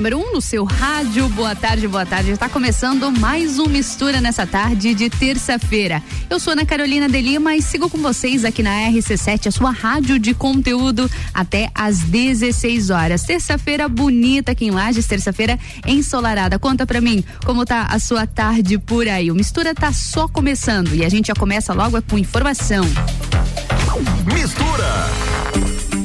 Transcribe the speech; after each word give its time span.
número 0.00 0.16
1 0.16 0.20
um 0.22 0.32
no 0.32 0.40
seu 0.40 0.64
rádio. 0.64 1.28
Boa 1.28 1.54
tarde, 1.54 1.86
boa 1.86 2.06
tarde. 2.06 2.30
Está 2.30 2.48
começando 2.48 3.12
mais 3.12 3.58
um 3.58 3.66
Mistura 3.66 4.18
nessa 4.18 4.46
tarde 4.46 4.94
de 4.94 5.10
terça-feira. 5.10 6.02
Eu 6.30 6.40
sou 6.40 6.54
Ana 6.54 6.64
Carolina 6.64 7.06
de 7.06 7.20
Lima 7.20 7.54
e 7.54 7.60
sigo 7.60 7.90
com 7.90 7.98
vocês 7.98 8.42
aqui 8.42 8.62
na 8.62 8.70
RC7, 8.70 9.48
a 9.48 9.50
sua 9.50 9.70
rádio 9.70 10.18
de 10.18 10.32
conteúdo, 10.32 11.10
até 11.34 11.70
às 11.74 11.98
16 11.98 12.88
horas. 12.88 13.24
Terça-feira 13.24 13.90
bonita 13.90 14.52
aqui 14.52 14.64
em 14.64 14.70
Lages, 14.70 15.06
terça-feira 15.06 15.58
ensolarada. 15.86 16.58
Conta 16.58 16.86
pra 16.86 17.02
mim 17.02 17.22
como 17.44 17.66
tá 17.66 17.82
a 17.90 17.98
sua 17.98 18.26
tarde 18.26 18.78
por 18.78 19.06
aí. 19.06 19.30
O 19.30 19.34
Mistura 19.34 19.74
tá 19.74 19.92
só 19.92 20.26
começando 20.26 20.94
e 20.94 21.04
a 21.04 21.10
gente 21.10 21.26
já 21.26 21.34
começa 21.34 21.74
logo 21.74 22.00
com 22.00 22.16
informação. 22.16 22.86
Mistura! 24.32 25.99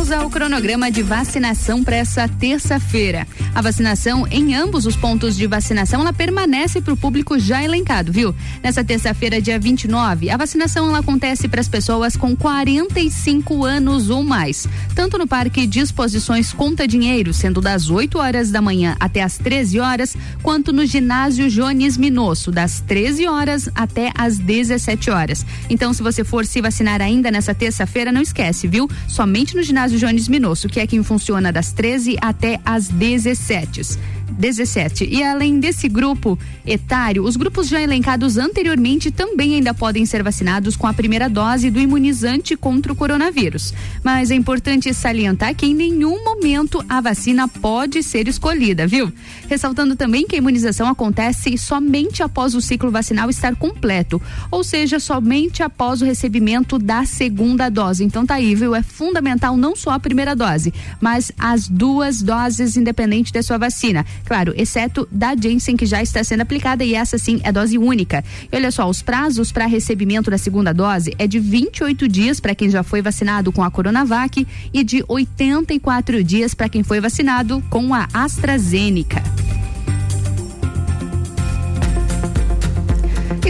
Vamos 0.00 0.12
ao 0.12 0.30
cronograma 0.30 0.90
de 0.90 1.02
vacinação 1.02 1.84
para 1.84 1.96
essa 1.96 2.26
terça-feira. 2.26 3.28
A 3.54 3.60
vacinação 3.60 4.26
em 4.30 4.54
ambos 4.54 4.86
os 4.86 4.96
pontos 4.96 5.36
de 5.36 5.46
vacinação 5.46 6.00
ela 6.00 6.10
permanece 6.10 6.80
para 6.80 6.94
o 6.94 6.96
público 6.96 7.38
já 7.38 7.62
elencado, 7.62 8.10
viu? 8.10 8.34
Nessa 8.62 8.82
terça-feira, 8.82 9.42
dia 9.42 9.58
29, 9.58 10.30
a 10.30 10.38
vacinação 10.38 10.88
ela 10.88 11.00
acontece 11.00 11.48
para 11.48 11.60
as 11.60 11.68
pessoas 11.68 12.16
com 12.16 12.34
45 12.34 13.62
anos 13.62 14.08
ou 14.08 14.24
mais, 14.24 14.66
tanto 14.94 15.18
no 15.18 15.26
Parque 15.26 15.66
de 15.66 15.80
Exposições 15.80 16.50
Conta 16.50 16.88
Dinheiro, 16.88 17.34
sendo 17.34 17.60
das 17.60 17.90
8 17.90 18.16
horas 18.16 18.50
da 18.50 18.62
manhã 18.62 18.96
até 18.98 19.22
as 19.22 19.36
13 19.36 19.80
horas, 19.80 20.16
quanto 20.42 20.72
no 20.72 20.86
ginásio 20.86 21.50
Jones 21.50 21.98
Minosso, 21.98 22.50
das 22.50 22.80
13 22.80 23.26
horas 23.26 23.68
até 23.74 24.12
as 24.16 24.38
17 24.38 25.10
horas. 25.10 25.44
Então, 25.68 25.92
se 25.92 26.02
você 26.02 26.24
for 26.24 26.46
se 26.46 26.62
vacinar 26.62 27.02
ainda 27.02 27.30
nessa 27.30 27.54
terça-feira, 27.54 28.10
não 28.10 28.22
esquece, 28.22 28.66
viu? 28.66 28.88
Somente 29.06 29.54
no 29.54 29.62
ginásio 29.62 29.89
ginásio 29.90 29.98
Jones 29.98 30.28
Minosso, 30.28 30.68
que 30.68 30.78
é 30.78 30.86
quem 30.86 31.02
funciona 31.02 31.52
das 31.52 31.72
13 31.72 32.16
até 32.20 32.60
as 32.64 32.88
17. 32.88 33.98
17. 34.38 35.04
E 35.04 35.22
além 35.22 35.60
desse 35.60 35.88
grupo 35.88 36.38
etário, 36.66 37.24
os 37.24 37.36
grupos 37.36 37.68
já 37.68 37.80
elencados 37.80 38.38
anteriormente 38.38 39.10
também 39.10 39.54
ainda 39.54 39.74
podem 39.74 40.06
ser 40.06 40.22
vacinados 40.22 40.76
com 40.76 40.86
a 40.86 40.92
primeira 40.92 41.28
dose 41.28 41.70
do 41.70 41.80
imunizante 41.80 42.56
contra 42.56 42.92
o 42.92 42.96
coronavírus. 42.96 43.74
Mas 44.02 44.30
é 44.30 44.34
importante 44.34 44.92
salientar 44.94 45.54
que 45.54 45.66
em 45.66 45.74
nenhum 45.74 46.24
momento 46.24 46.84
a 46.88 47.00
vacina 47.00 47.48
pode 47.48 48.02
ser 48.02 48.28
escolhida, 48.28 48.86
viu? 48.86 49.12
Ressaltando 49.48 49.96
também 49.96 50.26
que 50.26 50.36
a 50.36 50.38
imunização 50.38 50.88
acontece 50.88 51.56
somente 51.58 52.22
após 52.22 52.54
o 52.54 52.60
ciclo 52.60 52.90
vacinal 52.90 53.28
estar 53.30 53.56
completo, 53.56 54.20
ou 54.50 54.62
seja, 54.62 54.98
somente 54.98 55.62
após 55.62 56.02
o 56.02 56.04
recebimento 56.04 56.78
da 56.78 57.04
segunda 57.04 57.68
dose. 57.68 58.04
Então 58.04 58.24
tá 58.24 58.34
aí, 58.34 58.54
viu? 58.54 58.74
É 58.74 58.82
fundamental 58.82 59.56
não 59.56 59.74
só 59.74 59.90
a 59.90 60.00
primeira 60.00 60.34
dose, 60.36 60.72
mas 61.00 61.32
as 61.38 61.68
duas 61.68 62.22
doses 62.22 62.76
independente 62.76 63.32
da 63.32 63.42
sua 63.42 63.58
vacina. 63.58 64.04
Claro, 64.24 64.52
exceto 64.56 65.08
da 65.10 65.34
Janssen 65.34 65.76
que 65.76 65.86
já 65.86 66.02
está 66.02 66.22
sendo 66.22 66.42
aplicada 66.42 66.84
e 66.84 66.94
essa 66.94 67.18
sim 67.18 67.40
é 67.42 67.52
dose 67.52 67.78
única. 67.78 68.24
E 68.50 68.56
olha 68.56 68.70
só, 68.70 68.88
os 68.88 69.02
prazos 69.02 69.52
para 69.52 69.66
recebimento 69.66 70.30
da 70.30 70.38
segunda 70.38 70.72
dose 70.72 71.14
é 71.18 71.26
de 71.26 71.38
28 71.38 72.08
dias 72.08 72.40
para 72.40 72.54
quem 72.54 72.70
já 72.70 72.82
foi 72.82 73.02
vacinado 73.02 73.52
com 73.52 73.62
a 73.62 73.70
Coronavac 73.70 74.46
e 74.72 74.84
de 74.84 75.04
84 75.06 76.22
dias 76.22 76.54
para 76.54 76.68
quem 76.68 76.82
foi 76.82 77.00
vacinado 77.00 77.62
com 77.70 77.94
a 77.94 78.08
AstraZeneca. 78.12 79.22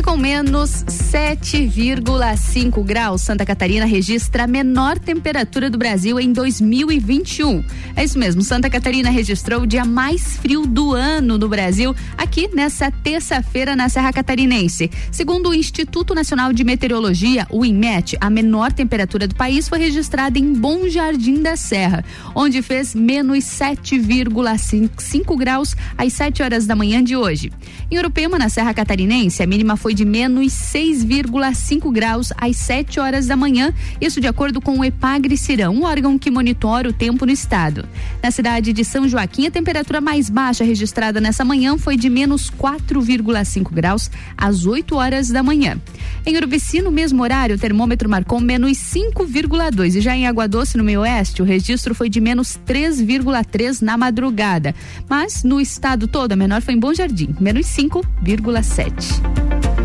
E 0.01 0.03
com 0.03 0.17
menos 0.17 0.83
7,5 0.89 2.83
graus, 2.83 3.21
Santa 3.21 3.45
Catarina 3.45 3.85
registra 3.85 4.45
a 4.45 4.47
menor 4.47 4.99
temperatura 4.99 5.69
do 5.69 5.77
Brasil 5.77 6.19
em 6.19 6.33
2021. 6.33 7.63
É 7.95 8.03
isso 8.03 8.19
mesmo, 8.19 8.41
Santa 8.41 8.71
Catarina 8.71 9.11
registrou 9.11 9.61
o 9.61 9.67
dia 9.67 9.85
mais 9.85 10.39
frio 10.39 10.67
do 10.67 10.95
ano 10.95 11.37
no 11.37 11.51
Brasil, 11.51 11.95
aqui 12.17 12.49
nessa 12.55 12.91
terça-feira 12.91 13.77
na 13.77 13.91
Serra 13.91 14.11
Catarinense. 14.11 14.91
Segundo 15.13 15.51
o 15.51 15.55
Instituto 15.55 16.15
Nacional 16.15 16.51
de 16.55 16.65
Meteorologia, 16.65 17.47
o 17.51 17.63
INMET, 17.63 18.17
a 18.23 18.31
menor 18.31 18.73
temperatura 18.73 19.29
do 19.29 19.35
país 19.35 19.69
foi 19.69 19.81
registrada 19.81 20.39
em 20.39 20.55
Bom 20.55 20.89
Jardim 20.89 21.43
da 21.43 21.57
Serra, 21.57 22.03
onde 22.35 22.63
fez 22.63 22.95
menos 22.95 23.45
7,5 23.45 25.37
graus 25.37 25.77
às 25.99 26.15
7 26.15 26.43
horas 26.43 26.67
da 26.67 26.75
manhã 26.75 27.05
de 27.05 27.15
hoje. 27.15 27.53
Em 27.91 27.99
Urupema, 27.99 28.39
na 28.39 28.49
Serra 28.49 28.73
Catarinense, 28.73 29.43
a 29.43 29.47
mínima 29.47 29.77
foi 29.77 29.90
de 29.95 30.05
menos 30.05 30.53
6,5 30.53 31.93
graus 31.93 32.33
às 32.37 32.57
7 32.57 33.01
horas 33.01 33.27
da 33.27 33.37
manhã, 33.37 33.73
isso 34.01 34.21
de 34.21 34.27
acordo 34.27 34.61
com 34.61 34.79
o 34.79 34.85
Epagre 34.85 35.37
Cirão, 35.37 35.75
um 35.75 35.85
órgão 35.85 36.19
que 36.19 36.31
monitora 36.31 36.89
o 36.89 36.93
tempo 36.93 37.27
no 37.27 37.33
estado. 37.33 37.87
Na 38.23 38.31
cidade 38.31 38.73
de 38.73 38.85
São 38.85 39.09
Joaquim, 39.09 39.47
a 39.47 39.51
temperatura 39.51 40.01
mais 40.01 40.29
baixa 40.29 40.65
registrada 40.65 41.21
nessa 41.21 41.45
manhã 41.45 41.77
foi 41.79 41.97
de 41.97 42.09
menos 42.09 42.51
4,5 42.51 43.73
graus 43.73 44.11
às 44.37 44.67
8 44.67 44.95
horas 44.95 45.29
da 45.29 45.43
manhã. 45.43 45.81
Em 46.25 46.37
Urubici, 46.37 46.83
no 46.83 46.91
mesmo 46.91 47.23
horário, 47.23 47.57
o 47.57 47.59
termômetro 47.59 48.09
marcou 48.09 48.41
menos 48.41 48.79
5,2 48.79 49.97
e 49.97 50.01
já 50.01 50.15
em 50.15 50.27
Água 50.27 50.47
Doce, 50.47 50.77
no 50.77 50.85
meio 50.85 51.01
oeste, 51.01 51.43
o 51.43 51.45
registro 51.45 51.95
foi 51.95 52.09
de 52.09 52.21
menos 52.21 52.59
3,3 52.67 53.83
na 53.83 53.97
madrugada. 53.97 54.75
Mas 55.09 55.43
no 55.43 55.61
estado 55.61 56.07
todo, 56.07 56.33
a 56.33 56.37
menor 56.37 56.63
foi 56.63 56.75
em 56.75 56.79
Bom 56.79 56.93
Jardim, 56.93 57.35
menos 57.41 57.67
5,7. 57.67 59.80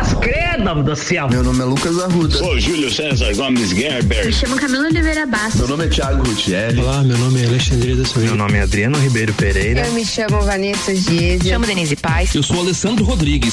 As 0.00 0.03
credo 0.24 0.82
do 0.82 0.96
céu. 0.96 1.28
Meu 1.28 1.42
nome 1.42 1.60
é 1.60 1.64
Lucas 1.64 1.98
Arruda. 2.02 2.38
Sou 2.38 2.58
Júlio 2.58 2.90
César 2.90 3.34
Gomes 3.34 3.70
Gerber. 3.70 4.24
Me 4.24 4.32
chamo 4.32 4.56
Camila 4.56 4.86
Oliveira 4.86 5.26
Bastos. 5.26 5.60
Meu 5.60 5.68
nome 5.68 5.84
é 5.84 5.88
Thiago 5.88 6.26
Gutierrez. 6.26 6.78
Olá, 6.78 7.02
meu 7.02 7.18
nome 7.18 7.42
é 7.42 7.46
Alexandre 7.46 7.94
da 7.94 8.04
Silva. 8.04 8.20
Meu 8.20 8.36
nome 8.36 8.58
é 8.58 8.62
Adriano 8.62 8.98
Ribeiro 8.98 9.34
Pereira. 9.34 9.86
Eu 9.86 9.92
me 9.92 10.04
chamo 10.04 10.40
Vanessa 10.40 10.94
Giese. 10.94 11.50
Chamo 11.50 11.66
Denise 11.66 11.96
Paz. 11.96 12.34
Eu 12.34 12.42
sou 12.42 12.60
Alessandro 12.60 13.04
Rodrigues. 13.04 13.52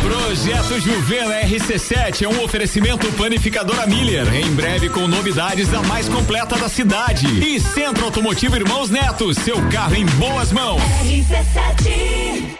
Projeto 0.00 0.80
Juvena 0.80 1.40
RC7 1.42 2.22
é 2.22 2.28
um 2.28 2.44
oferecimento 2.44 3.10
panificadora 3.12 3.86
Miller. 3.86 4.26
Em 4.34 4.50
breve 4.52 4.88
com 4.90 5.08
novidades 5.08 5.68
da 5.68 5.82
mais 5.82 6.08
completa 6.08 6.56
da 6.56 6.68
cidade. 6.68 7.26
E 7.26 7.58
Centro 7.58 8.04
Automotivo 8.04 8.56
Irmãos 8.56 8.90
Neto, 8.90 9.32
seu 9.34 9.56
carro 9.68 9.94
em 9.94 10.04
boas 10.04 10.52
mãos. 10.52 10.82
RC7 11.04 12.59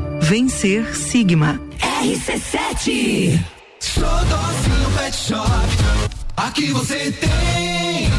Vencer 0.31 0.95
Sigma. 0.95 1.59
RC7 1.77 3.37
Xodózinho 3.81 4.91
Pet 4.97 5.13
Shop. 5.13 5.49
Aqui 6.37 6.71
você 6.71 7.11
tem 7.11 8.09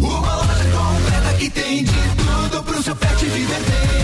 Uma 0.00 0.34
loja 0.34 0.64
completa 0.72 1.38
que 1.38 1.48
tem 1.50 1.84
de 1.84 1.92
tudo 1.92 2.60
pro 2.64 2.82
seu 2.82 2.96
pet 2.96 3.24
viver 3.26 3.60
bem 3.60 4.03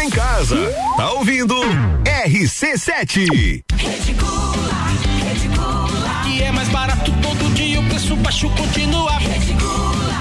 tá 0.00 0.04
em 0.04 0.10
casa. 0.10 0.56
Tá 0.96 1.12
ouvindo 1.12 1.54
RC7. 2.04 3.62
Reticula, 3.76 4.74
reticula. 5.28 6.22
E 6.26 6.42
é 6.42 6.50
mais 6.50 6.68
barato 6.68 7.12
todo 7.22 7.52
dia, 7.54 7.80
o 7.80 7.84
preço 7.84 8.16
baixo 8.16 8.48
continua. 8.50 9.18
Reticula, 9.18 10.14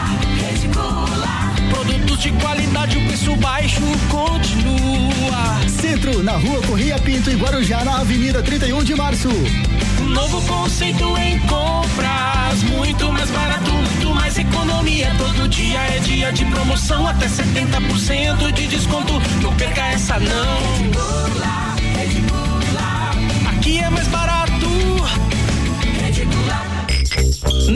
reticula. 0.47 1.27
Produtos 1.69 2.19
de 2.19 2.31
qualidade, 2.33 2.97
o 2.97 3.07
preço 3.07 3.35
baixo 3.37 3.81
continua. 4.09 5.69
Centro, 5.69 6.23
na 6.23 6.33
rua 6.33 6.61
Corria 6.63 6.99
Pinto 6.99 7.29
e 7.29 7.35
Guarujá, 7.35 7.83
na 7.85 7.99
Avenida 7.99 8.43
31 8.43 8.83
de 8.83 8.95
Março. 8.95 9.29
Novo 10.09 10.41
conceito 10.47 11.17
em 11.17 11.39
compras, 11.39 12.63
muito 12.63 13.11
mais 13.11 13.29
barato, 13.29 13.71
muito 13.71 14.15
mais 14.15 14.37
economia. 14.37 15.13
Todo 15.17 15.47
dia 15.47 15.79
é 15.79 15.99
dia 15.99 16.31
de 16.31 16.45
promoção, 16.45 17.07
até 17.07 17.27
70% 17.27 18.51
de 18.51 18.67
desconto. 18.67 19.13
Não 19.41 19.55
perca 19.55 19.81
essa 19.87 20.19
não. 20.19 20.59
Aqui 23.51 23.79
é 23.79 23.89
mais 23.89 24.07
barato. 24.07 24.69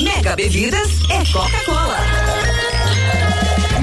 Mega 0.03 0.35
Bebidas 0.35 0.89
é 1.09 1.31
Coca-Cola. 1.31 2.52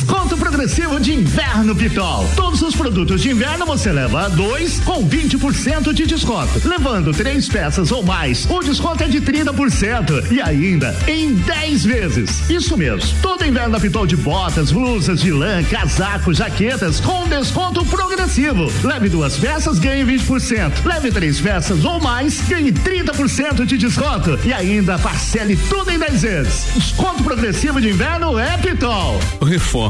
Desconto 0.00 0.34
progressivo 0.34 0.98
de 0.98 1.12
inverno 1.12 1.76
Pitol. 1.76 2.26
Todos 2.34 2.62
os 2.62 2.74
produtos 2.74 3.20
de 3.20 3.30
inverno 3.30 3.66
você 3.66 3.92
leva 3.92 4.30
dois 4.30 4.80
com 4.80 5.06
20% 5.06 5.92
de 5.92 6.06
desconto. 6.06 6.66
Levando 6.66 7.12
três 7.12 7.46
peças 7.46 7.92
ou 7.92 8.02
mais, 8.02 8.46
o 8.48 8.60
desconto 8.60 9.04
é 9.04 9.08
de 9.08 9.20
30% 9.20 10.32
e 10.32 10.40
ainda 10.40 10.96
em 11.06 11.34
10 11.34 11.84
vezes. 11.84 12.48
Isso 12.48 12.78
mesmo. 12.78 13.20
Todo 13.20 13.44
inverno 13.44 13.78
Pitol 13.78 14.06
de 14.06 14.16
botas, 14.16 14.72
blusas 14.72 15.20
de 15.20 15.30
lã, 15.30 15.62
casacos, 15.64 16.38
jaquetas 16.38 16.98
com 16.98 17.28
desconto 17.28 17.84
progressivo. 17.84 18.72
Leve 18.82 19.10
duas 19.10 19.36
peças, 19.36 19.78
ganhe 19.78 20.02
20%. 20.02 20.82
Leve 20.82 21.12
três 21.12 21.38
peças 21.38 21.84
ou 21.84 22.00
mais, 22.00 22.40
ganhe 22.48 22.72
30% 22.72 23.66
de 23.66 23.76
desconto 23.76 24.38
e 24.46 24.52
ainda 24.52 24.98
parcele 24.98 25.58
tudo 25.68 25.90
em 25.90 25.98
10 25.98 26.22
vezes. 26.22 26.66
Desconto 26.74 27.22
progressivo 27.22 27.82
de 27.82 27.90
inverno 27.90 28.38
é 28.38 28.56
Pitol. 28.56 29.20
Reforma 29.46 29.89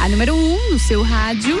A 0.00 0.08
número 0.08 0.34
1 0.34 0.38
um 0.38 0.70
no 0.72 0.78
seu 0.78 1.02
rádio. 1.02 1.60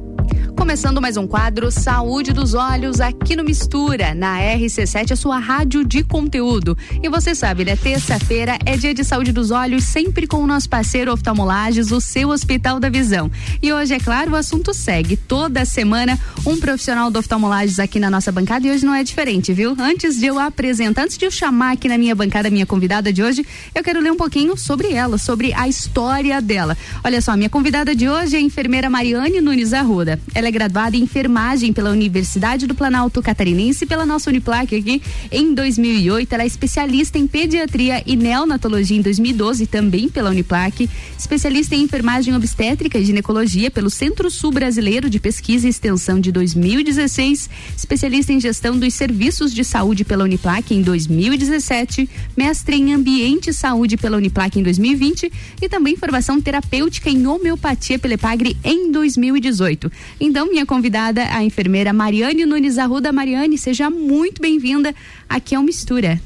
Começando 0.57 1.01
mais 1.01 1.17
um 1.17 1.25
quadro 1.25 1.71
Saúde 1.71 2.31
dos 2.31 2.53
Olhos 2.53 3.01
aqui 3.01 3.35
no 3.35 3.43
Mistura, 3.43 4.13
na 4.13 4.39
RC7, 4.39 5.11
a 5.11 5.15
sua 5.15 5.39
rádio 5.39 5.83
de 5.83 6.03
conteúdo. 6.03 6.77
E 7.01 7.09
você 7.09 7.33
sabe, 7.33 7.65
né? 7.65 7.75
Terça-feira 7.75 8.57
é 8.65 8.77
dia 8.77 8.93
de 8.93 9.03
saúde 9.03 9.31
dos 9.31 9.49
olhos, 9.49 9.83
sempre 9.83 10.27
com 10.27 10.37
o 10.37 10.47
nosso 10.47 10.69
parceiro 10.69 11.11
Oftalmolages, 11.11 11.91
o 11.91 11.99
seu 11.99 12.29
Hospital 12.29 12.79
da 12.79 12.89
Visão. 12.89 13.31
E 13.61 13.73
hoje, 13.73 13.95
é 13.95 13.99
claro, 13.99 14.31
o 14.31 14.35
assunto 14.35 14.73
segue. 14.73 15.17
Toda 15.17 15.65
semana, 15.65 16.19
um 16.45 16.57
profissional 16.57 17.09
do 17.09 17.19
Oftalmolages 17.19 17.79
aqui 17.79 17.99
na 17.99 18.09
nossa 18.09 18.31
bancada 18.31 18.67
e 18.67 18.71
hoje 18.71 18.85
não 18.85 18.93
é 18.93 19.03
diferente, 19.03 19.51
viu? 19.53 19.75
Antes 19.79 20.19
de 20.19 20.27
eu 20.27 20.37
apresentar, 20.37 21.03
antes 21.03 21.17
de 21.17 21.25
eu 21.25 21.31
chamar 21.31 21.73
aqui 21.73 21.87
na 21.87 21.97
minha 21.97 22.13
bancada 22.15 22.47
a 22.47 22.51
minha 22.51 22.65
convidada 22.65 23.11
de 23.11 23.23
hoje, 23.23 23.45
eu 23.73 23.83
quero 23.83 23.99
ler 23.99 24.11
um 24.11 24.17
pouquinho 24.17 24.55
sobre 24.55 24.93
ela, 24.93 25.17
sobre 25.17 25.53
a 25.53 25.67
história 25.67 26.39
dela. 26.41 26.77
Olha 27.03 27.21
só, 27.21 27.35
minha 27.35 27.49
convidada 27.49 27.95
de 27.95 28.07
hoje 28.07 28.35
é 28.35 28.39
a 28.39 28.41
enfermeira 28.41 28.89
Mariane 28.89 29.41
Nunes 29.41 29.73
Arruda. 29.73 30.19
Ela 30.41 30.47
é 30.47 30.51
graduada 30.51 30.97
em 30.97 31.03
enfermagem 31.03 31.71
pela 31.71 31.91
Universidade 31.91 32.65
do 32.65 32.73
Planalto 32.73 33.21
Catarinense 33.21 33.85
pela 33.85 34.07
nossa 34.07 34.27
Uniplac 34.27 34.75
aqui 34.75 34.99
em 35.31 35.53
2008. 35.53 36.33
Ela 36.33 36.41
é 36.41 36.47
especialista 36.47 37.19
em 37.19 37.27
pediatria 37.27 38.01
e 38.07 38.15
neonatologia 38.15 38.97
em 38.97 39.03
2012 39.03 39.67
também 39.67 40.09
pela 40.09 40.31
Uniplac, 40.31 40.89
especialista 41.15 41.75
em 41.75 41.83
enfermagem 41.83 42.35
obstétrica 42.35 42.97
e 42.97 43.05
ginecologia 43.05 43.69
pelo 43.69 43.91
Centro 43.91 44.31
Sul 44.31 44.51
Brasileiro 44.51 45.11
de 45.11 45.19
Pesquisa 45.19 45.67
e 45.67 45.69
Extensão 45.69 46.19
de 46.19 46.31
2016, 46.31 47.47
especialista 47.77 48.33
em 48.33 48.39
gestão 48.39 48.75
dos 48.75 48.95
serviços 48.95 49.53
de 49.53 49.63
saúde 49.63 50.03
pela 50.03 50.23
Uniplac 50.23 50.73
em 50.73 50.81
2017, 50.81 52.09
mestre 52.35 52.77
em 52.77 52.95
ambiente 52.95 53.51
e 53.51 53.53
saúde 53.53 53.95
pela 53.95 54.17
Uniplac 54.17 54.59
em 54.59 54.63
2020 54.63 55.31
e 55.61 55.69
também 55.69 55.95
formação 55.95 56.41
terapêutica 56.41 57.11
em 57.11 57.27
homeopatia 57.27 57.99
pela 57.99 58.15
EPAGRE 58.15 58.57
em 58.63 58.91
2018. 58.91 59.91
Então, 60.31 60.49
minha 60.49 60.65
convidada, 60.65 61.27
a 61.35 61.43
enfermeira 61.43 61.91
Mariane 61.91 62.45
Nunes 62.45 62.77
Arruda. 62.77 63.11
Mariane, 63.11 63.57
seja 63.57 63.89
muito 63.89 64.41
bem-vinda 64.41 64.95
aqui 65.27 65.53
ao 65.53 65.61
Mistura. 65.61 66.21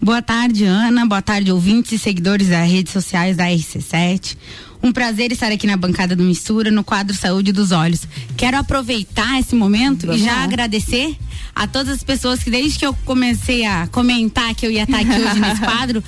Boa 0.00 0.22
tarde, 0.22 0.62
Ana. 0.62 1.04
Boa 1.04 1.20
tarde, 1.20 1.50
ouvintes 1.50 1.90
e 1.90 1.98
seguidores 1.98 2.46
das 2.46 2.70
redes 2.70 2.92
sociais 2.92 3.36
da 3.36 3.46
RC7. 3.46 4.36
Um 4.80 4.92
prazer 4.92 5.32
estar 5.32 5.50
aqui 5.50 5.66
na 5.66 5.76
bancada 5.76 6.14
do 6.14 6.22
Mistura, 6.22 6.70
no 6.70 6.84
quadro 6.84 7.16
Saúde 7.16 7.50
dos 7.50 7.72
Olhos. 7.72 8.06
Quero 8.36 8.58
aproveitar 8.58 9.40
esse 9.40 9.56
momento 9.56 10.06
Vamos 10.06 10.22
e 10.22 10.24
já 10.24 10.36
lá. 10.36 10.44
agradecer 10.44 11.16
a 11.52 11.66
todas 11.66 11.94
as 11.94 12.04
pessoas 12.04 12.44
que 12.44 12.50
desde 12.50 12.78
que 12.78 12.86
eu 12.86 12.94
comecei 13.04 13.64
a 13.64 13.88
comentar 13.88 14.54
que 14.54 14.64
eu 14.64 14.70
ia 14.70 14.84
estar 14.84 15.00
aqui 15.00 15.20
hoje 15.20 15.40
nesse 15.40 15.62
quadro, 15.66 16.00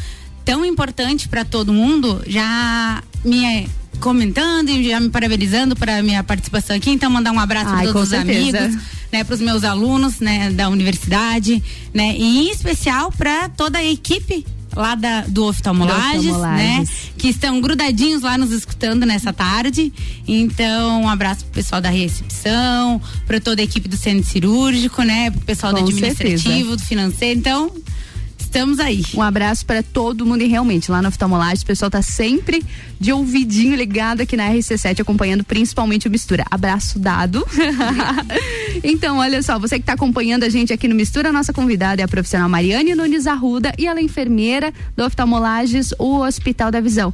tão 0.44 0.64
importante 0.64 1.28
para 1.28 1.44
todo 1.44 1.72
mundo, 1.72 2.22
já 2.28 3.02
me 3.24 3.66
comentando 4.04 4.68
e 4.68 4.86
já 4.86 5.00
me 5.00 5.08
parabenizando 5.08 5.74
para 5.74 6.02
minha 6.02 6.22
participação 6.22 6.76
aqui. 6.76 6.90
Então, 6.90 7.10
mandar 7.10 7.32
um 7.32 7.40
abraço 7.40 7.70
para 7.70 7.84
todos 7.84 8.02
os 8.02 8.08
certeza. 8.10 8.58
amigos, 8.58 8.82
né, 9.10 9.24
para 9.24 9.34
os 9.34 9.40
meus 9.40 9.64
alunos, 9.64 10.20
né, 10.20 10.50
da 10.50 10.68
universidade, 10.68 11.62
né, 11.94 12.14
e 12.14 12.48
em 12.48 12.50
especial 12.50 13.10
para 13.10 13.48
toda 13.48 13.78
a 13.78 13.84
equipe 13.84 14.44
lá 14.76 14.94
da, 14.94 15.22
do 15.22 15.44
Oftalmolages, 15.44 16.36
né? 16.36 16.84
Que 17.16 17.28
estão 17.28 17.60
grudadinhos 17.60 18.22
lá 18.22 18.36
nos 18.36 18.50
escutando 18.50 19.06
nessa 19.06 19.32
tarde. 19.32 19.92
Então, 20.26 21.02
um 21.02 21.08
abraço 21.08 21.44
pro 21.44 21.54
pessoal 21.54 21.80
da 21.80 21.90
recepção, 21.90 23.00
para 23.24 23.40
toda 23.40 23.62
a 23.62 23.64
equipe 23.64 23.88
do 23.88 23.96
centro 23.96 24.28
cirúrgico, 24.28 25.02
né? 25.02 25.30
Pro 25.30 25.40
pessoal 25.42 25.72
Com 25.72 25.78
do 25.78 25.88
administrativo, 25.88 26.42
certeza. 26.42 26.76
do 26.76 26.82
financeiro. 26.82 27.38
Então, 27.38 27.70
Estamos 28.54 28.78
aí. 28.78 29.02
Um 29.12 29.20
abraço 29.20 29.66
para 29.66 29.82
todo 29.82 30.24
mundo 30.24 30.42
e 30.42 30.46
realmente 30.46 30.88
lá 30.88 31.02
no 31.02 31.08
Oftalmolagem 31.08 31.64
o 31.64 31.66
pessoal 31.66 31.90
tá 31.90 32.00
sempre 32.00 32.64
de 33.00 33.12
ouvidinho 33.12 33.74
ligado 33.74 34.20
aqui 34.20 34.36
na 34.36 34.48
RC7 34.48 35.00
acompanhando 35.00 35.42
principalmente 35.42 36.06
o 36.06 36.10
Mistura. 36.10 36.44
Abraço 36.48 37.00
dado. 37.00 37.44
então, 38.84 39.18
olha 39.18 39.42
só, 39.42 39.58
você 39.58 39.74
que 39.74 39.82
está 39.82 39.94
acompanhando 39.94 40.44
a 40.44 40.48
gente 40.48 40.72
aqui 40.72 40.86
no 40.86 40.94
Mistura, 40.94 41.30
a 41.30 41.32
nossa 41.32 41.52
convidada 41.52 42.00
é 42.00 42.04
a 42.04 42.08
profissional 42.08 42.48
Mariane 42.48 42.94
Nunes 42.94 43.26
Arruda 43.26 43.72
e 43.76 43.88
ela 43.88 43.98
é 43.98 44.04
enfermeira 44.04 44.72
do 44.96 45.04
Oftalmolages, 45.04 45.92
o 45.98 46.20
Hospital 46.20 46.70
da 46.70 46.80
Visão. 46.80 47.12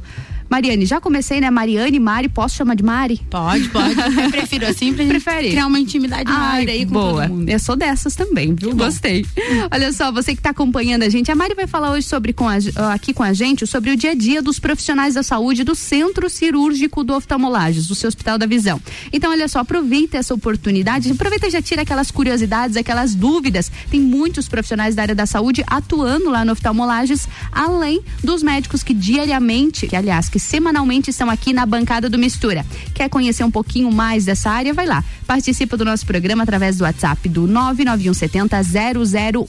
Mariane, 0.51 0.85
já 0.85 0.99
comecei, 0.99 1.39
né? 1.39 1.49
Mariane, 1.49 1.97
Mari, 1.97 2.27
posso 2.27 2.57
chamar 2.57 2.75
de 2.75 2.83
Mari? 2.83 3.21
Pode, 3.29 3.69
pode. 3.69 3.95
Eu 4.21 4.29
prefiro 4.29 4.67
assim 4.67 4.93
pra 4.93 5.05
Prefere? 5.05 5.49
criar 5.49 5.65
uma 5.65 5.79
intimidade 5.79 6.29
maior 6.29 6.67
aí 6.67 6.85
com 6.85 6.91
boa. 6.91 7.21
todo 7.21 7.29
mundo. 7.37 7.49
Eu 7.49 7.57
sou 7.57 7.77
dessas 7.77 8.15
também, 8.15 8.53
viu? 8.53 8.75
Gostei. 8.75 9.25
Olha 9.71 9.93
só, 9.93 10.11
você 10.11 10.35
que 10.35 10.41
tá 10.41 10.49
acompanhando 10.49 11.03
a 11.03 11.09
gente, 11.09 11.31
a 11.31 11.35
Mari 11.35 11.55
vai 11.55 11.67
falar 11.67 11.91
hoje 11.93 12.05
sobre 12.05 12.33
com 12.33 12.49
a, 12.49 12.57
aqui 12.93 13.13
com 13.13 13.23
a 13.23 13.31
gente 13.31 13.65
sobre 13.65 13.91
o 13.91 13.95
dia 13.95 14.11
a 14.11 14.13
dia 14.13 14.41
dos 14.41 14.59
profissionais 14.59 15.13
da 15.13 15.23
saúde 15.23 15.63
do 15.63 15.73
Centro 15.73 16.29
Cirúrgico 16.29 17.01
do 17.01 17.13
Oftalmolages, 17.13 17.87
do 17.87 17.95
seu 17.95 18.09
Hospital 18.09 18.37
da 18.37 18.45
Visão. 18.45 18.81
Então, 19.13 19.31
olha 19.31 19.47
só, 19.47 19.59
aproveita 19.59 20.17
essa 20.17 20.33
oportunidade, 20.33 21.09
aproveita 21.09 21.47
e 21.47 21.51
já 21.51 21.61
tira 21.61 21.83
aquelas 21.83 22.11
curiosidades, 22.11 22.75
aquelas 22.75 23.15
dúvidas. 23.15 23.71
Tem 23.89 24.01
muitos 24.01 24.49
profissionais 24.49 24.95
da 24.95 25.03
área 25.03 25.15
da 25.15 25.25
saúde 25.25 25.63
atuando 25.65 26.29
lá 26.29 26.43
no 26.43 26.51
Oftalmolages, 26.51 27.25
além 27.53 28.01
dos 28.21 28.43
médicos 28.43 28.83
que 28.83 28.93
diariamente, 28.93 29.87
que 29.87 29.95
aliás, 29.95 30.27
que 30.27 30.40
semanalmente 30.41 31.09
estão 31.09 31.29
aqui 31.29 31.53
na 31.53 31.65
bancada 31.65 32.09
do 32.09 32.17
Mistura. 32.17 32.65
Quer 32.93 33.09
conhecer 33.09 33.43
um 33.43 33.51
pouquinho 33.51 33.91
mais 33.91 34.25
dessa 34.25 34.49
área? 34.49 34.73
Vai 34.73 34.85
lá. 34.85 35.03
Participa 35.25 35.77
do 35.77 35.85
nosso 35.85 36.05
programa 36.05 36.43
através 36.43 36.77
do 36.77 36.83
WhatsApp 36.83 37.29
do 37.29 37.47
99170 37.47 38.61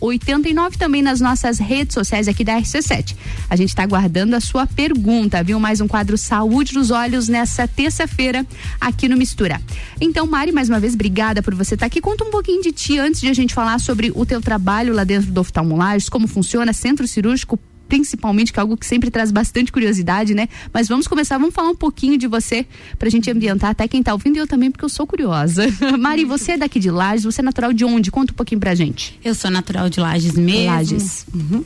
0089 0.01 0.77
também 0.77 1.03
nas 1.03 1.21
nossas 1.21 1.59
redes 1.59 1.95
sociais 1.95 2.29
aqui 2.29 2.45
da 2.45 2.61
RC7. 2.61 3.17
A 3.49 3.57
gente 3.57 3.71
está 3.71 3.83
aguardando 3.83 4.37
a 4.37 4.41
sua 4.41 4.67
pergunta, 4.67 5.43
viu? 5.43 5.59
Mais 5.59 5.81
um 5.81 5.89
quadro 5.89 6.17
Saúde 6.17 6.73
dos 6.75 6.91
Olhos 6.91 7.29
nessa 7.29 7.67
terça-feira 7.67 8.47
aqui 8.81 9.09
no 9.09 9.17
Mistura. 9.17 9.61
Então, 10.01 10.27
Mari, 10.27 10.53
mais 10.53 10.69
uma 10.69 10.79
vez, 10.79 10.95
obrigada 10.95 11.43
por 11.43 11.55
você 11.55 11.75
estar 11.75 11.85
tá 11.85 11.87
aqui. 11.87 12.01
Conta 12.01 12.25
um 12.25 12.31
pouquinho 12.31 12.63
de 12.63 12.73
ti 12.73 12.99
antes 12.99 13.21
de 13.21 13.29
a 13.29 13.35
gente 13.35 13.55
falar 13.55 13.81
sobre 13.81 14.13
o 14.15 14.27
teu 14.27 14.41
trabalho 14.41 14.95
lá 14.95 15.05
dentro 15.05 15.31
do 15.31 15.41
oftalmolagens, 15.41 16.09
como 16.09 16.27
funciona, 16.29 16.73
centro 16.73 17.07
cirúrgico 17.09 17.59
principalmente, 17.93 18.55
que 18.55 18.59
é 18.59 18.63
algo 18.63 18.75
que 18.75 18.87
sempre 18.87 19.11
traz 19.11 19.31
bastante 19.31 19.71
curiosidade, 19.71 20.35
né? 20.35 20.49
Mas 20.73 20.89
vamos 20.89 21.07
começar, 21.07 21.37
vamos 21.37 21.55
falar 21.55 21.69
um 21.69 21.75
pouquinho 21.75 22.17
de 22.17 22.27
você, 22.27 22.67
pra 22.99 23.11
gente 23.11 23.31
ambientar 23.31 23.69
até 23.69 23.87
quem 23.87 24.03
tá 24.03 24.15
ouvindo 24.15 24.37
e 24.37 24.39
eu 24.39 24.47
também, 24.47 24.71
porque 24.71 24.83
eu 24.83 24.89
sou 24.89 25.07
curiosa. 25.07 25.67
Mari, 26.01 26.25
você 26.25 26.53
é 26.53 26.57
daqui 26.57 26.81
de 26.81 26.91
Lages, 26.91 27.25
você 27.25 27.43
é 27.43 27.45
natural 27.45 27.71
de 27.71 27.85
onde? 27.85 28.11
Conta 28.11 28.33
um 28.33 28.35
pouquinho 28.35 28.59
pra 28.59 28.75
gente. 28.75 29.21
Eu 29.23 29.35
sou 29.35 29.51
natural 29.51 29.91
de 29.91 30.01
Lages 30.01 30.33
mesmo. 30.33 30.71
Lages. 30.71 31.27
Uhum. 31.35 31.63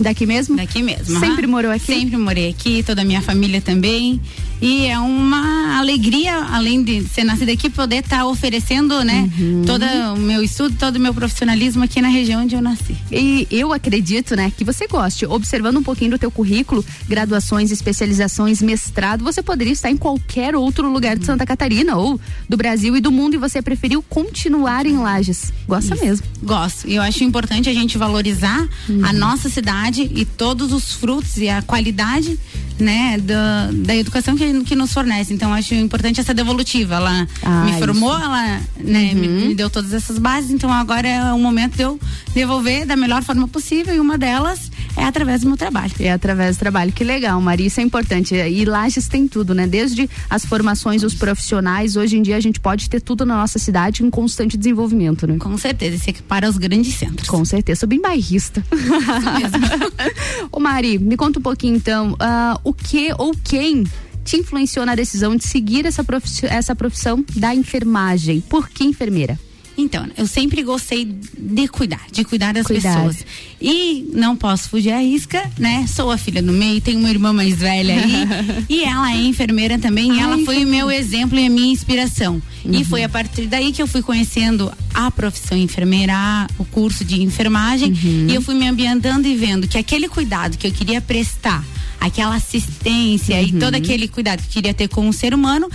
Daqui 0.00 0.26
mesmo? 0.26 0.56
Daqui 0.56 0.82
mesmo. 0.82 1.18
Sempre 1.20 1.46
morou 1.46 1.70
aqui? 1.70 1.86
Sempre 1.86 2.16
morei 2.16 2.48
aqui, 2.48 2.82
toda 2.82 3.02
a 3.02 3.04
minha 3.04 3.22
família 3.22 3.60
também. 3.60 4.20
E 4.60 4.86
é 4.86 4.98
uma 4.98 5.78
alegria, 5.78 6.34
além 6.50 6.82
de 6.82 7.02
ser 7.08 7.24
nascida 7.24 7.52
aqui, 7.52 7.68
poder 7.68 7.96
estar 7.96 8.18
tá 8.18 8.26
oferecendo, 8.26 9.04
né, 9.04 9.30
uhum. 9.38 9.64
todo 9.66 9.84
o 10.14 10.18
meu 10.18 10.42
estudo, 10.42 10.74
todo 10.78 10.96
o 10.96 11.00
meu 11.00 11.12
profissionalismo 11.12 11.84
aqui 11.84 12.00
na 12.00 12.08
região 12.08 12.42
onde 12.42 12.54
eu 12.54 12.62
nasci. 12.62 12.96
E 13.12 13.46
eu 13.50 13.72
acredito, 13.72 14.34
né, 14.34 14.50
que 14.56 14.64
você 14.64 14.86
goste. 14.86 15.26
Observando 15.26 15.65
um 15.74 15.82
pouquinho 15.82 16.12
do 16.12 16.18
teu 16.18 16.30
currículo, 16.30 16.84
graduações, 17.08 17.70
especializações, 17.70 18.62
mestrado, 18.62 19.24
você 19.24 19.42
poderia 19.42 19.72
estar 19.72 19.90
em 19.90 19.96
qualquer 19.96 20.54
outro 20.54 20.90
lugar 20.90 21.18
de 21.18 21.26
Santa 21.26 21.44
Catarina 21.44 21.96
ou 21.96 22.20
do 22.48 22.56
Brasil 22.56 22.96
e 22.96 23.00
do 23.00 23.10
mundo 23.10 23.34
e 23.34 23.38
você 23.38 23.60
preferiu 23.60 24.02
continuar 24.02 24.86
em 24.86 24.98
Lages. 24.98 25.52
Gosta 25.66 25.94
Isso. 25.94 26.04
mesmo? 26.04 26.26
Gosto. 26.42 26.88
E 26.88 26.94
eu 26.94 27.02
acho 27.02 27.24
importante 27.24 27.68
a 27.68 27.74
gente 27.74 27.98
valorizar 27.98 28.68
uhum. 28.88 29.04
a 29.04 29.12
nossa 29.12 29.48
cidade 29.48 30.10
e 30.14 30.24
todos 30.24 30.72
os 30.72 30.92
frutos 30.92 31.36
e 31.36 31.48
a 31.48 31.62
qualidade 31.62 32.38
né, 32.78 33.18
da, 33.18 33.70
da 33.72 33.96
educação 33.96 34.36
que, 34.36 34.64
que 34.64 34.76
nos 34.76 34.92
fornece. 34.92 35.32
Então, 35.32 35.52
acho 35.52 35.74
importante 35.74 36.20
essa 36.20 36.34
devolutiva. 36.34 36.96
Ela 36.96 37.28
ah, 37.42 37.64
me 37.64 37.72
formou, 37.78 38.14
isso. 38.14 38.24
ela 38.24 38.60
né, 38.78 39.12
uhum. 39.12 39.20
me, 39.20 39.28
me, 39.28 39.54
deu 39.54 39.70
todas 39.70 39.92
essas 39.92 40.18
bases, 40.18 40.50
então 40.50 40.72
agora 40.72 41.08
é 41.08 41.32
o 41.32 41.38
momento 41.38 41.76
de 41.76 41.82
eu 41.82 41.98
devolver 42.34 42.86
da 42.86 42.96
melhor 42.96 43.22
forma 43.22 43.48
possível 43.48 43.94
e 43.94 44.00
uma 44.00 44.18
delas 44.18 44.70
é 44.96 45.04
através 45.04 45.42
do 45.42 45.48
meu 45.48 45.55
trabalho. 45.56 45.92
É 45.98 46.12
através 46.12 46.56
do 46.56 46.60
trabalho. 46.60 46.92
Que 46.92 47.04
legal, 47.04 47.40
Maria, 47.40 47.66
isso 47.66 47.80
é 47.80 47.82
importante. 47.82 48.34
E 48.34 48.64
Lages 48.64 49.08
tem 49.08 49.26
tudo, 49.26 49.54
né? 49.54 49.66
Desde 49.66 50.08
as 50.28 50.44
formações, 50.44 51.02
os 51.02 51.14
profissionais, 51.14 51.96
hoje 51.96 52.16
em 52.16 52.22
dia 52.22 52.36
a 52.36 52.40
gente 52.40 52.60
pode 52.60 52.88
ter 52.88 53.00
tudo 53.00 53.24
na 53.24 53.36
nossa 53.36 53.58
cidade 53.58 54.04
em 54.04 54.10
constante 54.10 54.56
desenvolvimento, 54.56 55.26
né? 55.26 55.36
Com 55.38 55.56
certeza, 55.56 55.96
isso 55.96 56.22
para 56.24 56.48
os 56.48 56.56
grandes 56.56 56.94
centros. 56.94 57.28
Com 57.28 57.44
certeza, 57.44 57.80
sou 57.80 57.88
bem 57.88 58.00
bairrista. 58.00 58.64
Isso 58.72 59.60
mesmo. 59.60 59.92
Ô 60.52 60.60
Mari, 60.60 60.98
me 60.98 61.16
conta 61.16 61.38
um 61.38 61.42
pouquinho 61.42 61.76
então, 61.76 62.12
uh, 62.12 62.60
o 62.64 62.72
que 62.72 63.12
ou 63.18 63.34
quem 63.44 63.84
te 64.24 64.36
influenciou 64.36 64.84
na 64.84 64.94
decisão 64.94 65.36
de 65.36 65.46
seguir 65.46 65.86
essa 65.86 66.02
profissão, 66.02 66.48
essa 66.50 66.74
profissão 66.74 67.24
da 67.36 67.54
enfermagem? 67.54 68.40
Por 68.40 68.68
que 68.68 68.84
enfermeira? 68.84 69.38
Então, 69.78 70.06
eu 70.16 70.26
sempre 70.26 70.62
gostei 70.62 71.04
de 71.04 71.68
cuidar, 71.68 72.00
de 72.10 72.24
cuidar 72.24 72.54
das 72.54 72.66
cuidar. 72.66 72.94
pessoas. 72.94 73.26
E 73.60 74.08
não 74.14 74.34
posso 74.34 74.70
fugir 74.70 74.92
à 74.92 75.00
risca, 75.00 75.50
né? 75.58 75.86
Sou 75.86 76.10
a 76.10 76.16
filha 76.16 76.42
do 76.42 76.52
meio, 76.52 76.80
tenho 76.80 76.98
uma 76.98 77.10
irmã 77.10 77.32
mais 77.32 77.56
velha 77.56 77.94
aí. 77.94 78.64
e 78.70 78.84
ela 78.84 79.12
é 79.12 79.18
enfermeira 79.18 79.78
também. 79.78 80.10
Ai, 80.12 80.16
e 80.16 80.20
ela 80.20 80.38
foi 80.44 80.64
o 80.64 80.68
meu 80.68 80.90
exemplo 80.90 81.38
e 81.38 81.46
a 81.46 81.50
minha 81.50 81.72
inspiração. 81.72 82.40
Uhum. 82.64 82.72
E 82.72 82.84
foi 82.84 83.04
a 83.04 83.08
partir 83.08 83.46
daí 83.46 83.70
que 83.70 83.82
eu 83.82 83.86
fui 83.86 84.00
conhecendo 84.00 84.72
a 84.94 85.10
profissão 85.10 85.58
enfermeira, 85.58 86.46
o 86.58 86.64
curso 86.64 87.04
de 87.04 87.22
enfermagem. 87.22 87.90
Uhum. 87.90 88.26
E 88.30 88.34
eu 88.34 88.40
fui 88.40 88.54
me 88.54 88.66
ambientando 88.66 89.28
e 89.28 89.36
vendo 89.36 89.68
que 89.68 89.76
aquele 89.76 90.08
cuidado 90.08 90.56
que 90.56 90.66
eu 90.66 90.72
queria 90.72 91.02
prestar, 91.02 91.62
aquela 92.00 92.34
assistência 92.34 93.36
uhum. 93.36 93.42
e 93.42 93.52
todo 93.52 93.74
aquele 93.74 94.08
cuidado 94.08 94.40
que 94.40 94.48
eu 94.48 94.52
queria 94.52 94.74
ter 94.74 94.88
com 94.88 95.06
o 95.06 95.12
ser 95.12 95.34
humano 95.34 95.68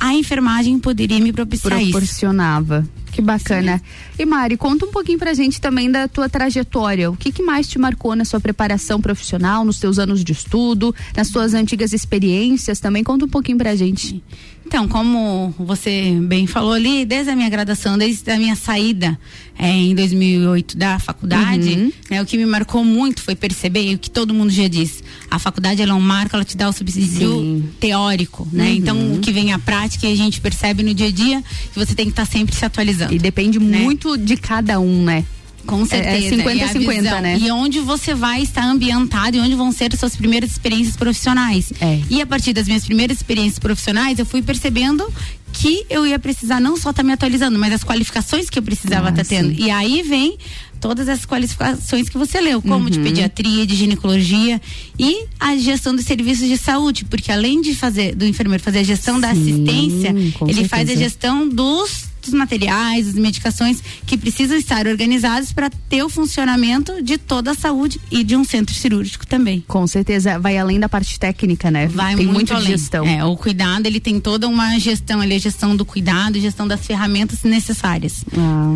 a 0.00 0.14
enfermagem 0.14 0.78
poderia 0.78 1.20
me 1.20 1.30
propiciar 1.30 1.78
Proporcionava. 1.78 2.80
isso. 2.80 2.99
Que 3.10 3.20
bacana. 3.20 3.82
E 4.18 4.24
Mari, 4.24 4.56
conta 4.56 4.86
um 4.86 4.90
pouquinho 4.90 5.18
pra 5.18 5.34
gente 5.34 5.60
também 5.60 5.90
da 5.90 6.06
tua 6.06 6.28
trajetória. 6.28 7.10
O 7.10 7.16
que, 7.16 7.32
que 7.32 7.42
mais 7.42 7.66
te 7.66 7.78
marcou 7.78 8.14
na 8.14 8.24
sua 8.24 8.40
preparação 8.40 9.00
profissional, 9.00 9.64
nos 9.64 9.80
teus 9.80 9.98
anos 9.98 10.22
de 10.22 10.32
estudo, 10.32 10.94
nas 11.16 11.30
tuas 11.30 11.54
antigas 11.54 11.92
experiências 11.92 12.78
também? 12.78 13.02
Conta 13.02 13.24
um 13.24 13.28
pouquinho 13.28 13.58
pra 13.58 13.74
gente. 13.74 14.22
Então, 14.70 14.86
como 14.86 15.52
você 15.58 16.16
bem 16.22 16.46
falou 16.46 16.72
ali, 16.74 17.04
desde 17.04 17.28
a 17.28 17.34
minha 17.34 17.48
graduação, 17.48 17.98
desde 17.98 18.30
a 18.30 18.38
minha 18.38 18.54
saída 18.54 19.18
é, 19.58 19.68
em 19.68 19.96
2008 19.96 20.78
da 20.78 20.96
faculdade, 21.00 21.70
uhum. 21.70 21.92
né, 22.08 22.22
o 22.22 22.24
que 22.24 22.36
me 22.36 22.46
marcou 22.46 22.84
muito 22.84 23.20
foi 23.20 23.34
perceber 23.34 23.92
o 23.92 23.98
que 23.98 24.08
todo 24.08 24.32
mundo 24.32 24.48
já 24.48 24.68
diz. 24.68 25.02
A 25.28 25.40
faculdade 25.40 25.82
ela 25.82 25.90
é 25.90 25.94
um 25.94 26.00
marco, 26.00 26.36
ela 26.36 26.44
te 26.44 26.56
dá 26.56 26.68
o 26.68 26.72
subsídio 26.72 27.32
Sim. 27.32 27.68
teórico, 27.80 28.46
né? 28.52 28.68
Uhum. 28.68 28.74
Então, 28.76 29.14
o 29.14 29.18
que 29.18 29.32
vem 29.32 29.52
à 29.52 29.58
prática 29.58 30.06
e 30.06 30.12
a 30.12 30.16
gente 30.16 30.40
percebe 30.40 30.84
no 30.84 30.94
dia 30.94 31.08
a 31.08 31.10
dia 31.10 31.42
que 31.72 31.76
você 31.76 31.92
tem 31.92 32.06
que 32.06 32.12
estar 32.12 32.24
tá 32.24 32.30
sempre 32.30 32.54
se 32.54 32.64
atualizando. 32.64 33.12
E 33.12 33.18
depende 33.18 33.58
né? 33.58 33.78
muito 33.78 34.16
de 34.16 34.36
cada 34.36 34.78
um, 34.78 35.02
né? 35.02 35.24
Com 35.66 35.84
certeza. 35.86 36.34
É 36.34 36.38
50-50, 36.38 37.04
é 37.04 37.20
né? 37.20 37.38
E 37.40 37.50
onde 37.50 37.80
você 37.80 38.14
vai 38.14 38.42
estar 38.42 38.64
ambientado 38.64 39.36
e 39.36 39.40
onde 39.40 39.54
vão 39.54 39.70
ser 39.72 39.92
as 39.92 40.00
suas 40.00 40.16
primeiras 40.16 40.50
experiências 40.50 40.96
profissionais. 40.96 41.72
É. 41.80 42.00
E 42.08 42.20
a 42.20 42.26
partir 42.26 42.52
das 42.52 42.66
minhas 42.66 42.84
primeiras 42.84 43.18
experiências 43.18 43.58
profissionais, 43.58 44.18
eu 44.18 44.26
fui 44.26 44.42
percebendo 44.42 45.06
que 45.52 45.84
eu 45.90 46.06
ia 46.06 46.18
precisar 46.18 46.60
não 46.60 46.76
só 46.76 46.90
estar 46.90 47.02
tá 47.02 47.06
me 47.06 47.12
atualizando, 47.12 47.58
mas 47.58 47.72
as 47.72 47.84
qualificações 47.84 48.48
que 48.48 48.58
eu 48.58 48.62
precisava 48.62 49.10
estar 49.10 49.22
ah, 49.22 49.24
tá 49.24 49.28
tendo. 49.28 49.52
E 49.52 49.70
aí 49.70 50.02
vem 50.02 50.38
todas 50.80 51.08
as 51.08 51.26
qualificações 51.26 52.08
que 52.08 52.16
você 52.16 52.40
leu, 52.40 52.62
como 52.62 52.84
uhum. 52.84 52.90
de 52.90 52.98
pediatria, 53.00 53.66
de 53.66 53.74
ginecologia 53.76 54.60
e 54.98 55.26
a 55.38 55.56
gestão 55.56 55.94
dos 55.94 56.06
serviços 56.06 56.48
de 56.48 56.56
saúde, 56.56 57.04
porque 57.04 57.30
além 57.30 57.60
de 57.60 57.74
fazer 57.74 58.14
do 58.14 58.24
enfermeiro 58.24 58.62
fazer 58.62 58.78
a 58.78 58.82
gestão 58.82 59.16
Sim, 59.16 59.20
da 59.20 59.30
assistência, 59.30 60.08
ele 60.08 60.32
certeza. 60.34 60.68
faz 60.68 60.90
a 60.90 60.94
gestão 60.94 61.48
dos 61.48 62.09
dos 62.30 62.38
materiais, 62.38 63.06
das 63.06 63.14
medicações 63.14 63.82
que 64.06 64.16
precisam 64.16 64.56
estar 64.56 64.86
organizados 64.86 65.52
para 65.52 65.70
ter 65.70 66.02
o 66.02 66.08
funcionamento 66.08 67.02
de 67.02 67.18
toda 67.18 67.50
a 67.52 67.54
saúde 67.54 68.00
e 68.10 68.24
de 68.24 68.36
um 68.36 68.44
centro 68.44 68.74
cirúrgico 68.74 69.26
também. 69.26 69.62
Com 69.66 69.86
certeza, 69.86 70.38
vai 70.38 70.56
além 70.56 70.78
da 70.80 70.88
parte 70.88 71.18
técnica, 71.18 71.70
né? 71.70 71.86
Vai 71.88 72.16
tem 72.16 72.26
muito, 72.26 72.54
muito 72.54 72.66
gestão. 72.66 73.06
É, 73.06 73.24
o 73.24 73.36
cuidado, 73.36 73.86
ele 73.86 74.00
tem 74.00 74.20
toda 74.20 74.48
uma 74.48 74.78
gestão, 74.78 75.22
ele 75.22 75.34
é 75.34 75.38
gestão 75.38 75.76
do 75.76 75.84
cuidado, 75.84 76.38
gestão 76.40 76.66
das 76.66 76.86
ferramentas 76.86 77.42
necessárias. 77.42 78.24
Ah, 78.36 78.74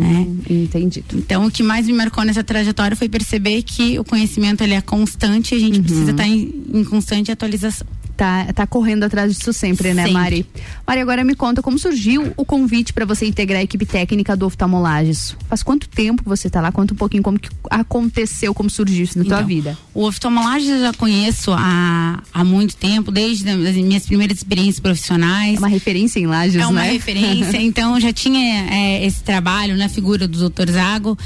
é. 0.49 0.53
entendido. 0.53 1.17
Então, 1.17 1.45
o 1.45 1.51
que 1.51 1.63
mais 1.63 1.87
me 1.87 1.93
marcou 1.93 2.23
nessa 2.23 2.43
trajetória 2.43 2.95
foi 2.95 3.09
perceber 3.09 3.63
que 3.63 3.97
o 3.97 4.03
conhecimento 4.03 4.61
ele 4.61 4.73
é 4.73 4.81
constante 4.81 5.53
e 5.53 5.57
a 5.57 5.59
gente 5.59 5.77
uhum. 5.77 5.83
precisa 5.83 6.11
estar 6.11 6.23
tá 6.23 6.29
em, 6.29 6.63
em 6.73 6.83
constante 6.83 7.31
atualização 7.31 7.87
tá, 8.15 8.51
tá 8.53 8.67
correndo 8.67 9.03
atrás 9.03 9.35
disso 9.35 9.53
sempre, 9.53 9.93
né, 9.93 10.03
sempre. 10.03 10.13
Mari? 10.13 10.45
Mari, 10.87 11.01
agora 11.01 11.23
me 11.23 11.35
conta 11.35 11.61
como 11.61 11.77
surgiu 11.77 12.33
o 12.37 12.45
convite 12.45 12.93
para 12.93 13.05
você 13.05 13.25
integrar 13.25 13.59
a 13.59 13.63
equipe 13.63 13.85
técnica 13.85 14.35
do 14.35 14.45
Oftalmolages. 14.45 15.35
Faz 15.47 15.61
quanto 15.61 15.87
tempo 15.87 16.23
que 16.23 16.29
você 16.29 16.49
tá 16.49 16.61
lá? 16.61 16.71
Conta 16.71 16.93
um 16.93 16.97
pouquinho 16.97 17.23
como 17.23 17.39
que 17.39 17.49
aconteceu, 17.69 18.53
como 18.53 18.69
surgiu 18.69 19.03
isso 19.03 19.17
na 19.17 19.25
então, 19.25 19.37
tua 19.37 19.47
vida. 19.47 19.77
O 19.93 20.05
Oftalmolages 20.05 20.69
eu 20.69 20.79
já 20.79 20.93
conheço 20.93 21.51
há, 21.51 22.21
há 22.33 22.43
muito 22.43 22.75
tempo, 22.75 23.11
desde 23.11 23.49
as 23.49 23.75
minhas 23.75 24.05
primeiras 24.05 24.37
experiências 24.37 24.79
profissionais. 24.79 25.55
É 25.55 25.59
uma 25.59 25.67
referência 25.67 26.19
em 26.19 26.27
Lages, 26.27 26.55
né? 26.55 26.61
É 26.61 26.67
uma 26.67 26.81
né? 26.81 26.91
referência, 26.91 27.57
então 27.61 27.99
já 27.99 28.13
tinha 28.13 28.69
é, 28.71 29.05
esse 29.05 29.23
trabalho 29.23 29.77
na 29.77 29.89
figura 29.89 30.27
do 30.27 30.49
Dr. 30.49 30.71
Zago 30.71 31.17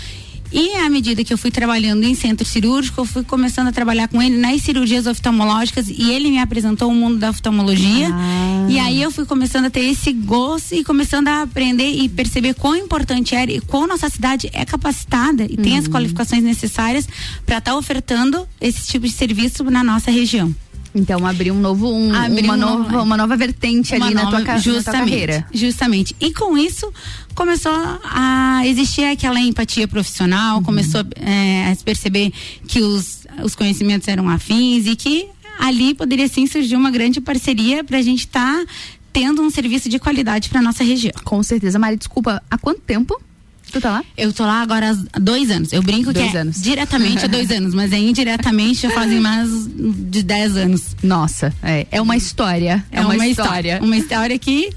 e 0.52 0.76
à 0.76 0.90
medida 0.90 1.24
que 1.24 1.32
eu 1.32 1.38
fui 1.38 1.52
trabalhando 1.52 2.04
em 2.04 2.16
centro 2.16 2.46
cirúrgico, 2.46 3.02
eu 3.02 3.06
fui 3.06 3.24
começando 3.24 3.68
a 3.68 3.72
trabalhar 3.72 4.08
com 4.08 4.22
ele 4.22 4.38
nas 4.38 4.62
cirurgias 4.62 5.06
oftalmológicas 5.06 5.88
e 5.90 6.12
ele 6.12 6.30
me 6.30 6.40
apresentou 6.40 6.90
o 6.90 6.96
mundo 6.96 7.18
da 7.18 7.30
oftalmologia. 7.30 8.10
Ah. 8.12 8.68
E 8.68 8.80
aí 8.80 9.02
eu 9.02 9.12
fui 9.12 9.26
começando 9.26 9.66
a 9.66 9.70
ter 9.70 9.82
esse 9.82 10.12
gosto 10.12 10.74
e 10.74 10.84
começando 10.84 11.28
a 11.28 11.44
aprender 11.44 11.90
e 11.90 12.10
perceber 12.10 12.56
quão 12.56 12.76
importante 12.76 13.36
era 13.36 13.52
e 13.52 13.62
quão 13.62 13.88
nossa 13.88 14.10
cidade 14.10 14.50
é 14.54 14.66
capacitada 14.66 15.44
e 15.44 15.56
uhum. 15.56 15.64
tem 15.64 15.78
as 15.78 15.86
uhum. 15.86 15.92
qualificações 15.92 16.44
necessárias 16.44 17.08
para 17.46 17.60
estar 17.60 17.72
tá 17.72 17.78
ofertando 17.78 18.48
esse 18.60 18.88
tipo 18.88 19.06
de 19.06 19.14
serviço 19.14 19.64
na 19.66 19.84
nossa 19.84 20.10
região. 20.10 20.54
Então 20.94 21.26
abrir 21.26 21.52
um 21.52 21.60
novo 21.60 21.92
um, 21.92 22.10
uma, 22.10 22.28
um 22.28 22.58
nova, 22.58 23.02
uma 23.04 23.18
nova 23.18 23.38
vertente 23.38 23.96
uma 23.96 24.06
ali 24.06 24.16
nova, 24.16 24.40
na, 24.40 24.46
tua, 24.46 24.58
justamente, 24.58 24.86
na 24.86 24.92
tua 24.92 24.94
carreira. 24.94 25.46
Justamente. 25.54 26.16
E 26.20 26.34
com 26.34 26.58
isso 26.58 26.92
começou 27.36 27.72
a 28.04 28.62
existir 28.66 29.06
aquela 29.06 29.40
empatia 29.40 29.88
profissional, 29.88 30.58
uhum. 30.58 30.64
começou 30.64 31.02
é, 31.16 31.70
a 31.72 31.76
se 31.76 31.84
perceber 31.84 32.32
que 32.68 32.82
os, 32.82 33.28
os 33.44 33.56
conhecimentos 33.56 34.08
eram 34.08 34.28
afins 34.30 34.88
e 34.88 34.96
que 34.96 35.28
ali 35.60 35.94
poderia 35.94 36.28
sim 36.28 36.48
surgir 36.48 36.76
uma 36.76 36.90
grande 36.90 37.22
parceria 37.22 37.84
para 37.84 37.98
a 37.98 38.02
gente 38.02 38.22
estar 38.22 38.66
tá 38.66 38.72
tendo 39.12 39.42
um 39.42 39.50
serviço 39.50 39.90
de 39.90 40.00
qualidade 40.00 40.50
para 40.50 40.62
nossa 40.62 40.84
região. 40.84 41.14
Com 41.24 41.42
certeza, 41.44 41.78
Mari, 41.78 41.98
desculpa, 41.98 42.42
há 42.50 42.58
quanto 42.58 42.82
tempo 42.82 43.20
Tu 43.72 43.80
tá 43.80 43.92
lá? 43.92 44.04
Eu 44.18 44.34
tô 44.34 44.44
lá 44.44 44.62
agora 44.62 44.92
há 45.14 45.20
dois 45.20 45.52
anos. 45.52 45.72
Eu 45.72 45.82
brinco 45.82 46.12
dois 46.12 46.32
que 46.32 46.38
é 46.38 46.42
anos. 46.42 46.62
diretamente 46.62 47.26
há 47.26 47.28
dois 47.28 47.52
anos, 47.52 47.74
mas 47.74 47.94
é 47.94 47.98
indiretamente 47.98 48.82
já 48.82 48.90
fazem 48.92 49.20
mais 49.20 49.50
de 49.68 50.24
dez 50.24 50.58
anos. 50.58 50.96
Nossa, 51.04 51.54
é, 51.62 51.86
é 51.92 52.02
uma 52.02 52.18
história. 52.18 52.84
É, 52.92 52.98
é 52.98 53.02
uma, 53.02 53.14
uma 53.14 53.28
história. 53.28 53.50
história. 53.52 53.84
Uma 53.84 53.98
história 53.98 54.40
que 54.40 54.70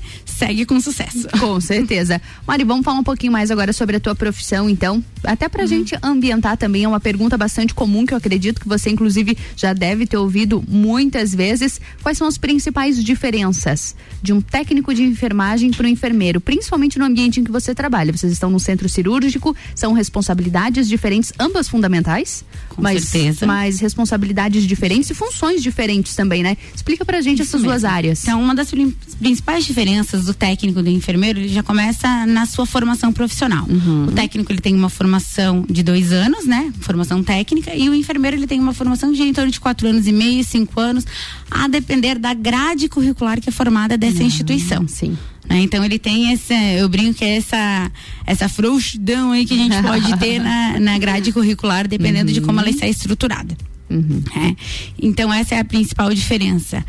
segue 0.47 0.67
com 0.67 0.81
sucesso. 0.81 1.29
Com 1.39 1.61
certeza. 1.61 2.21
Mari, 2.47 2.65
vamos 2.65 2.85
falar 2.85 2.99
um 2.99 3.05
pouquinho 3.05 3.33
mais 3.33 3.51
agora 3.51 3.73
sobre 3.73 3.97
a 3.97 4.01
tua 4.01 4.15
profissão, 4.15 4.69
então. 4.69 5.03
Até 5.23 5.49
pra 5.49 5.63
uhum. 5.63 5.69
gente 5.69 5.97
ambientar 6.03 6.57
também, 6.57 6.85
é 6.85 6.89
uma 6.89 6.99
pergunta 6.99 7.39
bastante 7.39 7.73
comum 7.73 8.05
que 8.05 8.13
eu 8.13 8.19
acredito 8.19 8.61
que 8.61 8.69
você, 8.69 8.91
inclusive, 8.91 9.37
já 9.57 9.73
deve 9.73 10.07
ter 10.07 10.17
ouvido 10.17 10.63
muitas 10.67 11.33
vezes. 11.35 11.81
Quais 12.03 12.19
são 12.19 12.27
as 12.27 12.37
principais 12.37 13.03
diferenças 13.03 13.95
de 14.21 14.33
um 14.33 14.41
técnico 14.41 14.93
de 14.93 15.05
enfermagem 15.05 15.71
para 15.71 15.87
um 15.87 15.91
enfermeiro, 15.91 16.41
principalmente 16.41 16.99
no 16.99 17.05
ambiente 17.05 17.41
em 17.41 17.45
que 17.45 17.53
você 17.53 17.75
trabalha? 17.75 18.13
Vocês 18.13 18.33
estão 18.33 18.51
no 18.51 18.59
centro 18.59 18.89
cirúrgico, 18.89 19.55
são 19.75 19.93
responsabilidades 19.93 20.89
diferentes, 20.89 21.33
ambas 21.39 21.69
fundamentais, 21.69 22.45
com 22.69 22.83
mas, 22.83 23.05
certeza. 23.05 23.47
mas 23.47 23.79
responsabilidades 23.79 24.65
diferentes 24.65 25.11
e 25.11 25.15
funções 25.15 25.63
diferentes 25.63 26.17
também, 26.17 26.43
né? 26.43 26.57
Explica 26.75 27.05
pra 27.05 27.21
gente 27.21 27.43
Isso 27.43 27.51
essas 27.51 27.61
mesmo. 27.61 27.71
duas 27.71 27.85
áreas. 27.85 28.23
Então, 28.23 28.43
uma 28.43 28.55
das 28.55 28.73
principais 29.21 29.65
diferenças 29.65 30.25
do 30.25 30.32
técnico 30.35 30.83
do 30.83 30.89
enfermeiro, 30.89 31.39
ele 31.39 31.49
já 31.49 31.63
começa 31.63 32.27
na 32.27 32.47
sua 32.47 32.67
formação 32.67 33.13
profissional. 33.13 33.67
Uhum. 33.69 34.07
O 34.07 34.13
técnico 34.13 34.53
ele 34.53 34.61
tem 34.61 34.75
uma 34.75 34.89
formação 34.89 35.65
de 35.69 35.83
dois 35.83 36.13
anos, 36.13 36.47
né? 36.47 36.73
Formação 36.81 37.23
técnica, 37.23 37.75
e 37.75 37.89
o 37.89 37.95
enfermeiro 37.95 38.37
ele 38.37 38.47
tem 38.47 38.61
uma 38.61 38.73
formação 38.73 39.13
de 39.13 39.23
em 39.23 39.33
torno 39.33 39.51
de 39.51 39.61
quatro 39.61 39.89
anos 39.89 40.07
e 40.07 40.13
meio, 40.13 40.45
cinco 40.45 40.81
anos, 40.81 41.07
a 41.51 41.69
depender 41.69 42.19
da 42.19 42.35
grade 42.35 42.89
curricular 42.89 43.41
que 43.41 43.49
é 43.49 43.53
formada 43.53 43.97
dessa 43.97 44.23
instituição. 44.23 44.87
Sim. 44.89 45.17
Né? 45.49 45.61
Então 45.61 45.85
ele 45.85 45.99
tem 45.99 46.33
esse, 46.33 46.55
eu 46.79 46.89
brinco 46.89 47.15
que 47.15 47.25
é 47.25 47.37
essa 47.37 47.91
essa 48.27 48.49
frouxidão 48.49 49.33
aí 49.33 49.45
que 49.45 49.55
a 49.55 49.57
gente 49.57 49.83
pode 49.83 50.17
ter 50.19 50.39
na, 50.39 50.81
na 50.81 50.99
grade 50.99 51.33
curricular, 51.33 51.87
dependendo 51.89 52.29
uhum. 52.29 52.35
de 52.35 52.41
como 52.41 52.61
ela 52.61 52.71
está 52.71 52.87
estruturada. 52.87 53.57
Uhum. 53.91 54.23
É. 54.35 54.57
Então 55.01 55.33
essa 55.33 55.55
é 55.55 55.59
a 55.59 55.65
principal 55.65 56.13
diferença 56.15 56.85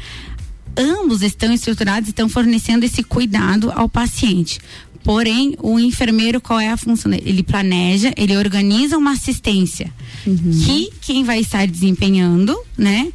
ambos 0.78 1.22
estão 1.22 1.54
estruturados, 1.54 2.10
estão 2.10 2.28
fornecendo 2.28 2.86
esse 2.86 3.04
cuidado 3.04 3.72
ao 3.72 3.88
paciente. 3.88 4.60
Porém, 5.04 5.56
o 5.62 5.78
enfermeiro, 5.80 6.40
qual 6.40 6.60
é 6.60 6.70
a 6.70 6.78
função 6.78 7.12
dele? 7.12 7.24
Ele 7.26 7.44
planeja, 7.44 8.14
ele 8.16 8.38
organiza 8.38 8.98
uma 8.98 9.12
assistência 9.12 9.92
uhum. 10.26 10.62
que 10.66 10.90
quem 11.02 11.26
vai 11.26 11.40
estar 11.40 11.68
desempenhando, 11.68 12.58
né? 12.78 13.12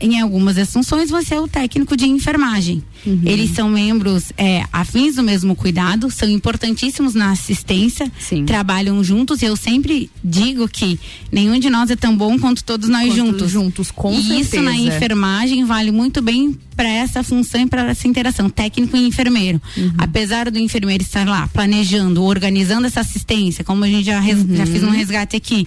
Em 0.00 0.20
algumas 0.20 0.56
das 0.56 0.72
funções, 0.72 1.10
você 1.10 1.34
é 1.34 1.40
o 1.40 1.46
técnico 1.46 1.96
de 1.96 2.06
enfermagem. 2.06 2.82
Uhum. 3.04 3.20
Eles 3.24 3.50
são 3.50 3.68
membros 3.68 4.32
é, 4.38 4.64
afins 4.72 5.16
do 5.16 5.22
mesmo 5.22 5.54
cuidado, 5.54 6.10
são 6.10 6.28
importantíssimos 6.28 7.14
na 7.14 7.30
assistência, 7.30 8.10
Sim. 8.18 8.44
trabalham 8.44 9.04
juntos. 9.04 9.42
E 9.42 9.44
eu 9.44 9.54
sempre 9.54 10.10
digo 10.24 10.66
que 10.66 10.98
nenhum 11.30 11.58
de 11.58 11.68
nós 11.68 11.90
é 11.90 11.96
tão 11.96 12.16
bom 12.16 12.38
quanto 12.38 12.64
todos 12.64 12.88
nós 12.88 13.08
quanto 13.08 13.16
juntos. 13.16 13.50
Juntos, 13.50 13.90
com 13.90 14.12
e 14.12 14.22
certeza. 14.22 14.40
isso 14.40 14.62
na 14.62 14.76
enfermagem 14.76 15.64
vale 15.64 15.92
muito 15.92 16.22
bem 16.22 16.56
para 16.74 16.88
essa 16.88 17.22
função 17.22 17.60
e 17.60 17.66
para 17.66 17.90
essa 17.90 18.08
interação 18.08 18.48
técnico 18.48 18.96
e 18.96 19.06
enfermeiro. 19.06 19.60
Uhum. 19.76 19.92
Apesar 19.98 20.50
do 20.50 20.58
enfermeiro 20.58 21.02
estar 21.02 21.26
lá 21.26 21.48
planejando, 21.48 22.22
organizando 22.22 22.86
essa 22.86 23.00
assistência, 23.00 23.62
como 23.62 23.84
a 23.84 23.88
gente 23.88 24.04
já, 24.04 24.20
uhum. 24.20 24.56
já 24.56 24.66
fez 24.66 24.82
um 24.82 24.90
resgate 24.90 25.36
aqui, 25.36 25.66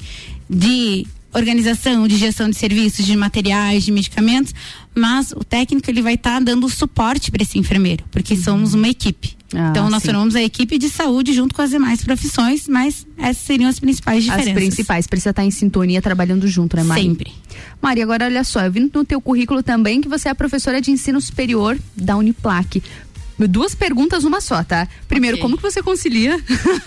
de 0.50 1.06
organização, 1.34 2.08
de 2.08 2.18
gestão 2.18 2.50
de 2.50 2.56
serviços, 2.56 3.06
de 3.06 3.16
materiais, 3.16 3.84
de 3.84 3.92
medicamentos, 3.92 4.54
mas 4.96 5.32
o 5.32 5.44
técnico 5.44 5.90
ele 5.90 6.02
vai 6.02 6.16
estar 6.16 6.36
tá 6.36 6.40
dando 6.40 6.68
suporte 6.70 7.32
para 7.32 7.44
esse 7.44 7.58
enfermeiro, 7.58 8.04
porque 8.12 8.34
uhum. 8.34 8.44
somos 8.44 8.74
uma 8.74 8.88
equipe. 8.88 9.38
Ah, 9.54 9.70
então 9.72 9.90
nós 9.90 10.02
sim. 10.04 10.10
formamos 10.10 10.36
a 10.36 10.42
equipe 10.44 10.78
de 10.78 10.90
saúde 10.90 11.34
junto 11.34 11.56
com 11.56 11.62
as 11.62 11.72
demais 11.72 12.04
profissões, 12.04 12.68
mas 12.68 13.06
essas 13.18 13.44
seriam 13.44 13.70
as 13.70 13.80
principais 13.80 14.24
diferenças. 14.24 14.54
As 14.56 14.64
principais, 14.64 15.08
precisa 15.08 15.32
estar 15.32 15.42
tá 15.42 15.46
em 15.46 15.52
sintonia 15.52 16.02
trabalhando 16.02 16.48
junto, 16.48 16.76
né, 16.76 16.84
Mari? 16.84 17.02
Sempre. 17.02 17.32
Maria, 17.82 18.04
agora 18.04 18.26
olha 18.26 18.44
só, 18.44 18.62
eu 18.62 18.72
vi 18.72 18.80
no 18.80 19.06
teu 19.06 19.20
currículo 19.20 19.64
também 19.64 20.02
que 20.02 20.08
você 20.08 20.30
é 20.30 20.34
professora 20.34 20.80
de 20.80 20.92
ensino 20.92 21.20
superior 21.20 21.78
da 21.96 22.16
Uniplac 22.16 22.82
Duas 23.48 23.74
perguntas, 23.74 24.24
uma 24.24 24.42
só, 24.42 24.64
tá? 24.64 24.88
Primeiro, 25.08 25.36
okay. 25.36 25.42
como 25.42 25.56
que 25.56 25.64
você 25.64 25.82
concilia? 25.82 26.40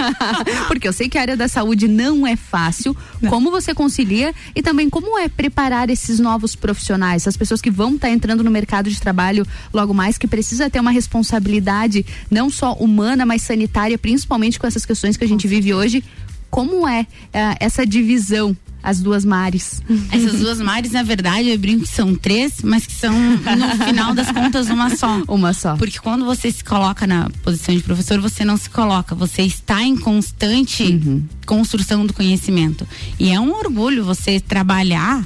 Porque 0.69 0.87
eu 0.87 0.93
sei 0.93 1.09
que 1.09 1.17
a 1.17 1.21
área 1.23 1.37
da 1.37 1.49
saúde 1.49 1.89
não 1.89 2.27
é 2.27 2.37
fácil. 2.37 2.97
Não. 3.21 3.31
Como 3.31 3.51
você 3.51 3.75
concilia 3.75 4.35
e 4.55 4.63
também 4.63 4.91
como 4.91 5.19
é 5.19 5.29
preparar 5.29 5.89
esses 5.89 6.19
novos 6.19 6.55
profissionais, 6.55 7.27
as 7.27 7.37
pessoas 7.37 7.61
que 7.61 7.71
vão 7.71 7.95
estar 7.95 8.09
tá 8.09 8.13
entrando 8.13 8.45
no 8.45 8.51
mercado 8.51 8.91
de 8.91 9.01
trabalho 9.01 9.47
logo 9.73 9.95
mais, 9.95 10.19
que 10.19 10.27
precisa 10.27 10.69
ter 10.69 10.81
uma 10.81 10.91
responsabilidade 10.91 12.05
não 12.31 12.51
só 12.51 12.75
humana, 12.75 13.25
mas 13.25 13.43
sanitária, 13.43 13.97
principalmente 13.97 14.59
com 14.59 14.67
essas 14.67 14.85
questões 14.85 15.17
que 15.17 15.25
a 15.25 15.29
gente 15.29 15.49
vive 15.49 15.73
hoje. 15.73 16.05
Como 16.51 16.87
é 16.87 17.03
uh, 17.03 17.57
essa 17.61 17.87
divisão 17.87 18.55
as 18.83 19.01
duas 19.01 19.25
mares. 19.25 19.83
Essas 20.11 20.41
duas 20.41 20.59
mares, 20.61 20.93
na 20.93 21.03
verdade, 21.03 21.49
eu 21.49 21.59
brinco 21.59 21.85
que 21.85 21.95
são 21.95 22.15
três, 22.15 22.63
mas 22.63 22.87
que 22.87 22.93
são, 22.93 23.13
no 23.13 23.85
final 23.85 24.15
das 24.15 24.31
contas, 24.31 24.69
uma 24.69 24.95
só. 24.95 25.23
Uma 25.29 25.53
só. 25.53 25.77
Porque 25.77 25.99
quando 25.99 26.25
você 26.25 26.51
se 26.51 26.65
coloca 26.65 27.07
na 27.07 27.31
posição 27.43 27.75
de 27.75 27.83
professor, 27.83 28.21
você 28.21 28.45
não 28.45 28.57
se 28.57 28.69
coloca, 28.69 29.15
você 29.15 29.43
está 29.43 29.83
em 29.83 29.97
constante 29.97 30.83
uhum. 30.83 31.23
construção 31.47 32.05
do 32.07 32.13
conhecimento. 32.13 32.87
E 33.19 33.31
é 33.31 33.39
um 33.39 33.53
orgulho 33.53 34.05
você 34.05 34.41
trabalhar 34.41 35.25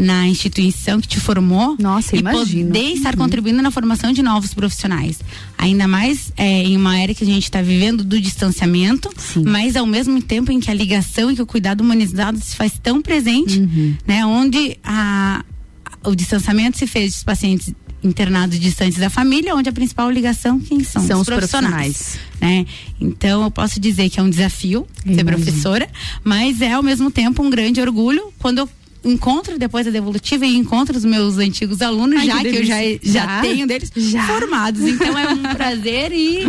na 0.00 0.26
instituição 0.26 0.98
que 0.98 1.06
te 1.06 1.20
formou 1.20 1.76
Nossa, 1.78 2.16
e 2.16 2.20
imagino. 2.20 2.68
poder 2.68 2.92
estar 2.94 3.12
uhum. 3.12 3.20
contribuindo 3.20 3.60
na 3.60 3.70
formação 3.70 4.12
de 4.12 4.22
novos 4.22 4.54
profissionais. 4.54 5.20
Ainda 5.58 5.86
mais 5.86 6.32
é, 6.38 6.62
em 6.62 6.74
uma 6.74 6.98
era 6.98 7.12
que 7.12 7.22
a 7.22 7.26
gente 7.26 7.44
está 7.44 7.60
vivendo 7.60 8.02
do 8.02 8.18
distanciamento, 8.18 9.10
Sim. 9.14 9.44
mas 9.44 9.76
ao 9.76 9.84
mesmo 9.84 10.22
tempo 10.22 10.50
em 10.50 10.58
que 10.58 10.70
a 10.70 10.74
ligação 10.74 11.30
e 11.30 11.36
que 11.36 11.42
o 11.42 11.46
cuidado 11.46 11.82
humanizado 11.82 12.42
se 12.42 12.56
faz 12.56 12.72
tão 12.82 13.02
presente, 13.02 13.58
uhum. 13.58 13.94
né? 14.06 14.24
Onde 14.24 14.78
a, 14.82 15.44
o 16.02 16.14
distanciamento 16.14 16.78
se 16.78 16.86
fez 16.86 17.12
dos 17.12 17.22
pacientes 17.22 17.74
internados 18.02 18.58
distantes 18.58 18.96
da 18.96 19.10
família, 19.10 19.54
onde 19.54 19.68
a 19.68 19.72
principal 19.72 20.10
ligação 20.10 20.58
quem 20.58 20.82
são, 20.82 21.06
são 21.06 21.16
os, 21.16 21.28
os 21.28 21.34
profissionais. 21.34 21.96
profissionais. 21.96 22.30
Né? 22.40 22.66
Então 22.98 23.42
eu 23.42 23.50
posso 23.50 23.78
dizer 23.78 24.08
que 24.08 24.18
é 24.18 24.22
um 24.22 24.30
desafio 24.30 24.86
ser 25.04 25.24
professora, 25.24 25.86
mas 26.24 26.62
é 26.62 26.72
ao 26.72 26.82
mesmo 26.82 27.10
tempo 27.10 27.42
um 27.42 27.50
grande 27.50 27.82
orgulho 27.82 28.32
quando 28.38 28.58
eu 28.58 28.68
encontro 29.04 29.58
depois 29.58 29.86
da 29.86 29.92
devolutiva 29.92 30.46
e 30.46 30.56
encontro 30.56 30.96
os 30.96 31.04
meus 31.04 31.38
antigos 31.38 31.80
alunos, 31.80 32.20
Ai, 32.20 32.26
já 32.26 32.38
que, 32.38 32.50
que 32.50 32.56
eu 32.56 32.64
já, 32.64 32.76
já, 33.02 33.40
tenho 33.40 33.66
deles 33.66 33.90
já. 33.96 34.26
formados. 34.26 34.82
Então 34.82 35.18
é 35.18 35.28
um 35.28 35.42
prazer 35.54 36.12
e 36.12 36.46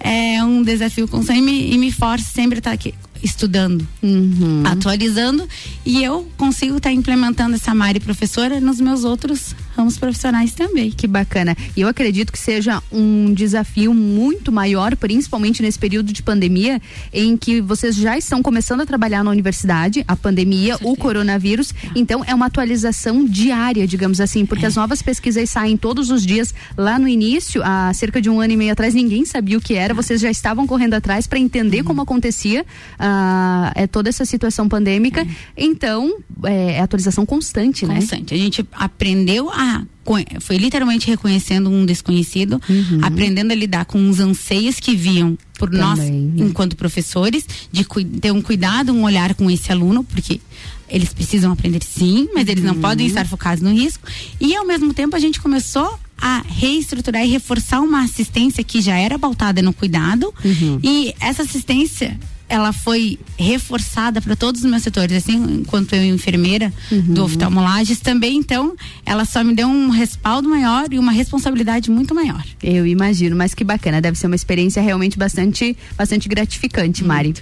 é 0.00 0.42
um 0.44 0.62
desafio 0.62 1.08
constante 1.08 1.38
e 1.38 1.42
me, 1.42 1.72
e 1.72 1.78
me 1.78 1.90
força 1.90 2.30
sempre 2.30 2.58
estar 2.58 2.72
aqui 2.72 2.94
estudando, 3.22 3.86
uhum. 4.02 4.62
atualizando 4.66 5.48
e 5.84 6.04
eu 6.04 6.28
consigo 6.36 6.76
estar 6.76 6.92
implementando 6.92 7.56
essa 7.56 7.74
Mari 7.74 7.98
professora 7.98 8.60
nos 8.60 8.78
meus 8.80 9.02
outros 9.02 9.54
ramos 9.76 9.98
profissionais 9.98 10.52
também. 10.52 10.90
Que 10.90 11.06
bacana. 11.06 11.56
E 11.76 11.80
eu 11.80 11.88
acredito 11.88 12.32
que 12.32 12.38
seja 12.38 12.82
um 12.90 13.32
desafio 13.32 13.92
muito 13.94 14.50
maior, 14.50 14.96
principalmente 14.96 15.62
nesse 15.62 15.78
período 15.78 16.12
de 16.12 16.22
pandemia, 16.22 16.80
em 17.12 17.36
que 17.36 17.60
vocês 17.60 17.94
já 17.94 18.16
estão 18.16 18.42
começando 18.42 18.80
a 18.80 18.86
trabalhar 18.86 19.22
na 19.24 19.30
universidade, 19.30 20.04
a 20.06 20.16
pandemia, 20.16 20.76
o 20.82 20.96
coronavírus. 20.96 21.72
Então 21.94 22.24
é 22.26 22.34
uma 22.34 22.46
atualização 22.46 23.24
diária, 23.24 23.86
digamos 23.86 24.20
assim, 24.20 24.46
porque 24.46 24.64
é. 24.64 24.68
as 24.68 24.76
novas 24.76 25.02
pesquisas 25.02 25.48
saem 25.50 25.76
todos 25.76 26.10
os 26.10 26.24
dias. 26.24 26.54
Lá 26.76 26.98
no 26.98 27.08
início, 27.08 27.62
há 27.64 27.92
cerca 27.94 28.20
de 28.20 28.30
um 28.30 28.40
ano 28.40 28.52
e 28.52 28.56
meio 28.56 28.72
atrás, 28.72 28.94
ninguém 28.94 29.24
sabia 29.24 29.58
o 29.58 29.60
que 29.60 29.74
era. 29.74 29.94
Vocês 29.94 30.20
já 30.20 30.30
estavam 30.30 30.66
correndo 30.66 30.94
atrás 30.94 31.26
para 31.26 31.38
entender 31.38 31.78
uhum. 31.78 31.84
como 31.84 32.02
acontecia. 32.02 32.62
Uh, 32.62 33.72
é 33.74 33.86
toda 33.86 34.08
essa 34.08 34.24
situação 34.24 34.68
pandêmica. 34.68 35.22
É. 35.22 35.26
Então, 35.56 36.18
é, 36.44 36.64
é, 36.74 36.80
atualização 36.80 37.26
constante, 37.26 37.86
né? 37.86 37.96
Constante. 37.96 38.34
A 38.34 38.36
gente 38.36 38.66
aprendeu 38.72 39.50
a 39.50 39.63
foi 40.40 40.58
literalmente 40.58 41.06
reconhecendo 41.06 41.70
um 41.70 41.86
desconhecido, 41.86 42.60
uhum. 42.68 43.00
aprendendo 43.02 43.52
a 43.52 43.54
lidar 43.54 43.84
com 43.86 44.08
os 44.08 44.20
anseios 44.20 44.78
que 44.78 44.94
viam 44.94 45.38
por 45.58 45.70
Também, 45.70 45.84
nós, 45.84 45.98
né? 45.98 46.44
enquanto 46.44 46.76
professores, 46.76 47.46
de 47.72 47.84
ter 48.20 48.32
um 48.32 48.42
cuidado, 48.42 48.92
um 48.92 49.04
olhar 49.04 49.34
com 49.34 49.50
esse 49.50 49.72
aluno, 49.72 50.04
porque 50.04 50.40
eles 50.88 51.12
precisam 51.12 51.52
aprender 51.52 51.82
sim, 51.82 52.28
mas 52.34 52.48
eles 52.48 52.62
não 52.62 52.74
uhum. 52.74 52.80
podem 52.80 53.06
estar 53.06 53.26
focados 53.26 53.62
no 53.62 53.72
risco. 53.72 54.06
E 54.40 54.54
ao 54.54 54.66
mesmo 54.66 54.92
tempo 54.92 55.16
a 55.16 55.18
gente 55.18 55.40
começou 55.40 55.98
a 56.18 56.42
reestruturar 56.46 57.24
e 57.24 57.28
reforçar 57.28 57.80
uma 57.80 58.02
assistência 58.02 58.62
que 58.62 58.80
já 58.80 58.96
era 58.96 59.18
pautada 59.18 59.62
no 59.62 59.72
cuidado. 59.72 60.32
Uhum. 60.44 60.78
E 60.82 61.14
essa 61.20 61.42
assistência 61.42 62.18
ela 62.54 62.72
foi 62.72 63.18
reforçada 63.36 64.20
para 64.20 64.36
todos 64.36 64.62
os 64.62 64.70
meus 64.70 64.84
setores, 64.84 65.16
assim, 65.16 65.34
enquanto 65.60 65.92
eu 65.92 66.04
enfermeira 66.04 66.72
uhum. 66.90 67.14
do 67.14 67.24
oftalmolages 67.24 67.98
também, 67.98 68.36
então, 68.36 68.76
ela 69.04 69.24
só 69.24 69.42
me 69.42 69.52
deu 69.52 69.66
um 69.66 69.88
respaldo 69.88 70.48
maior 70.48 70.86
e 70.92 70.96
uma 70.96 71.10
responsabilidade 71.10 71.90
muito 71.90 72.14
maior. 72.14 72.44
Eu 72.62 72.86
imagino, 72.86 73.34
mas 73.34 73.54
que 73.54 73.64
bacana, 73.64 74.00
deve 74.00 74.16
ser 74.16 74.28
uma 74.28 74.36
experiência 74.36 74.80
realmente 74.80 75.18
bastante, 75.18 75.76
bastante 75.98 76.28
gratificante, 76.28 77.02
Mari. 77.02 77.34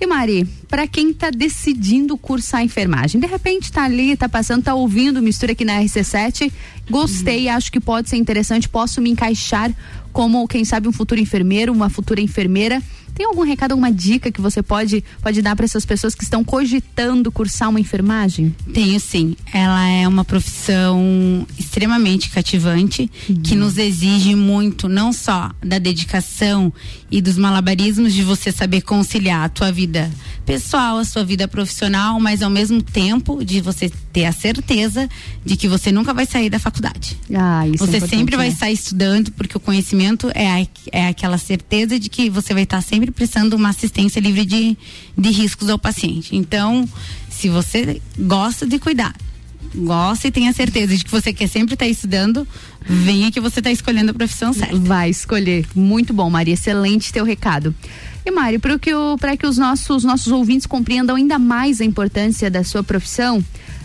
E 0.00 0.06
Mari, 0.06 0.46
para 0.68 0.86
quem 0.86 1.10
está 1.10 1.30
decidindo 1.30 2.16
cursar 2.16 2.62
enfermagem, 2.62 3.20
de 3.20 3.26
repente 3.26 3.64
está 3.64 3.82
ali, 3.82 4.12
está 4.12 4.28
passando, 4.28 4.60
está 4.60 4.72
ouvindo 4.72 5.20
mistura 5.20 5.50
aqui 5.50 5.64
na 5.64 5.80
RC7, 5.80 6.50
gostei, 6.88 7.48
uhum. 7.48 7.54
acho 7.54 7.72
que 7.72 7.80
pode 7.80 8.08
ser 8.08 8.18
interessante, 8.18 8.68
posso 8.68 9.00
me 9.00 9.10
encaixar 9.10 9.72
como, 10.12 10.46
quem 10.46 10.64
sabe, 10.64 10.86
um 10.86 10.92
futuro 10.92 11.20
enfermeiro, 11.20 11.72
uma 11.72 11.90
futura 11.90 12.20
enfermeira 12.20 12.80
tem 13.20 13.26
algum 13.26 13.42
recado, 13.42 13.72
alguma 13.72 13.92
dica 13.92 14.32
que 14.32 14.40
você 14.40 14.62
pode, 14.62 15.04
pode 15.20 15.42
dar 15.42 15.54
para 15.54 15.66
essas 15.66 15.84
pessoas 15.84 16.14
que 16.14 16.24
estão 16.24 16.42
cogitando 16.42 17.30
cursar 17.30 17.68
uma 17.68 17.78
enfermagem? 17.78 18.56
Tenho 18.72 18.98
sim. 18.98 19.36
Ela 19.52 19.86
é 19.90 20.08
uma 20.08 20.24
profissão 20.24 21.46
extremamente 21.58 22.30
cativante, 22.30 23.10
uhum. 23.28 23.42
que 23.42 23.54
nos 23.54 23.76
exige 23.76 24.34
muito, 24.34 24.88
não 24.88 25.12
só 25.12 25.50
da 25.62 25.78
dedicação 25.78 26.72
e 27.10 27.20
dos 27.20 27.36
malabarismos 27.36 28.14
de 28.14 28.22
você 28.22 28.50
saber 28.50 28.80
conciliar 28.80 29.44
a 29.44 29.48
tua 29.50 29.70
vida 29.70 30.10
pessoal, 30.46 30.98
a 30.98 31.04
sua 31.04 31.24
vida 31.24 31.46
profissional, 31.46 32.18
mas 32.18 32.42
ao 32.42 32.50
mesmo 32.50 32.82
tempo 32.82 33.44
de 33.44 33.60
você 33.60 33.90
ter 34.12 34.24
a 34.24 34.32
certeza 34.32 35.08
de 35.44 35.56
que 35.56 35.68
você 35.68 35.92
nunca 35.92 36.12
vai 36.12 36.26
sair 36.26 36.50
da 36.50 36.58
faculdade. 36.58 37.16
Ah, 37.34 37.68
isso 37.68 37.84
é 37.84 37.86
você 37.86 37.96
é 37.98 38.00
sempre 38.00 38.36
vai 38.36 38.48
estar 38.48 38.70
estudando, 38.70 39.30
porque 39.32 39.56
o 39.56 39.60
conhecimento 39.60 40.30
é, 40.34 40.62
a, 40.62 40.66
é 40.90 41.06
aquela 41.08 41.38
certeza 41.38 41.98
de 41.98 42.08
que 42.08 42.28
você 42.28 42.52
vai 42.52 42.64
estar 42.64 42.80
sempre 42.82 43.09
prestando 43.10 43.56
uma 43.56 43.70
assistência 43.70 44.20
livre 44.20 44.44
de, 44.44 44.76
de 45.16 45.30
riscos 45.30 45.68
ao 45.68 45.78
paciente. 45.78 46.36
Então, 46.36 46.88
se 47.28 47.48
você 47.48 48.00
gosta 48.18 48.66
de 48.66 48.78
cuidar, 48.78 49.14
gosta 49.74 50.28
e 50.28 50.30
tenha 50.30 50.52
certeza 50.52 50.96
de 50.96 51.04
que 51.04 51.10
você 51.10 51.32
quer 51.32 51.48
sempre 51.48 51.74
estar 51.74 51.86
estudando, 51.86 52.46
venha 52.84 53.30
que 53.30 53.40
você 53.40 53.60
está 53.60 53.70
escolhendo 53.70 54.10
a 54.10 54.14
profissão 54.14 54.52
certa. 54.52 54.76
Vai 54.76 55.10
escolher. 55.10 55.66
Muito 55.74 56.12
bom, 56.12 56.28
Maria. 56.28 56.54
Excelente 56.54 57.12
teu 57.12 57.24
recado. 57.24 57.74
E 58.24 58.30
Mari, 58.30 58.58
para 58.58 58.78
que, 58.78 58.90
que 59.38 59.46
os 59.46 59.56
nossos, 59.56 60.04
nossos 60.04 60.30
ouvintes 60.30 60.66
compreendam 60.66 61.16
ainda 61.16 61.38
mais 61.38 61.80
a 61.80 61.84
importância 61.84 62.50
da 62.50 62.62
sua 62.62 62.82
profissão, 62.82 63.42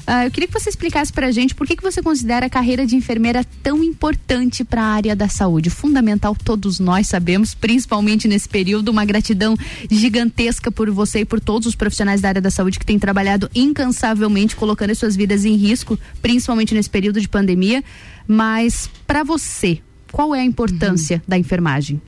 uh, 0.07 0.25
eu 0.25 0.31
queria 0.31 0.47
que 0.47 0.53
você 0.53 0.69
explicasse 0.69 1.11
para 1.11 1.27
a 1.27 1.31
gente 1.31 1.53
por 1.53 1.65
que, 1.65 1.75
que 1.75 1.83
você 1.83 2.01
considera 2.01 2.45
a 2.45 2.49
carreira 2.49 2.85
de 2.85 2.95
enfermeira 2.95 3.43
tão 3.61 3.83
importante 3.83 4.63
para 4.63 4.81
a 4.81 4.85
área 4.85 5.15
da 5.15 5.27
saúde. 5.27 5.69
Fundamental, 5.69 6.35
todos 6.35 6.79
nós 6.79 7.07
sabemos, 7.07 7.53
principalmente 7.53 8.27
nesse 8.27 8.47
período. 8.47 8.89
Uma 8.89 9.05
gratidão 9.05 9.55
gigantesca 9.89 10.71
por 10.71 10.89
você 10.89 11.19
e 11.19 11.25
por 11.25 11.39
todos 11.39 11.67
os 11.67 11.75
profissionais 11.75 12.21
da 12.21 12.29
área 12.29 12.41
da 12.41 12.51
saúde 12.51 12.79
que 12.79 12.85
têm 12.85 12.99
trabalhado 12.99 13.49
incansavelmente, 13.53 14.55
colocando 14.55 14.91
as 14.91 14.97
suas 14.97 15.15
vidas 15.15 15.45
em 15.45 15.55
risco, 15.55 15.99
principalmente 16.21 16.73
nesse 16.73 16.89
período 16.89 17.19
de 17.19 17.27
pandemia. 17.27 17.83
Mas, 18.27 18.89
para 19.05 19.23
você, 19.23 19.79
qual 20.11 20.33
é 20.33 20.41
a 20.41 20.45
importância 20.45 21.17
uhum. 21.17 21.23
da 21.27 21.37
enfermagem? 21.37 22.01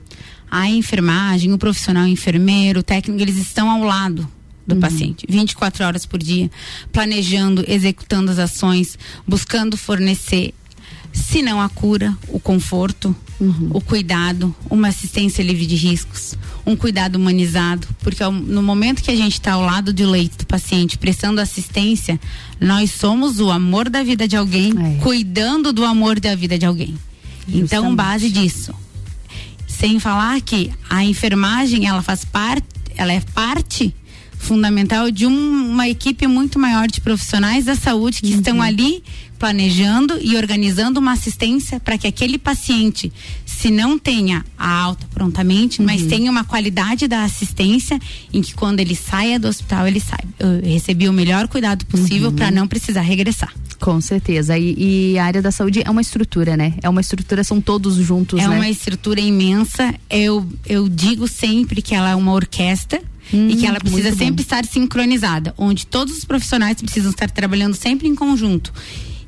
a 0.50 0.66
enfermagem, 0.66 1.52
o 1.52 1.58
profissional 1.58 2.06
enfermeiro, 2.06 2.80
o 2.80 2.82
técnico, 2.82 3.20
eles 3.20 3.36
estão 3.36 3.70
ao 3.70 3.82
lado 3.82 4.26
do 4.68 4.74
uhum. 4.74 4.80
paciente, 4.80 5.26
24 5.28 5.84
horas 5.84 6.04
por 6.04 6.22
dia, 6.22 6.50
planejando, 6.92 7.64
executando 7.66 8.30
as 8.30 8.38
ações, 8.38 8.98
buscando 9.26 9.78
fornecer, 9.78 10.52
se 11.10 11.40
não 11.40 11.60
a 11.60 11.70
cura, 11.70 12.16
o 12.28 12.38
conforto, 12.38 13.16
uhum. 13.40 13.70
o 13.72 13.80
cuidado, 13.80 14.54
uma 14.68 14.88
assistência 14.88 15.42
livre 15.42 15.64
de 15.64 15.74
riscos, 15.74 16.36
um 16.66 16.76
cuidado 16.76 17.16
humanizado, 17.16 17.88
porque 18.00 18.22
no 18.22 18.62
momento 18.62 19.02
que 19.02 19.10
a 19.10 19.16
gente 19.16 19.32
está 19.32 19.52
ao 19.52 19.62
lado 19.62 19.90
do 19.92 20.10
leito 20.10 20.38
do 20.38 20.46
paciente, 20.46 20.98
prestando 20.98 21.40
assistência, 21.40 22.20
nós 22.60 22.90
somos 22.90 23.40
o 23.40 23.50
amor 23.50 23.88
da 23.88 24.02
vida 24.02 24.28
de 24.28 24.36
alguém, 24.36 24.72
é. 24.78 25.02
cuidando 25.02 25.72
do 25.72 25.84
amor 25.84 26.20
da 26.20 26.34
vida 26.36 26.58
de 26.58 26.66
alguém. 26.66 26.94
Justamente. 27.40 27.64
Então, 27.64 27.96
base 27.96 28.30
disso, 28.30 28.74
sem 29.66 29.98
falar 29.98 30.38
que 30.42 30.70
a 30.90 31.02
enfermagem 31.02 31.86
ela 31.86 32.02
faz 32.02 32.22
parte, 32.22 32.66
ela 32.96 33.12
é 33.12 33.20
parte 33.20 33.94
fundamental 34.38 35.10
de 35.10 35.26
um, 35.26 35.70
uma 35.70 35.88
equipe 35.88 36.26
muito 36.26 36.58
maior 36.58 36.88
de 36.88 37.00
profissionais 37.00 37.64
da 37.64 37.74
saúde 37.74 38.20
que 38.20 38.32
uhum. 38.32 38.38
estão 38.38 38.62
ali 38.62 39.02
planejando 39.38 40.18
e 40.20 40.36
organizando 40.36 40.98
uma 40.98 41.12
assistência 41.12 41.78
para 41.78 41.96
que 41.96 42.06
aquele 42.06 42.38
paciente 42.38 43.12
se 43.46 43.70
não 43.70 43.98
tenha 43.98 44.44
a 44.56 44.70
alta 44.70 45.06
prontamente, 45.12 45.80
uhum. 45.80 45.86
mas 45.86 46.02
tenha 46.04 46.30
uma 46.30 46.44
qualidade 46.44 47.06
da 47.06 47.24
assistência 47.24 47.98
em 48.32 48.42
que 48.42 48.54
quando 48.54 48.80
ele 48.80 48.94
saia 48.94 49.38
do 49.38 49.48
hospital, 49.48 49.86
ele 49.86 50.00
sai. 50.00 50.20
Eu 50.38 50.60
recebi 50.62 51.08
o 51.08 51.12
melhor 51.12 51.48
cuidado 51.48 51.84
possível 51.86 52.30
uhum. 52.30 52.36
para 52.36 52.50
não 52.50 52.66
precisar 52.68 53.00
regressar. 53.00 53.52
Com 53.80 54.00
certeza. 54.00 54.58
E, 54.58 55.12
e, 55.12 55.18
a 55.18 55.24
área 55.24 55.40
da 55.40 55.52
saúde 55.52 55.82
é 55.84 55.90
uma 55.90 56.00
estrutura, 56.00 56.56
né? 56.56 56.74
É 56.82 56.88
uma 56.88 57.00
estrutura, 57.00 57.44
são 57.44 57.60
todos 57.60 57.94
juntos, 57.96 58.40
é 58.40 58.48
né? 58.48 58.56
Uma 58.56 58.68
estrutura 58.68 59.20
imensa. 59.20 59.94
Eu, 60.10 60.46
eu 60.66 60.88
digo 60.88 61.28
sempre 61.28 61.80
que 61.80 61.94
ela 61.94 62.10
é 62.10 62.14
uma 62.14 62.32
orquestra. 62.32 63.00
Hum, 63.32 63.48
e 63.50 63.56
que 63.56 63.66
ela 63.66 63.78
precisa 63.78 64.14
sempre 64.14 64.42
estar 64.42 64.64
sincronizada, 64.64 65.54
onde 65.58 65.86
todos 65.86 66.16
os 66.16 66.24
profissionais 66.24 66.80
precisam 66.80 67.10
estar 67.10 67.30
trabalhando 67.30 67.74
sempre 67.74 68.08
em 68.08 68.14
conjunto. 68.14 68.72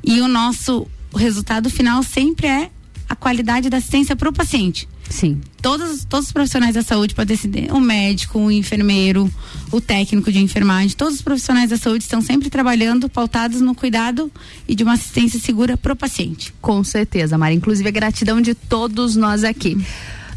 E 0.03 0.21
o 0.21 0.29
nosso 0.29 0.87
resultado 1.15 1.69
final 1.69 2.03
sempre 2.03 2.47
é 2.47 2.71
a 3.09 3.17
qualidade 3.17 3.69
da 3.69 3.79
assistência 3.79 4.15
para 4.15 4.29
o 4.29 4.33
paciente. 4.33 4.89
Sim. 5.11 5.41
Todos, 5.61 6.05
todos 6.05 6.27
os 6.27 6.33
profissionais 6.33 6.75
da 6.75 6.83
saúde 6.83 7.15
podem 7.15 7.37
decidir, 7.37 7.73
o 7.73 7.81
médico, 7.81 8.39
o 8.39 8.51
enfermeiro, 8.51 9.29
o 9.73 9.81
técnico 9.81 10.31
de 10.31 10.39
enfermagem, 10.39 10.97
todos 10.97 11.17
os 11.17 11.21
profissionais 11.23 11.69
da 11.69 11.77
saúde 11.77 12.05
estão 12.05 12.23
sempre 12.23 12.49
trabalhando 12.49 13.09
pautados 13.09 13.61
no 13.61 13.75
cuidado 13.75 14.31
e 14.69 14.75
de 14.77 14.85
uma 14.85 14.93
assistência 14.93 15.41
segura 15.41 15.77
para 15.77 15.93
o 15.93 15.97
paciente. 15.97 16.55
Com 16.63 16.83
certeza, 16.85 17.37
Mara. 17.37 17.53
Inclusive 17.53 17.89
a 17.89 17.93
gratidão 17.93 18.41
de 18.41 18.55
todos 18.55 19.17
nós 19.17 19.43
aqui. 19.43 19.77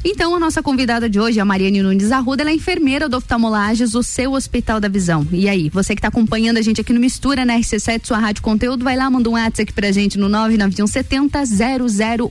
Então, 0.06 0.36
a 0.36 0.39
nossa 0.39 0.62
convidada 0.62 1.10
de 1.10 1.18
hoje, 1.18 1.39
a 1.39 1.46
Mariane 1.46 1.82
Nunes 1.82 2.12
Arruda, 2.12 2.44
ela 2.44 2.52
é 2.52 2.54
enfermeira 2.54 3.08
do 3.08 3.16
Oftalmolages, 3.16 3.96
o 3.96 4.04
seu 4.04 4.34
Hospital 4.34 4.78
da 4.78 4.89
Visão. 4.89 5.26
E 5.32 5.48
aí, 5.48 5.70
você 5.70 5.96
que 5.96 6.00
está 6.00 6.10
acompanhando 6.10 6.58
a 6.58 6.62
gente 6.62 6.82
aqui 6.82 6.92
no 6.92 7.00
Mistura, 7.00 7.46
na 7.46 7.58
RC7, 7.58 8.02
sua 8.06 8.18
rádio 8.18 8.44
conteúdo, 8.44 8.84
vai 8.84 8.98
lá, 8.98 9.10
manda 9.10 9.30
um 9.30 9.34
WhatsApp 9.34 9.62
aqui 9.62 9.72
pra 9.72 9.94
gente 9.94 10.18
no 10.18 10.28
991 10.28 10.88
70 10.88 11.44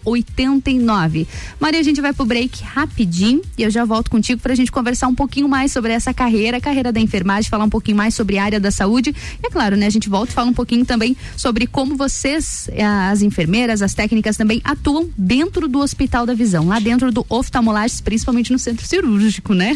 0089. 0.04 1.26
Maria, 1.58 1.80
a 1.80 1.82
gente 1.82 1.98
vai 2.02 2.12
pro 2.12 2.26
break 2.26 2.62
rapidinho 2.62 3.40
e 3.56 3.62
eu 3.62 3.70
já 3.70 3.86
volto 3.86 4.10
contigo 4.10 4.42
pra 4.42 4.54
gente 4.54 4.70
conversar 4.70 5.08
um 5.08 5.14
pouquinho 5.14 5.48
mais 5.48 5.72
sobre 5.72 5.92
essa 5.92 6.12
carreira, 6.12 6.60
carreira 6.60 6.92
da 6.92 7.00
enfermagem, 7.00 7.48
falar 7.48 7.64
um 7.64 7.70
pouquinho 7.70 7.96
mais 7.96 8.14
sobre 8.14 8.36
a 8.36 8.44
área 8.44 8.60
da 8.60 8.70
saúde. 8.70 9.14
E 9.42 9.46
é 9.46 9.50
claro, 9.50 9.78
né, 9.78 9.86
a 9.86 9.90
gente 9.90 10.10
volta 10.10 10.30
e 10.30 10.34
fala 10.34 10.50
um 10.50 10.54
pouquinho 10.54 10.84
também 10.84 11.16
sobre 11.38 11.66
como 11.66 11.96
vocês, 11.96 12.68
eh, 12.70 12.84
as 12.84 13.22
enfermeiras, 13.22 13.80
as 13.80 13.94
técnicas 13.94 14.36
também 14.36 14.60
atuam 14.62 15.08
dentro 15.16 15.66
do 15.66 15.78
Hospital 15.78 16.26
da 16.26 16.34
Visão, 16.34 16.68
lá 16.68 16.78
dentro 16.78 17.10
do 17.10 17.24
oftalmolages 17.30 17.61
oftalmolages, 17.62 18.00
principalmente 18.00 18.52
no 18.52 18.58
centro 18.58 18.86
cirúrgico, 18.86 19.54
né? 19.54 19.74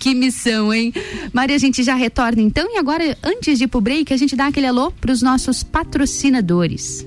que 0.00 0.14
missão, 0.14 0.74
hein? 0.74 0.92
Maria, 1.32 1.56
a 1.56 1.58
gente 1.58 1.82
já 1.82 1.94
retorna 1.94 2.42
então 2.42 2.74
e 2.74 2.78
agora, 2.78 3.16
antes 3.22 3.56
de 3.56 3.64
ir 3.64 3.68
pro 3.68 3.80
break, 3.80 4.12
a 4.12 4.16
gente 4.16 4.34
dá 4.36 4.48
aquele 4.48 4.66
alô 4.66 4.90
pros 4.90 5.22
nossos 5.22 5.62
patrocinadores. 5.62 7.06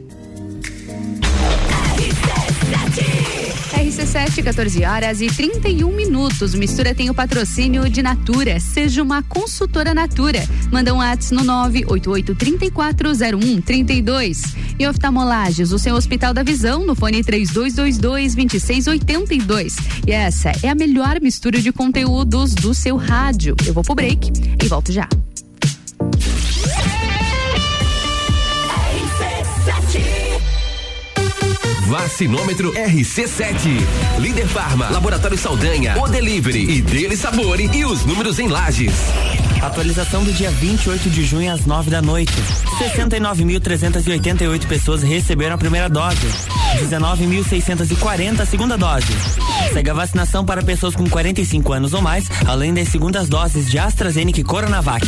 RC7, 4.07 4.43
14 4.43 4.85
horas 4.85 5.21
e 5.21 5.27
31 5.27 5.91
minutos. 5.91 6.55
Mistura 6.55 6.95
tem 6.95 7.09
o 7.09 7.13
patrocínio 7.13 7.89
de 7.89 8.01
Natura. 8.01 8.57
Seja 8.59 9.03
uma 9.03 9.21
consultora 9.21 9.93
Natura. 9.93 10.39
Manda 10.71 10.93
um 10.93 10.97
WhatsApp 10.97 11.35
no 11.35 11.43
988 11.43 12.35
3401 12.35 13.61
32. 13.61 14.55
E 14.79 14.87
oftalmolages, 14.87 15.73
o 15.73 15.79
seu 15.79 15.95
Hospital 15.95 16.33
da 16.33 16.43
Visão, 16.43 16.85
no 16.85 16.95
fone 16.95 17.21
3222 17.21 17.97
2682. 18.37 19.75
E 20.07 20.11
essa 20.11 20.51
é 20.63 20.69
a 20.69 20.75
melhor 20.75 21.19
mistura 21.19 21.59
de 21.59 21.73
conteúdos 21.73 22.53
do 22.53 22.73
seu 22.73 22.95
rádio. 22.95 23.55
Eu 23.65 23.73
vou 23.73 23.83
pro 23.83 23.95
break 23.95 24.31
e 24.63 24.67
volto 24.67 24.91
já. 24.91 25.09
Vacinômetro 31.97 32.71
RC7. 32.73 33.71
Líder 34.19 34.47
Farma, 34.47 34.87
Laboratório 34.91 35.35
Saldanha, 35.35 35.97
O 35.99 36.07
Delivery 36.07 36.77
e 36.77 36.79
Dele 36.79 37.17
Sabore 37.17 37.67
e 37.73 37.83
os 37.85 38.05
números 38.05 38.37
em 38.37 38.47
lajes. 38.47 38.93
Atualização 39.63 40.23
do 40.23 40.31
dia 40.31 40.51
28 40.51 41.09
de 41.09 41.23
junho 41.23 41.51
às 41.51 41.65
9 41.65 41.89
da 41.89 41.99
noite. 41.99 42.31
69.388 42.77 44.67
pessoas 44.67 45.01
receberam 45.01 45.55
a 45.55 45.57
primeira 45.57 45.89
dose. 45.89 46.21
19.640 46.79 48.41
a 48.41 48.45
segunda 48.45 48.77
dose. 48.77 49.07
Segue 49.73 49.89
a 49.89 49.95
vacinação 49.95 50.45
para 50.45 50.61
pessoas 50.61 50.95
com 50.95 51.09
45 51.09 51.73
anos 51.73 51.95
ou 51.95 52.01
mais, 52.01 52.29
além 52.45 52.75
das 52.75 52.89
segundas 52.89 53.27
doses 53.27 53.71
de 53.71 53.79
AstraZeneca 53.79 54.39
e 54.39 54.43
Coronavac. 54.43 55.07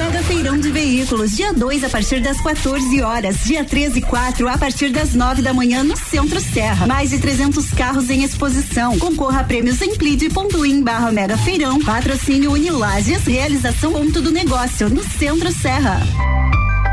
Mega 0.00 0.22
Feirão 0.22 0.58
de 0.58 0.70
Veículos, 0.70 1.36
dia 1.36 1.52
2 1.52 1.84
a 1.84 1.90
partir 1.90 2.22
das 2.22 2.40
14 2.40 3.02
horas, 3.02 3.44
dia 3.44 3.62
13 3.62 3.98
e 3.98 4.00
4 4.00 4.48
a 4.48 4.56
partir 4.56 4.88
das 4.88 5.14
9 5.14 5.42
da 5.42 5.52
manhã 5.52 5.84
no 5.84 5.94
Centro 5.94 6.40
Serra. 6.40 6.86
Mais 6.86 7.10
de 7.10 7.18
300 7.18 7.70
carros 7.72 8.08
em 8.08 8.24
exposição. 8.24 8.98
Concorra 8.98 9.40
a 9.40 9.44
prêmios 9.44 9.82
em 9.82 9.94
plid.in 9.94 10.82
barra 10.82 11.12
Mega 11.12 11.36
Feirão. 11.36 11.78
Patrocínio 11.80 12.52
Unilages, 12.52 13.26
realização 13.26 13.92
ponto 13.92 14.22
do 14.22 14.30
negócio 14.30 14.88
no 14.88 15.04
Centro 15.04 15.52
Serra. 15.52 16.00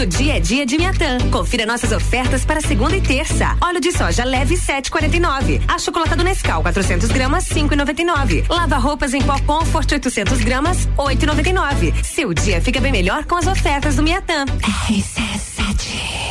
Todo 0.00 0.08
dia 0.08 0.38
é 0.38 0.40
dia 0.40 0.64
de 0.64 0.78
Miatã. 0.78 1.18
Confira 1.30 1.66
nossas 1.66 1.92
ofertas 1.92 2.42
para 2.42 2.62
segunda 2.62 2.96
e 2.96 3.02
terça. 3.02 3.54
Óleo 3.60 3.78
de 3.78 3.92
soja 3.92 4.24
leve 4.24 4.54
7,49. 4.54 5.60
A 5.68 5.78
chocolate 5.78 6.16
Nescau 6.24 6.62
400 6.62 7.10
gramas 7.10 7.44
5,99. 7.50 8.46
Lava 8.48 8.78
roupas 8.78 9.12
em 9.12 9.20
pó 9.20 9.38
Comfort 9.40 9.92
800 9.92 10.40
gramas 10.40 10.88
8,99. 10.96 12.02
Seu 12.02 12.32
dia 12.32 12.62
fica 12.62 12.80
bem 12.80 12.92
melhor 12.92 13.26
com 13.26 13.34
as 13.34 13.46
ofertas 13.46 13.96
do 13.96 14.02
Miatã. 14.02 14.46
RC7 14.88 16.30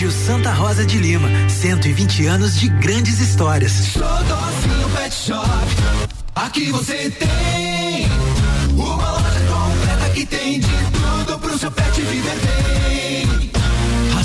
Colégio 0.00 0.10
Santa 0.24 0.50
Rosa 0.50 0.86
de 0.86 0.98
Lima, 0.98 1.28
120 1.46 2.24
anos 2.24 2.58
de 2.58 2.68
grandes 2.68 3.20
histórias. 3.20 3.88
Xodózinho 3.92 4.88
Pet 4.96 5.14
Shop, 5.14 5.46
aqui 6.34 6.72
você 6.72 7.10
tem 7.10 8.08
uma 8.72 9.10
loja 9.10 9.40
completa 9.40 10.10
que 10.14 10.24
tem 10.24 10.60
de 10.60 10.68
tudo 10.68 11.38
pro 11.38 11.58
seu 11.58 11.70
pet 11.70 12.00
viver 12.00 12.38
bem. 12.40 13.49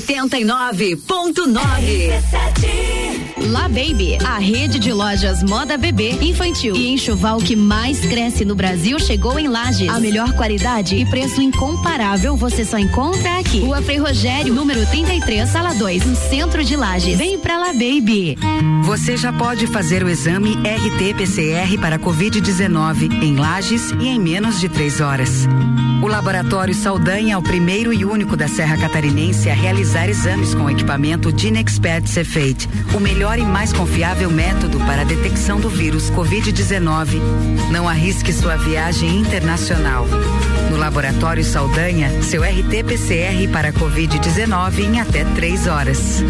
89.9 0.00 2.20
La 3.48 3.68
Baby, 3.68 4.16
a 4.24 4.38
rede 4.38 4.78
de 4.78 4.92
lojas 4.92 5.42
moda 5.42 5.76
bebê, 5.76 6.12
infantil 6.20 6.74
e 6.74 6.88
enxoval 6.88 7.38
que 7.38 7.56
mais 7.56 8.00
cresce 8.00 8.44
no 8.44 8.54
Brasil 8.54 8.98
chegou 8.98 9.38
em 9.38 9.48
Lages. 9.48 9.88
A 9.88 9.98
melhor 9.98 10.32
qualidade 10.34 10.96
e 10.96 11.04
preço 11.04 11.42
incomparável 11.42 12.36
você 12.36 12.64
só 12.64 12.78
encontra 12.78 13.38
aqui. 13.38 13.60
Rua 13.60 13.82
Frei 13.82 13.98
Rogério, 13.98 14.54
número 14.54 14.86
33, 14.86 15.48
sala 15.48 15.74
2, 15.74 16.06
no 16.06 16.16
centro 16.16 16.64
de 16.64 16.76
Lages. 16.76 17.18
Vem 17.18 17.38
pra 17.38 17.58
La 17.58 17.72
Baby. 17.72 18.36
Você 18.84 19.16
já 19.16 19.32
pode 19.32 19.66
fazer 19.66 20.02
o 20.02 20.08
exame 20.08 20.56
RT-PCR 20.56 21.78
para 21.80 21.98
Covid-19 21.98 23.22
em 23.22 23.36
Lages 23.36 23.90
e 24.00 24.08
em 24.08 24.18
menos 24.18 24.60
de 24.60 24.68
três 24.68 25.00
horas. 25.00 25.46
O 26.02 26.06
Laboratório 26.06 26.74
Saldanha 26.74 27.34
é 27.34 27.36
o 27.36 27.42
primeiro 27.42 27.92
e 27.92 28.06
único 28.06 28.34
da 28.34 28.48
Serra 28.48 28.78
Catarinense 28.78 29.50
a 29.50 29.54
realizar 29.54 29.89
exames 29.94 30.54
com 30.54 30.70
equipamento 30.70 31.32
Dinexpert 31.32 32.06
Cefate, 32.06 32.68
o 32.94 33.00
melhor 33.00 33.38
e 33.38 33.42
mais 33.42 33.72
confiável 33.72 34.30
método 34.30 34.78
para 34.80 35.02
a 35.02 35.04
detecção 35.04 35.60
do 35.60 35.68
vírus 35.68 36.10
Covid-19. 36.10 37.20
Não 37.70 37.88
arrisque 37.88 38.32
sua 38.32 38.56
viagem 38.56 39.16
internacional. 39.18 40.06
No 40.70 40.76
Laboratório 40.76 41.44
Saldanha, 41.44 42.22
seu 42.22 42.42
RT-PCR 42.42 43.48
para 43.52 43.72
Covid-19 43.72 44.78
em 44.78 45.00
até 45.00 45.24
três 45.34 45.66
horas. 45.66 46.22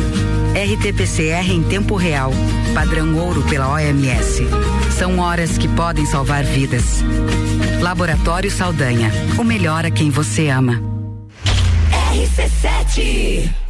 RT-PCR 0.54 1.50
em 1.50 1.62
tempo 1.62 1.96
real, 1.96 2.32
padrão 2.74 3.14
ouro 3.16 3.42
pela 3.42 3.68
OMS. 3.72 4.46
São 4.98 5.18
horas 5.18 5.58
que 5.58 5.68
podem 5.68 6.06
salvar 6.06 6.44
vidas. 6.44 7.04
Laboratório 7.80 8.50
Saldanha, 8.50 9.10
o 9.38 9.44
melhor 9.44 9.84
a 9.84 9.90
quem 9.90 10.10
você 10.10 10.48
ama. 10.48 10.99
RC7 12.10 13.69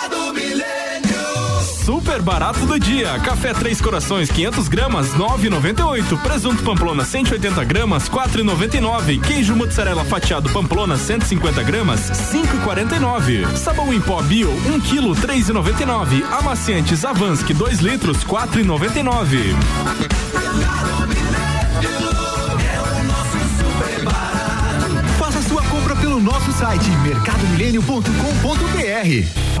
Super 1.85 2.21
barato 2.21 2.65
do 2.65 2.79
dia. 2.79 3.19
Café 3.19 3.53
Três 3.53 3.81
Corações 3.81 4.29
500 4.29 4.67
gramas 4.67 5.13
9,98. 5.13 6.21
Presunto 6.21 6.63
Pamplona 6.63 7.03
180 7.03 7.63
gramas 7.63 8.07
4,99. 8.07 9.19
Queijo 9.21 9.55
mozzarella 9.55 10.05
fatiado 10.05 10.49
Pamplona 10.51 10.97
150 10.97 11.63
gramas 11.63 11.99
5,49. 12.31 13.55
Sabão 13.55 13.93
em 13.93 13.99
pó 13.99 14.21
Bio 14.21 14.51
1 14.51 14.79
kg 14.81 15.19
3,99. 15.21 16.23
Amaciantes 16.31 17.03
Avansque 17.03 17.53
2 17.53 17.79
litros 17.79 18.23
4,99. 18.23 19.55
Faça 25.17 25.41
sua 25.41 25.63
compra 25.63 25.95
pelo 25.95 26.19
nosso 26.19 26.51
site 26.51 26.89
mercadomilênio.com.br. 27.03 29.60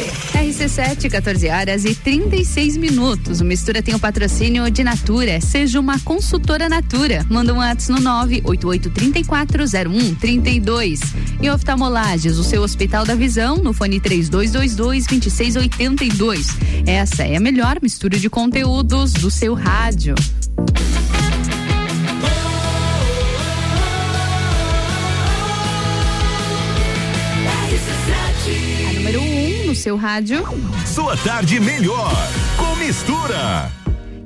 14 0.61 1.49
horas 1.49 1.85
e 1.85 1.95
36 1.95 2.77
minutos. 2.77 3.41
O 3.41 3.45
Mistura 3.45 3.81
tem 3.81 3.95
o 3.95 3.99
patrocínio 3.99 4.69
de 4.69 4.83
Natura. 4.83 5.41
Seja 5.41 5.79
uma 5.79 5.99
consultora 6.01 6.69
Natura. 6.69 7.25
Manda 7.27 7.51
um 7.51 7.57
WhatsApp 7.57 7.99
no 7.99 8.11
988340132. 8.27 10.99
E 11.41 11.49
oftalmolages, 11.49 12.37
o 12.37 12.43
seu 12.43 12.61
Hospital 12.61 13.05
da 13.05 13.15
Visão, 13.15 13.57
no 13.57 13.73
fone 13.73 13.99
3222-2682. 13.99 16.45
Essa 16.85 17.23
é 17.23 17.37
a 17.37 17.39
melhor 17.39 17.79
mistura 17.81 18.19
de 18.19 18.29
conteúdos 18.29 19.13
do 19.13 19.31
seu 19.31 19.55
rádio. 19.55 20.13
No 29.71 29.75
seu 29.75 29.95
rádio. 29.95 30.43
Sua 30.85 31.15
tarde 31.15 31.57
melhor 31.57 32.11
com 32.57 32.75
mistura. 32.75 33.71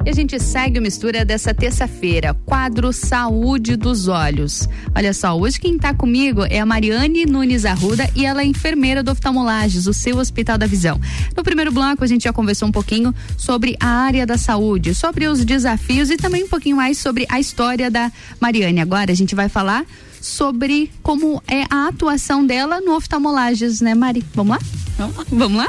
E 0.03 0.09
a 0.09 0.11
gente 0.11 0.39
segue 0.39 0.79
o 0.79 0.81
mistura 0.81 1.23
dessa 1.23 1.53
terça-feira, 1.53 2.33
quadro 2.45 2.91
Saúde 2.91 3.75
dos 3.75 4.07
Olhos. 4.07 4.67
Olha 4.95 5.13
só, 5.13 5.37
hoje 5.37 5.59
quem 5.59 5.75
está 5.75 5.93
comigo 5.93 6.43
é 6.49 6.59
a 6.59 6.65
Mariane 6.65 7.27
Nunes 7.27 7.63
Arruda 7.63 8.09
e 8.15 8.25
ela 8.25 8.41
é 8.41 8.45
enfermeira 8.45 9.03
do 9.03 9.11
Oftalmolages, 9.11 9.85
o 9.85 9.93
seu 9.93 10.17
Hospital 10.17 10.57
da 10.57 10.65
Visão. 10.65 10.99
No 11.37 11.43
primeiro 11.43 11.71
bloco 11.71 12.03
a 12.03 12.07
gente 12.07 12.23
já 12.23 12.33
conversou 12.33 12.67
um 12.67 12.71
pouquinho 12.71 13.13
sobre 13.37 13.77
a 13.79 13.87
área 13.87 14.25
da 14.25 14.39
saúde, 14.39 14.95
sobre 14.95 15.27
os 15.27 15.45
desafios 15.45 16.09
e 16.09 16.17
também 16.17 16.43
um 16.43 16.49
pouquinho 16.49 16.77
mais 16.77 16.97
sobre 16.97 17.27
a 17.29 17.39
história 17.39 17.91
da 17.91 18.11
Mariane. 18.39 18.81
Agora 18.81 19.11
a 19.11 19.15
gente 19.15 19.35
vai 19.35 19.47
falar 19.47 19.85
sobre 20.19 20.91
como 21.03 21.39
é 21.47 21.65
a 21.69 21.87
atuação 21.87 22.43
dela 22.43 22.81
no 22.81 22.95
oftalmolages, 22.95 23.79
né, 23.79 23.93
Mari? 23.93 24.25
Vamos 24.33 24.57
lá? 24.57 24.84
Vamos 25.29 25.57
lá? 25.57 25.67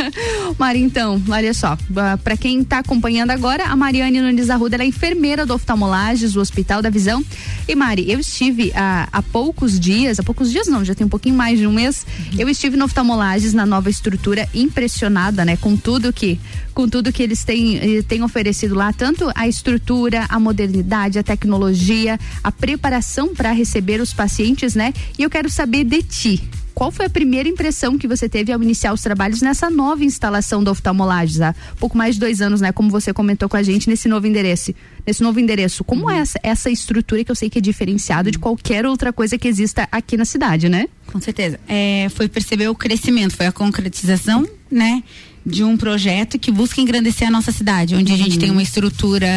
Mari, 0.58 0.80
então, 0.80 1.20
olha 1.28 1.52
só, 1.52 1.76
para 2.24 2.36
quem 2.36 2.60
está 2.60 2.78
acompanhando 2.78 3.30
agora, 3.30 3.66
a 3.66 3.76
Mariane 3.76 4.20
Nunes 4.20 4.48
Arruda, 4.48 4.76
ela 4.76 4.84
é 4.84 4.86
enfermeira 4.86 5.44
do 5.44 5.54
oftalmolages, 5.54 6.32
do 6.32 6.40
Hospital 6.40 6.80
da 6.80 6.88
Visão. 6.88 7.22
E 7.68 7.74
Mari, 7.74 8.10
eu 8.10 8.18
estive 8.18 8.72
há, 8.74 9.08
há 9.12 9.22
poucos 9.22 9.78
dias, 9.78 10.18
há 10.18 10.22
poucos 10.22 10.50
dias 10.50 10.66
não, 10.68 10.84
já 10.84 10.94
tem 10.94 11.06
um 11.06 11.10
pouquinho 11.10 11.36
mais 11.36 11.58
de 11.58 11.66
um 11.66 11.72
mês, 11.72 12.06
eu 12.38 12.48
estive 12.48 12.76
no 12.76 12.86
oftalmolages 12.86 13.52
na 13.52 13.66
nova 13.66 13.90
estrutura, 13.90 14.48
impressionada, 14.54 15.44
né, 15.44 15.56
com 15.56 15.76
tudo 15.76 16.12
que 16.12 16.40
com 16.72 16.88
tudo 16.88 17.12
que 17.12 17.22
eles 17.22 17.44
têm, 17.44 17.98
eh, 17.98 18.02
têm 18.02 18.22
oferecido 18.22 18.74
lá, 18.74 18.94
tanto 18.94 19.30
a 19.34 19.46
estrutura, 19.46 20.24
a 20.30 20.40
modernidade, 20.40 21.18
a 21.18 21.22
tecnologia, 21.22 22.18
a 22.42 22.50
preparação 22.50 23.34
para 23.34 23.52
receber 23.52 24.00
os 24.00 24.14
pacientes, 24.14 24.74
né? 24.74 24.94
E 25.18 25.22
eu 25.22 25.28
quero 25.28 25.50
saber 25.50 25.84
de 25.84 26.02
ti. 26.02 26.42
Qual 26.74 26.90
foi 26.90 27.06
a 27.06 27.10
primeira 27.10 27.48
impressão 27.48 27.98
que 27.98 28.08
você 28.08 28.28
teve 28.28 28.52
ao 28.52 28.62
iniciar 28.62 28.92
os 28.92 29.02
trabalhos 29.02 29.40
nessa 29.40 29.70
nova 29.70 30.04
instalação 30.04 30.62
da 30.62 30.70
oftalmolages 30.70 31.40
há 31.40 31.54
pouco 31.78 31.96
mais 31.96 32.14
de 32.14 32.20
dois 32.20 32.40
anos, 32.40 32.60
né? 32.60 32.72
Como 32.72 32.90
você 32.90 33.12
comentou 33.12 33.48
com 33.48 33.56
a 33.56 33.62
gente 33.62 33.88
nesse 33.88 34.08
novo 34.08 34.26
endereço. 34.26 34.74
Nesse 35.06 35.22
novo 35.22 35.40
endereço, 35.40 35.84
como 35.84 36.10
é 36.10 36.18
essa, 36.18 36.38
essa 36.42 36.70
estrutura 36.70 37.24
que 37.24 37.30
eu 37.30 37.34
sei 37.34 37.50
que 37.50 37.58
é 37.58 37.60
diferenciado 37.60 38.30
de 38.30 38.38
qualquer 38.38 38.86
outra 38.86 39.12
coisa 39.12 39.36
que 39.36 39.48
exista 39.48 39.88
aqui 39.90 40.16
na 40.16 40.24
cidade, 40.24 40.68
né? 40.68 40.86
Com 41.06 41.20
certeza. 41.20 41.58
É, 41.68 42.08
foi 42.10 42.28
perceber 42.28 42.68
o 42.68 42.74
crescimento, 42.74 43.36
foi 43.36 43.46
a 43.46 43.52
concretização, 43.52 44.48
né? 44.70 45.02
De 45.44 45.64
um 45.64 45.76
projeto 45.76 46.38
que 46.38 46.50
busca 46.50 46.80
engrandecer 46.80 47.26
a 47.26 47.30
nossa 47.30 47.50
cidade, 47.50 47.94
onde 47.94 48.12
a 48.12 48.16
gente 48.16 48.38
tem 48.38 48.50
uma 48.50 48.62
estrutura 48.62 49.28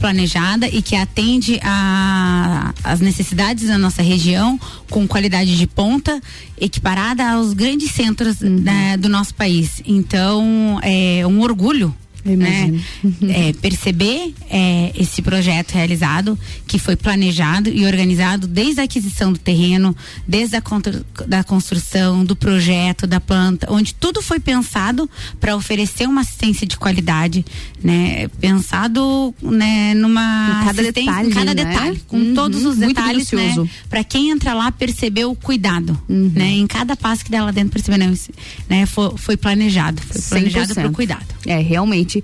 planejada 0.00 0.66
e 0.68 0.80
que 0.80 0.96
atende 0.96 1.60
a, 1.62 2.72
as 2.82 3.00
necessidades 3.00 3.68
da 3.68 3.78
nossa 3.78 4.02
região 4.02 4.58
com 4.90 5.06
qualidade 5.06 5.56
de 5.56 5.66
ponta 5.66 6.20
equiparada 6.58 7.28
aos 7.32 7.52
grandes 7.52 7.90
centros 7.90 8.40
né, 8.40 8.96
do 8.96 9.08
nosso 9.08 9.34
país. 9.34 9.82
Então, 9.86 10.80
é 10.82 11.26
um 11.26 11.40
orgulho 11.40 11.94
né? 12.34 12.80
É, 13.28 13.52
perceber 13.54 14.34
é, 14.50 14.92
esse 14.96 15.20
projeto 15.22 15.72
realizado, 15.72 16.38
que 16.66 16.78
foi 16.78 16.96
planejado 16.96 17.68
e 17.68 17.84
organizado 17.84 18.46
desde 18.46 18.80
a 18.80 18.84
aquisição 18.84 19.32
do 19.32 19.38
terreno, 19.38 19.94
desde 20.26 20.56
a 20.56 20.62
da 21.26 21.42
construção, 21.44 22.24
do 22.24 22.34
projeto, 22.36 23.06
da 23.06 23.20
planta, 23.20 23.66
onde 23.70 23.94
tudo 23.94 24.20
foi 24.22 24.38
pensado 24.40 25.08
para 25.40 25.54
oferecer 25.56 26.06
uma 26.08 26.20
assistência 26.22 26.66
de 26.66 26.76
qualidade, 26.76 27.44
né? 27.82 28.28
Pensado, 28.40 29.34
né, 29.42 29.94
numa 29.94 30.60
em 30.62 30.66
cada 30.66 30.82
detalhe, 30.82 31.30
cada 31.30 31.54
né? 31.54 31.64
detalhe, 31.64 32.02
com 32.08 32.16
Uhum, 32.16 32.34
todos 32.34 32.64
os 32.64 32.76
detalhes, 32.76 33.30
né? 33.32 33.54
Para 33.88 34.02
quem 34.04 34.30
entra 34.30 34.54
lá 34.54 34.70
perceber 34.72 35.24
o 35.26 35.34
cuidado, 35.34 35.98
Uhum. 36.08 36.32
né? 36.34 36.50
Em 36.50 36.66
cada 36.66 36.96
passo 36.96 37.24
que 37.24 37.30
dá 37.30 37.44
lá 37.44 37.50
dentro 37.50 37.70
perceber, 37.72 37.98
não, 37.98 38.12
isso, 38.12 38.30
né? 38.68 38.86
Foi, 38.86 39.12
foi 39.16 39.36
planejado, 39.36 40.00
foi 40.02 40.20
planejado 40.40 40.74
para 40.74 40.86
o 40.86 40.90
100%. 40.90 40.92
cuidado. 40.94 41.26
É, 41.46 41.58
realmente. 41.60 42.15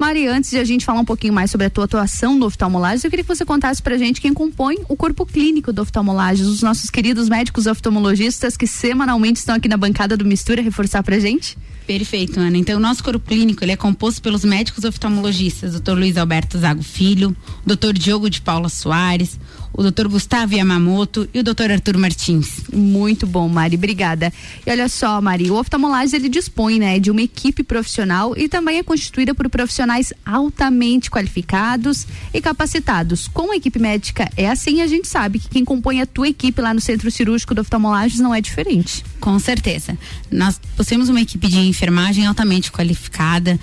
Mari, 0.00 0.26
antes 0.26 0.48
de 0.48 0.56
a 0.56 0.64
gente 0.64 0.82
falar 0.82 1.00
um 1.00 1.04
pouquinho 1.04 1.34
mais 1.34 1.50
sobre 1.50 1.66
a 1.66 1.70
tua 1.70 1.84
atuação 1.84 2.34
no 2.34 2.46
oftalmolages, 2.46 3.04
eu 3.04 3.10
queria 3.10 3.22
que 3.22 3.28
você 3.28 3.44
contasse 3.44 3.82
pra 3.82 3.98
gente 3.98 4.18
quem 4.18 4.32
compõe 4.32 4.78
o 4.88 4.96
corpo 4.96 5.26
clínico 5.26 5.74
do 5.74 5.82
oftalmolages, 5.82 6.46
os 6.46 6.62
nossos 6.62 6.88
queridos 6.88 7.28
médicos 7.28 7.66
oftalmologistas 7.66 8.56
que 8.56 8.66
semanalmente 8.66 9.40
estão 9.40 9.56
aqui 9.56 9.68
na 9.68 9.76
bancada 9.76 10.16
do 10.16 10.24
Mistura, 10.24 10.62
reforçar 10.62 11.02
pra 11.02 11.18
gente. 11.20 11.58
Perfeito, 11.86 12.40
Ana. 12.40 12.56
Então, 12.56 12.78
o 12.78 12.80
nosso 12.80 13.04
corpo 13.04 13.20
clínico 13.28 13.62
ele 13.62 13.72
é 13.72 13.76
composto 13.76 14.22
pelos 14.22 14.42
médicos 14.42 14.84
oftalmologistas, 14.84 15.78
Dr. 15.78 15.92
Luiz 15.92 16.16
Alberto 16.16 16.56
Zago 16.56 16.82
Filho, 16.82 17.36
Dr. 17.66 17.92
Diogo 17.92 18.30
de 18.30 18.40
Paula 18.40 18.70
Soares, 18.70 19.38
o 19.72 19.82
Dr. 19.82 20.08
Gustavo 20.08 20.54
Yamamoto 20.54 21.28
e 21.32 21.40
o 21.40 21.42
Dr. 21.42 21.70
Arthur 21.72 21.96
Martins. 21.96 22.62
Muito 22.72 23.26
bom, 23.26 23.48
Mari, 23.48 23.76
obrigada. 23.76 24.32
E 24.66 24.70
olha 24.70 24.88
só, 24.88 25.20
Mari, 25.20 25.50
o 25.50 25.58
oftalmolagem 25.58 26.18
ele 26.18 26.28
dispõe, 26.28 26.78
né, 26.78 26.98
de 26.98 27.10
uma 27.10 27.22
equipe 27.22 27.62
profissional 27.62 28.36
e 28.36 28.48
também 28.48 28.78
é 28.78 28.82
constituída 28.82 29.34
por 29.34 29.48
profissionais 29.48 30.12
altamente 30.24 31.10
qualificados 31.10 32.06
e 32.32 32.40
capacitados. 32.40 33.28
Com 33.28 33.52
a 33.52 33.56
equipe 33.56 33.78
médica 33.78 34.28
é 34.36 34.48
assim, 34.48 34.80
a 34.80 34.86
gente 34.86 35.08
sabe 35.08 35.38
que 35.38 35.48
quem 35.48 35.64
compõe 35.64 36.00
a 36.00 36.06
tua 36.06 36.28
equipe 36.28 36.60
lá 36.60 36.74
no 36.74 36.80
Centro 36.80 37.10
Cirúrgico 37.10 37.54
do 37.54 37.60
Oftalmolagem 37.60 38.20
não 38.20 38.34
é 38.34 38.40
diferente. 38.40 39.04
Com 39.20 39.38
certeza. 39.38 39.96
Nós 40.30 40.60
possuímos 40.76 41.08
uma 41.08 41.20
equipe 41.20 41.46
de 41.48 41.58
enfermagem 41.58 42.26
altamente 42.26 42.72
qualificada, 42.72 43.58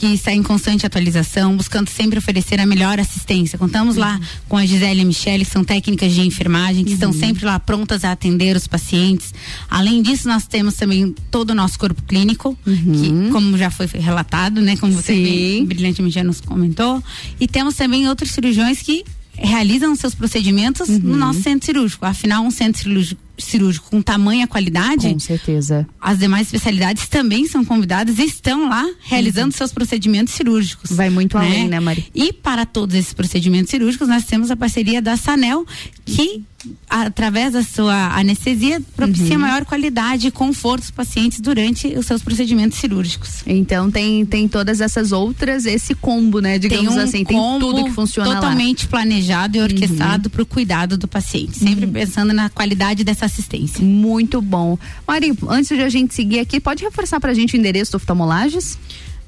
que 0.00 0.06
está 0.14 0.32
em 0.32 0.42
constante 0.42 0.86
atualização, 0.86 1.54
buscando 1.54 1.90
sempre 1.90 2.18
oferecer 2.18 2.58
a 2.58 2.64
melhor 2.64 2.98
assistência. 2.98 3.58
Contamos 3.58 3.96
uhum. 3.96 4.00
lá 4.00 4.18
com 4.48 4.56
a 4.56 4.64
Gisele 4.64 5.00
e 5.00 5.02
a 5.02 5.04
Michele, 5.04 5.44
que 5.44 5.50
são 5.50 5.62
técnicas 5.62 6.14
de 6.14 6.22
enfermagem, 6.22 6.84
que 6.84 6.92
uhum. 6.92 6.94
estão 6.94 7.12
sempre 7.12 7.44
lá 7.44 7.60
prontas 7.60 8.02
a 8.02 8.10
atender 8.10 8.56
os 8.56 8.66
pacientes. 8.66 9.34
Além 9.68 10.00
disso, 10.00 10.26
nós 10.26 10.46
temos 10.46 10.74
também 10.74 11.14
todo 11.30 11.50
o 11.50 11.54
nosso 11.54 11.78
corpo 11.78 12.02
clínico, 12.04 12.56
uhum. 12.66 13.26
que, 13.26 13.30
como 13.30 13.58
já 13.58 13.70
foi 13.70 13.86
relatado, 13.88 14.62
né? 14.62 14.74
Como 14.78 14.90
você 14.90 15.12
bem, 15.12 15.66
brilhantemente 15.66 16.14
já 16.14 16.24
nos 16.24 16.40
comentou. 16.40 17.04
E 17.38 17.46
temos 17.46 17.74
também 17.74 18.08
outros 18.08 18.30
cirurgiões 18.30 18.80
que 18.80 19.04
realizam 19.34 19.94
seus 19.96 20.14
procedimentos 20.14 20.88
no 20.88 21.12
uhum. 21.12 21.18
nosso 21.18 21.42
centro 21.42 21.66
cirúrgico. 21.66 22.06
Afinal, 22.06 22.42
um 22.42 22.50
centro 22.50 22.80
cirúrgico 22.82 23.20
cirúrgico 23.42 23.90
com 23.90 24.02
tamanha 24.02 24.46
qualidade, 24.46 25.12
com 25.12 25.18
certeza. 25.18 25.86
As 26.00 26.18
demais 26.18 26.46
especialidades 26.46 27.08
também 27.08 27.46
são 27.46 27.64
convidadas 27.64 28.18
e 28.18 28.24
estão 28.24 28.68
lá 28.68 28.86
realizando 29.02 29.52
uhum. 29.52 29.58
seus 29.58 29.72
procedimentos 29.72 30.34
cirúrgicos. 30.34 30.90
Vai 30.90 31.10
muito 31.10 31.38
né? 31.38 31.46
além, 31.46 31.68
né, 31.68 31.80
Mari? 31.80 32.06
E 32.14 32.32
para 32.32 32.64
todos 32.66 32.94
esses 32.94 33.12
procedimentos 33.12 33.70
cirúrgicos, 33.70 34.08
nós 34.08 34.24
temos 34.24 34.50
a 34.50 34.56
parceria 34.56 35.00
da 35.00 35.16
Sanel, 35.16 35.66
que 36.04 36.44
através 36.88 37.52
da 37.52 37.62
sua 37.62 38.14
anestesia 38.16 38.82
propicia 38.94 39.34
uhum. 39.36 39.40
maior 39.40 39.64
qualidade 39.64 40.26
e 40.26 40.30
conforto 40.30 40.82
dos 40.82 40.90
pacientes 40.90 41.40
durante 41.40 41.86
os 41.88 42.06
seus 42.06 42.22
procedimentos 42.22 42.78
cirúrgicos. 42.78 43.42
Então 43.46 43.90
tem 43.90 44.26
tem 44.26 44.46
todas 44.46 44.80
essas 44.80 45.12
outras 45.12 45.64
esse 45.64 45.94
combo, 45.94 46.40
né, 46.40 46.58
digamos 46.58 46.94
tem 46.94 46.98
um 46.98 47.02
assim, 47.02 47.24
tem 47.24 47.38
tudo 47.58 47.84
que 47.84 47.90
funciona 47.90 48.34
totalmente 48.34 48.84
lá. 48.84 48.90
planejado 48.90 49.56
e 49.56 49.60
orquestrado 49.60 50.26
uhum. 50.26 50.30
para 50.30 50.42
o 50.42 50.46
cuidado 50.46 50.96
do 50.96 51.08
paciente, 51.08 51.58
sempre 51.58 51.86
uhum. 51.86 51.92
pensando 51.92 52.32
na 52.32 52.50
qualidade 52.50 53.04
dessa 53.04 53.24
assistência. 53.24 53.82
Muito 53.82 54.42
bom. 54.42 54.78
Mari, 55.06 55.36
antes 55.48 55.74
de 55.76 55.82
a 55.82 55.88
gente 55.88 56.14
seguir 56.14 56.40
aqui, 56.40 56.60
pode 56.60 56.84
reforçar 56.84 57.20
para 57.20 57.30
a 57.30 57.34
gente 57.34 57.54
o 57.54 57.56
endereço 57.56 57.92
do 57.92 57.96
oftalmolages? 57.96 58.78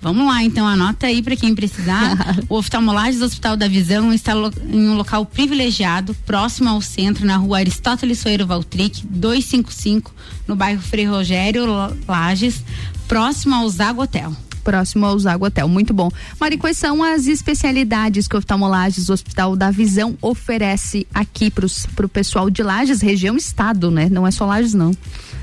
Vamos 0.03 0.27
lá, 0.27 0.43
então 0.43 0.67
anota 0.67 1.07
aí 1.07 1.23
para 1.23 1.37
quem 1.37 1.55
precisar. 1.55 2.19
o 2.51 2.57
oftalmolages 2.57 3.21
do 3.21 3.25
Hospital 3.25 3.57
da 3.57 3.69
Visão 3.69 4.13
está 4.13 4.33
em 4.69 4.89
um 4.89 4.97
local 4.97 5.25
privilegiado, 5.25 6.13
próximo 6.27 6.69
ao 6.69 6.81
centro, 6.83 7.25
na 7.25 7.37
rua 7.37 7.59
Aristóteles 7.59 8.19
Soeiro 8.19 8.45
Valtric, 8.45 9.07
255, 9.07 10.13
no 10.49 10.57
bairro 10.57 10.83
Frei 10.83 11.07
Rogério, 11.07 11.65
Lages, 12.09 12.65
próximo 13.07 13.55
ao 13.55 13.69
Zago 13.69 14.03
Hotel 14.03 14.35
próximo 14.63 15.05
ao 15.05 15.19
Zago 15.19 15.47
Hotel. 15.47 15.69
Muito 15.69 15.93
bom. 15.93 16.11
Mari, 16.41 16.57
quais 16.57 16.79
são 16.79 17.03
as 17.03 17.27
especialidades 17.27 18.27
que 18.27 18.35
o 18.35 18.39
Oftalmolages 18.39 19.11
Hospital 19.11 19.57
da 19.57 19.71
Visão 19.71 20.17
oferece 20.21 21.07
aqui 21.13 21.51
para 21.51 21.67
o 21.67 22.09
pessoal 22.09 22.49
de 22.49 22.63
Lages, 22.63 23.01
região 23.01 23.37
estado, 23.37 23.91
né? 23.91 24.09
Não 24.11 24.27
é 24.27 24.31
só 24.31 24.47
Lages, 24.47 24.75
não. 24.75 24.93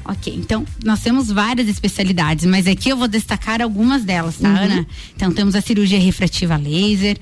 Ok, 0.06 0.34
então 0.36 0.66
nós 0.84 1.02
temos 1.02 1.28
várias 1.28 1.68
especialidades, 1.68 2.46
mas 2.46 2.66
aqui 2.66 2.90
eu 2.90 2.98
vou 2.98 3.08
destacar 3.08 3.62
algumas 3.62 4.04
delas, 4.04 4.38
tá, 4.38 4.50
uhum. 4.50 4.56
Ana? 4.56 4.88
Então 5.16 5.32
temos 5.32 5.56
a 5.56 5.62
cirurgia 5.62 6.00
refrativa 6.00 6.58
laser, 6.58 7.18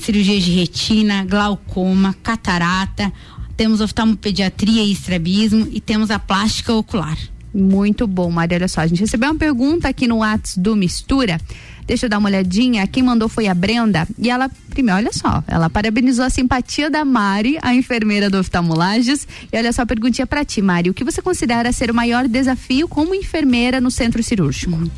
cirurgia 0.00 0.40
de 0.40 0.52
retina, 0.52 1.24
glaucoma, 1.24 2.14
catarata, 2.22 3.12
temos 3.56 3.80
oftalmopediatria 3.80 4.84
e 4.84 4.92
estrabismo 4.92 5.66
e 5.72 5.80
temos 5.80 6.12
a 6.12 6.18
plástica 6.18 6.72
ocular. 6.72 7.18
Muito 7.58 8.06
bom, 8.06 8.30
Maria. 8.30 8.58
Olha 8.58 8.68
só, 8.68 8.80
a 8.80 8.86
gente 8.86 9.00
recebeu 9.00 9.30
uma 9.30 9.34
pergunta 9.34 9.88
aqui 9.88 10.06
no 10.06 10.18
WhatsApp 10.18 10.60
do 10.60 10.76
Mistura. 10.76 11.40
Deixa 11.84 12.06
eu 12.06 12.10
dar 12.10 12.18
uma 12.18 12.28
olhadinha. 12.28 12.86
Quem 12.86 13.02
mandou 13.02 13.28
foi 13.28 13.48
a 13.48 13.54
Brenda. 13.54 14.06
E 14.18 14.30
ela, 14.30 14.48
primeiro, 14.70 14.98
olha 14.98 15.12
só, 15.12 15.42
ela 15.48 15.68
parabenizou 15.68 16.24
a 16.24 16.30
simpatia 16.30 16.88
da 16.88 17.04
Mari, 17.04 17.58
a 17.62 17.74
enfermeira 17.74 18.30
do 18.30 18.38
oftalmolages. 18.38 19.26
E 19.52 19.56
olha 19.56 19.72
só 19.72 19.82
a 19.82 19.86
perguntinha 19.86 20.26
para 20.26 20.44
ti, 20.44 20.62
Mari. 20.62 20.90
O 20.90 20.94
que 20.94 21.02
você 21.02 21.20
considera 21.20 21.72
ser 21.72 21.90
o 21.90 21.94
maior 21.94 22.28
desafio 22.28 22.86
como 22.86 23.14
enfermeira 23.14 23.80
no 23.80 23.90
centro 23.90 24.22
cirúrgico? 24.22 24.76
Uhum. 24.76 24.90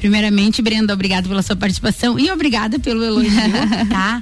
Primeiramente, 0.00 0.62
Brenda, 0.62 0.94
obrigada 0.94 1.28
pela 1.28 1.42
sua 1.42 1.54
participação 1.54 2.18
e 2.18 2.30
obrigada 2.30 2.78
pelo 2.78 3.04
elogio, 3.04 3.30
tá? 3.90 4.18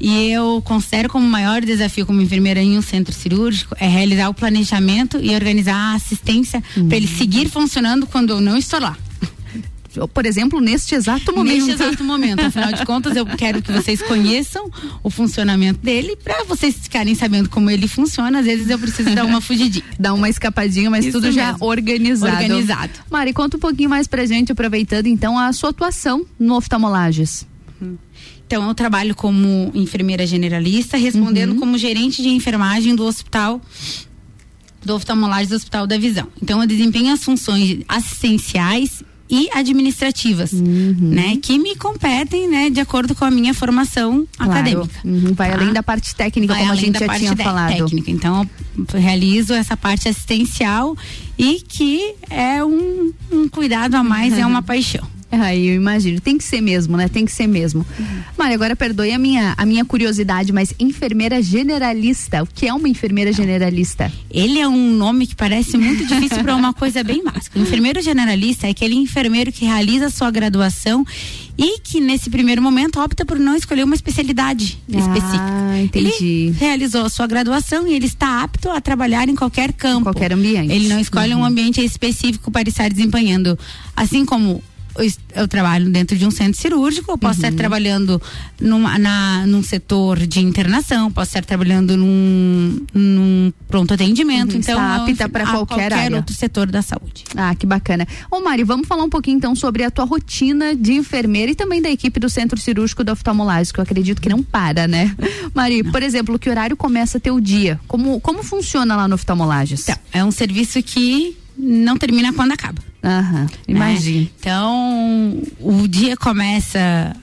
E 0.00 0.28
eu 0.28 0.60
considero 0.64 1.08
como 1.08 1.24
o 1.24 1.30
maior 1.30 1.62
desafio 1.62 2.04
como 2.04 2.20
enfermeira 2.20 2.60
em 2.60 2.76
um 2.76 2.82
centro 2.82 3.14
cirúrgico 3.14 3.76
é 3.78 3.86
realizar 3.86 4.28
o 4.28 4.34
planejamento 4.34 5.20
e 5.22 5.32
organizar 5.32 5.76
a 5.76 5.94
assistência 5.94 6.60
uhum. 6.76 6.88
para 6.88 6.96
ele 6.96 7.06
seguir 7.06 7.48
funcionando 7.48 8.08
quando 8.08 8.30
eu 8.30 8.40
não 8.40 8.56
estou 8.56 8.80
lá 8.80 8.96
por 10.12 10.26
exemplo, 10.26 10.60
neste 10.60 10.94
exato 10.94 11.34
momento. 11.34 11.66
Neste 11.66 11.82
exato 11.82 12.04
momento. 12.04 12.40
Afinal 12.40 12.72
de 12.72 12.84
contas, 12.84 13.16
eu 13.16 13.26
quero 13.26 13.60
que 13.60 13.72
vocês 13.72 14.00
conheçam 14.02 14.70
o 15.02 15.10
funcionamento 15.10 15.80
dele 15.80 16.16
para 16.16 16.44
vocês 16.44 16.76
ficarem 16.76 17.14
sabendo 17.14 17.48
como 17.48 17.70
ele 17.70 17.88
funciona. 17.88 18.38
Às 18.38 18.46
vezes 18.46 18.70
eu 18.70 18.78
preciso 18.78 19.14
dar 19.14 19.24
uma 19.24 19.40
fugidinha. 19.40 19.84
dar 19.98 20.14
uma 20.14 20.28
escapadinha, 20.28 20.90
mas 20.90 21.04
Isso 21.04 21.18
tudo 21.18 21.24
mesmo. 21.24 21.40
já 21.40 21.56
organizado. 21.60 22.32
Organizado. 22.34 22.92
Mari, 23.10 23.32
conta 23.32 23.56
um 23.56 23.60
pouquinho 23.60 23.90
mais 23.90 24.06
pra 24.06 24.24
gente, 24.26 24.52
aproveitando 24.52 25.06
então 25.06 25.38
a 25.38 25.52
sua 25.52 25.70
atuação 25.70 26.24
no 26.38 26.56
oftalmolages. 26.56 27.48
Então, 28.46 28.66
eu 28.66 28.74
trabalho 28.74 29.14
como 29.14 29.70
enfermeira 29.74 30.26
generalista, 30.26 30.96
respondendo 30.96 31.52
uhum. 31.52 31.60
como 31.60 31.78
gerente 31.78 32.20
de 32.20 32.30
enfermagem 32.30 32.96
do 32.96 33.04
hospital 33.04 33.60
do 34.84 34.94
oftalmolagem 34.94 35.48
do 35.48 35.54
Hospital 35.54 35.86
da 35.86 35.98
Visão. 35.98 36.26
Então, 36.42 36.60
eu 36.60 36.66
desempenho 36.66 37.12
as 37.12 37.22
funções 37.22 37.80
assistenciais 37.86 39.04
e 39.30 39.48
administrativas, 39.52 40.52
uhum. 40.52 40.96
né, 41.00 41.38
que 41.40 41.56
me 41.56 41.76
competem, 41.76 42.48
né, 42.48 42.68
de 42.68 42.80
acordo 42.80 43.14
com 43.14 43.24
a 43.24 43.30
minha 43.30 43.54
formação 43.54 44.26
claro. 44.36 44.52
acadêmica. 44.52 45.00
Uhum. 45.04 45.32
Vai 45.34 45.50
tá? 45.50 45.54
além 45.54 45.72
da 45.72 45.82
parte 45.82 46.14
técnica, 46.14 46.52
Vai 46.52 46.62
como 46.62 46.72
a 46.72 46.76
gente 46.76 46.98
já 46.98 47.08
tinha 47.16 47.36
falado. 47.36 47.76
Técnica. 47.76 48.10
Então, 48.10 48.48
eu 48.92 49.00
realizo 49.00 49.54
essa 49.54 49.76
parte 49.76 50.08
assistencial 50.08 50.96
e 51.38 51.60
que 51.60 52.14
é 52.28 52.64
um, 52.64 53.12
um 53.30 53.48
cuidado 53.48 53.94
a 53.94 54.02
mais, 54.02 54.34
uhum. 54.34 54.40
é 54.40 54.46
uma 54.46 54.62
paixão. 54.62 55.06
Aí 55.30 55.68
eu 55.68 55.74
imagino. 55.74 56.20
Tem 56.20 56.36
que 56.36 56.44
ser 56.44 56.60
mesmo, 56.60 56.96
né? 56.96 57.08
Tem 57.08 57.24
que 57.24 57.32
ser 57.32 57.46
mesmo. 57.46 57.86
Uhum. 57.98 58.22
Mário, 58.36 58.54
agora 58.54 58.74
perdoe 58.74 59.12
a 59.12 59.18
minha, 59.18 59.54
a 59.56 59.64
minha 59.64 59.84
curiosidade, 59.84 60.52
mas 60.52 60.74
enfermeira 60.78 61.40
generalista. 61.42 62.42
O 62.42 62.46
que 62.46 62.66
é 62.66 62.74
uma 62.74 62.88
enfermeira 62.88 63.32
generalista? 63.32 64.12
Ele 64.30 64.58
é 64.58 64.66
um 64.66 64.92
nome 64.92 65.26
que 65.26 65.36
parece 65.36 65.76
muito 65.76 66.04
difícil 66.04 66.42
para 66.42 66.56
uma 66.56 66.72
coisa 66.72 67.04
bem 67.04 67.22
básica. 67.22 67.58
O 67.58 67.62
enfermeiro 67.62 68.02
generalista 68.02 68.66
é 68.66 68.70
aquele 68.70 68.94
enfermeiro 68.96 69.52
que 69.52 69.64
realiza 69.64 70.06
a 70.06 70.10
sua 70.10 70.30
graduação 70.30 71.04
e 71.56 71.78
que 71.78 72.00
nesse 72.00 72.30
primeiro 72.30 72.62
momento 72.62 72.98
opta 72.98 73.24
por 73.24 73.38
não 73.38 73.54
escolher 73.54 73.84
uma 73.84 73.94
especialidade 73.94 74.78
ah, 74.92 74.98
específica. 74.98 75.78
Entendi. 75.82 76.24
Ele 76.24 76.56
realizou 76.58 77.04
a 77.04 77.08
sua 77.10 77.26
graduação 77.26 77.86
e 77.86 77.94
ele 77.94 78.06
está 78.06 78.42
apto 78.42 78.70
a 78.70 78.80
trabalhar 78.80 79.28
em 79.28 79.34
qualquer 79.34 79.72
campo. 79.72 80.00
Em 80.00 80.04
qualquer 80.04 80.32
ambiente. 80.32 80.72
Ele 80.72 80.88
não 80.88 80.98
escolhe 80.98 81.34
uhum. 81.34 81.40
um 81.40 81.44
ambiente 81.44 81.84
específico 81.84 82.50
para 82.50 82.68
estar 82.68 82.88
desempenhando. 82.88 83.58
Assim 83.94 84.24
como 84.24 84.62
eu 85.34 85.48
trabalho 85.48 85.88
dentro 85.90 86.16
de 86.16 86.26
um 86.26 86.30
centro 86.30 86.60
cirúrgico, 86.60 87.10
eu 87.10 87.18
posso 87.18 87.40
uhum. 87.40 87.46
estar 87.46 87.56
trabalhando 87.56 88.20
numa, 88.60 88.98
na, 88.98 89.46
num 89.46 89.62
setor 89.62 90.26
de 90.26 90.40
internação, 90.40 91.10
posso 91.10 91.30
estar 91.30 91.44
trabalhando 91.44 91.96
num, 91.96 92.84
num 92.92 93.52
pronto 93.68 93.94
atendimento. 93.94 94.52
Uhum. 94.52 94.58
Então, 94.58 94.74
Está 94.74 94.96
apta 94.96 95.28
para 95.28 95.44
qualquer, 95.46 95.90
qualquer 95.90 96.14
outro 96.14 96.34
setor 96.34 96.66
da 96.70 96.82
saúde. 96.82 97.24
Ah, 97.36 97.54
que 97.54 97.66
bacana. 97.66 98.06
Ô 98.30 98.40
Mari, 98.40 98.64
vamos 98.64 98.86
falar 98.86 99.04
um 99.04 99.10
pouquinho 99.10 99.36
então 99.36 99.54
sobre 99.54 99.84
a 99.84 99.90
tua 99.90 100.04
rotina 100.04 100.74
de 100.74 100.92
enfermeira 100.92 101.52
e 101.52 101.54
também 101.54 101.80
da 101.80 101.90
equipe 101.90 102.18
do 102.18 102.28
centro 102.28 102.58
cirúrgico 102.60 103.04
da 103.04 103.12
oftalmolagem, 103.12 103.72
que 103.72 103.80
eu 103.80 103.84
acredito 103.84 104.20
que 104.20 104.28
não 104.28 104.42
para, 104.42 104.88
né? 104.88 105.14
Mari, 105.54 105.82
não. 105.82 105.92
por 105.92 106.02
exemplo, 106.02 106.38
que 106.38 106.50
horário 106.50 106.76
começa 106.76 107.20
teu 107.20 107.40
dia? 107.40 107.80
Como, 107.86 108.20
como 108.20 108.42
funciona 108.42 108.96
lá 108.96 109.06
no 109.06 109.14
oftalmolages? 109.14 109.82
Então, 109.82 109.96
é 110.12 110.24
um 110.24 110.30
serviço 110.30 110.82
que 110.82 111.36
não 111.60 111.96
termina 111.96 112.32
quando 112.32 112.52
acaba. 112.52 112.82
Aham, 113.02 113.46
imagina. 113.66 114.22
Né? 114.22 114.28
Então, 114.38 115.42
o 115.58 115.86
dia 115.88 116.16
começa 116.16 117.16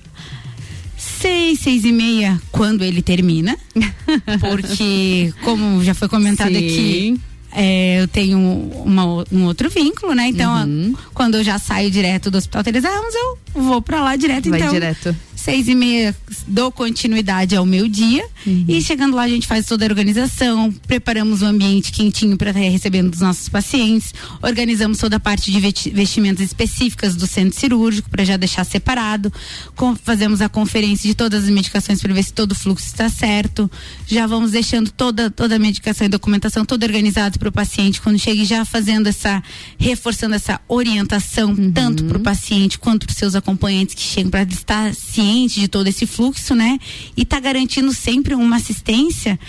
seis, 0.97 1.59
seis 1.59 1.83
e 1.83 1.91
meia 1.91 2.39
quando 2.51 2.83
ele 2.83 3.01
termina. 3.01 3.57
porque, 4.39 5.33
como 5.43 5.83
já 5.83 5.93
foi 5.93 6.07
comentado 6.07 6.53
Sim. 6.53 6.57
aqui, 6.57 7.21
é, 7.51 8.01
eu 8.01 8.07
tenho 8.07 8.39
uma, 8.39 9.23
um 9.31 9.45
outro 9.45 9.69
vínculo, 9.69 10.13
né? 10.13 10.27
Então, 10.27 10.53
uhum. 10.63 10.95
quando 11.13 11.35
eu 11.35 11.43
já 11.43 11.57
saio 11.57 11.89
direto 11.89 12.29
do 12.29 12.37
hospital 12.37 12.63
Teresa 12.63 12.89
Ramos, 12.89 13.13
eu 13.15 13.37
vou 13.63 13.81
pra 13.81 14.01
lá 14.01 14.15
direto. 14.15 14.49
Vai 14.49 14.59
então, 14.59 14.71
direto 14.71 15.15
seis 15.37 15.67
e 15.67 15.75
meia 15.75 16.13
dou 16.47 16.71
continuidade 16.71 17.55
ao 17.55 17.65
meu 17.65 17.87
dia. 17.87 18.25
Uhum. 18.45 18.65
e 18.67 18.81
chegando 18.81 19.15
lá 19.15 19.23
a 19.23 19.27
gente 19.27 19.45
faz 19.45 19.65
toda 19.65 19.85
a 19.85 19.89
organização, 19.89 20.71
preparamos 20.87 21.41
o 21.41 21.45
ambiente 21.45 21.91
quentinho 21.91 22.37
para 22.37 22.51
estar 22.51 22.61
recebendo 22.61 23.13
os 23.13 23.19
nossos 23.19 23.49
pacientes, 23.49 24.13
organizamos 24.41 24.97
toda 24.97 25.17
a 25.17 25.19
parte 25.19 25.51
de 25.51 25.59
vesti- 25.59 25.89
vestimentas 25.89 26.45
específicas 26.45 27.15
do 27.15 27.27
centro 27.27 27.59
cirúrgico 27.59 28.09
para 28.09 28.23
já 28.23 28.37
deixar 28.37 28.63
separado, 28.63 29.31
com- 29.75 29.95
fazemos 29.95 30.41
a 30.41 30.47
conferência 30.49 31.07
de 31.09 31.13
todas 31.15 31.43
as 31.43 31.49
medicações 31.49 32.01
para 32.01 32.13
ver 32.13 32.23
se 32.23 32.31
todo 32.33 32.53
o 32.53 32.55
fluxo 32.55 32.85
está 32.85 33.09
certo, 33.09 33.69
já 34.07 34.25
vamos 34.25 34.51
deixando 34.51 34.89
toda 34.91 35.29
toda 35.29 35.55
a 35.55 35.59
medicação 35.59 36.05
e 36.07 36.09
documentação 36.09 36.63
toda 36.65 36.85
organizada 36.85 37.37
para 37.37 37.49
o 37.49 37.51
paciente. 37.51 37.99
Quando 38.01 38.17
chega 38.17 38.41
e 38.41 38.45
já 38.45 38.63
fazendo 38.65 39.07
essa 39.07 39.43
reforçando 39.77 40.35
essa 40.35 40.59
orientação 40.67 41.53
tanto 41.73 42.05
para 42.05 42.17
o 42.17 42.21
paciente 42.21 42.79
quanto 42.79 43.05
para 43.05 43.11
os 43.11 43.17
seus 43.17 43.35
acompanhantes 43.35 43.93
que 43.93 44.01
chegam 44.01 44.31
para 44.31 44.43
estar 44.43 44.93
ciente 44.95 45.27
de 45.45 45.67
todo 45.67 45.87
esse 45.87 46.05
fluxo, 46.05 46.55
né? 46.55 46.79
E 47.15 47.23
tá 47.23 47.39
garantindo 47.39 47.93
sempre 47.93 48.33
uma 48.33 48.55
assistência 48.55 49.39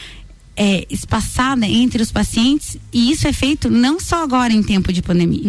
é, 0.58 0.84
espaçada 0.90 1.64
entre 1.66 2.02
os 2.02 2.10
pacientes. 2.10 2.76
E 2.92 3.12
isso 3.12 3.28
é 3.28 3.32
feito 3.32 3.70
não 3.70 4.00
só 4.00 4.24
agora 4.24 4.52
em 4.52 4.62
tempo 4.62 4.92
de 4.92 5.00
pandemia. 5.00 5.40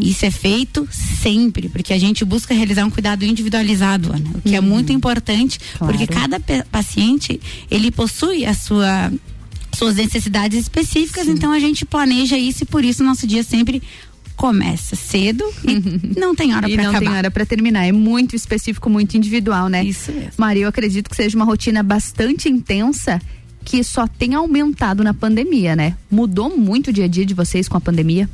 Isso 0.00 0.24
é 0.24 0.30
feito 0.30 0.88
sempre, 0.92 1.68
porque 1.68 1.92
a 1.92 1.98
gente 1.98 2.24
busca 2.24 2.54
realizar 2.54 2.84
um 2.84 2.90
cuidado 2.90 3.24
individualizado, 3.24 4.12
Ana, 4.12 4.30
o 4.32 4.40
que 4.40 4.54
é 4.54 4.60
muito 4.60 4.92
importante, 4.92 5.58
porque 5.78 6.06
cada 6.06 6.38
paciente 6.70 7.40
ele 7.68 7.90
possui 7.90 8.46
a 8.46 8.54
sua 8.54 9.12
suas 9.74 9.96
necessidades 9.96 10.56
específicas, 10.56 11.26
então 11.26 11.50
a 11.50 11.58
gente 11.58 11.84
planeja 11.84 12.38
isso 12.38 12.62
e 12.62 12.66
por 12.66 12.84
isso 12.84 13.02
nosso 13.02 13.26
dia 13.26 13.42
sempre 13.42 13.82
começa 14.36 14.96
cedo 14.96 15.44
e 15.64 16.18
não 16.18 16.34
tem 16.34 16.54
hora 16.54 16.68
para 16.68 16.82
não 16.82 16.90
acabar. 16.90 17.06
tem 17.06 17.16
hora 17.16 17.30
para 17.30 17.46
terminar. 17.46 17.86
É 17.86 17.92
muito 17.92 18.34
específico, 18.36 18.90
muito 18.90 19.16
individual, 19.16 19.68
né? 19.68 19.84
Isso 19.84 20.12
mesmo. 20.12 20.32
Maria, 20.36 20.64
eu 20.64 20.68
acredito 20.68 21.08
que 21.08 21.16
seja 21.16 21.36
uma 21.36 21.44
rotina 21.44 21.82
bastante 21.82 22.48
intensa 22.48 23.20
que 23.64 23.82
só 23.82 24.06
tem 24.06 24.34
aumentado 24.34 25.02
na 25.02 25.14
pandemia, 25.14 25.74
né? 25.74 25.96
Mudou 26.10 26.56
muito 26.56 26.88
o 26.88 26.92
dia 26.92 27.04
a 27.04 27.08
dia 27.08 27.24
de 27.24 27.34
vocês 27.34 27.66
com 27.66 27.76
a 27.76 27.80
pandemia? 27.80 28.28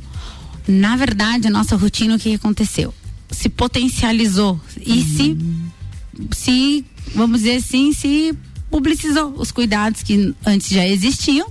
Na 0.67 0.95
verdade, 0.95 1.47
a 1.47 1.49
nossa 1.51 1.75
rotina, 1.75 2.15
o 2.15 2.19
que 2.19 2.35
aconteceu? 2.35 2.93
Se 3.29 3.47
potencializou 3.47 4.59
e 4.85 5.01
se, 5.01 5.37
se, 6.31 6.85
vamos 7.15 7.39
dizer 7.41 7.57
assim, 7.57 7.93
se 7.93 8.37
publicizou 8.69 9.33
os 9.37 9.51
cuidados 9.51 10.03
que 10.03 10.33
antes 10.45 10.69
já 10.69 10.87
existiam, 10.87 11.47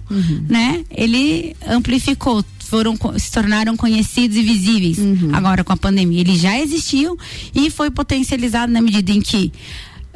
né? 0.49 0.85
Ele 0.91 1.55
amplificou, 1.67 2.45
foram 2.71 2.97
se 3.19 3.31
tornaram 3.33 3.77
conhecidos 3.77 4.37
e 4.37 4.43
visíveis. 4.43 4.99
Agora 5.33 5.65
com 5.65 5.73
a 5.73 5.77
pandemia. 5.77 6.21
Eles 6.21 6.41
já 6.41 6.59
existiam 6.59 7.17
e 7.53 7.69
foi 7.69 7.91
potencializado 7.91 8.73
na 8.73 8.81
medida 8.81 9.11
em 9.11 9.21
que 9.21 9.53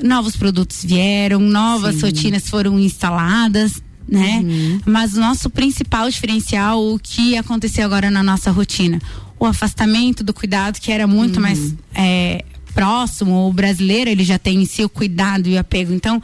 novos 0.03 0.37
produtos 0.37 0.85
vieram, 0.85 1.41
novas 1.41 2.01
rotinas 2.01 2.49
foram 2.49 2.79
instaladas, 2.79 3.83
né? 4.09 4.45
Mas 4.87 5.15
o 5.15 5.21
nosso 5.21 5.51
principal 5.51 6.09
diferencial, 6.09 6.81
o 6.95 6.99
que 6.99 7.37
aconteceu 7.37 7.85
agora 7.85 8.11
na 8.11 8.23
nossa 8.23 8.51
rotina, 8.51 9.01
o 9.39 9.45
afastamento 9.45 10.23
do 10.23 10.33
cuidado 10.33 10.81
que 10.81 10.93
era 10.93 11.07
muito 11.07 11.41
mais 11.41 11.75
é, 11.95 12.45
próximo, 12.75 13.49
o 13.49 13.53
brasileiro 13.53 14.11
ele 14.11 14.25
já 14.25 14.39
tem 14.39 14.63
em 14.63 14.65
si 14.67 14.85
o 14.85 14.89
cuidado 14.89 15.49
e 15.49 15.55
o 15.55 15.59
apego, 15.59 15.93
então 15.93 16.21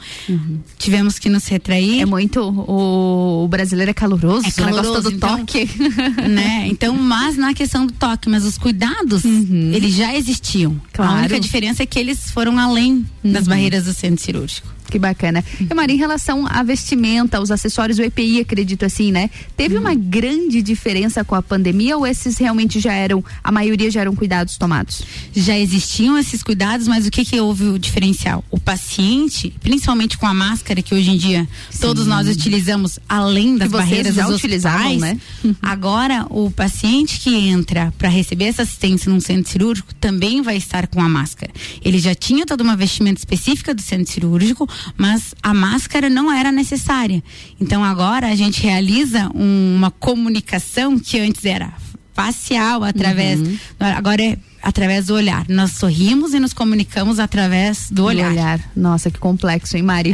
tivemos 0.77 1.17
que 1.17 1.29
nos 1.29 1.47
retrair. 1.47 2.01
É 2.01 2.05
muito 2.05 2.41
o, 2.41 3.45
o 3.45 3.47
brasileiro 3.47 3.91
é 3.91 3.93
caloroso, 3.93 4.45
É 4.45 4.51
caloroso, 4.51 4.93
todo 4.93 5.11
então, 5.11 5.37
toque. 5.39 5.69
né? 6.29 6.67
Então, 6.67 6.95
mas 6.95 7.37
na 7.37 7.53
questão 7.53 7.85
do 7.85 7.93
toque, 7.93 8.29
mas 8.29 8.43
os 8.43 8.57
cuidados, 8.57 9.23
eles 9.25 9.95
já 9.95 10.15
existiam. 10.15 10.79
Claro. 10.93 11.11
A 11.11 11.15
única 11.19 11.39
diferença 11.39 11.83
é 11.83 11.85
que 11.85 11.97
eles 11.97 12.31
foram 12.31 12.59
além 12.59 13.05
das 13.23 13.47
barreiras 13.47 13.85
do 13.85 13.93
centro 13.93 14.23
cirúrgico. 14.23 14.67
Que 14.91 14.99
bacana. 14.99 15.41
E 15.57 15.73
Maria, 15.73 15.95
em 15.95 15.97
relação 15.97 16.45
à 16.45 16.61
vestimenta, 16.63 17.39
os 17.39 17.49
acessórios, 17.49 17.97
o 17.97 18.01
EPI, 18.01 18.41
acredito 18.41 18.83
assim, 18.83 19.09
né? 19.09 19.29
Teve 19.55 19.77
uma 19.77 19.95
grande 19.95 20.61
diferença 20.61 21.23
com 21.23 21.33
a 21.33 21.41
pandemia 21.41 21.95
ou 21.97 22.05
esses 22.05 22.37
realmente 22.37 22.77
já 22.81 22.91
eram, 22.91 23.23
a 23.41 23.53
maioria 23.53 23.89
já 23.89 24.01
eram 24.01 24.13
cuidados 24.13 24.57
tomados? 24.57 25.01
Já 25.33 25.57
existiam 25.57 26.17
esses 26.17 26.43
cuidados, 26.43 26.89
mas 26.89 27.07
o 27.07 27.11
que 27.11 27.23
que 27.23 27.39
houve 27.39 27.69
o 27.69 27.79
diferencial? 27.79 28.43
O 28.51 28.59
paciente, 28.59 29.53
principalmente 29.61 30.17
com 30.17 30.27
a 30.27 30.33
máscara 30.33 30.81
que 30.81 30.93
hoje 30.93 31.11
em 31.11 31.17
dia 31.17 31.47
todos 31.79 32.05
nós 32.05 32.27
utilizamos 32.27 32.99
além 33.07 33.57
das 33.57 33.69
Que 33.69 33.77
barreiras 33.77 34.13
já 34.13 34.25
dos 34.25 34.35
utilizavam, 34.35 34.97
né? 34.97 35.17
Agora 35.61 36.25
o 36.29 36.51
paciente 36.51 37.21
que 37.21 37.33
entra 37.33 37.93
para 37.97 38.09
receber 38.09 38.45
essa 38.45 38.63
assistência 38.63 39.09
num 39.09 39.21
centro 39.21 39.49
cirúrgico 39.49 39.95
também 39.95 40.41
vai 40.41 40.57
estar 40.57 40.87
com 40.87 41.01
a 41.01 41.07
máscara. 41.07 41.53
Ele 41.81 41.97
já 41.97 42.13
tinha 42.13 42.45
toda 42.45 42.61
uma 42.61 42.75
vestimenta 42.75 43.19
específica 43.19 43.73
do 43.73 43.81
centro 43.81 44.11
cirúrgico, 44.11 44.67
mas 44.97 45.33
a 45.41 45.53
máscara 45.53 46.09
não 46.09 46.31
era 46.31 46.51
necessária. 46.51 47.23
Então 47.59 47.83
agora 47.83 48.27
a 48.29 48.35
gente 48.35 48.61
realiza 48.61 49.29
um- 49.35 49.75
uma 49.75 49.91
comunicação 49.91 50.97
que 50.99 51.19
antes 51.19 51.43
era 51.45 51.73
facial 52.13 52.83
através 52.83 53.39
Uhum. 53.39 53.57
agora 53.79 54.21
é 54.23 54.37
através 54.61 55.07
do 55.07 55.15
olhar. 55.15 55.45
Nós 55.49 55.71
sorrimos 55.71 56.33
e 56.35 56.39
nos 56.39 56.53
comunicamos 56.53 57.17
através 57.19 57.89
do 57.89 58.03
olhar. 58.05 58.59
Nossa, 58.75 59.09
que 59.09 59.17
complexo, 59.17 59.75
hein, 59.75 59.81
Mari? 59.81 60.13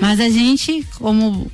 Mas 0.00 0.18
a 0.18 0.28
gente, 0.28 0.84
como 0.98 1.48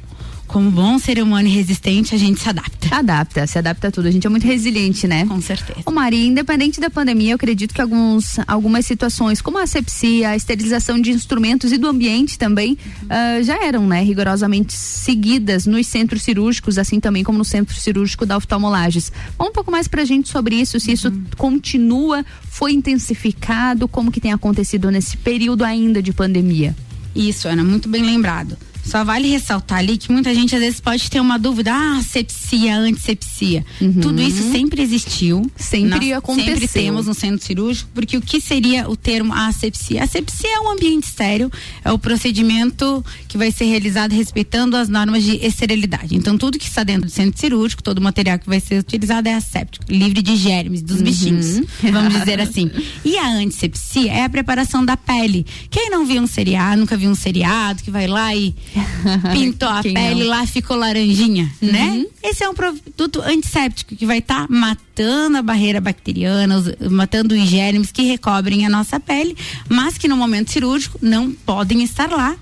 como 0.47 0.70
bom 0.70 0.99
ser 0.99 1.22
humano 1.22 1.49
e 1.49 1.51
resistente, 1.51 2.14
a 2.14 2.18
gente 2.18 2.40
se 2.40 2.49
adapta. 2.49 2.97
Adapta, 2.97 3.47
se 3.47 3.59
adapta 3.59 3.88
a 3.88 3.90
tudo. 3.90 4.09
A 4.09 4.11
gente 4.11 4.26
é 4.26 4.30
muito 4.30 4.47
resiliente, 4.47 5.07
né? 5.07 5.26
Com 5.26 5.40
certeza. 5.40 5.80
Ô 5.84 5.90
Mari, 5.90 6.26
independente 6.26 6.80
da 6.80 6.88
pandemia, 6.88 7.32
eu 7.32 7.36
acredito 7.36 7.74
que 7.74 7.80
alguns, 7.80 8.38
algumas 8.47 8.86
situações, 8.86 9.40
como 9.42 9.59
a 9.59 9.62
asepsia, 9.62 10.30
a 10.30 10.36
esterilização 10.36 11.01
de 11.01 11.11
instrumentos 11.11 11.72
e 11.72 11.78
do 11.78 11.88
ambiente 11.88 12.38
também, 12.38 12.78
ah, 13.11 13.42
já 13.42 13.62
eram, 13.64 13.86
né, 13.86 14.03
rigorosamente 14.03 14.72
seguidas 14.72 15.66
nos 15.66 15.86
centros 15.86 16.22
cirúrgicos, 16.22 16.78
assim 16.78 17.01
também 17.01 17.24
como 17.24 17.38
no 17.38 17.44
centro 17.44 17.74
cirúrgico 17.74 18.24
da 18.24 18.36
oftalmolages. 18.36 19.12
Fala 19.36 19.51
um 19.51 19.53
pouco 19.53 19.70
mais 19.70 19.88
pra 19.88 20.05
gente 20.05 20.28
sobre 20.28 20.57
isso, 20.57 20.78
se 20.78 20.92
isso 20.92 21.12
continua, 21.36 22.24
foi 22.49 22.72
intensificado, 22.72 23.88
como 23.88 24.11
que 24.11 24.20
tem 24.20 24.32
acontecido 24.32 24.90
nesse 24.90 25.16
período 25.16 25.64
ainda 25.64 26.03
de 26.03 26.12
pandemia. 26.12 26.74
Isso, 27.14 27.49
Ana, 27.49 27.64
muito 27.64 27.88
bem 27.88 28.03
lembrado. 28.03 28.57
Só 28.87 29.05
vale 29.05 29.28
ressaltar 29.28 29.78
ali 29.78 29.99
que 29.99 30.11
muita 30.12 30.34
gente 30.34 30.55
às 30.55 30.61
vezes 30.61 30.80
pode 30.80 31.11
ter 31.11 31.20
uma 31.20 31.39
dúvida, 31.39 31.72
ah, 31.74 32.01
sepsia, 32.03 32.76
antissepsia. 32.76 33.64
Tudo 34.01 34.22
isso 34.22 34.51
sempre 34.53 34.80
existiu. 34.80 35.39
Uhum. 35.39 35.51
Sempre 35.57 36.11
Nós 36.11 36.18
aconteceu. 36.18 36.55
Sempre 36.55 36.68
temos 36.68 37.07
no 37.07 37.14
centro 37.14 37.45
cirúrgico, 37.45 37.91
porque 37.93 38.16
o 38.16 38.20
que 38.20 38.41
seria 38.41 38.89
o 38.89 38.97
termo 38.97 39.34
asepsia? 39.34 40.05
Asepsia 40.05 40.57
é 40.57 40.61
um 40.61 40.70
ambiente 40.70 41.05
estéreo, 41.05 41.51
é 41.84 41.91
o 41.91 41.99
procedimento 41.99 43.05
que 43.26 43.37
vai 43.37 43.51
ser 43.51 43.64
realizado 43.64 44.12
respeitando 44.12 44.76
as 44.76 44.89
normas 44.89 45.24
de 45.24 45.45
esterilidade. 45.45 46.14
Então, 46.14 46.39
tudo 46.39 46.59
que 46.59 46.68
está 46.68 46.84
dentro 46.84 47.07
do 47.07 47.11
centro 47.11 47.39
cirúrgico, 47.39 47.82
todo 47.82 47.99
o 47.99 48.03
material 48.03 48.39
que 48.39 48.49
vai 48.49 48.61
ser 48.61 48.78
utilizado 48.78 49.28
é 49.28 49.34
asséptico, 49.34 49.84
livre 49.89 50.22
de 50.22 50.37
germes, 50.37 50.82
dos 50.82 51.03
bichinhos, 51.03 51.61
vamos 51.93 52.14
dizer 52.14 52.41
assim. 52.41 52.70
E 53.05 53.18
a 53.18 53.28
antissepsia 53.28 54.12
é 54.12 54.24
a 54.24 54.28
preparação 54.28 54.84
da 54.84 54.97
pele. 54.97 55.45
Quem 55.70 55.91
não 55.91 56.07
viu 56.07 56.22
um 56.22 56.26
seriado, 56.26 56.80
nunca 56.80 56.97
viu 56.97 57.11
um 57.11 57.14
seriado, 57.14 57.82
que 57.82 57.91
vai 57.91 58.07
lá 58.07 58.34
e 58.34 58.55
pintou 59.33 59.68
a 59.68 59.83
Quem 59.83 59.95
pele 59.95 60.20
não? 60.24 60.29
lá, 60.31 60.47
ficou 60.47 60.77
laranjinha, 60.77 61.51
né? 61.61 62.05
Esse 62.22 62.45
é 62.45 62.49
um 62.49 62.55
produto 62.55 63.20
antisséptico 63.22 63.95
que 63.97 64.05
vai 64.07 64.18
estar 64.18 64.47
matando 64.49 65.37
a 65.39 65.43
barreira 65.43 65.81
bacteriana, 65.81 66.57
os- 66.59 66.91
matando 66.91 67.35
os 67.35 67.49
germes 67.49 67.91
que 67.93 68.03
recobrem 68.03 68.66
a 68.66 68.68
nossa 68.68 68.99
pele, 69.01 69.37
mas 69.68 69.97
que 69.99 70.09
no 70.09 70.16
momento 70.16 70.51
cirúrgico 70.53 70.99
não 71.03 71.31
podem 71.33 71.83
estar 71.83 72.11
lá. 72.11 72.35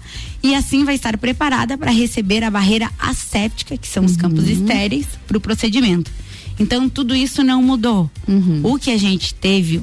E 0.42 0.54
assim 0.54 0.84
vai 0.84 0.94
estar 0.94 1.16
preparada 1.16 1.78
para 1.78 1.90
receber 1.90 2.44
a 2.44 2.50
barreira 2.50 2.90
asséptica, 2.98 3.76
que 3.78 3.88
são 3.88 4.04
os 4.04 4.14
campos 4.16 4.46
estéreis, 4.48 5.06
para 5.26 5.38
o 5.38 5.40
procedimento. 5.40 6.10
Então, 6.58 6.88
tudo 6.88 7.14
isso 7.16 7.42
não 7.42 7.62
mudou. 7.62 8.10
O 8.62 8.78
que 8.78 8.90
a 8.90 8.98
gente 8.98 9.32
teve 9.34 9.82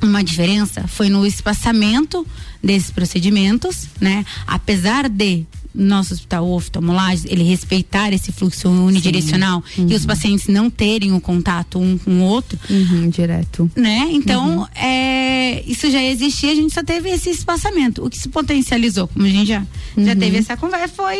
uma 0.00 0.24
diferença 0.24 0.88
foi 0.88 1.08
no 1.08 1.24
espaçamento 1.26 2.26
desses 2.62 2.90
procedimentos, 2.90 3.86
né? 4.00 4.24
Apesar 4.46 5.08
de 5.08 5.44
nosso 5.74 6.12
hospital 6.14 6.46
oftalmolagem 6.48 7.30
ele 7.32 7.42
respeitar 7.44 8.12
esse 8.12 8.30
fluxo 8.32 8.68
unidirecional 8.68 9.62
e 9.78 9.94
os 9.94 10.04
pacientes 10.04 10.46
não 10.48 10.68
terem 10.68 11.12
o 11.12 11.20
contato 11.20 11.78
um 11.78 11.96
com 11.98 12.10
o 12.10 12.22
outro, 12.22 12.58
direto, 13.10 13.70
né? 13.76 14.08
Então, 14.12 14.68
é, 14.74 15.62
isso 15.66 15.90
já 15.90 16.02
existia, 16.02 16.52
a 16.52 16.54
gente 16.54 16.72
só 16.74 16.82
teve 16.82 17.08
esse 17.10 17.30
espaçamento. 17.30 18.04
O 18.04 18.10
que 18.10 18.18
se 18.18 18.28
potencializou, 18.28 19.08
como 19.08 19.24
a 19.26 19.28
gente 19.30 19.48
já, 19.48 19.64
já 19.96 20.14
teve 20.16 20.36
essa 20.38 20.56
conversa, 20.56 20.94
foi 20.94 21.16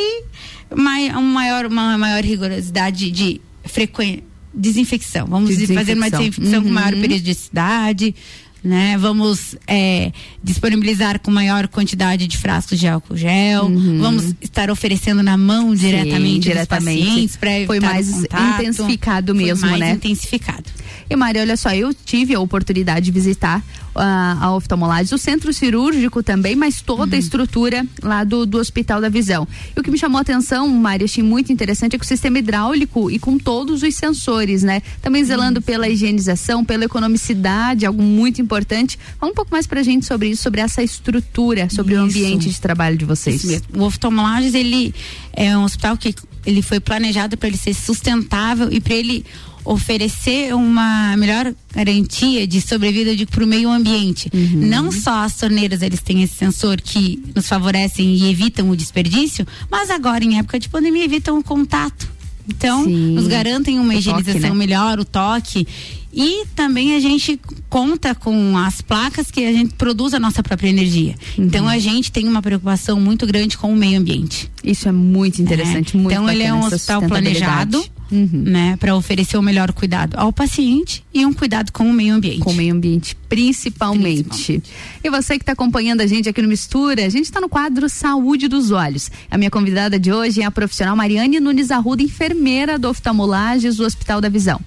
mai, 0.76 1.10
um 1.16 1.22
maior, 1.22 1.66
uma 1.66 1.96
maior 1.96 2.22
rigorosidade 2.24 3.10
de 3.10 3.40
frequência 3.64 4.22
desinfecção. 4.54 5.26
Vamos 5.28 5.56
De 5.56 5.66
fazer 5.68 5.94
uma 5.94 6.10
desinfecção. 6.10 6.20
desinfecção 6.20 6.62
com 6.62 6.68
maior 6.68 6.92
Uhum. 6.92 7.00
periodicidade. 7.00 8.14
Né? 8.62 8.96
Vamos 8.98 9.56
é, 9.66 10.12
disponibilizar 10.42 11.20
com 11.20 11.30
maior 11.30 11.66
quantidade 11.68 12.26
de 12.26 12.38
frascos 12.38 12.78
de 12.78 12.86
álcool 12.86 13.16
gel. 13.16 13.64
Uhum. 13.64 13.98
Vamos 14.00 14.34
estar 14.40 14.70
oferecendo 14.70 15.22
na 15.22 15.36
mão 15.36 15.74
diretamente, 15.74 16.34
Sim, 16.34 16.40
diretamente. 16.40 16.98
dos 17.00 17.08
pacientes 17.08 17.36
para 17.36 17.50
Foi 17.66 17.80
mais 17.80 18.08
intensificado 18.08 19.34
mesmo, 19.34 19.60
Foi 19.60 19.70
mais 19.70 19.80
né? 19.80 19.90
intensificado. 19.92 20.64
E 21.12 21.16
Mari, 21.16 21.40
olha 21.40 21.56
só, 21.58 21.74
eu 21.74 21.92
tive 21.92 22.34
a 22.34 22.40
oportunidade 22.40 23.04
de 23.04 23.10
visitar 23.10 23.62
ah, 23.94 24.38
a 24.40 24.54
oftalmolagem, 24.54 25.14
o 25.14 25.18
centro 25.18 25.52
cirúrgico 25.52 26.22
também, 26.22 26.56
mas 26.56 26.80
toda 26.80 27.14
a 27.14 27.18
estrutura 27.18 27.86
lá 28.02 28.24
do, 28.24 28.46
do 28.46 28.56
Hospital 28.56 28.98
da 28.98 29.10
Visão. 29.10 29.46
E 29.76 29.78
o 29.78 29.82
que 29.82 29.90
me 29.90 29.98
chamou 29.98 30.18
a 30.18 30.22
atenção, 30.22 30.66
Mari, 30.68 31.04
achei 31.04 31.22
muito 31.22 31.52
interessante, 31.52 31.96
é 31.96 31.98
que 31.98 32.04
o 32.04 32.08
sistema 32.08 32.38
hidráulico 32.38 33.10
e 33.10 33.18
com 33.18 33.36
todos 33.36 33.82
os 33.82 33.94
sensores, 33.94 34.62
né? 34.62 34.80
Também 35.02 35.22
zelando 35.22 35.60
pela 35.60 35.86
higienização, 35.86 36.64
pela 36.64 36.86
economicidade, 36.86 37.84
algo 37.84 38.02
muito 38.02 38.40
importante. 38.40 38.98
Fala 39.20 39.32
um 39.32 39.34
pouco 39.34 39.50
mais 39.50 39.66
pra 39.66 39.82
gente 39.82 40.06
sobre 40.06 40.30
isso, 40.30 40.42
sobre 40.42 40.62
essa 40.62 40.82
estrutura, 40.82 41.68
sobre 41.68 41.94
o 41.94 42.06
Isso. 42.06 42.18
ambiente 42.18 42.48
de 42.48 42.58
trabalho 42.58 42.96
de 42.96 43.04
vocês. 43.04 43.62
O 43.76 43.82
oftalmolages, 43.82 44.54
ele 44.54 44.94
é 45.34 45.54
um 45.58 45.64
hospital 45.64 45.94
que 45.98 46.14
ele 46.46 46.62
foi 46.62 46.80
planejado 46.80 47.36
para 47.36 47.48
ele 47.48 47.58
ser 47.58 47.74
sustentável 47.74 48.68
e 48.72 48.80
para 48.80 48.94
ele 48.94 49.24
oferecer 49.64 50.54
uma 50.54 51.16
melhor 51.16 51.54
garantia 51.74 52.46
de 52.46 52.60
sobrevida 52.60 53.12
para 53.26 53.44
o 53.44 53.46
meio 53.46 53.70
ambiente. 53.70 54.30
Não 54.32 54.90
só 54.90 55.24
as 55.24 55.36
torneiras 55.36 55.82
eles 55.82 56.00
têm 56.00 56.22
esse 56.22 56.34
sensor 56.34 56.80
que 56.80 57.22
nos 57.34 57.46
favorecem 57.48 58.14
e 58.14 58.30
evitam 58.30 58.70
o 58.70 58.76
desperdício, 58.76 59.46
mas 59.70 59.90
agora 59.90 60.24
em 60.24 60.38
época 60.38 60.58
de 60.58 60.68
pandemia 60.68 61.04
evitam 61.04 61.38
o 61.38 61.44
contato. 61.44 62.08
Então, 62.48 62.84
Sim. 62.84 63.12
nos 63.12 63.28
garantem 63.28 63.78
uma 63.78 63.84
O 63.84 63.86
toque, 63.88 63.98
higienização 63.98 64.50
né? 64.50 64.56
melhor, 64.56 64.98
o 64.98 65.04
toque. 65.04 65.66
E 66.12 66.44
também 66.54 66.94
a 66.94 67.00
gente 67.00 67.40
conta 67.70 68.14
com 68.14 68.56
as 68.58 68.82
placas 68.82 69.30
que 69.30 69.44
a 69.46 69.52
gente 69.52 69.74
produz 69.74 70.12
a 70.12 70.20
nossa 70.20 70.42
própria 70.42 70.68
energia. 70.68 71.14
Uhum. 71.38 71.44
Então 71.44 71.66
a 71.66 71.78
gente 71.78 72.12
tem 72.12 72.28
uma 72.28 72.42
preocupação 72.42 73.00
muito 73.00 73.26
grande 73.26 73.56
com 73.56 73.72
o 73.72 73.76
meio 73.76 73.98
ambiente. 73.98 74.50
Isso 74.62 74.88
é 74.88 74.92
muito 74.92 75.40
interessante, 75.40 75.96
muito 75.96 76.12
Então 76.12 76.28
ele 76.28 76.42
é 76.42 76.52
um 76.52 76.60
hospital 76.60 77.02
planejado, 77.02 77.82
né, 78.10 78.76
para 78.78 78.94
oferecer 78.94 79.38
o 79.38 79.42
melhor 79.42 79.72
cuidado 79.72 80.14
ao 80.18 80.30
paciente 80.32 81.02
e 81.14 81.24
um 81.24 81.32
cuidado 81.32 81.72
com 81.72 81.88
o 81.88 81.92
meio 81.92 82.14
ambiente. 82.14 82.40
Com 82.40 82.50
o 82.50 82.54
meio 82.54 82.74
ambiente, 82.74 83.16
principalmente. 83.28 84.62
E 85.02 85.08
você 85.08 85.38
que 85.38 85.42
está 85.42 85.52
acompanhando 85.52 86.02
a 86.02 86.06
gente 86.06 86.28
aqui 86.28 86.42
no 86.42 86.48
Mistura, 86.48 87.06
a 87.06 87.08
gente 87.08 87.24
está 87.24 87.40
no 87.40 87.48
quadro 87.48 87.88
Saúde 87.88 88.48
dos 88.48 88.70
Olhos. 88.70 89.10
A 89.30 89.38
minha 89.38 89.50
convidada 89.50 89.98
de 89.98 90.12
hoje 90.12 90.42
é 90.42 90.44
a 90.44 90.50
profissional 90.50 90.94
Mariane 90.94 91.40
Nunes 91.40 91.70
Arruda, 91.70 92.02
enfermeira 92.02 92.78
do 92.78 92.90
oftalmolages 92.90 93.76
do 93.76 93.84
Hospital 93.84 94.20
da 94.20 94.28
Visão. 94.28 94.60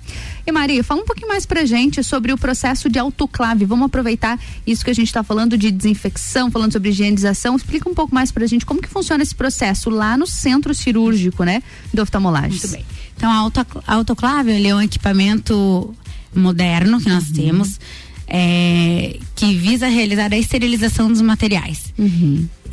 E 0.48 0.52
Maria, 0.52 0.84
fala 0.84 1.02
um 1.02 1.06
pouquinho 1.06 1.28
mais 1.28 1.46
pra 1.46 1.66
gente 1.66 2.04
sobre 2.04 2.32
o 2.32 2.38
processo 2.38 2.88
de 2.88 3.00
autoclave. 3.00 3.66
Vamos 3.66 3.88
aproveitar 3.88 4.39
isso 4.66 4.86
que 4.86 4.91
a 4.91 4.93
gente 4.93 5.08
está 5.08 5.24
falando 5.24 5.58
de 5.58 5.72
desinfecção, 5.72 6.52
falando 6.52 6.72
sobre 6.72 6.89
higienização. 6.89 7.56
Explica 7.56 7.89
um 7.89 7.96
pouco 7.96 8.14
mais 8.14 8.32
pra 8.32 8.46
gente 8.46 8.66
como 8.66 8.82
que 8.82 8.88
funciona 8.88 9.24
esse 9.24 9.34
processo 9.34 9.89
lá 9.89 10.16
no 10.16 10.28
centro 10.28 10.74
cirúrgico, 10.76 11.43
né, 11.43 11.64
do 11.91 12.02
oftalmolages. 12.04 12.62
Muito 12.62 12.76
bem. 12.76 12.86
Então 13.18 13.32
a 13.32 13.36
auto, 13.36 13.60
a 13.88 13.93
autoclave 13.96 14.52
ele 14.52 14.68
é 14.68 14.76
um 14.76 14.82
equipamento 14.82 15.96
moderno 16.34 17.00
que 17.00 17.10
nós 17.10 17.32
temos 17.32 17.80
é, 18.28 19.18
que 19.36 19.54
visa 19.56 19.88
realizar 19.88 20.34
a 20.34 20.38
esterilização 20.38 21.12
dos 21.12 21.22
materiais. 21.22 21.93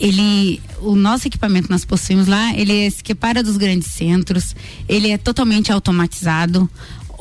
Ele, 0.01 0.61
o 0.81 0.97
nosso 0.97 1.29
equipamento 1.29 1.66
que 1.68 1.73
nós 1.73 1.85
possuímos 1.85 2.27
lá, 2.27 2.53
ele 2.57 2.91
se 2.91 3.01
equipara 3.01 3.43
dos 3.43 3.57
grandes 3.57 3.89
centros, 3.93 4.57
ele 4.89 5.11
é 5.11 5.18
totalmente 5.18 5.70
automatizado, 5.70 6.68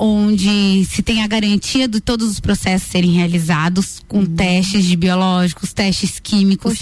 onde 0.04 0.84
se 0.86 1.04
tem 1.04 1.22
a 1.22 1.28
garantia 1.28 1.88
de 1.88 2.02
todos 2.02 2.28
os 2.32 2.39
processos 2.39 2.89
serem 2.89 3.12
realizados 3.12 4.02
com 4.08 4.26
testes 4.26 4.84
de 4.84 4.95
biológicos, 4.95 5.74
testes 5.74 6.20
químicos, 6.20 6.80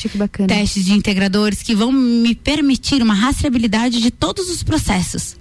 testes 0.48 0.86
de 0.86 0.94
integradores 0.94 1.62
que 1.62 1.76
vão 1.76 1.92
me 1.92 2.34
permitir 2.34 3.02
uma 3.02 3.14
rastreabilidade 3.14 4.00
de 4.00 4.10
todos 4.10 4.50
os 4.50 4.64
processos 4.64 5.36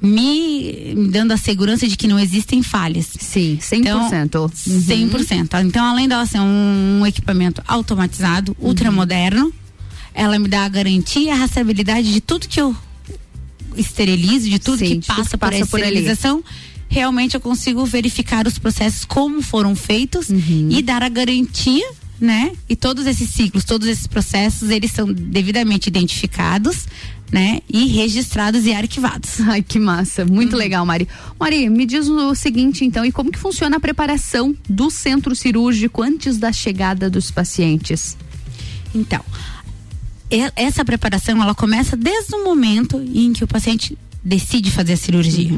me 0.00 0.94
me 0.94 1.08
dando 1.08 1.32
a 1.32 1.36
segurança 1.36 1.86
de 1.86 1.96
que 1.96 2.06
não 2.06 2.18
existem 2.18 2.62
falhas. 2.62 3.08
Sim, 3.18 3.58
100%. 3.60 3.78
Então, 3.78 4.48
100%. 4.48 5.64
Então, 5.64 5.84
além 5.84 6.06
dela 6.06 6.24
ser 6.26 6.38
um, 6.38 7.00
um 7.00 7.06
equipamento 7.06 7.62
automatizado, 7.66 8.56
ultramoderno, 8.60 9.52
ela 10.14 10.38
me 10.38 10.48
dá 10.48 10.64
a 10.64 10.68
garantia 10.68 11.22
e 11.22 11.30
a 11.30 11.34
rastreabilidade 11.34 12.12
de 12.12 12.20
tudo 12.20 12.46
que 12.46 12.60
eu 12.60 12.76
esterilizo, 13.74 14.48
de 14.48 14.58
tudo 14.58 14.78
Sim, 14.78 14.84
que 14.84 14.98
de 14.98 15.06
tudo 15.06 15.16
passa 15.16 15.30
que 15.30 15.36
passa 15.38 15.66
por 15.66 15.80
esterilização. 15.80 16.44
Realmente 16.88 17.34
eu 17.34 17.40
consigo 17.40 17.84
verificar 17.84 18.46
os 18.46 18.58
processos 18.58 19.04
como 19.04 19.42
foram 19.42 19.74
feitos 19.74 20.28
Uhum. 20.28 20.68
e 20.70 20.82
dar 20.82 21.02
a 21.02 21.08
garantia 21.08 21.86
né? 22.20 22.52
E 22.68 22.74
todos 22.74 23.06
esses 23.06 23.30
ciclos, 23.30 23.64
todos 23.64 23.86
esses 23.88 24.06
processos, 24.06 24.70
eles 24.70 24.90
são 24.90 25.12
devidamente 25.12 25.88
identificados, 25.88 26.86
né? 27.30 27.60
E 27.68 27.86
registrados 27.86 28.64
e 28.66 28.72
arquivados. 28.72 29.40
Ai, 29.46 29.62
que 29.62 29.78
massa. 29.78 30.24
Muito 30.24 30.56
legal, 30.56 30.84
Mari. 30.86 31.06
Mari, 31.38 31.68
me 31.68 31.84
diz 31.84 32.08
o 32.08 32.34
seguinte, 32.34 32.84
então, 32.84 33.04
e 33.04 33.12
como 33.12 33.30
que 33.30 33.38
funciona 33.38 33.76
a 33.76 33.80
preparação 33.80 34.54
do 34.68 34.90
centro 34.90 35.34
cirúrgico 35.34 36.02
antes 36.02 36.38
da 36.38 36.52
chegada 36.52 37.10
dos 37.10 37.30
pacientes? 37.30 38.16
Então, 38.94 39.22
essa 40.56 40.84
preparação, 40.84 41.42
ela 41.42 41.54
começa 41.54 41.96
desde 41.96 42.34
o 42.34 42.44
momento 42.44 43.00
em 43.14 43.32
que 43.32 43.44
o 43.44 43.46
paciente 43.46 43.96
decide 44.26 44.72
fazer 44.72 44.94
a 44.94 44.96
cirurgia. 44.96 45.50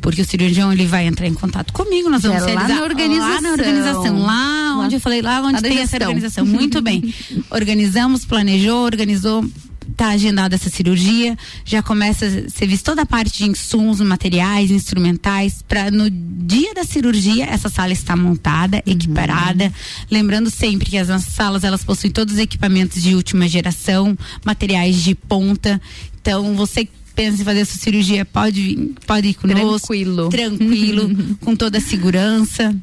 Porque 0.00 0.22
o 0.22 0.24
cirurgião, 0.24 0.72
ele 0.72 0.86
vai 0.86 1.06
entrar 1.06 1.26
em 1.26 1.34
contato 1.34 1.74
comigo, 1.74 2.08
nós 2.08 2.22
vamos 2.22 2.42
é 2.42 2.54
lá 2.54 2.66
na 2.66 2.82
organização. 2.82 3.34
lá 3.34 3.40
na 3.42 3.50
organização, 3.50 4.18
lá 4.22 4.76
onde 4.78 4.94
Lá- 4.94 4.96
eu 4.96 5.00
falei, 5.00 5.20
lá 5.20 5.42
onde 5.42 5.54
lá 5.54 5.60
tem 5.62 5.78
essa 5.78 5.96
organização. 5.96 6.46
Muito 6.46 6.80
bem. 6.80 7.14
Organizamos, 7.50 8.24
planejou, 8.24 8.82
organizou, 8.82 9.44
tá 9.94 10.08
agendada 10.08 10.54
essa 10.54 10.70
cirurgia, 10.70 11.36
já 11.66 11.82
começa 11.82 12.24
a 12.24 12.48
ser 12.48 12.66
visto 12.66 12.84
toda 12.86 13.02
a 13.02 13.06
parte 13.06 13.36
de 13.36 13.44
insumos, 13.50 14.00
materiais, 14.00 14.70
instrumentais, 14.70 15.62
para 15.68 15.90
no 15.90 16.08
dia 16.10 16.72
da 16.72 16.84
cirurgia 16.84 17.44
essa 17.44 17.68
sala 17.68 17.92
está 17.92 18.16
montada, 18.16 18.82
equiparada, 18.86 19.70
lembrando 20.10 20.48
sempre 20.50 20.88
que 20.88 20.96
as 20.96 21.08
nossas 21.08 21.34
salas 21.34 21.62
elas 21.62 21.84
possuem 21.84 22.10
todos 22.10 22.34
os 22.34 22.40
equipamentos 22.40 23.02
de 23.02 23.14
última 23.14 23.46
geração, 23.46 24.16
materiais 24.44 24.96
de 25.02 25.14
ponta. 25.14 25.78
Então 26.22 26.54
você 26.54 26.88
pensa 27.14 27.42
em 27.42 27.44
fazer 27.44 27.60
a 27.60 27.64
sua 27.64 27.78
cirurgia 27.80 28.24
pode 28.24 28.60
vir- 28.60 28.94
pode 29.06 29.28
ir 29.28 29.34
conosco, 29.34 29.88
Tranquilo. 29.88 30.28
tranquilo, 30.28 31.36
com 31.40 31.54
toda 31.56 31.78
a 31.78 31.80
segurança. 31.80 32.74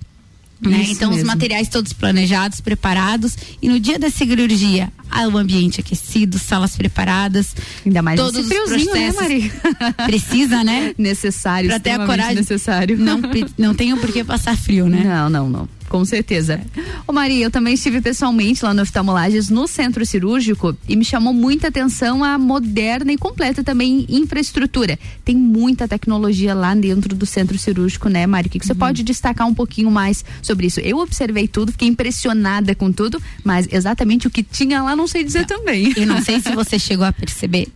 Né? 0.64 0.86
Então, 0.90 1.10
os 1.10 1.16
mesmo. 1.16 1.28
materiais 1.32 1.68
todos 1.70 1.92
planejados, 1.92 2.62
preparados. 2.62 3.36
E 3.60 3.68
no 3.68 3.80
dia 3.80 3.98
da 3.98 4.12
cirurgia, 4.12 4.94
há 5.10 5.28
o 5.28 5.36
ambiente 5.36 5.80
aquecido, 5.80 6.38
salas 6.38 6.76
preparadas. 6.78 7.56
Ainda 7.84 8.04
mais 8.04 8.20
todos 8.20 8.48
nesse 8.48 8.60
os 8.62 8.70
friozinho, 8.70 8.94
né, 8.94 9.12
processos. 9.12 9.22
Mari? 9.22 9.52
Precisa, 10.06 10.64
né? 10.64 10.94
Necessário, 11.00 11.68
Pra 11.68 11.80
ter 11.80 11.90
a 11.92 12.06
coragem. 12.06 12.36
necessário. 12.36 12.96
Não, 12.96 13.20
não 13.58 13.74
tenho 13.74 13.98
por 13.98 14.12
que 14.14 14.24
passar 14.24 14.56
frio, 14.56 14.88
né? 14.88 15.04
Não, 15.04 15.30
não, 15.32 15.50
não. 15.50 15.70
Com 15.92 16.06
certeza. 16.06 16.62
Ô 17.06 17.12
Maria, 17.12 17.44
eu 17.44 17.52
também 17.52 17.74
estive 17.74 18.00
pessoalmente 18.00 18.64
lá 18.64 18.74
no 18.74 18.82
Oftalmolages, 18.82 19.50
no 19.50 19.68
centro 19.68 20.06
cirúrgico, 20.06 20.74
e 20.88 20.96
me 20.96 21.04
chamou 21.04 21.34
muita 21.34 21.68
atenção 21.68 22.24
a 22.24 22.38
moderna 22.38 23.12
e 23.12 23.18
completa 23.18 23.62
também 23.62 24.06
infraestrutura. 24.08 24.98
Tem 25.26 25.36
muita 25.36 25.90
tecnologia 25.90 26.54
lá 26.54 26.74
dentro 26.74 27.14
do 27.14 27.26
centro 27.26 27.58
cirúrgico, 27.58 28.08
né, 28.08 28.26
Mari? 28.26 28.48
O 28.48 28.50
que, 28.52 28.60
que 28.60 28.64
Uhum. 28.64 28.68
você 28.68 28.74
pode 28.76 29.04
destacar 29.04 29.46
um 29.46 29.54
pouquinho 29.54 29.92
mais 29.92 30.24
sobre 30.42 30.68
isso? 30.68 30.80
Eu 30.80 30.98
observei 31.00 31.46
tudo, 31.46 31.74
fiquei 31.74 31.90
impressionada 31.90 32.74
com 32.74 32.90
tudo, 32.90 33.22
mas 33.44 33.68
exatamente 33.70 34.26
o 34.28 34.30
que 34.30 34.44
tinha 34.44 34.82
lá 34.82 34.96
não 34.96 35.08
sei 35.10 35.26
dizer 35.26 35.46
também. 35.46 35.92
Eu 35.98 36.08
não 36.08 36.22
sei 36.22 36.40
se 36.42 36.56
você 36.56 36.80
chegou 36.80 37.06
a 37.06 37.12
perceber. 37.12 37.68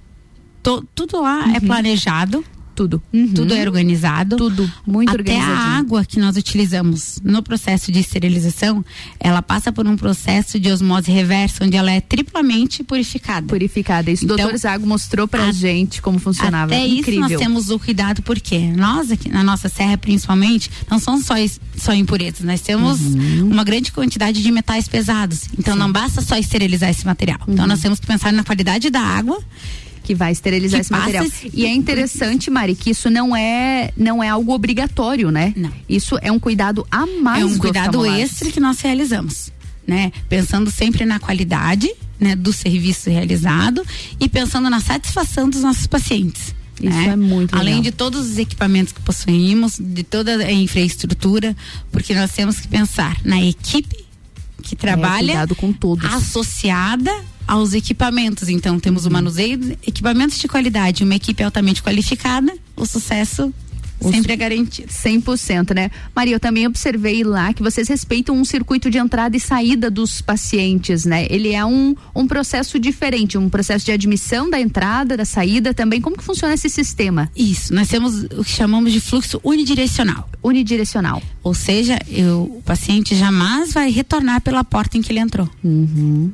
to- 0.64 0.88
tudo 0.96 1.22
lá 1.22 1.54
é 1.54 1.60
planejado. 1.60 2.46
Tudo. 2.76 3.02
Tudo 3.34 3.54
é 3.54 3.62
organizado. 3.62 4.36
Tudo. 4.36 4.70
Muito 4.86 5.16
Até 5.16 5.40
a 5.40 5.48
água 5.78 6.04
que 6.06 6.20
nós 6.20 6.36
utilizamos 6.38 7.20
no 7.24 7.42
processo 7.42 7.92
de 7.92 8.00
esterilização, 8.00 8.84
ela 9.20 9.42
passa 9.42 9.72
por 9.72 9.88
um 9.88 9.96
processo 9.96 10.60
de 10.60 10.70
osmose 10.72 11.10
reversa, 11.12 11.64
onde 11.64 11.78
ela 11.78 11.92
é 11.92 12.02
triplamente 12.02 12.84
purificada. 12.84 13.48
Purificada. 13.48 14.12
Isso 14.12 14.24
o 14.24 14.26
Então, 14.26 14.38
doutor 14.38 14.58
Zago 14.58 14.86
mostrou 14.86 15.28
pra 15.28 15.52
gente 15.52 16.02
como 16.02 16.20
funcionava. 16.20 16.74
Até 16.74 16.86
Incrível. 16.86 17.22
isso 17.26 17.32
nós 17.34 17.40
temos 17.42 17.70
o 17.70 17.80
cuidado 17.80 18.22
porque 18.22 18.60
nós 18.60 19.10
aqui 19.12 19.30
na 19.30 19.44
nossa 19.44 19.70
serra 19.70 19.98
principalmente 19.98 20.70
não 20.90 21.00
são 21.00 21.20
só 21.22 21.36
só 21.78 21.94
impurezas, 21.94 22.42
nós 22.42 22.62
temos 22.62 23.00
Uhum. 23.02 23.50
uma 23.52 23.64
grande 23.64 23.92
quantidade 23.92 24.42
de 24.42 24.52
metais 24.52 24.88
pesados. 24.88 25.42
Então 25.58 25.76
não 25.76 25.92
basta 25.92 26.22
só 26.22 26.38
esterilizar 26.38 26.90
esse 26.90 27.06
material. 27.06 27.40
Uhum. 27.48 27.54
Então 27.54 27.68
nós 27.68 27.80
temos 27.80 28.00
que 28.00 28.08
pensar 28.08 28.32
na 28.34 28.44
qualidade 28.44 28.90
da 28.90 29.02
água 29.02 29.40
que 30.06 30.14
vai 30.16 30.32
esterilizar 30.32 30.80
que 30.80 30.82
esse 30.82 30.92
material. 30.92 31.26
esse- 31.26 31.50
E 31.54 31.66
é 31.66 31.74
interessante, 31.74 32.50
Mari, 32.50 32.76
que 32.76 32.92
isso 32.92 33.10
não 33.10 33.36
é 33.36 33.92
não 33.98 34.24
é 34.24 34.30
algo 34.30 34.54
obrigatório, 34.54 35.32
né? 35.32 35.54
Não. 35.56 35.72
Isso 35.90 36.18
é 36.22 36.32
um 36.32 36.40
cuidado 36.40 36.86
a 36.92 37.06
mais 37.08 37.42
é 37.42 37.46
um 37.46 37.54
do 37.54 37.60
cuidado 37.60 38.06
extra 38.06 38.52
que 38.52 38.60
nós 38.60 38.80
realizamos, 38.82 39.52
né? 39.88 40.12
Pensando 40.30 40.70
sempre 40.72 41.06
na 41.06 41.20
qualidade, 41.20 41.92
né, 42.20 42.36
do 42.36 42.54
serviço 42.54 43.10
realizado 43.10 43.84
e 44.20 44.30
pensando 44.30 44.70
na 44.70 44.80
satisfação 44.80 45.50
dos 45.50 45.62
nossos 45.62 45.88
pacientes. 45.88 46.54
Isso 46.80 46.90
né? 46.90 47.08
é 47.08 47.16
muito 47.16 47.56
Além 47.56 47.76
legal. 47.76 47.82
de 47.84 47.92
todos 47.92 48.30
os 48.30 48.38
equipamentos 48.38 48.92
que 48.94 49.02
possuímos, 49.02 49.78
de 49.80 50.04
toda 50.04 50.36
a 50.38 50.52
infraestrutura, 50.52 51.56
porque 51.92 52.14
nós 52.14 52.32
temos 52.32 52.60
que 52.60 52.68
pensar 52.68 53.18
na 53.24 53.42
equipe 53.42 54.05
que 54.62 54.76
trabalha 54.76 55.34
cuidado 55.34 55.56
com 55.56 55.72
todos. 55.72 56.06
associada 56.06 57.12
aos 57.48 57.74
equipamentos. 57.74 58.50
Então, 58.50 58.80
temos 58.80 59.06
o 59.06 59.12
manuseio 59.12 59.58
de 59.58 59.72
equipamentos 59.86 60.38
de 60.40 60.48
qualidade, 60.48 61.04
uma 61.04 61.16
equipe 61.16 61.44
altamente 61.44 61.82
qualificada, 61.84 62.54
o 62.76 62.86
sucesso 62.86 63.54
sempre 64.02 64.34
é 64.34 64.36
garantido. 64.36 64.88
100%, 64.90 65.74
né? 65.76 65.90
Maria, 66.16 66.36
eu 66.36 66.40
também 66.40 66.68
observei 66.68 67.24
lá 67.24 67.54
que 67.54 67.62
vocês 67.64 67.88
respeitam 67.88 68.36
um 68.36 68.46
circuito 68.46 68.90
de 68.90 68.98
entrada 68.98 69.36
e 69.36 69.40
saída 69.40 69.90
dos 69.90 70.22
pacientes, 70.22 71.06
né? 71.06 71.28
Ele 71.30 71.54
é 71.54 71.66
um, 71.66 71.96
um 72.16 72.28
processo 72.28 72.80
diferente, 72.80 73.38
um 73.38 73.50
processo 73.50 73.86
de 73.86 73.92
admissão 73.92 74.50
da 74.50 74.60
entrada, 74.60 75.16
da 75.18 75.26
saída 75.26 75.74
também. 75.74 76.02
Como 76.02 76.18
que 76.18 76.24
funciona 76.24 76.54
esse 76.54 76.70
sistema? 76.70 77.30
Isso, 77.36 77.74
nós 77.74 77.88
temos 77.88 78.24
o 78.24 78.44
que 78.44 78.52
chamamos 78.52 78.92
de 78.92 79.00
fluxo 79.00 79.40
unidirecional. 79.44 80.30
Unidirecional. 80.44 81.22
Ou 81.44 81.54
seja, 81.54 82.00
eu, 82.10 82.44
o 82.58 82.62
paciente 82.64 83.16
jamais 83.16 83.74
vai 83.74 83.90
retornar 83.92 84.42
pela 84.42 84.64
porta 84.64 84.98
em 84.98 85.02
que 85.02 85.12
ele 85.12 85.20
entrou. 85.20 85.50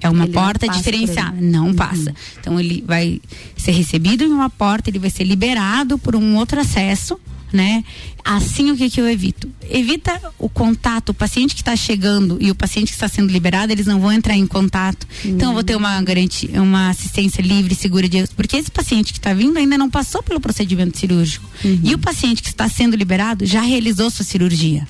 É 0.02 0.10
uma 0.10 0.24
Ele 0.26 0.34
porta 0.34 0.68
diferenciada, 0.68 1.38
não 1.40 1.68
Uhum. 1.68 1.74
passa. 1.76 2.14
Então 2.40 2.60
ele 2.60 2.84
vai 2.86 3.22
ser 3.56 3.72
recebido 3.72 4.24
em 4.24 4.28
uma 4.32 4.50
porta, 4.50 4.90
ele 4.90 5.00
vai 5.00 5.10
ser 5.10 5.24
liberado 5.24 5.98
por 5.98 6.16
um 6.16 6.36
outro 6.38 6.60
acesso, 6.60 7.20
né? 7.52 7.84
Assim 8.24 8.72
o 8.72 8.78
que 8.78 8.90
que 8.90 9.02
eu 9.02 9.10
evito? 9.10 9.50
Evita 9.70 10.20
o 10.38 10.48
contato, 10.48 11.10
o 11.10 11.14
paciente 11.14 11.56
que 11.56 11.62
está 11.62 11.76
chegando 11.76 12.38
e 12.40 12.52
o 12.52 12.56
paciente 12.56 12.88
que 12.88 12.94
está 12.94 13.08
sendo 13.08 13.32
liberado, 13.32 13.72
eles 13.72 13.86
não 13.86 14.00
vão 14.00 14.12
entrar 14.12 14.36
em 14.36 14.48
contato. 14.48 15.08
Então 15.24 15.50
eu 15.50 15.54
vou 15.54 15.64
ter 15.64 15.76
uma 15.76 16.02
garantia, 16.02 16.62
uma 16.62 16.90
assistência 16.90 17.42
livre, 17.42 17.76
segura 17.76 18.08
de 18.08 18.22
porque 18.36 18.58
esse 18.58 18.72
paciente 18.72 19.14
que 19.14 19.20
está 19.20 19.34
vindo 19.34 19.58
ainda 19.58 19.78
não 19.78 19.90
passou 19.90 20.22
pelo 20.22 20.40
procedimento 20.40 20.98
cirúrgico. 20.98 21.50
E 21.84 21.94
o 21.94 21.98
paciente 21.98 22.42
que 22.42 22.50
está 22.50 22.70
sendo 22.70 22.96
liberado 22.96 23.46
já 23.46 23.62
realizou 23.62 24.10
sua 24.10 24.26
cirurgia. 24.26 24.88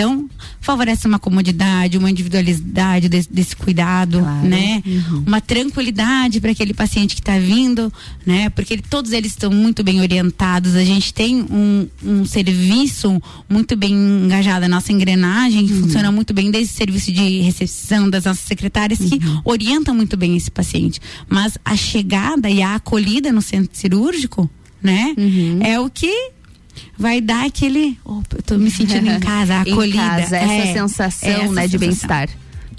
Então, 0.00 0.30
favorece 0.62 1.06
uma 1.06 1.18
comodidade, 1.18 1.98
uma 1.98 2.10
individualidade 2.10 3.06
desse, 3.06 3.30
desse 3.30 3.54
cuidado, 3.54 4.18
né? 4.42 4.82
Uma 5.26 5.42
tranquilidade 5.42 6.40
para 6.40 6.52
aquele 6.52 6.72
paciente 6.72 7.14
que 7.14 7.20
está 7.20 7.38
vindo, 7.38 7.92
né? 8.24 8.48
Porque 8.48 8.72
ele- 8.74 8.82
todos 8.88 9.12
eles 9.12 9.32
estão 9.32 9.50
muito 9.52 9.84
bem 9.84 10.00
orientados. 10.00 10.74
A 10.74 10.82
gente 10.84 11.12
tem 11.12 11.42
um, 11.42 11.86
um 12.02 12.24
serviço 12.24 13.20
muito 13.46 13.76
bem 13.76 13.92
engajado, 13.92 14.64
a 14.64 14.68
nossa 14.68 14.90
engrenagem 14.90 15.66
que 15.66 15.74
funciona 15.74 16.10
muito 16.10 16.32
bem 16.32 16.50
desde 16.50 16.72
o 16.72 16.76
serviço 16.78 17.12
de 17.12 17.40
recepção 17.42 18.08
das 18.08 18.24
nossas 18.24 18.44
secretárias 18.46 18.98
que 19.00 19.18
orientam 19.44 19.94
muito 19.94 20.16
bem 20.16 20.34
esse 20.34 20.50
paciente. 20.50 20.98
Mas 21.28 21.58
a 21.62 21.76
chegada 21.76 22.48
e 22.48 22.62
a 22.62 22.76
acolhida 22.76 23.30
no 23.32 23.42
centro 23.42 23.70
cirúrgico, 23.76 24.48
né? 24.82 25.14
É 25.62 25.78
o 25.78 25.90
que 25.90 26.30
vai 26.98 27.20
dar 27.20 27.46
aquele. 27.46 27.98
Opa, 28.04 28.36
eu 28.36 28.42
tô 28.42 28.58
me 28.58 28.70
sentindo 28.70 29.08
em 29.08 29.18
casa, 29.20 29.54
Em 29.66 29.72
acolhida. 29.72 29.98
casa, 29.98 30.36
essa 30.36 30.52
É, 30.52 30.72
sensação, 30.72 31.30
essa 31.30 31.52
né, 31.52 31.68
de 31.68 31.78
bem-estar. 31.78 32.28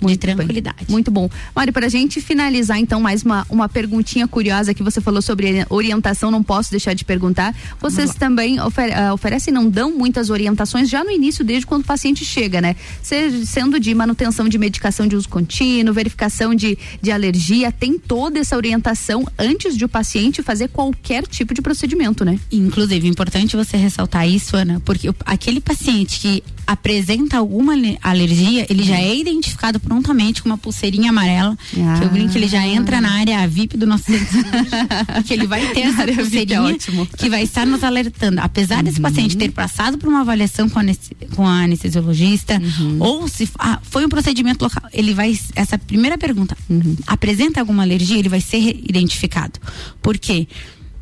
Muito 0.01 0.19
tranquilidade. 0.19 0.77
Muito 0.89 1.11
bom. 1.11 1.29
Mari, 1.55 1.71
para 1.71 1.85
a 1.85 1.89
gente 1.89 2.19
finalizar, 2.19 2.77
então, 2.79 2.99
mais 2.99 3.23
uma, 3.23 3.45
uma 3.49 3.69
perguntinha 3.69 4.27
curiosa 4.27 4.73
que 4.73 4.81
você 4.83 4.99
falou 4.99 5.21
sobre 5.21 5.65
orientação, 5.69 6.31
não 6.31 6.41
posso 6.43 6.71
deixar 6.71 6.93
de 6.93 7.05
perguntar. 7.05 7.55
Vocês 7.79 8.13
também 8.15 8.59
ofer- 8.59 8.97
ah, 8.97 9.13
oferecem, 9.13 9.53
não 9.53 9.69
dão 9.69 9.91
muitas 9.95 10.29
orientações 10.29 10.89
já 10.89 11.03
no 11.03 11.11
início, 11.11 11.45
desde 11.45 11.65
quando 11.65 11.81
o 11.83 11.85
paciente 11.85 12.25
chega, 12.25 12.59
né? 12.61 12.75
Se- 13.01 13.45
sendo 13.45 13.79
de 13.79 13.93
manutenção 13.93 14.49
de 14.49 14.57
medicação 14.57 15.07
de 15.07 15.15
uso 15.15 15.29
contínuo, 15.29 15.93
verificação 15.93 16.55
de, 16.55 16.77
de 17.01 17.11
alergia, 17.11 17.71
tem 17.71 17.97
toda 17.99 18.39
essa 18.39 18.55
orientação 18.57 19.25
antes 19.37 19.77
de 19.77 19.85
o 19.85 19.89
paciente 19.89 20.41
fazer 20.41 20.69
qualquer 20.69 21.27
tipo 21.27 21.53
de 21.53 21.61
procedimento, 21.61 22.25
né? 22.25 22.39
Inclusive, 22.51 23.07
importante 23.07 23.55
você 23.55 23.77
ressaltar 23.77 24.27
isso, 24.27 24.55
Ana, 24.55 24.81
porque 24.83 25.09
aquele 25.25 25.59
paciente 25.61 26.19
que 26.19 26.43
apresenta 26.65 27.37
alguma 27.37 27.73
ale- 27.73 27.97
alergia, 28.01 28.65
ele 28.69 28.83
já 28.83 28.95
é 28.97 29.15
identificado 29.15 29.79
prontamente 29.91 30.41
com 30.41 30.47
uma 30.47 30.57
pulseirinha 30.57 31.09
amarela, 31.09 31.57
que 31.69 32.03
eu 32.05 32.09
brinco 32.09 32.31
que 32.31 32.37
ele 32.37 32.47
já 32.47 32.65
entra 32.65 33.01
na 33.01 33.11
área 33.11 33.45
VIP 33.45 33.75
do 33.75 33.85
nosso 33.85 34.05
centro 34.05 34.25
que 35.27 35.33
ele 35.33 35.45
vai 35.45 35.67
ter 35.73 35.81
essa 35.81 36.03
é 36.03 36.15
pulseirinha 36.15 36.61
ótimo. 36.63 37.05
que 37.17 37.29
vai 37.29 37.43
estar 37.43 37.65
nos 37.67 37.83
alertando. 37.83 38.39
Apesar 38.39 38.81
desse 38.81 38.97
Uhum. 38.97 39.03
paciente 39.03 39.35
ter 39.35 39.51
passado 39.51 39.97
por 39.97 40.07
uma 40.07 40.21
avaliação 40.21 40.69
com 40.69 40.79
a, 40.79 40.83
com 41.35 41.45
a 41.45 41.63
anestesiologista, 41.63 42.57
Uhum. 42.79 42.97
ou 42.99 43.27
se 43.27 43.49
ah, 43.59 43.79
foi 43.83 44.05
um 44.05 44.09
procedimento 44.09 44.63
local, 44.63 44.83
ele 44.93 45.13
vai, 45.13 45.37
essa 45.55 45.77
primeira 45.77 46.17
pergunta, 46.17 46.55
Uhum. 46.69 46.95
apresenta 47.05 47.59
alguma 47.59 47.83
alergia, 47.83 48.17
ele 48.17 48.29
vai 48.29 48.39
ser 48.39 48.59
identificado. 48.87 49.59
Por 50.01 50.17
quê? 50.17 50.47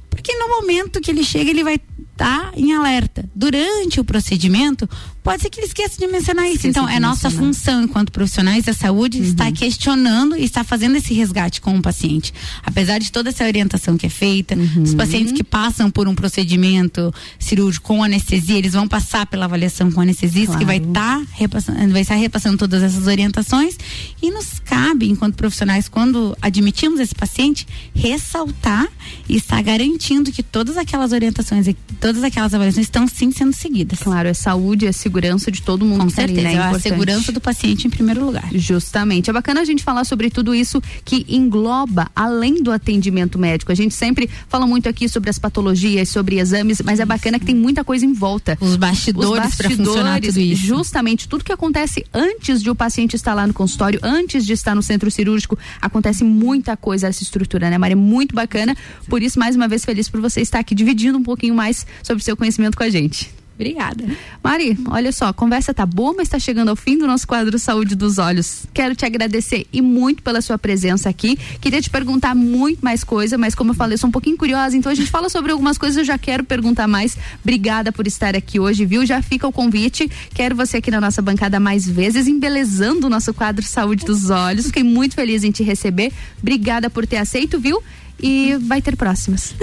Porque 0.10 0.34
no 0.36 0.48
momento 0.48 1.00
que 1.00 1.12
ele 1.12 1.24
chega, 1.24 1.52
ele 1.52 1.64
vai 1.64 1.80
estar 2.12 2.52
em 2.56 2.74
alerta. 2.74 3.30
Durante 3.36 4.00
o 4.00 4.04
procedimento, 4.04 4.90
pode 5.24 5.42
ser 5.44 5.50
que 5.50 5.60
ele 5.60 5.68
esqueça 5.68 5.98
de 6.00 6.08
mencionar 6.08 6.46
isso. 6.46 6.56
Esqueça 6.68 6.70
então, 6.80 6.90
é 6.90 7.00
nossa 7.00 7.30
mencionar. 7.30 7.54
função 7.54 7.84
enquanto 7.84 8.12
profissionais 8.12 8.64
da 8.66 8.74
saúde 8.74 9.18
Uhum. 9.20 9.24
estar 9.26 9.52
questionando 9.52 10.36
e 10.38 10.44
estar 10.44 10.64
fazendo 10.64 10.96
esse 10.96 11.14
resgate 11.14 11.62
com 11.62 11.78
o 11.78 11.82
paciente. 11.82 12.34
Apesar 12.64 13.00
de 13.00 13.12
toda 13.12 13.30
essa 13.30 13.44
orientação 13.44 13.98
que 13.98 14.06
é 14.06 14.10
feita, 14.10 14.56
Uhum. 14.56 14.84
os 14.84 14.94
pacientes 14.96 15.34
que 15.34 15.44
passam 15.44 15.92
por 15.92 16.08
um 16.08 16.16
procedimento 16.16 17.14
cirúrgico 17.38 17.88
com 17.88 18.04
anestesia, 18.04 18.58
eles 18.58 18.74
vão 18.74 18.88
passar 18.88 19.26
pela 19.26 19.46
avaliação 19.46 19.92
com 19.92 20.02
anestesista 20.02 20.58
que 20.58 20.66
vai 20.66 20.78
estar 20.78 21.22
repassando, 21.34 21.92
vai 21.92 22.02
estar 22.02 22.16
repassando 22.16 22.58
todas 22.58 22.82
essas 22.82 23.06
orientações 23.08 23.76
e 24.22 24.32
nos 24.32 24.60
cabe, 24.60 25.10
enquanto 25.10 25.36
profissionais, 25.36 25.88
quando 25.90 26.36
admitimos 26.42 27.00
esse 27.00 27.14
paciente, 27.16 27.68
ressaltar 27.94 28.88
e 29.28 29.36
estar 29.38 29.62
garantindo 29.62 30.32
que 30.32 30.42
todas 30.42 30.78
aquelas 30.78 31.12
orientações 31.12 31.68
e 31.68 31.74
todas 32.00 32.24
aquelas 32.24 32.54
avaliações 32.54 32.86
estão 32.88 33.08
sim 33.08 33.32
sendo 33.32 33.54
seguidas. 33.54 34.00
Claro, 34.00 34.28
é 34.28 34.34
saúde, 34.34 34.86
é 34.88 34.92
segurança 34.92 35.09
de 35.52 35.62
todo 35.62 35.86
mundo. 35.86 36.02
Com 36.02 36.08
que 36.08 36.16
tá 36.16 36.24
ali, 36.24 36.36
certeza, 36.36 36.58
né? 36.58 36.72
é 36.72 36.76
a 36.76 36.80
segurança 36.80 37.32
do 37.32 37.42
paciente 37.42 37.88
em 37.88 37.90
primeiro 37.90 38.26
lugar. 38.26 38.50
Justamente. 38.54 39.30
É 39.30 39.34
bacana 39.34 39.62
a 39.62 39.66
gente 39.66 39.84
falar 39.84 40.04
sobre 40.04 40.30
tudo 40.30 40.54
isso 40.54 40.82
que 41.04 41.26
engloba 41.28 42.10
além 42.16 42.62
do 42.62 42.72
atendimento 42.72 43.38
médico. 43.38 43.72
A 43.72 43.76
gente 43.76 43.94
sempre 43.94 44.30
fala 44.48 44.66
muito 44.66 44.88
aqui 44.88 45.10
sobre 45.10 45.30
as 45.30 45.40
patologias, 45.40 46.10
sobre 46.10 46.40
exames, 46.40 46.82
mas 46.84 47.00
é 47.00 47.06
bacana 47.06 47.40
que 47.40 47.46
tem 47.46 47.56
muita 47.56 47.84
coisa 47.84 48.06
em 48.06 48.14
volta. 48.14 48.58
Os 48.62 48.76
bastidores 48.76 49.56
para 49.56 49.70
funcionar 49.70 50.22
tudo 50.22 50.40
isso. 50.40 50.66
Justamente, 50.66 51.28
tudo 51.28 51.44
que 51.44 51.52
acontece 51.52 52.06
antes 52.14 52.62
de 52.62 52.70
o 52.70 52.76
paciente 52.76 53.16
estar 53.16 53.34
lá 53.34 53.46
no 53.46 53.54
consultório, 53.54 54.00
antes 54.04 54.46
de 54.46 54.54
estar 54.54 54.76
no 54.76 54.82
centro 54.82 55.10
cirúrgico, 55.10 55.58
acontece 55.82 56.24
muita 56.24 56.78
coisa 56.78 57.08
essa 57.08 57.24
estrutura, 57.24 57.70
né, 57.70 57.78
Maria? 57.78 57.96
Muito 57.96 58.36
bacana. 58.36 58.76
Por 59.08 59.22
isso, 59.22 59.40
mais 59.40 59.56
uma 59.56 59.68
vez, 59.68 59.84
feliz 59.84 60.10
por 60.10 60.22
você 60.22 60.42
estar 60.42 60.60
aqui 60.60 60.76
dividindo 60.76 61.18
um 61.18 61.24
pouquinho 61.24 61.56
mais 61.56 61.86
sobre 62.04 62.22
o 62.22 62.24
seu 62.24 62.38
conhecimento 62.38 62.78
com 62.78 62.84
a 62.84 62.90
gente. 62.90 63.39
Obrigada. 63.60 64.06
Mari, 64.42 64.80
olha 64.88 65.12
só, 65.12 65.26
a 65.26 65.34
conversa 65.34 65.74
tá 65.74 65.86
boa, 65.86 66.14
mas 66.16 66.30
está 66.30 66.40
chegando 66.40 66.70
ao 66.70 66.78
fim 66.78 66.98
do 66.98 67.06
nosso 67.06 67.28
quadro 67.28 67.60
Saúde 67.60 67.94
dos 67.94 68.18
Olhos. 68.18 68.64
Quero 68.74 68.96
te 68.96 69.06
agradecer 69.06 69.68
e 69.74 69.82
muito 69.82 70.24
pela 70.24 70.40
sua 70.40 70.58
presença 70.58 71.10
aqui. 71.10 71.38
Queria 71.60 71.82
te 71.82 71.90
perguntar 71.90 72.34
muito 72.34 72.80
mais 72.80 73.04
coisa, 73.04 73.38
mas 73.38 73.54
como 73.54 73.72
eu 73.72 73.76
falei, 73.76 73.96
eu 73.96 73.98
sou 73.98 74.08
um 74.08 74.12
pouquinho 74.14 74.38
curiosa, 74.38 74.78
então 74.78 74.90
a 74.90 74.96
gente 74.96 75.12
fala 75.12 75.28
sobre 75.28 75.52
algumas 75.52 75.78
coisas, 75.78 75.98
eu 75.98 76.06
já 76.06 76.18
quero 76.18 76.46
perguntar 76.46 76.88
mais. 76.88 77.18
Obrigada 77.44 77.92
por 77.92 78.08
estar 78.08 78.34
aqui 78.34 78.62
hoje, 78.62 78.86
viu? 78.86 79.06
Já 79.06 79.22
fica 79.22 79.46
o 79.46 79.52
convite. 79.52 80.10
Quero 80.34 80.56
você 80.56 80.78
aqui 80.78 80.90
na 80.90 81.02
nossa 81.02 81.22
bancada 81.22 81.60
mais 81.60 81.86
vezes, 81.86 82.28
embelezando 82.28 83.08
o 83.08 83.10
nosso 83.10 83.34
quadro 83.34 83.66
Saúde 83.66 84.06
dos 84.06 84.30
Olhos. 84.30 84.68
Fiquei 84.68 84.84
muito 84.84 85.16
feliz 85.16 85.44
em 85.44 85.52
te 85.52 85.64
receber. 85.64 86.14
Obrigada 86.40 86.90
por 86.90 87.06
ter 87.06 87.18
aceito, 87.18 87.60
viu? 87.60 87.84
E 88.22 88.56
vai 88.62 88.82
ter 88.82 88.96
próximas. 88.96 89.54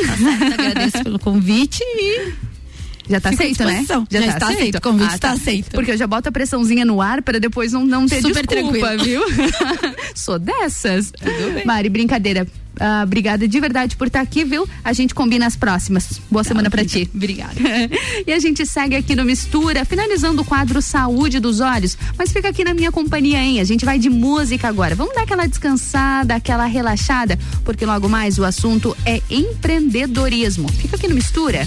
Agradeço 0.52 1.02
pelo 1.02 1.18
convite 1.18 1.80
e 1.82 2.55
já 3.08 3.20
tá 3.20 3.30
Fico 3.30 3.42
aceito, 3.42 3.64
né? 3.64 3.78
disposição. 3.78 4.06
Já 4.10 4.26
está 4.26 4.48
aceito, 4.48 4.78
o 4.78 4.80
convite 4.80 5.14
está 5.14 5.30
aceito. 5.32 5.70
Porque 5.70 5.90
eu 5.92 5.96
já 5.96 6.06
boto 6.06 6.28
a 6.28 6.32
pressãozinha 6.32 6.84
no 6.84 7.00
ar 7.00 7.22
para 7.22 7.38
depois 7.38 7.72
não, 7.72 7.84
não 7.84 8.06
ter 8.06 8.20
Super 8.20 8.46
desculpa, 8.46 8.78
tranquilo. 8.78 9.04
viu? 9.04 9.22
Sou 10.14 10.38
dessas. 10.38 11.12
Mari, 11.64 11.88
brincadeira. 11.88 12.46
Ah, 12.78 13.02
obrigada 13.04 13.48
de 13.48 13.58
verdade 13.58 13.96
por 13.96 14.06
estar 14.06 14.20
aqui, 14.20 14.44
viu? 14.44 14.68
A 14.84 14.92
gente 14.92 15.14
combina 15.14 15.46
as 15.46 15.56
próximas. 15.56 16.20
Boa 16.30 16.44
semana 16.44 16.68
pra 16.68 16.84
ti. 16.84 17.08
Obrigada. 17.14 17.54
e 18.26 18.32
a 18.32 18.38
gente 18.38 18.66
segue 18.66 18.94
aqui 18.94 19.14
no 19.14 19.24
Mistura, 19.24 19.84
finalizando 19.84 20.42
o 20.42 20.44
quadro 20.44 20.82
Saúde 20.82 21.40
dos 21.40 21.60
Olhos. 21.60 21.96
Mas 22.18 22.32
fica 22.32 22.48
aqui 22.48 22.64
na 22.64 22.74
minha 22.74 22.92
companhia, 22.92 23.38
hein? 23.38 23.60
A 23.60 23.64
gente 23.64 23.84
vai 23.84 23.98
de 23.98 24.10
música 24.10 24.68
agora. 24.68 24.94
Vamos 24.94 25.14
dar 25.14 25.22
aquela 25.22 25.46
descansada, 25.46 26.34
aquela 26.34 26.66
relaxada, 26.66 27.38
porque 27.64 27.86
logo 27.86 28.08
mais 28.08 28.38
o 28.38 28.44
assunto 28.44 28.94
é 29.06 29.22
empreendedorismo. 29.30 30.68
Fica 30.70 30.96
aqui 30.96 31.08
no 31.08 31.14
Mistura. 31.14 31.66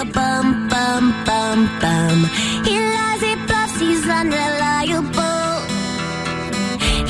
a 0.00 0.04
bum, 0.04 0.68
bum, 0.68 1.04
bum, 1.24 1.58
bum. 1.80 2.18
He 2.66 2.76
lies, 2.78 3.22
he 3.22 3.34
bluffs, 3.46 3.80
he's 3.80 4.06
unreliable. 4.18 5.52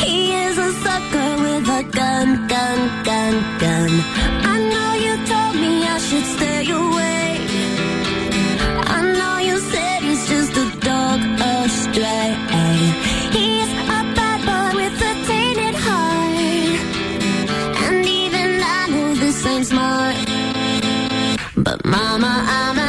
He 0.02 0.32
is 0.44 0.56
a 0.56 0.70
sucker 0.84 1.30
with 1.42 1.68
a 1.80 1.82
gun, 1.98 2.46
gun, 2.46 2.78
gun, 3.04 3.34
gun. 3.58 4.35
But 21.66 21.84
mama, 21.84 22.44
I'm 22.46 22.85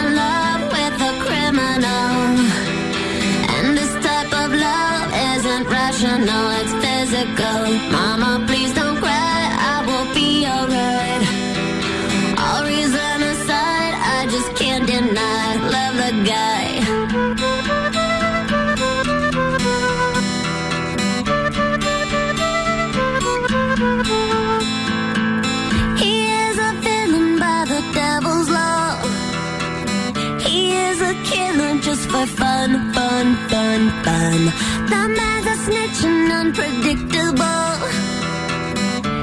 unpredictable. 36.31 37.71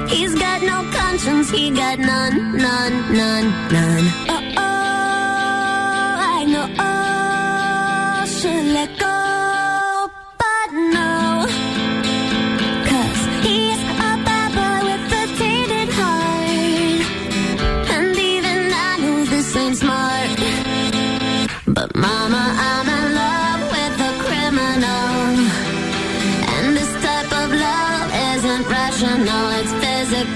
He's 0.08 0.34
got 0.34 0.62
no 0.62 0.84
conscience, 0.92 1.50
he 1.50 1.70
got 1.70 1.98
none, 1.98 2.56
none, 2.56 2.94
none, 3.12 3.46
none. 3.72 4.06
Oh, 4.28 4.54
oh. 4.56 4.73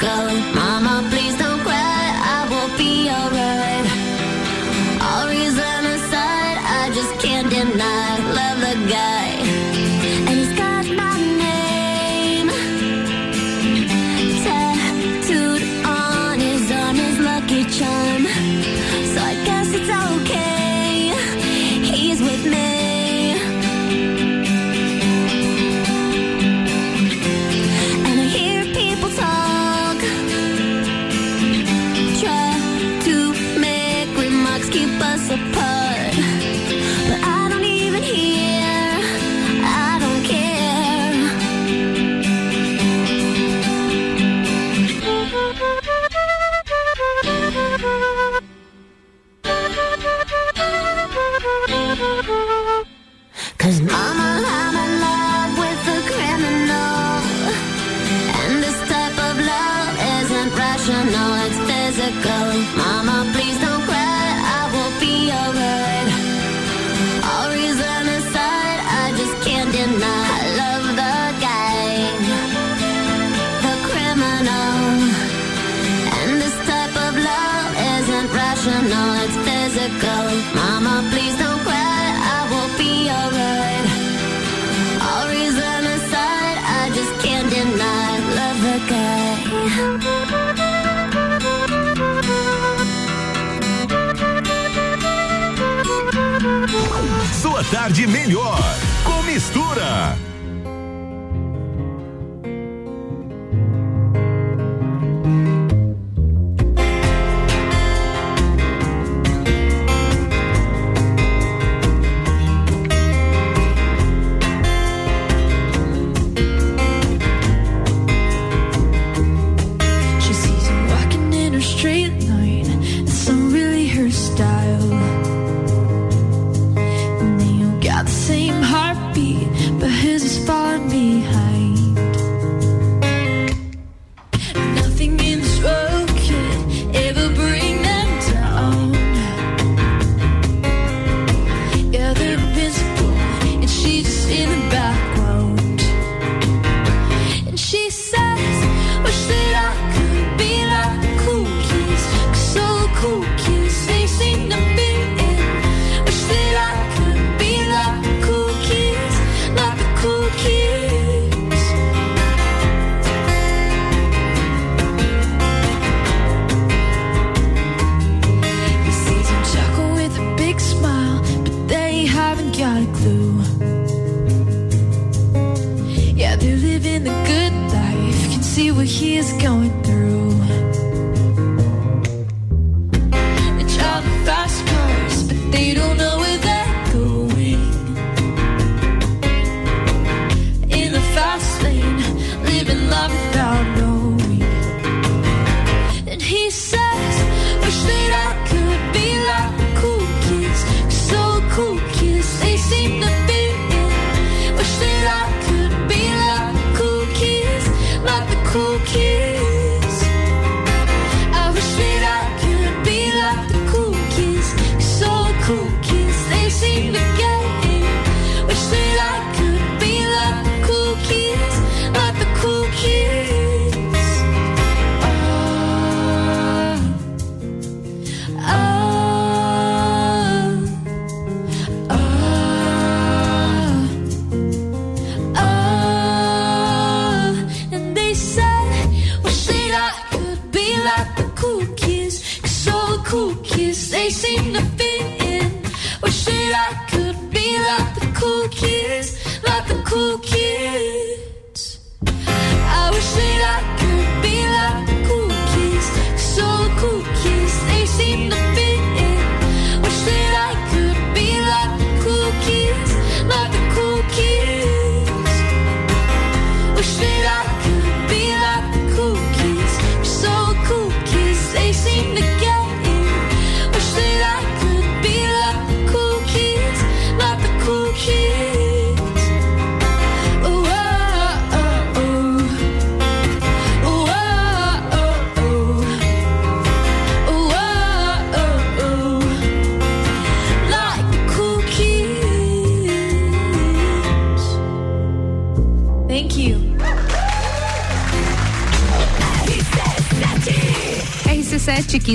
go. 0.01 0.17
Mama, 0.55 1.09
please. 1.11 1.18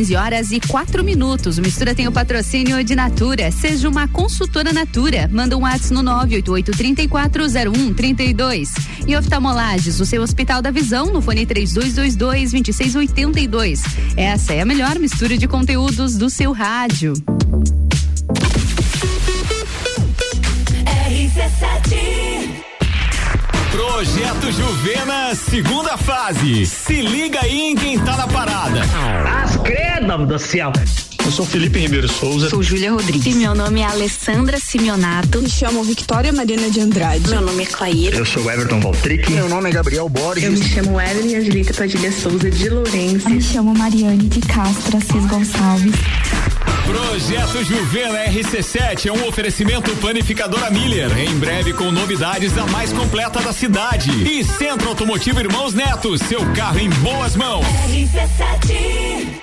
15 0.03 0.15
horas 0.17 0.51
e 0.51 0.59
4 0.59 1.01
minutos. 1.01 1.57
O 1.57 1.61
Mistura 1.61 1.95
tem 1.95 2.09
o 2.09 2.11
patrocínio 2.11 2.83
de 2.83 2.93
Natura. 2.93 3.49
Seja 3.51 3.87
uma 3.87 4.05
consultora 4.05 4.73
Natura. 4.73 5.29
Manda 5.31 5.55
um 5.55 5.61
WhatsApp 5.61 5.93
no 5.93 6.03
988-340132. 6.27 8.67
E 9.07 9.15
oftalmolages, 9.15 10.01
o 10.01 10.05
seu 10.05 10.21
Hospital 10.21 10.61
da 10.61 10.71
Visão, 10.71 11.05
no 11.05 11.21
fone 11.21 11.45
3222-2682. 11.45 13.79
Essa 14.17 14.53
é 14.53 14.59
a 14.59 14.65
melhor 14.65 14.99
mistura 14.99 15.37
de 15.37 15.47
conteúdos 15.47 16.17
do 16.17 16.29
seu 16.29 16.51
rádio. 16.51 17.13
RC7 20.85 22.33
Projeto 23.73 24.51
Juvena, 24.51 25.33
segunda 25.33 25.97
fase. 25.97 26.65
Se 26.65 27.01
liga 27.01 27.39
aí 27.41 27.71
em 27.71 27.75
quem 27.75 27.97
tá 27.97 28.17
na 28.17 28.27
parada. 28.27 28.81
Do 30.14 30.38
céu. 30.38 30.72
Eu 31.26 31.32
sou 31.32 31.43
Felipe 31.43 31.80
Ribeiro 31.80 32.07
Souza. 32.07 32.51
Sou 32.51 32.61
Júlia 32.61 32.91
Rodrigues. 32.91 33.26
E 33.26 33.36
meu 33.36 33.55
nome 33.55 33.82
é 33.82 33.86
Alessandra 33.86 34.59
Simeonato. 34.59 35.41
Me 35.41 35.49
chamo 35.49 35.84
Victoria 35.84 36.32
Marina 36.32 36.70
de 36.70 36.82
Andrade. 36.82 37.28
Meu 37.30 37.41
nome 37.41 37.64
é 37.64 37.66
Clair. 37.66 38.14
Eu 38.14 38.24
sou 38.24 38.49
Everton 38.49 38.80
Valtric. 38.80 39.32
Meu 39.32 39.49
nome 39.49 39.72
é 39.72 39.74
Gabriel 39.74 40.07
Borges. 40.07 40.43
Eu 40.43 40.51
me 40.51 40.64
chamo 40.64 41.01
Evelyn 41.01 41.38
Angelita 41.38 41.74
Padilha 41.74 42.11
Souza 42.11 42.51
de 42.51 42.70
Lourenço. 42.70 43.28
Me 43.28 43.41
chamo 43.41 43.74
Mariane 43.74 44.28
de 44.28 44.39
Castro 44.41 44.97
Assis 44.97 45.26
Gonçalves. 45.26 45.93
Projeto 46.86 47.64
Juvena 47.64 48.26
RC7 48.26 49.07
é 49.07 49.11
um 49.11 49.28
oferecimento 49.28 49.95
panificadora 49.95 50.70
Miller. 50.70 51.18
Em 51.18 51.36
breve 51.39 51.74
com 51.74 51.91
novidades 51.91 52.53
da 52.53 52.68
mais 52.68 52.93
completa 52.93 53.41
da 53.41 53.51
cidade. 53.51 54.11
E 54.30 54.43
Centro 54.43 54.89
Automotivo 54.89 55.39
Irmãos 55.39 55.74
Neto, 55.74 56.16
seu 56.20 56.45
carro 56.53 56.80
em 56.80 56.89
boas 56.89 57.36
mãos. 57.36 57.66
RC7 57.89 59.42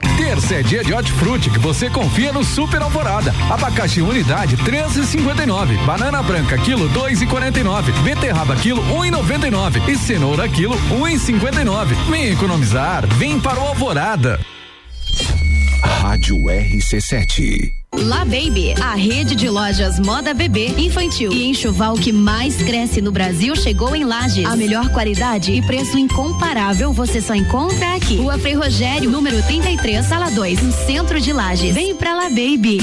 Terça 0.21 0.53
é 0.53 0.61
dia 0.61 0.83
de 0.83 0.93
hortifruti 0.93 1.49
que 1.49 1.57
você 1.57 1.89
confia 1.89 2.31
no 2.31 2.43
Super 2.43 2.79
Alvorada. 2.83 3.33
Abacaxi 3.49 4.03
unidade 4.03 4.55
13,59. 4.55 5.83
Banana 5.83 6.21
branca 6.21 6.59
quilo 6.59 6.87
2,49. 6.91 7.91
Beterraba 8.03 8.55
quilo 8.55 8.83
1,99. 8.83 9.89
E 9.89 9.97
cenoura 9.97 10.47
quilo 10.47 10.75
1,59. 10.91 11.95
Vem 12.07 12.27
economizar, 12.27 13.07
vem 13.15 13.39
para 13.39 13.59
o 13.59 13.67
Alvorada. 13.67 14.39
Rádio 15.83 16.37
RC7. 16.37 17.80
La 17.93 18.23
Baby, 18.23 18.73
a 18.81 18.95
rede 18.95 19.35
de 19.35 19.49
lojas 19.49 19.99
moda 19.99 20.33
bebê, 20.33 20.67
infantil 20.77 21.29
e 21.33 21.49
enxoval 21.49 21.95
que 21.95 22.13
mais 22.13 22.55
cresce 22.63 23.01
no 23.01 23.11
Brasil 23.11 23.53
chegou 23.53 23.93
em 23.93 24.05
Lages. 24.05 24.45
A 24.45 24.55
melhor 24.55 24.89
qualidade 24.89 25.51
e 25.51 25.61
preço 25.61 25.97
incomparável 25.97 26.93
você 26.93 27.19
só 27.19 27.35
encontra 27.35 27.95
aqui. 27.95 28.15
Rua 28.15 28.37
Frei 28.37 28.53
Rogério, 28.53 29.09
número 29.09 29.43
33, 29.43 30.05
sala 30.05 30.29
2, 30.29 30.61
no 30.61 30.71
centro 30.71 31.19
de 31.19 31.33
Lages. 31.33 31.75
Vem 31.75 31.93
pra 31.93 32.13
La 32.13 32.29
Baby. 32.29 32.79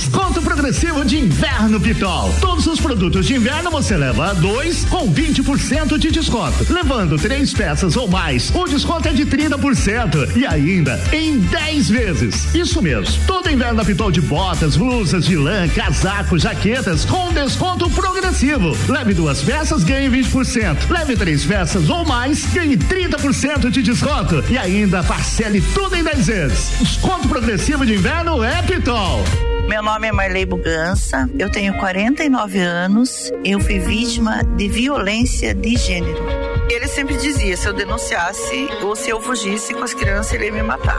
Desconto 0.00 0.40
progressivo 0.40 1.04
de 1.04 1.18
inverno 1.18 1.78
Pitol. 1.78 2.34
Todos 2.40 2.66
os 2.66 2.80
produtos 2.80 3.26
de 3.26 3.34
inverno 3.34 3.70
você 3.70 3.98
leva 3.98 4.32
dois 4.32 4.82
com 4.86 5.12
20% 5.12 5.98
de 5.98 6.10
desconto. 6.10 6.72
Levando 6.72 7.18
três 7.18 7.52
peças 7.52 7.98
ou 7.98 8.08
mais, 8.08 8.50
o 8.54 8.64
desconto 8.64 9.08
é 9.08 9.12
de 9.12 9.26
30% 9.26 10.34
e 10.34 10.46
ainda 10.46 10.98
em 11.12 11.38
10 11.40 11.90
vezes. 11.90 12.54
Isso 12.54 12.80
mesmo. 12.80 13.14
Todo 13.26 13.50
inverno 13.50 13.84
Pitol 13.84 14.10
de 14.10 14.22
botas, 14.22 14.74
blusas 14.74 15.26
de 15.26 15.36
lã, 15.36 15.68
casacos, 15.68 16.42
jaquetas 16.42 17.04
com 17.04 17.30
desconto 17.34 17.90
progressivo. 17.90 18.74
Leve 18.88 19.12
duas 19.12 19.42
peças, 19.42 19.84
ganhe 19.84 20.08
20%. 20.08 20.88
Leve 20.88 21.14
três 21.14 21.44
peças 21.44 21.90
ou 21.90 22.06
mais, 22.06 22.46
ganhe 22.46 22.78
30% 22.78 23.68
de 23.68 23.82
desconto 23.82 24.42
e 24.48 24.56
ainda 24.56 25.02
parcele 25.02 25.60
tudo 25.74 25.94
em 25.94 26.02
10 26.02 26.26
vezes. 26.26 26.72
Desconto 26.80 27.28
progressivo 27.28 27.84
de 27.84 27.96
inverno 27.96 28.42
é 28.42 28.62
Pitol. 28.62 29.22
Meu 29.70 29.84
nome 29.84 30.08
é 30.08 30.10
Marley 30.10 30.44
Bugança, 30.44 31.30
eu 31.38 31.48
tenho 31.48 31.72
49 31.78 32.58
anos, 32.58 33.30
eu 33.44 33.60
fui 33.60 33.78
vítima 33.78 34.42
de 34.42 34.66
violência 34.68 35.54
de 35.54 35.76
gênero. 35.76 36.26
Ele 36.68 36.88
sempre 36.88 37.16
dizia: 37.16 37.56
se 37.56 37.68
eu 37.68 37.72
denunciasse 37.72 38.68
ou 38.82 38.96
se 38.96 39.10
eu 39.10 39.20
fugisse 39.20 39.72
com 39.72 39.84
as 39.84 39.94
crianças, 39.94 40.32
ele 40.32 40.46
ia 40.46 40.52
me 40.52 40.64
matar. 40.64 40.98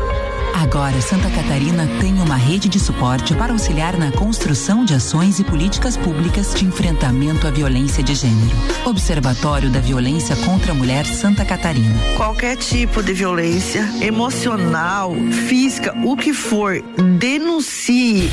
Agora, 0.62 1.02
Santa 1.02 1.28
Catarina 1.32 1.88
tem 2.00 2.14
uma 2.22 2.36
rede 2.36 2.70
de 2.70 2.80
suporte 2.80 3.34
para 3.34 3.52
auxiliar 3.52 3.98
na 3.98 4.12
construção 4.12 4.86
de 4.86 4.94
ações 4.94 5.40
e 5.40 5.44
políticas 5.44 5.98
públicas 5.98 6.54
de 6.54 6.66
enfrentamento 6.66 7.48
à 7.48 7.50
violência 7.50 8.04
de 8.04 8.14
gênero. 8.14 8.56
Observatório 8.86 9.72
da 9.72 9.80
Violência 9.80 10.36
contra 10.36 10.72
a 10.72 10.76
Mulher 10.76 11.04
Santa 11.08 11.44
Catarina. 11.44 12.00
Qualquer 12.16 12.58
tipo 12.58 13.02
de 13.02 13.12
violência, 13.12 13.84
emocional, 14.02 15.16
física, 15.48 15.98
o 16.06 16.16
que 16.16 16.32
for, 16.32 16.80
denuncie. 17.18 18.30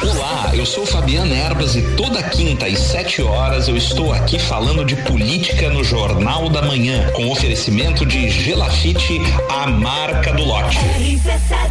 Olá, 0.00 0.52
eu 0.54 0.64
sou 0.64 0.86
Fabiana 0.86 1.34
Erbas 1.34 1.74
e 1.74 1.82
toda 1.96 2.22
quinta 2.22 2.66
às 2.66 2.78
7 2.78 3.22
horas 3.22 3.66
eu 3.66 3.76
estou 3.76 4.12
aqui 4.12 4.38
falando 4.38 4.84
de 4.84 4.94
política 4.96 5.68
no 5.68 5.82
Jornal 5.82 6.48
da 6.48 6.62
Manhã, 6.62 7.10
com 7.12 7.28
oferecimento 7.28 8.06
de 8.06 8.28
Gelafite, 8.28 9.20
a 9.48 9.66
marca 9.66 10.32
do 10.32 10.44
lote. 10.44 10.78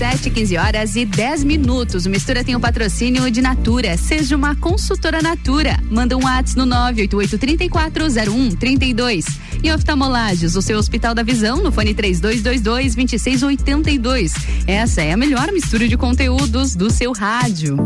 RC7, 0.00 0.32
15 0.32 0.56
horas 0.56 0.96
e 0.96 1.04
10 1.04 1.44
minutos. 1.44 2.06
O 2.06 2.10
Mistura 2.10 2.42
tem 2.42 2.56
o 2.56 2.60
patrocínio 2.60 3.30
de 3.30 3.42
Natura. 3.42 3.98
Seja 3.98 4.34
uma 4.34 4.56
consultora 4.56 5.20
Natura. 5.20 5.78
Manda 5.90 6.16
um 6.16 6.24
WhatsApp 6.24 6.58
no 6.58 6.66
988-3401-32. 6.66 9.26
E 9.62 9.70
oftalmolages, 9.70 10.56
o 10.56 10.62
seu 10.62 10.78
Hospital 10.78 11.14
da 11.14 11.22
Visão, 11.22 11.62
no 11.62 11.70
fone 11.70 11.94
3222-2682. 11.94 14.32
Essa 14.66 15.02
é 15.02 15.12
a 15.12 15.18
melhor 15.18 15.52
mistura 15.52 15.86
de 15.86 15.98
conteúdos 15.98 16.74
do 16.74 16.90
seu 16.90 17.12
rádio. 17.12 17.76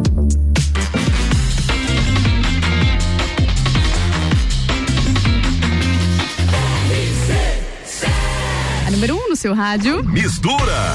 Número 8.93 9.17
1 9.17 9.19
um 9.19 9.31
no 9.31 9.37
seu 9.37 9.53
rádio. 9.53 10.05
Mistura. 10.05 10.95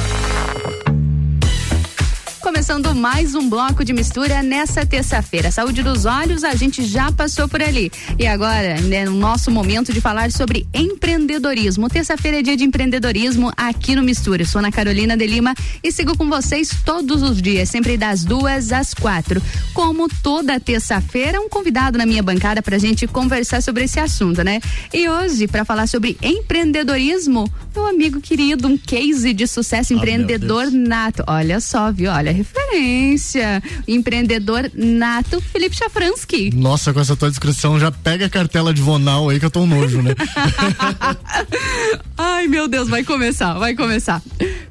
Começando 2.70 2.94
mais 2.94 3.34
um 3.34 3.50
bloco 3.50 3.84
de 3.84 3.92
mistura 3.92 4.44
nessa 4.44 4.86
terça-feira. 4.86 5.50
Saúde 5.50 5.82
dos 5.82 6.06
olhos, 6.06 6.44
a 6.44 6.54
gente 6.54 6.86
já 6.86 7.12
passou 7.12 7.50
por 7.50 7.64
ali. 7.64 7.92
E 8.20 8.28
agora, 8.28 8.80
né, 8.82 9.06
no 9.06 9.14
nosso 9.14 9.50
momento 9.50 9.92
de 9.92 10.00
falar 10.00 10.32
sobre 10.32 10.68
empreendedorismo. 10.72 11.90
Terça-feira 11.90 12.38
é 12.38 12.42
dia 12.44 12.56
de 12.56 12.64
empreendedorismo 12.64 13.52
aqui 13.58 13.96
no 13.96 14.04
Mistura. 14.04 14.44
Eu 14.44 14.46
sou 14.46 14.60
Ana 14.60 14.72
Carolina 14.72 15.18
de 15.18 15.26
Lima 15.26 15.56
e 15.84 15.92
sigo 15.92 16.16
com 16.16 16.30
vocês 16.30 16.70
todos 16.86 17.24
os 17.24 17.42
dias, 17.42 17.70
sempre 17.70 17.98
das 17.98 18.24
duas 18.24 18.72
às 18.72 18.94
quatro. 18.94 19.42
Como 19.74 20.08
toda 20.22 20.60
terça-feira, 20.60 21.42
um 21.42 21.50
convidado 21.50 21.98
na 21.98 22.06
minha 22.06 22.22
bancada 22.22 22.62
pra 22.62 22.78
gente 22.78 23.08
conversar 23.08 23.64
sobre 23.64 23.86
esse 23.86 24.00
assunto, 24.00 24.44
né? 24.44 24.60
E 24.94 25.10
hoje, 25.10 25.48
para 25.48 25.66
falar 25.66 25.88
sobre 25.88 26.20
empreendedorismo, 26.22 27.52
meu 27.76 27.88
amigo 27.88 28.22
querido, 28.22 28.68
um 28.68 28.78
case 28.78 29.34
de 29.34 29.48
sucesso, 29.48 29.92
empreendedor 29.92 30.70
nato. 30.70 31.24
Olha 31.26 31.60
só, 31.60 31.92
viu? 31.92 32.12
Olha 32.12 32.30
a 32.30 32.34
referência. 32.60 33.64
Empreendedor 33.88 34.70
nato, 34.74 35.42
Felipe 35.42 35.76
Chafransky. 35.76 36.52
Nossa, 36.54 36.94
com 36.94 37.00
essa 37.00 37.16
tua 37.16 37.30
descrição 37.30 37.80
já 37.80 37.92
pega 37.92 38.26
a 38.26 38.30
cartela 38.30 38.74
de 38.74 38.82
Vonal 38.82 39.30
aí 39.30 39.40
que 39.40 39.46
eu 39.46 39.52
tô 39.52 39.62
um 39.62 39.68
nojo, 39.68 40.02
né? 40.02 40.14
Ai, 42.18 42.48
meu 42.48 42.68
Deus, 42.68 42.90
vai 42.90 43.04
começar, 43.04 43.54
vai 43.54 43.76
começar. 43.76 44.22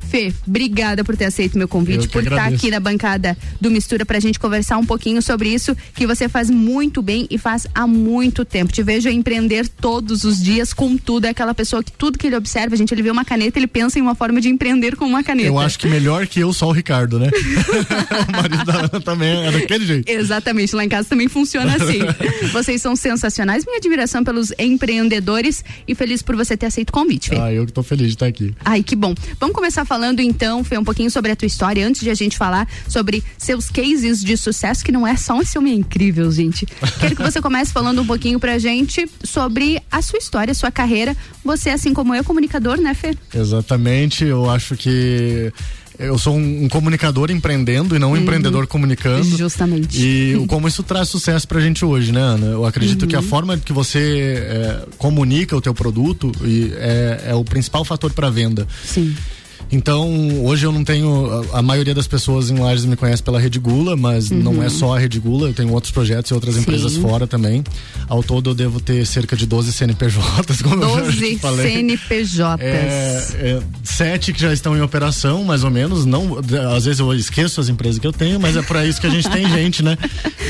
Fê, 0.09 0.33
obrigada 0.47 1.05
por 1.05 1.17
ter 1.17 1.27
aceito 1.27 1.59
meu 1.59 1.69
convite, 1.69 2.09
por 2.09 2.23
estar 2.23 2.47
aqui 2.47 2.71
na 2.71 2.81
bancada 2.81 3.37
do 3.61 3.71
Mistura 3.71 4.07
pra 4.07 4.19
gente 4.19 4.39
conversar 4.39 4.79
um 4.79 4.87
pouquinho 4.87 5.21
sobre 5.21 5.51
isso 5.51 5.77
que 5.95 6.07
você 6.07 6.29
faz 6.29 6.49
muito 6.49 7.03
bem 7.03 7.27
e 7.31 7.37
faz 7.37 7.67
há 7.75 7.87
muito 7.87 8.43
tempo. 8.45 8.73
Te 8.73 8.83
vejo 8.83 9.09
empreender 9.11 9.69
todos 9.69 10.25
os 10.25 10.43
dias 10.43 10.73
com 10.73 10.97
tudo. 10.97 11.27
É 11.27 11.31
aquela 11.31 11.53
pessoa 11.53 11.85
que 11.85 11.93
tudo 11.93 12.19
que 12.19 12.27
ele 12.27 12.37
observa, 12.37 12.75
gente, 12.75 12.95
ele 12.95 13.03
vê 13.03 13.11
uma 13.11 13.25
caneta, 13.25 13.59
ele 13.59 13.67
pensa 13.67 13.99
em 13.99 14.03
uma 14.03 14.15
forma 14.15 14.41
de 14.41 14.49
empreender 14.49 14.97
com 14.97 15.05
uma 15.05 15.23
caneta. 15.23 15.49
Eu 15.49 15.59
acho 15.59 15.79
que 15.79 15.87
melhor 15.87 16.27
que 16.27 16.41
eu, 16.41 16.53
só 16.55 16.69
o 16.69 16.73
Ricardo, 16.73 17.19
né? 17.19 17.29
o 18.29 18.33
marido 18.33 18.65
da 18.65 18.79
Ana 18.79 19.01
também 19.01 19.47
é 19.47 19.53
daquele 19.53 19.85
jeito. 19.85 20.11
Exatamente, 20.11 20.75
lá 20.75 20.85
em 20.85 20.89
casa 20.89 21.07
também 21.07 21.29
funciona 21.29 21.77
assim. 21.77 22.01
Vocês 22.51 22.81
são 22.81 22.97
sensacionais, 22.97 23.67
minha 23.67 23.77
admiração 23.77 24.25
pelos 24.25 24.53
empreendedores 24.59 25.63
e 25.87 25.95
feliz 25.95 26.23
por 26.23 26.35
você 26.35 26.57
ter 26.57 26.67
aceito 26.67 26.91
o 26.91 26.93
convite, 26.93 27.29
Fê. 27.29 27.37
Ah, 27.39 27.53
eu 27.53 27.67
que 27.67 27.73
tô 27.73 27.83
feliz 27.83 28.09
de 28.09 28.15
estar 28.15 28.27
aqui. 28.27 28.55
Ai, 28.65 28.83
que 28.83 28.97
bom. 28.97 29.15
Vamos 29.39 29.55
começar 29.55 29.85
falando 29.85 29.98
então, 30.23 30.63
Fê, 30.65 30.79
um 30.79 30.85
pouquinho 30.85 31.11
sobre 31.11 31.31
a 31.33 31.37
tua 31.37 31.47
história, 31.47 31.87
antes 31.87 32.01
de 32.03 32.11
a 32.11 32.15
gente 32.15 32.37
falar 32.37 32.69
sobre 32.89 33.23
seus 33.37 33.69
cases 33.71 34.23
de 34.23 34.37
sucesso, 34.37 34.85
que 34.85 34.93
não 34.93 35.07
é 35.07 35.17
só 35.17 35.41
esse 35.41 35.57
homem 35.59 35.75
incrível, 35.77 36.31
gente. 36.31 36.67
Quero 37.01 37.17
que 37.17 37.23
você 37.23 37.41
comece 37.41 37.73
falando 37.73 38.03
um 38.03 38.07
pouquinho 38.07 38.39
pra 38.41 38.59
gente 38.59 39.09
sobre 39.25 39.81
a 39.91 40.01
sua 40.03 40.19
história, 40.19 40.53
a 40.53 40.55
sua 40.55 40.71
carreira. 40.71 41.17
Você, 41.45 41.71
assim 41.71 41.93
como 41.95 42.15
eu, 42.15 42.23
comunicador, 42.25 42.81
né, 42.81 42.95
Fê? 42.95 43.17
Exatamente, 43.35 44.25
eu 44.25 44.49
acho 44.51 44.77
que 44.77 45.53
eu 45.99 46.17
sou 46.17 46.37
um, 46.37 46.65
um 46.65 46.69
comunicador 46.69 47.29
empreendendo 47.29 47.97
e 47.97 47.99
não 47.99 48.13
um 48.13 48.17
empreendedor 48.17 48.69
comunicando. 48.69 49.29
Uhum. 49.29 49.37
Justamente. 49.37 50.01
E 50.01 50.45
como 50.47 50.69
isso 50.69 50.83
traz 50.85 51.09
sucesso 51.09 51.49
pra 51.49 51.61
gente 51.61 51.85
hoje, 51.85 52.13
né, 52.13 52.21
Ana? 52.21 52.47
Eu 52.47 52.65
acredito 52.65 53.03
Uhum. 53.03 53.09
que 53.09 53.17
a 53.17 53.23
forma 53.23 53.59
que 53.59 53.73
você 53.73 54.35
é, 54.39 54.83
comunica 54.97 55.57
o 55.57 55.61
teu 55.61 55.75
produto 55.75 56.31
e 56.45 56.73
é, 56.77 57.25
é 57.31 57.35
o 57.35 57.43
principal 57.45 57.85
fator 57.85 58.13
para 58.13 58.31
venda. 58.31 58.67
Sim. 58.85 59.13
Então, 59.71 60.45
hoje 60.45 60.65
eu 60.67 60.73
não 60.73 60.83
tenho. 60.83 61.45
A, 61.53 61.59
a 61.59 61.63
maioria 61.63 61.95
das 61.95 62.07
pessoas 62.07 62.51
em 62.51 62.59
Lages 62.59 62.85
me 62.87 62.97
conhece 62.97 63.23
pela 63.23 63.39
Rede 63.39 63.59
Gula, 63.59 63.97
mas 63.97 64.31
Uhum. 64.31 64.39
não 64.43 64.63
é 64.63 64.69
só 64.69 64.97
a 64.97 64.99
Rede 64.99 65.21
Gula, 65.21 65.49
eu 65.49 65.55
tenho 65.55 65.71
outros 65.73 65.93
projetos 65.93 66.31
e 66.31 66.35
outras 66.35 66.55
Sim. 66.55 66.61
empresas 66.63 66.97
fora 66.97 67.27
também. 67.27 67.63
Ao 68.09 68.23
todo 68.23 68.51
eu 68.51 68.55
devo 68.55 68.81
ter 68.81 69.07
cerca 69.07 69.37
de 69.37 69.45
12 69.47 69.73
CNPJs, 69.73 70.63
como 70.63 70.83
eu 70.83 70.95
já 70.97 71.01
12 71.03 71.39
falei. 71.39 71.71
CNPJs. 71.71 72.39
É, 72.61 73.27
é, 73.41 73.63
sete 73.85 74.33
que 74.33 74.41
já 74.41 74.53
estão 74.53 74.77
em 74.77 74.81
operação, 74.81 75.45
mais 75.45 75.65
ou 75.65 75.71
menos. 75.71 76.07
Não, 76.07 76.39
às 76.75 76.85
vezes 76.87 77.01
eu 77.01 77.13
esqueço 77.15 77.61
as 77.61 77.69
empresas 77.69 77.99
que 77.99 78.07
eu 78.07 78.13
tenho, 78.13 78.41
mas 78.41 78.57
é 78.57 78.63
para 78.63 78.87
isso 78.87 79.01
que 79.01 79.07
a 79.07 79.11
gente 79.11 79.29
tem 79.29 79.47
gente, 79.53 79.83
né? 79.83 79.99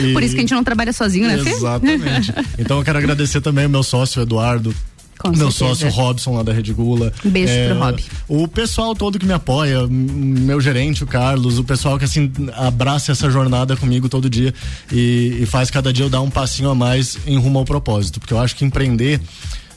E- 0.01 0.12
Por 0.12 0.23
isso 0.23 0.35
que 0.35 0.40
a 0.40 0.43
gente 0.43 0.55
não 0.55 0.62
trabalha 0.62 0.93
sozinho, 0.93 1.27
né, 1.27 1.39
Fê? 1.39 1.51
Exatamente. 1.51 2.32
Então 2.59 2.78
eu 2.78 2.85
quero 2.85 2.99
agradecer 2.99 3.40
também 3.40 3.66
o 3.66 3.70
meu 3.70 3.82
sócio 3.82 4.23
Eduardo. 4.23 4.73
Com 5.19 5.28
meu 5.28 5.51
certeza. 5.51 5.74
sócio 5.74 5.89
Robson 5.90 6.35
lá 6.35 6.43
da 6.43 6.53
Rede 6.53 6.73
Gula. 6.73 7.12
Um 7.24 7.31
beijo 7.31 7.53
pro 7.69 7.78
Rob. 7.78 8.05
O 8.28 8.49
pessoal 8.49 8.95
todo 8.95 9.19
que 9.19 9.27
me 9.27 9.32
apoia, 9.32 9.86
meu 9.89 10.61
gerente, 10.61 11.03
o 11.03 11.07
Carlos, 11.07 11.59
o 11.59 11.65
pessoal 11.65 11.99
que 11.99 12.05
assim 12.05 12.31
abraça 12.55 13.12
essa 13.12 13.31
jornada 13.31 13.77
comigo 13.77 14.09
todo 14.09 14.31
dia 14.31 14.55
e, 14.93 15.39
e 15.40 15.47
faz 15.47 15.70
cada 15.70 15.93
dia 15.93 16.05
eu 16.05 16.11
dar 16.11 16.20
um 16.20 16.31
passinho 16.31 16.70
a 16.70 16.74
mais 16.74 17.19
em 17.27 17.36
rumo 17.39 17.59
ao 17.59 17.65
propósito. 17.65 18.20
Porque 18.20 18.32
eu 18.32 18.39
acho 18.39 18.55
que 18.55 18.65
empreender 18.65 19.20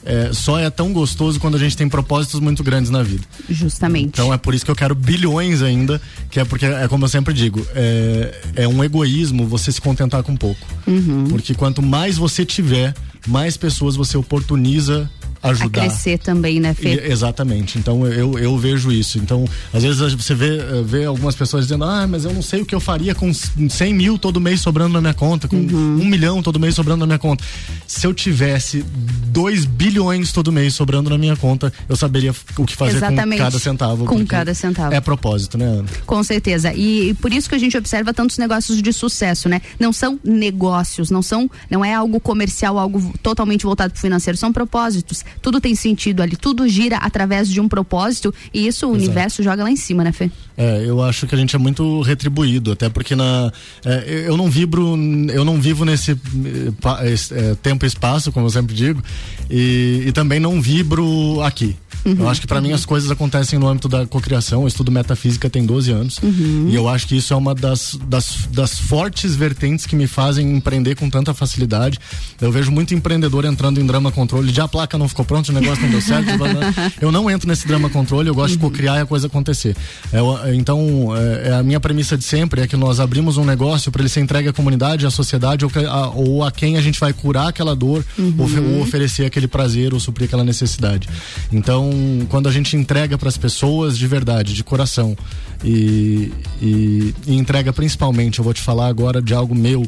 é, 0.03 0.31
só 0.33 0.59
é 0.59 0.69
tão 0.69 0.91
gostoso 0.91 1.39
quando 1.39 1.55
a 1.55 1.59
gente 1.59 1.77
tem 1.77 1.87
propósitos 1.87 2.39
muito 2.39 2.63
grandes 2.63 2.89
na 2.89 3.03
vida. 3.03 3.23
Justamente. 3.49 4.07
Então 4.07 4.33
é 4.33 4.37
por 4.37 4.53
isso 4.53 4.65
que 4.65 4.71
eu 4.71 4.75
quero 4.75 4.95
bilhões 4.95 5.61
ainda, 5.61 6.01
que 6.29 6.39
é 6.39 6.45
porque, 6.45 6.65
é 6.65 6.87
como 6.87 7.05
eu 7.05 7.09
sempre 7.09 7.33
digo, 7.33 7.65
é, 7.75 8.41
é 8.55 8.67
um 8.67 8.83
egoísmo 8.83 9.45
você 9.45 9.71
se 9.71 9.79
contentar 9.79 10.23
com 10.23 10.35
pouco. 10.35 10.65
Uhum. 10.87 11.25
Porque 11.29 11.53
quanto 11.53 11.81
mais 11.81 12.17
você 12.17 12.45
tiver, 12.45 12.93
mais 13.27 13.57
pessoas 13.57 13.95
você 13.95 14.17
oportuniza 14.17 15.09
ajudar. 15.43 15.83
A 15.83 15.87
crescer 15.87 16.19
também, 16.19 16.59
né, 16.59 16.73
Fê? 16.73 16.95
E, 16.95 17.11
exatamente. 17.11 17.77
Então 17.77 18.05
eu, 18.05 18.37
eu 18.37 18.57
vejo 18.57 18.91
isso. 18.91 19.17
Então, 19.17 19.45
às 19.73 19.83
vezes 19.83 20.13
você 20.13 20.35
vê, 20.35 20.57
eh, 20.57 20.83
vê 20.85 21.05
algumas 21.05 21.35
pessoas 21.35 21.65
dizendo, 21.65 21.83
ah, 21.83 22.05
mas 22.07 22.25
eu 22.25 22.33
não 22.33 22.41
sei 22.41 22.61
o 22.61 22.65
que 22.65 22.75
eu 22.75 22.79
faria 22.79 23.15
com 23.15 23.31
100 23.33 23.93
mil 23.93 24.17
todo 24.17 24.39
mês 24.39 24.61
sobrando 24.61 24.93
na 24.93 25.01
minha 25.01 25.13
conta, 25.13 25.47
com 25.47 25.55
uhum. 25.55 26.01
um 26.01 26.05
milhão 26.05 26.41
todo 26.41 26.59
mês 26.59 26.75
sobrando 26.75 27.01
na 27.01 27.05
minha 27.05 27.19
conta. 27.19 27.43
Se 27.87 28.05
eu 28.05 28.13
tivesse 28.13 28.83
2 29.31 29.65
bilhões 29.65 30.31
todo 30.31 30.51
mês 30.51 30.73
sobrando 30.73 31.09
na 31.09 31.17
minha 31.17 31.35
conta, 31.35 31.71
eu 31.87 31.95
saberia 31.95 32.33
o 32.57 32.65
que 32.65 32.75
fazer 32.75 32.97
exatamente. 32.97 33.39
com 33.39 33.45
cada 33.45 33.59
centavo. 33.59 34.05
Com 34.05 34.25
cada 34.25 34.53
centavo. 34.53 34.93
É 34.93 35.01
propósito, 35.01 35.57
né, 35.57 35.65
Ana? 35.65 35.85
Com 36.05 36.23
certeza. 36.23 36.73
E, 36.73 37.09
e 37.09 37.13
por 37.15 37.33
isso 37.33 37.49
que 37.49 37.55
a 37.55 37.59
gente 37.59 37.77
observa 37.77 38.13
tantos 38.13 38.37
negócios 38.37 38.81
de 38.81 38.93
sucesso, 38.93 39.49
né? 39.49 39.61
Não 39.79 39.91
são 39.91 40.19
negócios, 40.23 41.09
não 41.09 41.21
são, 41.21 41.49
não 41.69 41.83
é 41.83 41.93
algo 41.93 42.19
comercial, 42.19 42.77
algo 42.77 43.13
totalmente 43.23 43.63
voltado 43.63 43.91
para 43.93 43.97
o 43.97 44.01
financeiro, 44.01 44.37
são 44.37 44.51
propósitos. 44.51 45.23
Tudo 45.41 45.61
tem 45.61 45.75
sentido 45.75 46.21
ali, 46.21 46.35
tudo 46.35 46.67
gira 46.67 46.97
através 46.97 47.49
de 47.49 47.59
um 47.59 47.67
propósito 47.67 48.33
e 48.53 48.67
isso 48.67 48.87
o 48.87 48.91
Exato. 48.91 49.03
universo 49.03 49.43
joga 49.43 49.63
lá 49.63 49.71
em 49.71 49.75
cima, 49.75 50.03
né, 50.03 50.11
Fê? 50.11 50.31
É, 50.57 50.83
eu 50.85 51.01
acho 51.01 51.25
que 51.27 51.33
a 51.33 51.37
gente 51.37 51.55
é 51.55 51.59
muito 51.59 52.01
retribuído, 52.01 52.71
até 52.71 52.89
porque 52.89 53.15
na, 53.15 53.51
é, 53.85 54.25
eu 54.27 54.37
não 54.37 54.49
vibro, 54.49 54.95
eu 55.33 55.43
não 55.43 55.59
vivo 55.59 55.85
nesse 55.85 56.11
é, 56.11 57.55
tempo 57.61 57.85
e 57.85 57.87
espaço, 57.87 58.31
como 58.31 58.45
eu 58.45 58.49
sempre 58.49 58.75
digo, 58.75 59.01
e, 59.49 60.03
e 60.07 60.11
também 60.11 60.39
não 60.39 60.61
vibro 60.61 61.41
aqui. 61.41 61.75
Uhum, 62.05 62.15
eu 62.19 62.29
acho 62.29 62.41
que 62.41 62.47
para 62.47 62.59
mim 62.61 62.71
as 62.71 62.85
coisas 62.85 63.11
acontecem 63.11 63.59
no 63.59 63.67
âmbito 63.67 63.87
da 63.87 64.05
cocriação. 64.05 64.61
Eu 64.61 64.67
estudo 64.67 64.91
metafísica 64.91 65.49
tem 65.49 65.65
12 65.65 65.91
anos. 65.91 66.17
Uhum. 66.17 66.67
E 66.69 66.75
eu 66.75 66.87
acho 66.87 67.07
que 67.07 67.15
isso 67.15 67.33
é 67.33 67.37
uma 67.37 67.53
das, 67.53 67.97
das, 68.07 68.47
das 68.51 68.79
fortes 68.79 69.35
vertentes 69.35 69.85
que 69.85 69.95
me 69.95 70.07
fazem 70.07 70.55
empreender 70.55 70.95
com 70.95 71.09
tanta 71.09 71.33
facilidade. 71.33 71.99
Eu 72.39 72.51
vejo 72.51 72.71
muito 72.71 72.93
empreendedor 72.93 73.45
entrando 73.45 73.79
em 73.79 73.85
drama 73.85 74.11
controle. 74.11 74.51
Já 74.51 74.63
a 74.63 74.67
placa 74.67 74.97
não 74.97 75.07
ficou 75.07 75.25
pronta, 75.25 75.51
o 75.51 75.55
negócio 75.55 75.83
não 75.83 75.91
deu 75.91 76.01
certo. 76.01 76.29
eu 76.99 77.11
não 77.11 77.29
entro 77.29 77.47
nesse 77.47 77.67
drama 77.67 77.89
controle, 77.89 78.27
eu 78.27 78.35
gosto 78.35 78.57
de 78.57 78.63
uhum. 78.63 78.69
cocriar 78.69 78.97
e 78.97 79.01
a 79.01 79.05
coisa 79.05 79.27
acontecer. 79.27 79.75
É, 80.11 80.55
então, 80.55 81.15
é, 81.15 81.49
é, 81.49 81.53
a 81.53 81.63
minha 81.63 81.79
premissa 81.79 82.17
de 82.17 82.23
sempre 82.23 82.61
é 82.61 82.67
que 82.67 82.75
nós 82.75 82.99
abrimos 82.99 83.37
um 83.37 83.45
negócio 83.45 83.91
para 83.91 84.01
ele 84.01 84.09
ser 84.09 84.21
entregue 84.21 84.49
à 84.49 84.53
comunidade, 84.53 85.05
à 85.05 85.11
sociedade 85.11 85.65
ou 85.65 85.71
a, 85.87 86.09
ou 86.09 86.43
a 86.43 86.51
quem 86.51 86.77
a 86.77 86.81
gente 86.81 86.99
vai 86.99 87.13
curar 87.13 87.49
aquela 87.49 87.75
dor 87.75 88.03
ou, 88.17 88.25
uhum. 88.25 88.75
ou 88.75 88.81
oferecer 88.81 89.25
aquele 89.25 89.47
prazer 89.47 89.93
ou 89.93 89.99
suprir 89.99 90.27
aquela 90.27 90.43
necessidade. 90.43 91.07
Então, 91.51 91.90
quando 92.29 92.47
a 92.47 92.51
gente 92.51 92.75
entrega 92.75 93.17
para 93.17 93.29
as 93.29 93.37
pessoas 93.37 93.97
de 93.97 94.07
verdade, 94.07 94.53
de 94.53 94.63
coração, 94.63 95.15
e, 95.63 96.31
e, 96.61 97.13
e, 97.27 97.35
entrega 97.35 97.71
principalmente, 97.71 98.39
eu 98.39 98.43
vou 98.43 98.53
te 98.53 98.61
falar 98.61 98.87
agora 98.87 99.21
de 99.21 99.33
algo 99.33 99.53
meu, 99.53 99.85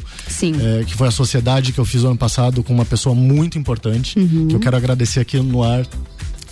é, 0.60 0.84
que 0.84 0.94
foi 0.94 1.08
a 1.08 1.10
sociedade 1.10 1.72
que 1.72 1.78
eu 1.78 1.84
fiz 1.84 2.04
ano 2.04 2.16
passado 2.16 2.62
com 2.62 2.72
uma 2.72 2.84
pessoa 2.84 3.14
muito 3.14 3.58
importante, 3.58 4.18
uhum. 4.18 4.48
que 4.48 4.54
eu 4.54 4.60
quero 4.60 4.76
agradecer 4.76 5.20
aqui 5.20 5.38
no 5.38 5.62
ar 5.62 5.86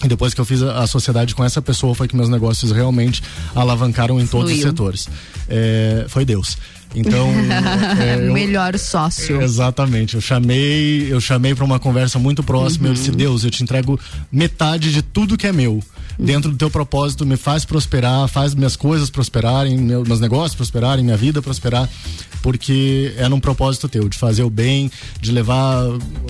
e 0.04 0.08
depois 0.08 0.34
que 0.34 0.40
eu 0.40 0.44
fiz 0.44 0.62
a, 0.62 0.86
sociedade 0.86 1.34
com 1.34 1.44
essa 1.44 1.62
pessoa, 1.62 1.94
foi 1.94 2.08
que 2.08 2.16
meus 2.16 2.28
negócios 2.28 2.72
realmente 2.72 3.22
alavancaram 3.54 4.20
em 4.20 4.26
Fluiu. 4.26 4.46
todos 4.46 4.58
os 4.58 4.62
setores. 4.62 5.08
É, 5.48 6.06
foi 6.08 6.24
Deus. 6.24 6.58
Então, 6.94 7.28
é, 8.00 8.16
eu, 8.16 8.32
melhor 8.32 8.78
sócio. 8.78 9.40
Exatamente. 9.40 10.14
Eu 10.14 10.20
chamei, 10.20 11.12
eu 11.12 11.20
chamei 11.20 11.54
para 11.54 11.64
uma 11.64 11.78
conversa 11.78 12.18
muito 12.18 12.42
próxima. 12.42 12.86
Uhum. 12.86 12.90
Eu 12.90 12.94
disse: 12.94 13.10
Deus, 13.10 13.44
eu 13.44 13.50
te 13.50 13.62
entrego 13.62 13.98
metade 14.30 14.92
de 14.92 15.02
tudo 15.02 15.36
que 15.36 15.46
é 15.46 15.52
meu. 15.52 15.82
Uhum. 16.18 16.24
Dentro 16.26 16.50
do 16.50 16.56
teu 16.56 16.70
propósito, 16.70 17.24
me 17.24 17.36
faz 17.36 17.64
prosperar, 17.64 18.28
faz 18.28 18.54
minhas 18.54 18.76
coisas 18.76 19.10
prosperarem, 19.10 19.78
meus 19.78 20.20
negócios 20.20 20.54
prosperarem, 20.54 21.04
minha 21.04 21.16
vida 21.16 21.40
prosperar, 21.40 21.88
porque 22.42 23.14
é 23.16 23.28
num 23.28 23.40
propósito 23.40 23.88
teu, 23.88 24.08
de 24.08 24.18
fazer 24.18 24.42
o 24.42 24.50
bem, 24.50 24.90
de 25.20 25.32
levar 25.32 25.84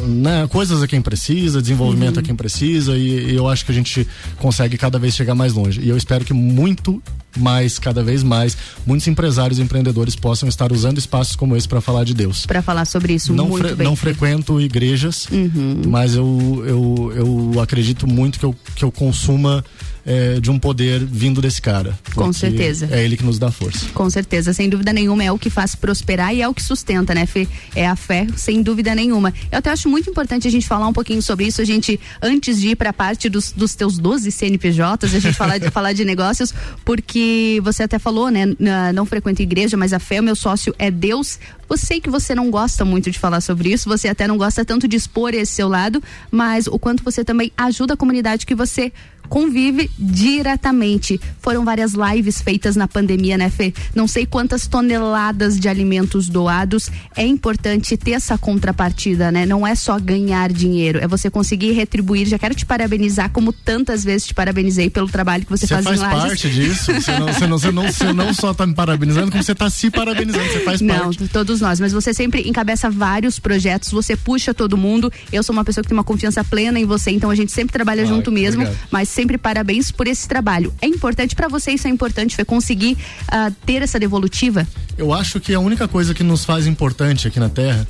né, 0.07 0.47
coisas 0.49 0.83
a 0.83 0.87
quem 0.87 1.03
precisa, 1.03 1.61
desenvolvimento 1.61 2.17
uhum. 2.17 2.23
a 2.23 2.25
quem 2.25 2.35
precisa, 2.35 2.97
e, 2.97 3.33
e 3.33 3.35
eu 3.35 3.49
acho 3.49 3.65
que 3.65 3.73
a 3.73 3.75
gente 3.75 4.07
consegue 4.39 4.77
cada 4.79 4.99
vez 4.99 5.15
chegar 5.15 5.35
mais 5.35 5.53
longe. 5.53 5.81
E 5.81 5.89
eu 5.89 5.97
espero 5.97 6.25
que 6.25 6.33
muito 6.33 7.03
mais, 7.39 7.79
cada 7.79 8.03
vez 8.03 8.23
mais, 8.23 8.57
muitos 8.87 9.07
empresários 9.07 9.59
e 9.59 9.63
empreendedores 9.63 10.15
possam 10.17 10.49
estar 10.49 10.73
usando 10.73 10.99
espaços 10.99 11.37
como 11.37 11.57
esse 11.57 11.69
para 11.69 11.81
falar 11.81 12.05
de 12.05 12.15
Deus. 12.15 12.47
Para 12.47 12.63
falar 12.63 12.85
sobre 12.85 13.15
isso, 13.15 13.33
não 13.33 13.49
muito 13.49 13.67
fre 13.67 13.75
bem. 13.75 13.87
Não 13.87 13.97
frequento 13.97 14.61
igrejas, 14.61 15.27
uhum. 15.31 15.83
mas 15.87 16.15
eu, 16.15 16.65
eu, 16.67 17.13
eu 17.15 17.61
acredito 17.61 18.07
muito 18.07 18.39
que 18.39 18.45
eu, 18.45 18.55
que 18.75 18.85
eu 18.85 18.93
consuma 18.93 19.65
é, 20.05 20.41
de 20.41 20.51
um 20.51 20.59
poder 20.59 21.05
vindo 21.05 21.41
desse 21.41 21.61
cara. 21.61 21.99
Com 22.15 22.33
certeza. 22.33 22.89
É 22.91 23.05
ele 23.05 23.17
que 23.17 23.25
nos 23.25 23.39
dá 23.39 23.51
força. 23.51 23.87
Com 23.95 24.09
certeza, 24.11 24.53
sem 24.53 24.69
dúvida 24.69 24.93
nenhuma, 24.93 25.23
é 25.25 25.31
o 25.31 25.39
que 25.39 25.51
faz 25.51 25.75
prosperar 25.75 26.35
e 26.35 26.43
é 26.43 26.49
o 26.49 26.55
que 26.55 26.63
sustenta, 26.63 27.15
né, 27.15 27.27
Fê? 27.27 27.47
É 27.75 27.87
a 27.87 27.97
fé, 27.97 28.27
sem 28.37 28.63
dúvida 28.63 28.95
nenhuma. 28.95 29.33
Eu 29.51 29.59
até 29.59 29.71
acho 29.71 29.89
muito 29.89 30.11
importante 30.11 30.49
a 30.49 30.51
gente 30.51 30.67
falar 30.67 30.89
um 30.89 30.93
pouquinho 30.93 31.23
sobre 31.23 31.47
isso, 31.47 31.61
a 31.61 31.65
gente, 31.65 31.99
antes 32.21 32.61
de 32.61 32.69
ir 32.69 32.77
para 32.77 32.91
a 32.91 32.93
parte 32.93 33.29
dos, 33.29 33.53
dos 33.53 33.75
teus 33.75 33.99
12 33.99 34.31
CNPJs, 34.31 35.15
a 35.15 35.21
gente 35.21 35.33
falar 35.35 35.59
de, 35.59 35.71
falar 35.71 35.93
de 35.93 36.05
negócios, 36.05 36.53
porque 36.85 37.61
você 37.63 37.85
até 37.85 37.99
falou, 37.99 38.31
né, 38.31 38.47
não 38.95 39.07
frequenta 39.07 39.43
igreja, 39.43 39.77
mas 39.77 39.93
a 39.93 39.99
fé, 39.99 40.21
o 40.21 40.25
meu 40.25 40.37
sócio 40.37 40.75
é 40.79 40.91
Deus. 40.91 41.39
Eu 41.73 41.79
sei 41.79 42.03
que 42.03 42.11
você 42.11 42.35
não 42.35 42.51
gosta 42.51 42.85
muito 42.85 43.11
de 43.11 43.19
falar 43.19 43.41
sobre 43.41 43.73
isso, 43.73 43.89
você 43.89 44.07
até 44.07 44.29
não 44.29 44.37
gosta 44.37 44.63
tanto 44.63 44.87
de 44.87 44.95
expor 44.95 45.33
esse 45.33 45.55
seu 45.55 45.71
lado, 45.71 46.03
mas 46.31 46.67
o 46.67 46.79
quanto 46.79 47.03
você 47.03 47.25
também 47.25 47.51
ajuda 47.57 47.95
a 47.95 47.97
comunidade 47.97 48.45
que 48.45 48.55
você 48.55 48.93
convive 49.33 49.91
diretamente. 49.99 51.19
Foram 51.41 51.65
várias 51.65 51.95
lives 51.95 52.43
feitas 52.43 52.77
na 52.77 52.87
pandemia, 52.87 53.39
né, 53.39 53.49
Fê? 53.49 53.73
Não 53.95 54.07
sei 54.07 54.27
quantas 54.27 54.67
toneladas 54.67 55.59
de 55.59 55.71
alimentos 55.71 56.29
doados. 56.29 56.91
É 57.17 57.25
importante 57.25 57.97
ter 57.97 58.11
essa 58.11 58.37
contrapartida, 58.37 59.33
né? 59.33 59.47
Não 59.47 59.67
é 59.67 59.75
só 59.75 59.99
ganhar 59.99 60.53
dinheiro, 60.53 60.99
é 60.99 61.09
você 61.09 61.31
conseguir 61.31 61.73
retribuir. 61.73 62.27
Já 62.27 62.39
quero 62.39 62.55
te 62.55 62.67
parabenizar, 62.67 63.31
como 63.31 63.55
tantas 63.55 64.05
vezes 64.05 64.27
te 64.27 64.35
parabenizei 64.35 64.91
pelo 64.91 65.09
trabalho 65.09 65.47
que 65.47 65.51
você, 65.51 65.67
você 65.67 65.75
faz, 65.75 65.85
faz 65.87 65.99
em 65.99 66.03
Lages. 66.03 66.23
parte 66.23 66.51
disso. 66.51 66.93
Você 66.93 67.19
não, 67.19 67.27
você, 67.27 67.47
não, 67.47 67.59
você, 67.59 67.71
não, 67.71 67.83
você 67.87 68.13
não 68.13 68.35
só 68.35 68.51
está 68.51 68.67
me 68.67 68.75
parabenizando, 68.75 69.31
como 69.31 69.43
você 69.43 69.53
está 69.53 69.71
se 69.71 69.91
parabenizando. 69.91 70.45
Você 70.45 70.61
faz 70.61 70.83
não, 70.83 70.95
parte. 70.95 71.21
Não, 71.23 71.29
todos 71.29 71.62
nós. 71.63 71.81
Mas 71.81 71.93
você 71.93 72.13
sempre 72.13 72.47
encabeça 72.47 72.91
vários 72.91 73.39
projetos, 73.39 73.91
você 73.91 74.15
puxa 74.15 74.53
todo 74.53 74.77
mundo. 74.77 75.11
Eu 75.33 75.43
sou 75.43 75.55
uma 75.55 75.65
pessoa 75.65 75.83
que 75.83 75.89
tem 75.89 75.97
uma 75.97 76.05
confiança 76.05 76.45
plena 76.45 76.79
em 76.79 76.85
você, 76.85 77.11
então 77.11 77.31
a 77.31 77.35
gente 77.35 77.51
sempre 77.51 77.73
trabalha 77.73 78.03
Ai, 78.03 78.09
junto 78.09 78.31
mesmo. 78.31 78.63
Obrigado. 78.63 78.89
Mas 78.91 79.09
sempre 79.09 79.33
sempre 79.33 79.39
parabéns 79.39 79.91
por 79.93 80.07
esse 80.07 80.29
trabalho. 80.29 80.75
É 80.83 80.87
importante 80.87 81.35
para 81.37 81.49
você, 81.49 81.71
isso 81.71 81.87
é 81.87 81.91
importante, 81.91 82.35
foi 82.35 82.45
conseguir 82.45 82.97
uh, 83.29 83.55
ter 83.65 83.83
essa 83.83 83.99
devolutiva? 83.99 84.67
Eu 84.99 85.13
acho 85.13 85.41
que 85.41 85.55
a 85.55 85.61
única 85.61 85.87
coisa 85.89 86.13
que 86.13 86.23
nos 86.23 86.45
faz 86.45 86.67
importante 86.67 87.29
aqui 87.29 87.39
na 87.39 87.49
Terra 87.49 87.87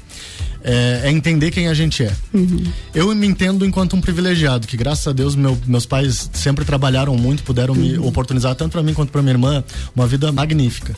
é, 0.65 1.03
é, 1.05 1.11
entender 1.11 1.51
quem 1.51 1.69
a 1.69 1.75
gente 1.75 2.03
é. 2.03 2.13
Uhum. 2.33 2.65
Eu 2.95 3.15
me 3.15 3.27
entendo 3.27 3.65
enquanto 3.65 3.97
um 3.97 4.01
privilegiado, 4.01 4.67
que 4.67 4.77
graças 4.77 5.07
a 5.07 5.13
Deus 5.13 5.35
meu, 5.35 5.59
meus 5.67 5.87
pais 5.87 6.31
sempre 6.33 6.65
trabalharam 6.65 7.17
muito, 7.17 7.43
puderam 7.43 7.75
uhum. 7.75 7.81
me 7.81 7.99
oportunizar 7.99 8.55
tanto 8.55 8.73
para 8.73 8.83
mim 8.83 8.95
quanto 8.95 9.11
para 9.11 9.23
minha 9.23 9.35
irmã 9.35 9.65
uma 9.95 10.07
vida 10.07 10.31
magnífica. 10.31 10.97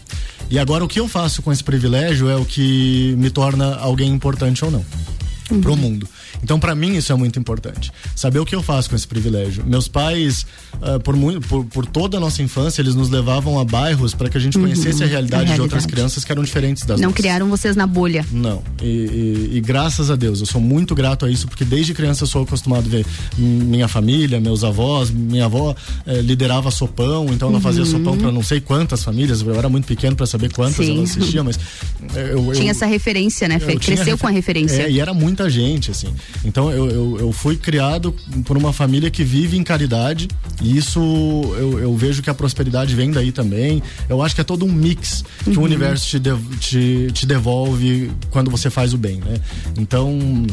E 0.50 0.58
agora 0.58 0.84
o 0.84 0.88
que 0.88 1.00
eu 1.00 1.08
faço 1.08 1.42
com 1.42 1.52
esse 1.52 1.64
privilégio 1.64 2.28
é 2.28 2.36
o 2.36 2.44
que 2.44 3.14
me 3.18 3.30
torna 3.30 3.76
alguém 3.76 4.10
importante 4.10 4.64
ou 4.64 4.70
não 4.70 4.84
uhum. 5.50 5.60
pro 5.60 5.76
mundo. 5.76 6.08
Então, 6.44 6.60
para 6.60 6.74
mim, 6.74 6.94
isso 6.94 7.10
é 7.10 7.14
muito 7.16 7.38
importante. 7.38 7.90
Saber 8.14 8.38
o 8.38 8.44
que 8.44 8.54
eu 8.54 8.62
faço 8.62 8.90
com 8.90 8.94
esse 8.94 9.08
privilégio. 9.08 9.64
Meus 9.66 9.88
pais, 9.88 10.44
uh, 10.74 11.00
por, 11.00 11.16
muito, 11.16 11.40
por, 11.48 11.64
por, 11.64 11.86
toda 11.86 12.18
a 12.18 12.20
nossa 12.20 12.42
infância, 12.42 12.82
eles 12.82 12.94
nos 12.94 13.08
levavam 13.08 13.58
a 13.58 13.64
bairros 13.64 14.12
para 14.12 14.28
que 14.28 14.36
a 14.36 14.40
gente 14.40 14.58
uhum. 14.58 14.64
conhecesse 14.64 15.02
a 15.02 15.06
realidade, 15.06 15.44
a 15.44 15.46
realidade, 15.46 15.54
de 15.54 15.60
outras 15.62 15.86
crianças 15.86 16.22
que 16.22 16.30
eram 16.30 16.42
diferentes 16.42 16.84
das 16.84 17.00
Não 17.00 17.08
nossas. 17.08 17.16
criaram 17.16 17.48
vocês 17.48 17.74
na 17.74 17.86
bolha. 17.86 18.26
Não. 18.30 18.62
E, 18.82 18.84
e, 18.84 19.50
e, 19.54 19.60
graças 19.62 20.10
a 20.10 20.16
Deus, 20.16 20.40
eu 20.40 20.46
sou 20.46 20.60
muito 20.60 20.94
grato 20.94 21.24
a 21.24 21.30
isso, 21.30 21.48
porque 21.48 21.64
desde 21.64 21.94
criança 21.94 22.24
eu 22.24 22.28
sou 22.28 22.42
acostumado 22.42 22.84
a 22.86 22.90
ver 22.90 23.06
minha 23.38 23.88
família, 23.88 24.38
meus 24.38 24.62
avós, 24.62 25.10
minha 25.10 25.46
avó 25.46 25.74
eh, 26.06 26.20
liderava 26.20 26.70
sopão, 26.70 27.28
então 27.30 27.48
ela 27.48 27.56
uhum. 27.56 27.62
fazia 27.62 27.86
sopão 27.86 28.18
para 28.18 28.30
não 28.30 28.42
sei 28.42 28.60
quantas 28.60 29.02
famílias. 29.02 29.40
Eu 29.40 29.54
era 29.54 29.70
muito 29.70 29.86
pequeno 29.86 30.14
para 30.14 30.26
saber 30.26 30.52
quantas 30.52 30.84
Sim. 30.84 30.96
ela 30.96 31.04
assistia, 31.04 31.42
mas. 31.42 31.58
Eu, 32.14 32.52
Tinha 32.52 32.70
essa 32.70 32.84
referência, 32.84 33.48
né? 33.48 33.58
Cresceu 33.58 33.96
refer... 33.96 34.18
com 34.18 34.26
a 34.26 34.30
referência. 34.30 34.82
É, 34.82 34.90
e 34.90 35.00
era 35.00 35.14
muita 35.14 35.48
gente, 35.48 35.90
assim. 35.90 36.12
Então 36.44 36.70
eu, 36.70 36.88
eu, 36.88 37.18
eu, 37.20 37.32
fui 37.32 37.56
criado 37.56 38.14
por 38.44 38.56
uma 38.56 38.72
família 38.72 39.10
que 39.10 39.22
vive 39.22 39.56
em 39.56 39.62
caridade 39.62 40.28
e 40.60 40.76
isso 40.76 41.00
eu, 41.58 41.78
eu 41.78 41.96
vejo 41.96 42.22
que 42.22 42.30
a 42.30 42.34
prosperidade 42.34 42.94
vem 42.94 43.10
daí 43.10 43.32
também. 43.32 43.82
Eu 44.08 44.22
acho 44.22 44.34
que 44.34 44.40
é 44.40 44.44
todo 44.44 44.64
um 44.64 44.72
mix 44.72 45.24
que 45.42 45.50
uhum. 45.50 45.58
o 45.58 45.62
universo 45.62 46.08
te, 46.08 46.18
de, 46.18 46.36
te, 46.58 47.12
te 47.12 47.26
devolve 47.26 48.10
quando 48.30 48.50
você 48.50 48.70
faz 48.70 48.94
o 48.94 48.98
bem, 48.98 49.16
né? 49.18 49.36
Então 49.78 50.46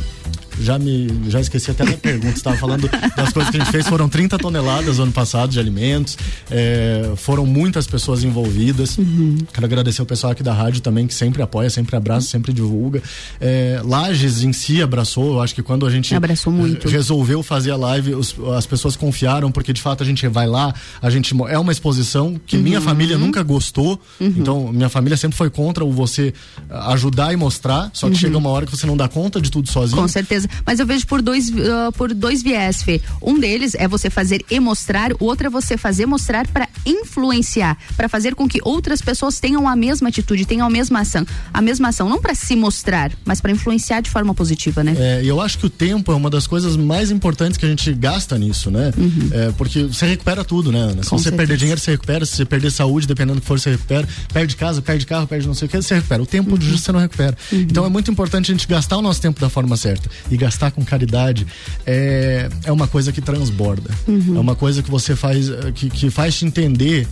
já 0.59 0.77
me 0.77 1.07
já 1.27 1.39
esqueci 1.39 1.71
até 1.71 1.85
da 1.85 1.97
pergunta. 1.97 2.35
Estava 2.35 2.57
falando 2.57 2.89
das 3.15 3.31
coisas 3.31 3.51
que 3.51 3.57
a 3.57 3.59
gente 3.63 3.71
fez. 3.71 3.87
Foram 3.87 4.09
30 4.09 4.37
toneladas 4.37 4.97
no 4.97 5.03
ano 5.03 5.11
passado 5.11 5.51
de 5.51 5.59
alimentos. 5.59 6.17
É, 6.49 7.11
foram 7.15 7.45
muitas 7.45 7.87
pessoas 7.87 8.23
envolvidas. 8.23 8.97
Uhum. 8.97 9.37
Quero 9.53 9.65
agradecer 9.65 10.01
o 10.01 10.05
pessoal 10.05 10.31
aqui 10.31 10.43
da 10.43 10.53
rádio 10.53 10.81
também, 10.81 11.07
que 11.07 11.13
sempre 11.13 11.41
apoia, 11.41 11.69
sempre 11.69 11.95
abraça, 11.95 12.27
sempre 12.27 12.53
divulga. 12.53 13.01
É, 13.39 13.81
Lages 13.83 14.43
em 14.43 14.53
si 14.53 14.81
abraçou. 14.81 15.33
Eu 15.33 15.41
acho 15.41 15.55
que 15.55 15.63
quando 15.63 15.85
a 15.85 15.89
gente 15.89 16.13
abraçou 16.13 16.51
muito. 16.51 16.87
resolveu 16.87 17.41
fazer 17.43 17.71
a 17.71 17.77
live, 17.77 18.15
os, 18.15 18.35
as 18.55 18.65
pessoas 18.65 18.95
confiaram, 18.95 19.51
porque 19.51 19.73
de 19.73 19.81
fato 19.81 20.03
a 20.03 20.05
gente 20.05 20.27
vai 20.27 20.47
lá, 20.47 20.73
a 21.01 21.09
gente 21.09 21.35
é 21.49 21.57
uma 21.57 21.71
exposição 21.71 22.39
que 22.45 22.57
uhum. 22.57 22.63
minha 22.63 22.81
família 22.81 23.17
nunca 23.17 23.43
gostou. 23.43 23.99
Uhum. 24.19 24.33
Então, 24.37 24.71
minha 24.71 24.89
família 24.89 25.17
sempre 25.17 25.37
foi 25.37 25.49
contra 25.49 25.83
o 25.83 25.91
você 25.91 26.33
ajudar 26.69 27.33
e 27.33 27.35
mostrar. 27.35 27.89
Só 27.93 28.07
que 28.07 28.13
uhum. 28.13 28.19
chega 28.19 28.37
uma 28.37 28.49
hora 28.49 28.65
que 28.65 28.75
você 28.75 28.85
não 28.85 28.97
dá 28.97 29.07
conta 29.07 29.41
de 29.41 29.49
tudo 29.49 29.69
sozinho. 29.69 30.01
Com 30.01 30.07
certeza 30.07 30.40
Mas 30.65 30.79
eu 30.79 30.85
vejo 30.85 31.05
por 31.07 31.21
dois, 31.21 31.49
uh, 31.49 31.91
por 31.95 32.13
dois 32.13 32.41
viés, 32.41 32.81
Fê. 32.81 33.01
Um 33.21 33.39
deles 33.39 33.75
é 33.75 33.87
você 33.87 34.09
fazer 34.09 34.43
e 34.49 34.59
mostrar, 34.59 35.11
o 35.13 35.25
outro 35.25 35.47
é 35.47 35.49
você 35.49 35.77
fazer 35.77 36.05
mostrar 36.05 36.47
para 36.47 36.67
influenciar, 36.85 37.77
para 37.95 38.09
fazer 38.09 38.35
com 38.35 38.47
que 38.47 38.59
outras 38.63 39.01
pessoas 39.01 39.39
tenham 39.39 39.67
a 39.67 39.75
mesma 39.75 40.09
atitude, 40.09 40.45
tenham 40.45 40.65
a 40.65 40.69
mesma 40.69 41.01
ação. 41.01 41.25
A 41.53 41.61
mesma 41.61 41.89
ação, 41.89 42.09
não 42.09 42.21
para 42.21 42.35
se 42.35 42.55
mostrar, 42.55 43.11
mas 43.25 43.41
para 43.41 43.51
influenciar 43.51 44.01
de 44.01 44.09
forma 44.09 44.33
positiva, 44.33 44.83
né? 44.83 44.95
É, 44.97 45.23
e 45.23 45.27
eu 45.27 45.39
acho 45.41 45.57
que 45.57 45.65
o 45.65 45.69
tempo 45.69 46.11
é 46.11 46.15
uma 46.15 46.29
das 46.29 46.47
coisas 46.47 46.75
mais 46.75 47.11
importantes 47.11 47.57
que 47.57 47.65
a 47.65 47.69
gente 47.69 47.93
gasta 47.93 48.37
nisso, 48.37 48.71
né? 48.71 48.91
Uhum. 48.97 49.29
É, 49.31 49.51
porque 49.57 49.83
você 49.83 50.05
recupera 50.05 50.43
tudo, 50.43 50.71
né, 50.71 50.79
Ana? 50.79 51.03
Se 51.03 51.09
com 51.09 51.17
você 51.17 51.23
certeza. 51.23 51.37
perder 51.37 51.57
dinheiro, 51.57 51.79
você 51.79 51.91
recupera. 51.91 52.25
Se 52.25 52.37
você 52.37 52.45
perder 52.45 52.71
saúde, 52.71 53.07
dependendo 53.07 53.35
do 53.35 53.41
que 53.41 53.47
for, 53.47 53.59
você 53.59 53.71
recupera. 53.71 54.07
Perde 54.33 54.55
casa, 54.55 54.81
perde 54.81 55.05
carro, 55.05 55.27
perde 55.27 55.47
não 55.47 55.53
sei 55.53 55.67
o 55.67 55.69
que, 55.69 55.81
você 55.81 55.95
recupera. 55.95 56.21
O 56.21 56.25
tempo 56.25 56.51
uhum. 56.51 56.57
de 56.57 56.71
você 56.71 56.91
não 56.91 56.99
recupera. 56.99 57.37
Uhum. 57.51 57.59
Então 57.59 57.85
é 57.85 57.89
muito 57.89 58.11
importante 58.11 58.51
a 58.51 58.53
gente 58.53 58.67
gastar 58.67 58.97
o 58.97 59.01
nosso 59.01 59.21
tempo 59.21 59.39
da 59.39 59.49
forma 59.49 59.75
certa. 59.77 60.09
E 60.31 60.37
gastar 60.37 60.71
com 60.71 60.83
caridade 60.83 61.45
é, 61.85 62.49
é 62.63 62.71
uma 62.71 62.87
coisa 62.87 63.11
que 63.11 63.21
transborda. 63.21 63.91
Uhum. 64.07 64.37
É 64.37 64.39
uma 64.39 64.55
coisa 64.55 64.81
que 64.81 64.89
você 64.89 65.15
faz, 65.15 65.49
que, 65.75 65.89
que 65.89 66.09
faz 66.09 66.39
te 66.39 66.45
entender 66.45 67.07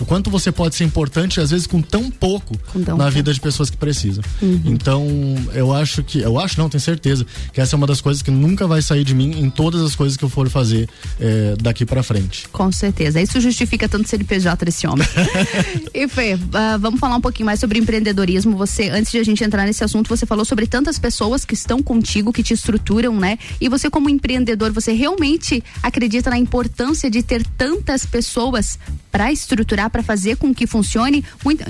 o 0.00 0.06
quanto 0.06 0.30
você 0.30 0.50
pode 0.50 0.74
ser 0.74 0.84
importante, 0.84 1.40
às 1.40 1.50
vezes, 1.50 1.66
com 1.66 1.82
tão 1.82 2.10
pouco 2.10 2.58
com 2.72 2.82
tão 2.82 2.96
na 2.96 3.04
pouco. 3.04 3.16
vida 3.16 3.32
de 3.32 3.40
pessoas 3.40 3.68
que 3.68 3.76
precisam. 3.76 4.24
Uhum. 4.40 4.62
Então, 4.64 5.06
eu 5.52 5.72
acho 5.72 6.02
que, 6.02 6.20
eu 6.20 6.38
acho, 6.38 6.58
não, 6.58 6.68
tenho 6.68 6.80
certeza, 6.80 7.26
que 7.52 7.60
essa 7.60 7.74
é 7.74 7.76
uma 7.76 7.86
das 7.86 8.00
coisas 8.00 8.22
que 8.22 8.30
nunca 8.30 8.66
vai 8.66 8.80
sair 8.80 9.04
de 9.04 9.14
mim 9.14 9.38
em 9.38 9.50
todas 9.50 9.82
as 9.82 9.94
coisas 9.94 10.16
que 10.16 10.24
eu 10.24 10.28
for 10.28 10.48
fazer 10.48 10.88
é, 11.20 11.54
daqui 11.60 11.84
para 11.84 12.02
frente. 12.02 12.48
Com 12.48 12.72
certeza. 12.72 13.20
Isso 13.20 13.40
justifica 13.40 13.88
tanto 13.88 14.08
CNPJ 14.08 14.64
desse 14.64 14.86
homem. 14.86 15.06
e 15.92 16.08
Fê, 16.08 16.34
uh, 16.34 16.78
vamos 16.78 16.98
falar 16.98 17.16
um 17.16 17.20
pouquinho 17.20 17.46
mais 17.46 17.60
sobre 17.60 17.78
empreendedorismo. 17.78 18.56
Você, 18.56 18.88
antes 18.88 19.12
de 19.12 19.18
a 19.18 19.24
gente 19.24 19.44
entrar 19.44 19.66
nesse 19.66 19.84
assunto, 19.84 20.08
você 20.08 20.24
falou 20.24 20.44
sobre 20.44 20.66
tantas 20.66 20.98
pessoas 20.98 21.44
que 21.44 21.54
estão 21.54 21.82
contigo, 21.82 22.32
que 22.32 22.42
te 22.42 22.54
estruturam, 22.54 23.16
né? 23.16 23.38
E 23.60 23.68
você, 23.68 23.90
como 23.90 24.08
empreendedor, 24.08 24.72
você 24.72 24.92
realmente 24.92 25.62
acredita 25.82 26.30
na 26.30 26.38
importância 26.38 27.10
de 27.10 27.22
ter 27.22 27.44
tantas 27.58 28.06
pessoas 28.06 28.78
para 29.10 29.32
estruturar 29.32 29.89
para 29.90 30.02
fazer 30.02 30.36
com 30.36 30.54
que 30.54 30.66
funcione, 30.66 31.24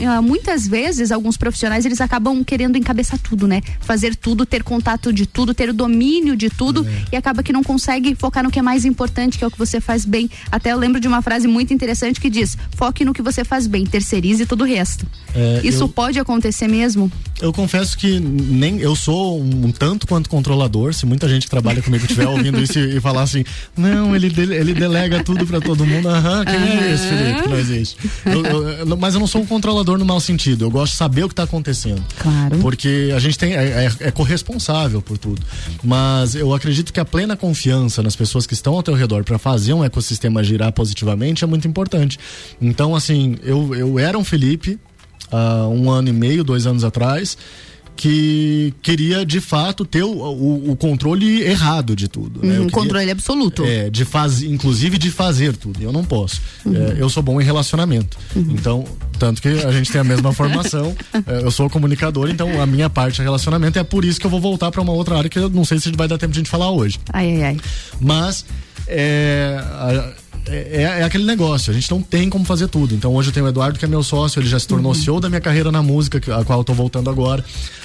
ah, 0.07 0.23
muitas 0.23 0.67
vezes 0.67 1.11
alguns 1.11 1.37
profissionais 1.37 1.85
eles 1.85 2.01
acabam 2.01 2.45
querendo 2.45 2.77
encabeçar 2.77 3.19
tudo, 3.19 3.47
né? 3.47 3.61
Fazer 3.81 4.15
tudo, 4.15 4.47
ter 4.47 4.63
contato 4.63 5.13
de 5.13 5.27
tudo, 5.27 5.55
ter 5.55 5.71
o 5.71 5.75
domínio 5.75 6.37
de 6.37 6.49
tudo 6.51 6.87
é. 6.87 7.05
e 7.13 7.17
acaba 7.17 7.43
que 7.43 7.53
não 7.53 7.63
consegue 7.63 8.15
focar 8.15 8.45
no 8.45 8.51
que 8.51 8.59
é 8.59 8.63
mais 8.63 8.85
importante, 8.85 9.39
que 9.39 9.45
é 9.45 9.47
o 9.47 9.51
que 9.51 9.59
você 9.59 9.81
faz 9.81 10.05
bem. 10.05 10.31
Até 10.51 10.73
eu 10.73 10.79
lembro 10.79 11.01
de 11.01 11.09
uma 11.09 11.23
frase 11.23 11.49
muito 11.49 11.73
interessante 11.73 12.21
que 12.21 12.31
diz: 12.31 12.57
foque 12.77 13.05
no 13.05 13.13
que 13.13 13.23
você 13.23 13.45
faz 13.45 13.67
bem, 13.67 13.85
terceirize 13.85 14.47
todo 14.47 14.63
o 14.63 14.65
resto. 14.65 15.07
É, 15.35 15.61
Isso 15.63 15.85
eu, 15.85 15.89
pode 15.89 16.19
acontecer 16.19 16.69
mesmo? 16.69 17.11
Eu 17.41 17.53
confesso 17.53 17.97
que 17.97 18.19
nem 18.19 18.79
eu 18.79 18.97
sou 18.97 19.41
um, 19.41 19.67
um 19.67 19.73
tanto 19.73 20.07
quanto 20.07 20.29
controlador. 20.29 20.93
Se 20.93 21.07
muita 21.07 21.29
gente 21.29 21.45
que 21.45 21.51
trabalha 21.51 21.81
comigo 21.81 22.05
estiver 22.05 22.27
ouvindo 22.27 22.61
isso 22.61 22.79
e, 22.79 22.97
e, 22.97 23.01
falar 23.01 23.23
assim, 23.23 23.45
não, 23.77 24.15
ele, 24.15 24.27
ele 24.55 24.75
delega 24.75 25.23
tudo 25.23 25.47
para 25.47 25.61
todo 25.61 25.87
mundo. 25.87 26.09
Aham, 26.09 26.45
quem 26.45 26.57
uhum. 26.57 26.83
é 26.83 26.93
esse, 26.93 27.07
Felipe? 27.07 27.43
Que 27.43 27.49
não 27.49 27.59
existe. 27.59 27.97
Eu, 28.25 28.45
eu, 28.45 28.97
mas 28.97 29.15
eu 29.15 29.21
não 29.21 29.27
sou 29.27 29.41
um 29.41 29.47
controlador 29.47 29.99
no 29.99 30.05
mau 30.05 30.21
sentido. 30.21 30.65
Eu 30.65 30.71
gosto 30.71 30.93
de 30.93 30.99
saber 30.99 31.25
o 31.25 31.29
que 31.29 31.33
está 31.33 31.45
acontecendo. 31.45 32.03
Claro. 32.19 32.59
Porque 32.59 33.13
a 33.15 33.19
gente 33.19 33.39
tem 33.39 33.55
é, 33.55 33.87
é, 33.87 33.93
é, 34.01 34.11
corresponsável 34.11 35.01
por 35.01 35.19
tudo. 35.19 35.43
Mas 35.83 36.35
eu 36.35 36.53
acredito 36.55 36.93
que 36.93 37.01
a 37.01 37.05
plena 37.05 37.37
confiança 37.37 38.03
nas 38.03 38.17
pessoas 38.17 38.47
que 38.47 38.55
estão 38.55 38.75
ao 38.75 38.83
teu 38.83 38.95
redor 38.95 39.25
para 39.25 39.39
fazer 39.39 39.73
um 39.73 39.85
ecossistema 39.85 40.43
girar 40.43 40.73
positivamente 40.73 41.45
é 41.45 41.47
muito 41.47 41.67
importante. 41.67 42.19
Então, 42.61 42.95
assim, 42.95 43.37
eu, 43.43 43.75
eu 43.75 43.99
era 43.99 44.19
um 44.19 44.25
Felipe 44.25 44.79
há 45.31 45.67
um 45.69 45.91
ano 45.91 46.09
e 46.09 46.13
meio, 46.13 46.45
dois 46.45 46.67
anos 46.67 46.85
atrás 46.85 47.37
que 48.01 48.73
queria 48.81 49.27
de 49.27 49.43
fato 49.43 49.85
ter 49.85 50.03
o, 50.03 50.11
o, 50.11 50.71
o 50.71 50.77
controle 50.77 51.43
errado 51.43 51.95
de 51.95 52.09
tudo. 52.09 52.41
Né? 52.41 52.55
Um 52.55 52.57
queria, 52.61 52.71
controle 52.71 53.11
absoluto. 53.11 53.63
É, 53.63 53.91
de 53.91 54.07
faz, 54.07 54.41
inclusive 54.41 54.97
de 54.97 55.11
fazer 55.11 55.55
tudo. 55.55 55.83
Eu 55.83 55.93
não 55.93 56.03
posso. 56.03 56.41
Uhum. 56.65 56.75
É, 56.75 56.97
eu 56.99 57.11
sou 57.11 57.23
bom 57.23 57.39
em 57.39 57.45
relacionamento. 57.45 58.17
Uhum. 58.35 58.53
Então, 58.53 58.87
tanto 59.19 59.43
que 59.43 59.49
a 59.49 59.71
gente 59.71 59.93
tem 59.93 60.01
a 60.01 60.05
mesma 60.05 60.33
formação. 60.33 60.97
é, 61.27 61.45
eu 61.45 61.51
sou 61.51 61.69
comunicador, 61.69 62.31
então 62.31 62.63
a 62.63 62.65
minha 62.65 62.89
parte 62.89 63.21
é 63.21 63.25
relacionamento. 63.25 63.79
É 63.79 63.85
por 63.85 64.03
isso 64.03 64.19
que 64.19 64.25
eu 64.25 64.31
vou 64.31 64.41
voltar 64.41 64.71
para 64.71 64.81
uma 64.81 64.93
outra 64.93 65.19
área 65.19 65.29
que 65.29 65.39
eu 65.39 65.51
não 65.51 65.67
sei 65.67 65.79
se 65.79 65.93
vai 65.93 66.09
dar 66.09 66.17
tempo 66.17 66.33
de 66.33 66.39
a 66.39 66.41
gente 66.41 66.51
falar 66.51 66.71
hoje. 66.71 66.99
Ai, 67.13 67.35
ai, 67.35 67.43
ai. 67.43 67.57
Mas. 68.01 68.47
É, 68.87 69.63
é, 70.47 70.83
é, 70.83 71.05
aquele 71.05 71.25
negócio, 71.25 71.71
a 71.71 71.75
gente 71.75 71.91
não 71.91 72.01
tem 72.03 72.29
como 72.29 72.45
fazer 72.45 72.69
tudo. 72.69 72.95
Então 72.95 73.15
hoje 73.15 73.29
eu 73.29 73.33
tenho 73.33 73.47
o 73.47 73.49
Eduardo, 73.49 73.79
que 73.79 73.85
é 73.85 73.89
meu 73.89 74.03
sócio, 74.03 74.41
ele 74.41 74.49
já 74.49 74.59
se 74.59 74.67
tornou 74.67 74.93
uhum. 74.93 74.99
CEO 74.99 75.21
da 75.21 75.29
minha 75.29 75.41
carreira 75.41 75.71
na 75.71 75.83
música, 75.83 76.19
a 76.35 76.45
qual 76.45 76.61
eu 76.61 76.65
tô 76.65 76.73
voltando 76.73 77.11
agora. 77.11 77.45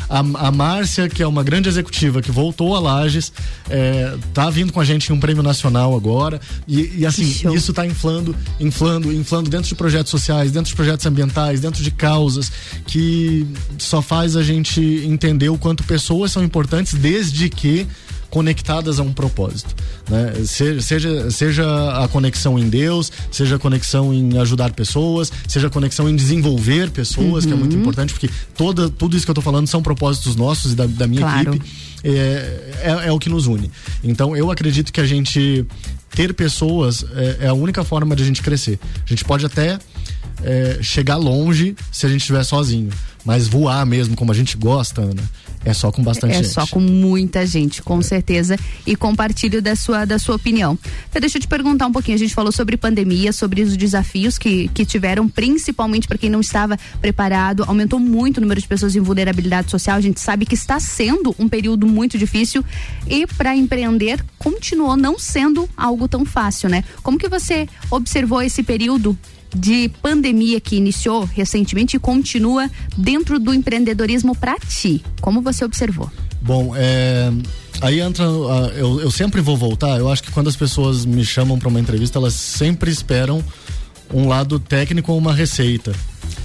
A, 0.10 0.19
a 0.19 0.52
Márcia, 0.52 1.10
que 1.10 1.22
é 1.23 1.27
uma 1.27 1.44
grande 1.44 1.69
executiva, 1.69 2.22
que 2.22 2.32
voltou 2.32 2.76
a 2.76 2.80
Lages, 2.80 3.32
é, 3.69 4.15
tá 4.34 4.49
vindo 4.49 4.72
com 4.72 4.80
a 4.80 4.86
gente 4.86 5.10
em 5.10 5.14
um 5.14 5.19
prêmio 5.19 5.44
nacional 5.44 5.95
agora. 5.95 6.40
E, 6.68 6.99
e 6.99 7.06
assim, 7.06 7.23
isso 7.53 7.73
tá 7.73 7.86
inflando, 7.86 8.36
inflando, 8.60 9.11
inflando 9.11 9.49
dentro 9.49 9.68
de 9.68 9.76
projetos 9.76 10.11
sociais, 10.11 10.52
dentro 10.52 10.69
de 10.69 10.76
projetos 10.76 11.06
ambientais, 11.06 11.60
dentro 11.60 11.84
de 11.84 11.91
causas, 11.91 12.52
que 12.86 13.48
só 13.77 14.02
faz 14.02 14.36
a 14.36 14.44
gente 14.44 14.82
entender 15.06 15.49
o 15.49 15.57
quanto 15.57 15.84
pessoas 15.84 16.32
são 16.32 16.44
importantes, 16.44 16.94
desde 16.94 17.49
que 17.49 17.88
conectadas 18.36 18.99
a 18.99 19.03
um 19.03 19.14
propósito. 19.14 19.74
Né? 20.10 20.34
Seja, 20.45 21.32
seja 21.32 22.03
a 22.03 22.06
conexão 22.10 22.60
em 22.60 22.68
Deus, 22.68 23.10
seja 23.32 23.56
a 23.56 23.60
conexão 23.60 24.14
em 24.14 24.38
ajudar 24.40 24.74
pessoas, 24.74 25.32
seja 25.48 25.68
a 25.68 25.70
conexão 25.70 26.10
em 26.10 26.18
desenvolver 26.18 26.91
pessoas, 26.91 27.45
uhum. 27.45 27.49
que 27.49 27.53
é 27.53 27.57
muito 27.57 27.74
uhum. 27.76 27.80
importante, 27.80 28.12
porque 28.12 28.30
toda, 28.57 28.90
tudo 28.90 29.16
isso 29.16 29.26
que 29.26 29.30
eu 29.30 29.34
estou 29.34 29.41
falando 29.41 29.68
são 29.68 29.82
propósitos 29.82 30.36
nossos 30.36 30.74
e 30.74 30.76
da, 30.76 30.86
da 30.86 31.07
minha 31.07 31.22
claro. 31.22 31.56
equipe. 31.56 31.72
É, 32.03 32.74
é, 32.84 33.07
é, 33.07 33.12
o 33.14 33.18
que 33.18 33.30
nos 33.30 33.48
une. 33.48 33.72
Então 34.03 34.36
eu 34.36 34.52
acredito 34.52 34.91
que 34.91 34.99
a 34.99 35.06
gente 35.06 35.66
ter 36.10 36.34
pessoas 36.34 37.06
é, 37.16 37.45
é 37.45 37.48
a 37.48 37.53
única 37.53 37.86
forma 37.86 38.18
de 38.18 38.24
a 38.24 38.26
gente 38.26 38.41
crescer. 38.41 38.78
A 39.06 39.07
gente 39.07 39.24
pode 39.24 39.45
até 39.45 39.80
é, 40.44 40.80
chegar 40.82 41.16
longe 41.16 41.74
se 41.90 42.06
a 42.06 42.10
gente 42.10 42.20
estiver 42.20 42.44
sozinho. 42.44 42.90
Mas 43.24 43.48
voar 43.48 43.86
mesmo, 43.86 44.14
como 44.14 44.32
a 44.32 44.36
gente 44.36 44.57
gosta, 44.57 45.02
Ana, 45.02 45.24
é 45.66 45.74
só 45.74 45.92
com 45.92 46.04
bastante 46.04 46.32
é 46.32 46.36
gente. 46.36 46.46
É 46.46 46.50
só 46.50 46.68
com 46.68 46.80
muita 46.80 47.46
gente, 47.46 47.82
com 47.82 48.02
certeza. 48.02 48.58
E 48.86 48.96
compartilho 48.96 49.62
da 49.62 49.76
sua, 49.76 50.06
da 50.06 50.20
sua 50.20 50.36
opinião. 50.36 50.78
Então, 51.10 51.20
deixa 51.20 51.38
eu 51.38 51.42
te 51.42 51.48
perguntar 51.48 51.88
um 51.88 51.92
pouquinho. 51.92 52.16
A 52.16 52.20
gente 52.20 52.34
falou 52.34 52.52
sobre 52.52 52.78
pandemia, 52.78 53.34
sobre 53.34 53.64
os 53.64 53.76
desafios 53.76 54.38
que, 54.38 54.68
que 54.70 54.86
tiveram, 54.86 55.28
principalmente 55.28 56.08
para 56.08 56.18
quem 56.18 56.30
não 56.30 56.40
estava 56.40 56.78
preparado. 57.02 57.64
Aumentou 57.68 58.00
muito 58.00 58.38
o 58.38 58.42
número 58.42 58.62
de 58.62 58.68
pessoas 58.68 58.96
em 58.96 59.00
vulnerabilidade 59.00 59.72
social. 59.72 59.98
A 59.98 60.02
gente 60.02 60.20
sabe 60.20 60.46
que 60.46 60.54
está 60.54 60.80
sendo 60.80 61.36
um 61.40 61.50
período 61.50 61.88
muito 61.88 62.18
difícil. 62.18 62.64
E 63.08 63.26
para 63.26 63.56
empreender, 63.56 64.24
continuou 64.38 64.96
não 64.96 65.18
sendo 65.18 65.68
algo 65.76 66.08
tão 66.08 66.24
fácil, 66.24 66.70
né? 66.70 66.84
Como 67.02 67.18
que 67.18 67.28
você 67.28 67.68
observou 67.90 68.42
esse 68.42 68.62
período 68.62 69.18
de 69.56 69.90
pandemia 70.02 70.60
que 70.60 70.76
iniciou 70.76 71.23
recentemente 71.23 71.95
e 71.95 71.99
continua 71.99 72.69
dentro 72.98 73.40
do 73.40 73.53
empreendedorismo 73.53 74.36
para 74.36 74.57
ti? 74.60 75.03
Como 75.22 75.41
você 75.41 75.64
observou? 75.64 76.11
Bom, 76.41 76.73
é, 76.76 77.32
aí 77.82 78.02
entra. 78.02 78.26
Eu, 78.76 78.99
eu 78.99 79.10
sempre 79.10 79.41
vou 79.41 79.57
voltar. 79.57 79.98
Eu 79.98 80.11
acho 80.11 80.22
que 80.22 80.32
quando 80.32 80.48
as 80.48 80.56
pessoas 80.56 81.06
me 81.06 81.26
chamam 81.26 81.57
para 81.57 81.69
uma 81.69 81.80
entrevista, 81.80 82.19
elas 82.19 82.34
sempre 82.34 82.91
esperam 82.91 83.44
um 84.14 84.27
lado 84.27 84.60
técnico 84.60 85.11
ou 85.11 85.18
uma 85.18 85.34
receita 85.34 85.94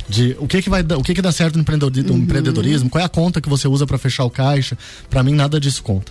de 0.08 0.36
o 0.38 0.46
que 0.46 0.62
que 0.62 0.70
vai 0.70 0.82
o 0.82 1.02
que 1.02 1.14
que 1.14 1.22
dá 1.22 1.30
certo 1.30 1.56
no 1.56 1.60
empreendedorismo, 1.60 2.12
uhum. 2.14 2.22
empreendedorismo 2.22 2.90
qual 2.90 3.02
é 3.02 3.04
a 3.04 3.08
conta 3.08 3.40
que 3.40 3.48
você 3.48 3.68
usa 3.68 3.86
para 3.86 3.98
fechar 3.98 4.24
o 4.24 4.30
caixa 4.30 4.76
para 5.10 5.22
mim 5.22 5.34
nada 5.34 5.60
disso 5.60 5.82
conta 5.82 6.10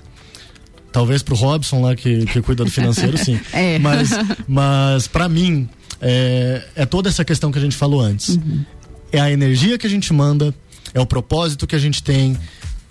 talvez 0.91 1.23
pro 1.23 1.35
Robson 1.35 1.81
lá 1.81 1.95
que, 1.95 2.25
que 2.27 2.41
cuida 2.41 2.63
do 2.63 2.71
financeiro 2.71 3.17
sim 3.17 3.39
é. 3.51 3.79
mas 3.79 4.11
mas 4.47 5.07
para 5.07 5.27
mim 5.27 5.67
é, 6.01 6.63
é 6.75 6.85
toda 6.85 7.09
essa 7.09 7.25
questão 7.25 7.51
que 7.51 7.59
a 7.59 7.61
gente 7.61 7.75
falou 7.75 8.01
antes. 8.01 8.29
Uhum. 8.29 8.65
É 9.11 9.19
a 9.19 9.31
energia 9.31 9.77
que 9.77 9.87
a 9.87 9.89
gente 9.89 10.13
manda, 10.13 10.53
é 10.93 10.99
o 10.99 11.05
propósito 11.05 11.65
que 11.65 11.75
a 11.75 11.79
gente 11.79 12.03
tem 12.03 12.37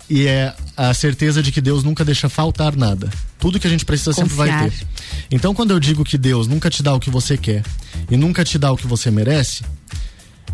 e 0.09 0.25
é 0.25 0.53
a 0.75 0.93
certeza 0.93 1.43
de 1.43 1.51
que 1.51 1.61
Deus 1.61 1.83
nunca 1.83 2.03
deixa 2.03 2.27
faltar 2.27 2.75
nada. 2.75 3.09
Tudo 3.37 3.59
que 3.59 3.67
a 3.67 3.69
gente 3.69 3.85
precisa 3.85 4.13
Confiar. 4.13 4.29
sempre 4.29 4.35
vai 4.35 4.69
ter. 4.69 4.87
Então, 5.31 5.53
quando 5.53 5.71
eu 5.71 5.79
digo 5.79 6.03
que 6.03 6.17
Deus 6.17 6.47
nunca 6.47 6.69
te 6.69 6.81
dá 6.81 6.93
o 6.93 6.99
que 6.99 7.09
você 7.09 7.37
quer 7.37 7.63
e 8.09 8.17
nunca 8.17 8.43
te 8.43 8.57
dá 8.57 8.71
o 8.71 8.77
que 8.77 8.87
você 8.87 9.11
merece, 9.11 9.63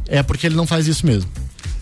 é 0.07 0.21
porque 0.21 0.45
ele 0.45 0.55
não 0.55 0.67
faz 0.67 0.87
isso 0.87 1.05
mesmo. 1.05 1.29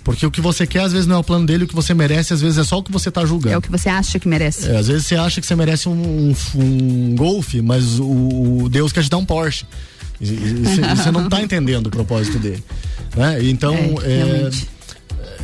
Porque 0.04 0.26
o 0.26 0.32
que 0.32 0.42
você 0.42 0.68
quer, 0.68 0.82
às 0.82 0.92
vezes, 0.92 1.08
não 1.08 1.16
é 1.16 1.20
o 1.20 1.24
plano 1.24 1.46
dele, 1.46 1.64
o 1.64 1.68
que 1.68 1.74
você 1.74 1.94
merece, 1.94 2.34
às 2.34 2.42
vezes, 2.42 2.58
é 2.58 2.64
só 2.64 2.78
o 2.78 2.84
que 2.84 2.92
você 2.92 3.08
está 3.10 3.26
julgando. 3.26 3.56
É 3.56 3.58
o 3.58 3.62
que 3.62 3.72
você 3.72 3.88
acha 3.88 4.20
que 4.20 4.28
merece. 4.28 4.70
É, 4.70 4.78
às 4.78 4.88
vezes 4.88 5.08
você 5.08 5.16
acha 5.16 5.40
que 5.40 5.48
você 5.48 5.56
merece 5.56 5.88
um, 5.88 5.94
um, 5.94 6.36
um 6.56 7.16
golfe, 7.16 7.62
mas 7.62 8.00
o, 8.00 8.64
o 8.64 8.70
Deus 8.70 8.92
quer 8.92 9.04
te 9.04 9.10
dar 9.10 9.18
um 9.18 9.26
Porsche. 9.26 9.66
Você 10.24 11.12
não 11.12 11.26
está 11.26 11.42
entendendo 11.42 11.88
o 11.88 11.90
propósito 11.90 12.40
dele. 12.40 12.64
Né? 13.16 13.44
Então, 13.44 13.76
é, 14.04 14.48
é, 14.48 14.50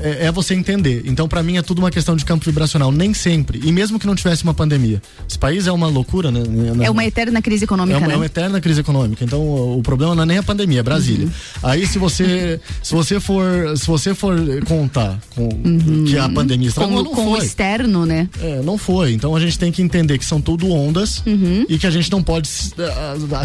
é 0.01 0.31
você 0.31 0.53
entender. 0.53 1.03
Então, 1.05 1.27
para 1.27 1.43
mim, 1.43 1.57
é 1.57 1.61
tudo 1.61 1.79
uma 1.79 1.91
questão 1.91 2.15
de 2.15 2.25
campo 2.25 2.45
vibracional. 2.45 2.91
Nem 2.91 3.13
sempre. 3.13 3.61
E 3.63 3.71
mesmo 3.71 3.99
que 3.99 4.07
não 4.07 4.15
tivesse 4.15 4.43
uma 4.43 4.53
pandemia. 4.53 5.01
Esse 5.27 5.37
país 5.37 5.67
é 5.67 5.71
uma 5.71 5.87
loucura, 5.87 6.31
né? 6.31 6.41
É 6.83 6.89
uma 6.89 7.05
eterna 7.05 7.41
crise 7.41 7.63
econômica. 7.63 7.97
É 7.97 7.99
uma, 7.99 8.07
né? 8.07 8.13
é 8.13 8.17
uma 8.17 8.25
eterna 8.25 8.61
crise 8.61 8.81
econômica. 8.81 9.23
Então, 9.23 9.39
o, 9.39 9.79
o 9.79 9.83
problema 9.83 10.15
não 10.15 10.23
é 10.23 10.25
nem 10.25 10.37
a 10.37 10.43
pandemia, 10.43 10.79
é 10.79 10.83
Brasília. 10.83 11.25
Uhum. 11.25 11.31
Aí, 11.63 11.87
se 11.87 11.97
você, 11.97 12.59
se 12.81 12.93
você 12.93 13.19
for, 13.19 13.77
se 13.77 13.87
você 13.87 14.13
for 14.13 14.35
contar 14.65 15.19
com 15.35 15.43
uhum. 15.43 16.05
que 16.05 16.17
a 16.17 16.29
pandemia 16.29 16.69
está 16.69 16.85
com, 16.85 16.91
não 16.91 17.05
com 17.05 17.25
foi. 17.25 17.39
o 17.39 17.43
externo, 17.43 18.05
né? 18.05 18.29
É, 18.41 18.61
não 18.61 18.77
foi. 18.77 19.13
Então, 19.13 19.35
a 19.35 19.39
gente 19.39 19.57
tem 19.57 19.71
que 19.71 19.81
entender 19.81 20.17
que 20.17 20.25
são 20.25 20.41
tudo 20.41 20.71
ondas 20.71 21.23
uhum. 21.25 21.65
e 21.67 21.77
que 21.77 21.87
a 21.87 21.91
gente 21.91 22.11
não 22.11 22.21
pode 22.21 22.47
se, 22.47 22.73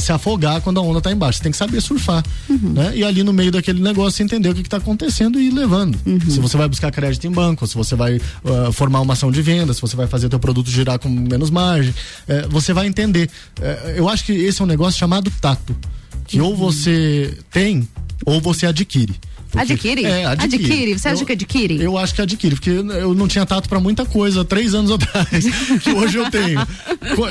se 0.01 0.13
afogar 0.13 0.61
quando 0.61 0.79
a 0.79 0.83
onda 0.83 0.99
está 0.99 1.11
embaixo. 1.11 1.39
Você 1.39 1.45
tem 1.45 1.53
que 1.53 1.59
saber 1.59 1.81
surfar, 1.81 2.25
uhum. 2.49 2.73
né? 2.75 2.93
E 2.95 3.05
ali 3.05 3.23
no 3.23 3.33
meio 3.33 3.51
daquele 3.51 3.83
negócio 3.83 4.23
entender 4.23 4.49
o 4.49 4.55
que 4.55 4.61
está 4.61 4.77
acontecendo 4.77 5.39
e 5.41 5.49
ir 5.49 5.51
levando. 5.51 5.99
Uhum. 6.07 6.21
Se 6.29 6.41
você 6.49 6.57
vai 6.57 6.69
buscar 6.69 6.91
crédito 6.91 7.27
em 7.27 7.31
banco, 7.31 7.67
se 7.67 7.75
você 7.75 7.97
vai 7.97 8.17
uh, 8.17 8.73
formar 8.73 9.01
uma 9.01 9.15
ação 9.15 9.31
de 9.31 9.41
venda, 9.41 9.73
se 9.73 9.81
você 9.81 9.97
vai 9.97 10.07
fazer 10.07 10.29
teu 10.29 10.39
produto 10.39 10.71
girar 10.71 10.99
com 10.99 11.09
menos 11.09 11.51
margem, 11.51 11.91
uh, 11.93 12.49
você 12.51 12.73
vai 12.73 12.87
entender. 12.87 13.31
Uh, 13.59 13.91
eu 13.97 14.09
acho 14.09 14.27
que 14.27 14.33
esse 14.33 14.61
é 14.61 14.65
um 14.65 14.69
negócio 14.69 14.99
chamado 14.99 15.31
tato, 15.41 15.75
que 16.27 16.41
ou 16.41 16.55
você 16.55 17.37
tem 17.51 17.89
ou 18.27 18.41
você 18.41 18.67
adquire. 18.67 19.15
Porque, 19.55 19.73
adquire? 19.73 20.05
É, 20.05 20.27
adquire. 20.27 20.65
adquire. 20.65 20.99
Você 20.99 21.09
acha 21.09 21.23
eu, 21.23 21.27
que 21.27 21.33
adquire? 21.33 21.81
Eu 21.81 21.99
acho 21.99 22.15
que 22.15 22.23
adquire, 22.23 22.55
porque 22.57 22.71
eu 22.71 23.15
não 23.15 23.29
tinha 23.29 23.47
tato 23.47 23.69
para 23.69 23.81
muita 23.81 24.05
coisa 24.05 24.45
três 24.45 24.75
anos 24.75 24.91
atrás, 24.93 25.45
que 25.83 25.91
hoje 25.93 26.19
eu 26.19 26.31
tenho. 26.31 26.61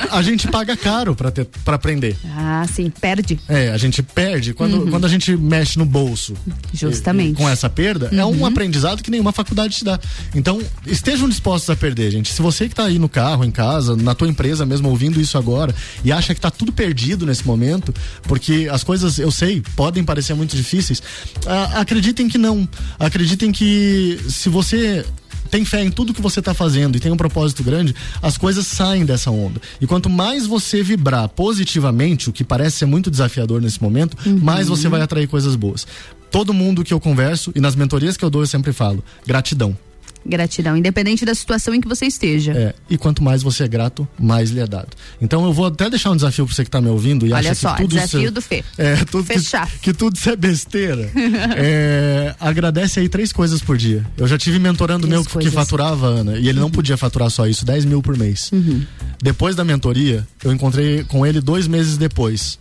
A 0.09 0.21
gente 0.21 0.47
paga 0.47 0.75
caro 0.77 1.15
para 1.15 1.31
para 1.63 1.75
aprender. 1.75 2.15
Ah, 2.25 2.65
sim, 2.71 2.89
perde. 2.89 3.39
É, 3.47 3.69
a 3.69 3.77
gente 3.77 4.01
perde 4.01 4.53
quando, 4.53 4.83
uhum. 4.83 4.89
quando 4.89 5.05
a 5.05 5.09
gente 5.09 5.35
mexe 5.35 5.77
no 5.77 5.85
bolso. 5.85 6.33
Justamente. 6.73 7.33
E, 7.33 7.35
com 7.35 7.49
essa 7.49 7.69
perda, 7.69 8.09
uhum. 8.11 8.19
é 8.19 8.25
um 8.25 8.39
uhum. 8.39 8.45
aprendizado 8.45 9.01
que 9.01 9.11
nenhuma 9.11 9.31
faculdade 9.31 9.77
te 9.77 9.83
dá. 9.83 9.99
Então, 10.35 10.61
estejam 10.85 11.27
dispostos 11.27 11.69
a 11.69 11.75
perder, 11.75 12.11
gente. 12.11 12.31
Se 12.31 12.41
você 12.41 12.69
que 12.69 12.75
tá 12.75 12.85
aí 12.85 12.99
no 12.99 13.09
carro, 13.09 13.43
em 13.43 13.51
casa, 13.51 13.95
na 13.95 14.13
tua 14.13 14.27
empresa 14.27 14.65
mesmo 14.65 14.89
ouvindo 14.89 15.19
isso 15.19 15.37
agora 15.37 15.73
e 16.03 16.11
acha 16.11 16.33
que 16.33 16.41
tá 16.41 16.51
tudo 16.51 16.71
perdido 16.71 17.25
nesse 17.25 17.45
momento, 17.45 17.93
porque 18.23 18.67
as 18.71 18.83
coisas, 18.83 19.17
eu 19.19 19.31
sei, 19.31 19.61
podem 19.75 20.03
parecer 20.03 20.33
muito 20.33 20.55
difíceis, 20.55 21.01
ah, 21.45 21.81
acredite 21.81 22.12
acreditem 22.14 22.30
que 22.30 22.38
não. 22.38 22.68
Acreditem 22.99 23.52
que 23.52 24.19
se 24.30 24.48
você 24.48 25.06
tem 25.49 25.65
fé 25.65 25.84
em 25.84 25.91
tudo 25.91 26.14
que 26.14 26.22
você 26.22 26.40
está 26.40 26.53
fazendo 26.53 26.95
e 26.95 26.99
tem 26.99 27.11
um 27.11 27.18
propósito 27.18 27.64
grande, 27.64 27.94
as 28.22 28.38
coisas 28.38 28.65
saem 28.65 29.06
dessa 29.06 29.30
onda. 29.30 29.60
E 29.81 29.85
quanto 29.85 30.10
mais 30.10 30.48
você 30.48 30.81
vibrar 30.81 31.27
positivamente, 31.30 32.30
o 32.30 32.34
que 32.34 32.44
parece 32.44 32.77
ser 32.77 32.85
muito 32.85 33.11
desafiador 33.11 33.61
nesse 33.61 33.81
momento, 33.81 34.18
uhum. 34.26 34.40
mais 34.40 34.68
você 34.68 34.88
vai 34.88 35.02
atrair 35.02 35.27
coisas 35.27 35.56
boas. 35.56 35.85
Todo 36.31 36.53
mundo 36.53 36.84
que 36.84 36.94
eu 36.94 36.99
converso 36.99 37.52
e 37.56 37.60
nas 37.60 37.76
mentorias 37.76 38.18
que 38.18 38.26
eu 38.26 38.30
dou, 38.30 38.41
eu 38.41 38.48
sempre 38.48 38.72
falo: 38.72 39.03
gratidão. 39.26 39.77
Gratidão, 40.25 40.77
independente 40.77 41.25
da 41.25 41.35
situação 41.35 41.73
em 41.73 41.81
que 41.81 41.87
você 41.87 42.05
esteja. 42.05 42.53
É, 42.53 42.75
e 42.89 42.97
quanto 42.97 43.23
mais 43.23 43.43
você 43.43 43.63
é 43.63 43.67
grato, 43.67 44.07
mais 44.19 44.51
lhe 44.51 44.59
é 44.59 44.67
dado. 44.67 44.89
Então 45.21 45.45
eu 45.45 45.53
vou 45.53 45.65
até 45.65 45.89
deixar 45.89 46.11
um 46.11 46.15
desafio 46.15 46.45
para 46.45 46.55
você 46.55 46.63
que 46.63 46.69
está 46.69 46.81
me 46.81 46.89
ouvindo 46.89 47.25
e 47.27 47.33
Olha 47.33 47.51
acha 47.51 47.55
só, 47.55 47.73
que 47.73 47.81
tudo 47.83 47.95
desafio 47.95 48.21
isso, 48.23 48.31
do 48.31 48.41
Fê. 48.41 48.63
É, 48.77 48.95
tudo 49.05 49.23
Fechar. 49.23 49.69
que, 49.69 49.79
que 49.79 49.93
tudo 49.93 50.15
isso 50.15 50.29
é 50.29 50.35
besteira. 50.35 51.09
é, 51.57 52.35
agradece 52.39 52.99
aí 52.99 53.09
três 53.09 53.31
coisas 53.33 53.61
por 53.61 53.77
dia. 53.77 54.05
Eu 54.17 54.27
já 54.27 54.37
tive 54.37 54.59
mentorando 54.59 55.07
três 55.07 55.21
meu 55.21 55.29
coisas. 55.29 55.49
que 55.49 55.55
faturava, 55.55 56.07
Ana, 56.07 56.37
e 56.37 56.47
ele 56.47 56.59
não 56.59 56.71
podia 56.71 56.97
faturar 56.97 57.29
só 57.29 57.47
isso, 57.47 57.65
10 57.65 57.85
mil 57.85 58.01
por 58.01 58.17
mês. 58.17 58.51
Uhum. 58.51 58.83
Depois 59.21 59.55
da 59.55 59.63
mentoria, 59.63 60.25
eu 60.43 60.51
encontrei 60.51 61.03
com 61.03 61.25
ele 61.25 61.41
dois 61.41 61.67
meses 61.67 61.97
depois, 61.97 62.59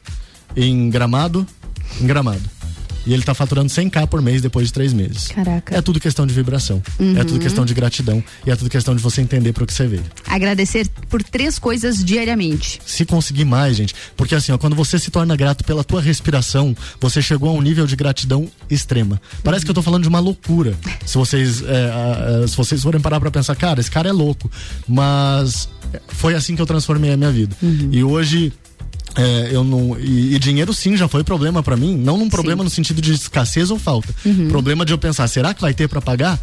em 0.57 0.91
Gramado, 0.91 1.47
em 2.01 2.07
Gramado. 2.07 2.43
E 3.07 3.13
ele 3.13 3.23
tá 3.23 3.35
faturando 3.35 3.69
100k 3.69 4.07
por 4.07 4.23
mês 4.23 4.41
depois 4.41 4.69
de 4.69 4.73
três 4.73 4.93
meses. 4.93 5.29
Caraca. 5.29 5.77
É 5.77 5.83
tudo 5.83 5.99
questão 5.99 6.27
de 6.27 6.33
vibração. 6.33 6.83
Uhum. 6.99 7.17
É 7.19 7.25
tudo 7.25 7.41
questão 7.41 7.65
de 7.65 7.75
gratidão. 7.75 8.23
E 8.47 8.51
é 8.51 8.57
tudo 8.57 8.71
questão 8.71 8.95
de 8.95 9.03
você 9.03 9.21
entender 9.21 9.53
para 9.53 9.65
o 9.65 9.67
que 9.67 9.73
você 9.73 9.87
veio. 9.87 10.05
Agradecer 10.27 10.89
por 11.09 11.23
três 11.23 11.59
coisas 11.59 12.05
diariamente. 12.05 12.81
Se 12.87 13.05
conseguir 13.05 13.45
mais, 13.45 13.77
gente. 13.77 13.95
Porque 14.17 14.35
assim, 14.35 14.53
ó, 14.53 14.59
quando 14.59 14.77
você 14.77 14.99
se 14.99 15.11
torna 15.11 15.35
grato 15.37 15.65
pela 15.65 15.83
tua 15.83 16.01
respiração, 16.01 16.77
você 17.01 17.21
chegou 17.21 17.51
a 17.51 17.53
um 17.53 17.61
nível 17.61 17.87
de 17.87 17.97
gratidão 17.97 18.49
extrema. 18.71 19.21
Parece 19.43 19.63
uhum. 19.63 19.67
que 19.67 19.71
eu 19.71 19.75
tô 19.75 19.83
falando 19.83 20.03
de 20.03 20.09
uma 20.09 20.21
loucura. 20.21 20.75
Se 21.05 21.17
vocês, 21.17 21.63
é, 21.63 22.47
se 22.47 22.57
vocês 22.57 22.83
forem 22.83 23.01
parar 23.01 23.19
pra 23.21 23.31
pensar, 23.31 23.57
cara, 23.57 23.81
esse 23.81 23.91
cara 23.91 24.09
é 24.09 24.13
louco. 24.13 24.51
Mas 24.87 25.69
foi 26.09 26.35
assim 26.35 26.55
que 26.55 26.63
eu 26.63 26.67
transformei 26.67 27.13
a 27.13 27.17
minha 27.17 27.31
vida. 27.31 27.57
Uhum. 27.63 27.89
E 27.91 28.05
hoje 28.05 28.53
é, 29.17 29.51
eu 29.53 29.63
não 29.63 29.99
e, 29.99 30.35
e, 30.35 30.39
dinheiro 30.39 30.73
sim 30.73 30.97
já 30.97 31.07
foi 31.07 31.23
problema 31.23 31.63
para 31.63 31.77
mim, 31.77 31.97
não 31.97 32.17
num 32.17 32.29
problema 32.29 32.63
sim. 32.63 32.65
no 32.65 32.71
sentido 32.71 33.01
de 33.01 33.13
escassez 33.13 33.71
ou 33.71 33.79
falta. 33.79 34.15
Uhum. 34.25 34.49
Problema 34.49 34.85
de 34.85 34.93
eu 34.93 34.99
pensar, 34.99 35.29
será 35.29 35.53
que 35.53 35.61
vai 35.61 35.75
ter 35.75 35.89
para 35.89 36.01
pagar? 36.01 36.41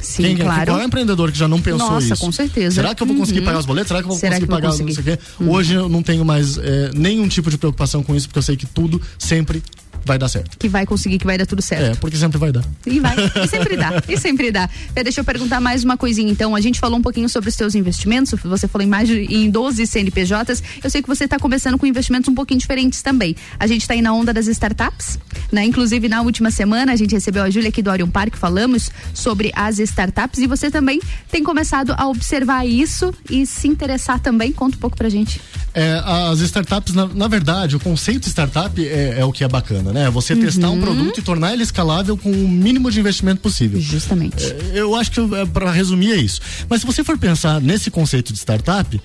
Sim, 0.00 0.22
Quem, 0.22 0.36
claro. 0.36 0.66
Qual 0.66 0.78
é 0.78 0.82
o 0.82 0.86
empreendedor 0.86 1.32
que 1.32 1.38
já 1.38 1.48
não 1.48 1.60
pensou 1.60 1.90
Nossa, 1.90 2.00
isso? 2.00 2.10
Nossa, 2.10 2.26
com 2.26 2.32
certeza. 2.32 2.76
Será 2.76 2.94
que 2.94 3.02
eu 3.02 3.06
vou 3.06 3.16
conseguir 3.16 3.40
uhum. 3.40 3.46
pagar 3.46 3.58
os 3.58 3.66
boletos? 3.66 3.88
Será 3.88 4.00
que 4.00 4.04
eu 4.04 4.10
vou 4.10 4.18
Será 4.18 4.32
conseguir 4.32 4.50
pagar 4.50 4.68
conseguir? 4.68 4.94
não 4.94 5.02
sei 5.02 5.14
o 5.14 5.16
quê? 5.16 5.22
Uhum. 5.40 5.50
Hoje 5.50 5.74
eu 5.74 5.88
não 5.88 6.02
tenho 6.02 6.24
mais 6.24 6.58
é, 6.58 6.90
nenhum 6.94 7.26
tipo 7.26 7.50
de 7.50 7.58
preocupação 7.58 8.02
com 8.02 8.14
isso, 8.14 8.28
porque 8.28 8.38
eu 8.38 8.42
sei 8.42 8.56
que 8.56 8.66
tudo 8.66 9.00
sempre 9.18 9.62
vai 10.06 10.18
dar 10.18 10.28
certo. 10.28 10.58
Que 10.58 10.68
vai 10.68 10.86
conseguir, 10.86 11.18
que 11.18 11.26
vai 11.26 11.38
dar 11.38 11.46
tudo 11.46 11.62
certo. 11.62 11.84
É, 11.84 11.94
porque 11.94 12.16
sempre 12.16 12.38
vai 12.38 12.52
dar. 12.52 12.64
E 12.86 13.00
vai, 13.00 13.16
e 13.42 13.48
sempre 13.48 13.76
dá, 13.76 14.02
e 14.08 14.16
sempre 14.16 14.50
dá. 14.50 14.68
Deixa 15.02 15.20
eu 15.20 15.24
perguntar 15.24 15.60
mais 15.60 15.84
uma 15.84 15.96
coisinha 15.96 16.30
então. 16.30 16.54
A 16.54 16.60
gente 16.60 16.80
falou 16.80 16.98
um 16.98 17.02
pouquinho 17.02 17.28
sobre 17.28 17.48
os 17.48 17.54
seus 17.54 17.74
investimentos, 17.74 18.34
você 18.44 18.68
falou 18.68 18.86
em 18.86 18.90
mais 18.90 19.08
de 19.08 19.24
em 19.24 19.50
12 19.50 19.86
CNPJs. 19.86 20.62
Eu 20.82 20.90
sei 20.90 21.02
que 21.02 21.08
você 21.08 21.24
está 21.24 21.38
começando 21.38 21.78
com 21.78 21.86
investimentos 21.86 22.28
um 22.28 22.34
pouquinho 22.34 22.60
diferentes 22.60 23.02
também. 23.02 23.36
A 23.58 23.66
gente 23.66 23.82
está 23.82 23.94
aí 23.94 24.02
na 24.02 24.12
onda 24.12 24.32
das 24.32 24.46
startups, 24.46 25.18
né? 25.50 25.64
Inclusive 25.64 26.08
na 26.08 26.22
última 26.22 26.50
semana 26.50 26.92
a 26.92 26.96
gente 26.96 27.12
recebeu 27.12 27.42
a 27.42 27.50
Júlia 27.50 27.68
aqui 27.68 27.82
do 27.82 27.90
Orion 27.90 28.08
Park, 28.08 28.36
falamos 28.36 28.90
sobre 29.12 29.52
as 29.54 29.78
startups 29.78 30.40
e 30.40 30.46
você 30.46 30.70
também 30.70 31.00
tem 31.30 31.42
começado 31.42 31.94
a 31.96 32.06
observar 32.08 32.66
isso 32.66 33.12
e 33.30 33.46
se 33.46 33.68
interessar 33.68 34.20
também. 34.20 34.52
Conta 34.52 34.76
um 34.76 34.80
pouco 34.80 34.96
pra 34.96 35.08
gente. 35.08 35.40
É, 35.74 36.00
as 36.04 36.38
startups, 36.40 36.94
na, 36.94 37.06
na 37.06 37.26
verdade, 37.26 37.74
o 37.74 37.80
conceito 37.80 38.28
startup 38.28 38.86
é, 38.86 39.18
é 39.18 39.24
o 39.24 39.32
que 39.32 39.42
é 39.42 39.48
bacana, 39.48 39.92
né? 39.94 40.10
Você 40.10 40.34
uhum. 40.34 40.40
testar 40.40 40.70
um 40.70 40.80
produto 40.80 41.20
e 41.20 41.22
tornar 41.22 41.52
ele 41.52 41.62
escalável 41.62 42.16
com 42.16 42.28
o 42.28 42.48
mínimo 42.48 42.90
de 42.90 42.98
investimento 42.98 43.40
possível. 43.40 43.80
Justamente. 43.80 44.44
É, 44.44 44.72
eu 44.74 44.92
acho 44.96 45.12
que, 45.12 45.20
é, 45.20 45.46
para 45.46 45.70
resumir, 45.70 46.10
é 46.10 46.16
isso. 46.16 46.40
Mas 46.68 46.80
se 46.80 46.86
você 46.86 47.04
for 47.04 47.16
pensar 47.16 47.60
nesse 47.60 47.92
conceito 47.92 48.32
de 48.32 48.38
startup, 48.40 49.00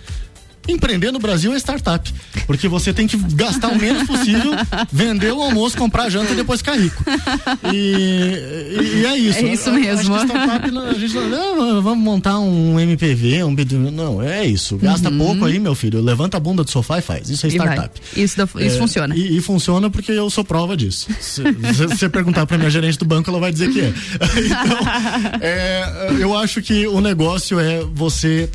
empreender 0.72 1.12
no 1.12 1.20
Brasil 1.20 1.54
é 1.54 1.58
startup. 1.58 2.14
Porque 2.46 2.68
você 2.68 2.94
tem 2.94 3.08
que 3.08 3.18
gastar 3.34 3.70
o 3.70 3.78
menos 3.78 4.04
possível, 4.08 4.52
vender 4.91 5.32
o 5.32 5.41
almoço, 5.41 5.78
comprar 5.78 6.04
a 6.04 6.10
janta 6.10 6.34
e 6.34 6.36
depois 6.36 6.60
ficar 6.62 6.76
rico. 6.76 7.04
E, 7.72 7.78
e, 7.78 9.02
e 9.02 9.06
é 9.06 9.18
isso. 9.18 9.40
É 9.40 9.54
isso 9.54 9.72
mesmo. 9.72 10.16
Acho 10.16 10.28
que 10.28 10.34
startup, 10.34 10.78
a 10.78 10.94
gente 10.94 11.14
não, 11.14 11.82
vamos 11.82 12.04
montar 12.04 12.40
um 12.40 12.80
MPV, 12.80 13.44
um 13.44 13.56
Não, 13.91 14.22
é 14.22 14.46
isso. 14.46 14.78
Gasta 14.78 15.10
uhum. 15.10 15.18
pouco 15.18 15.46
aí, 15.46 15.60
meu 15.60 15.76
filho. 15.76 16.02
Levanta 16.02 16.38
a 16.38 16.40
bunda 16.40 16.64
do 16.64 16.72
sofá 16.72 17.00
e 17.00 17.02
faz. 17.02 17.30
Isso 17.30 17.46
é 17.46 17.50
startup. 17.50 18.00
Isso, 18.16 18.41
isso 18.41 18.76
é, 18.76 18.80
funciona. 18.80 19.16
E, 19.16 19.38
e, 19.38 19.41
funciona 19.41 19.90
porque 19.90 20.12
eu 20.12 20.30
sou 20.30 20.44
prova 20.44 20.76
disso. 20.76 21.08
Se 21.20 21.41
você 21.88 22.10
perguntar 22.10 22.46
pra 22.46 22.58
minha 22.58 22.70
gerente 22.70 22.98
do 22.98 23.06
banco, 23.06 23.30
ela 23.30 23.40
vai 23.40 23.52
dizer 23.52 23.72
que 23.72 23.82
é. 23.82 23.94
Então, 24.50 25.40
é, 25.41 26.16
eu 26.20 26.36
acho 26.38 26.62
que 26.62 26.88
o 26.88 27.00
negócio 27.02 27.60
é 27.60 27.84
você 27.94 28.50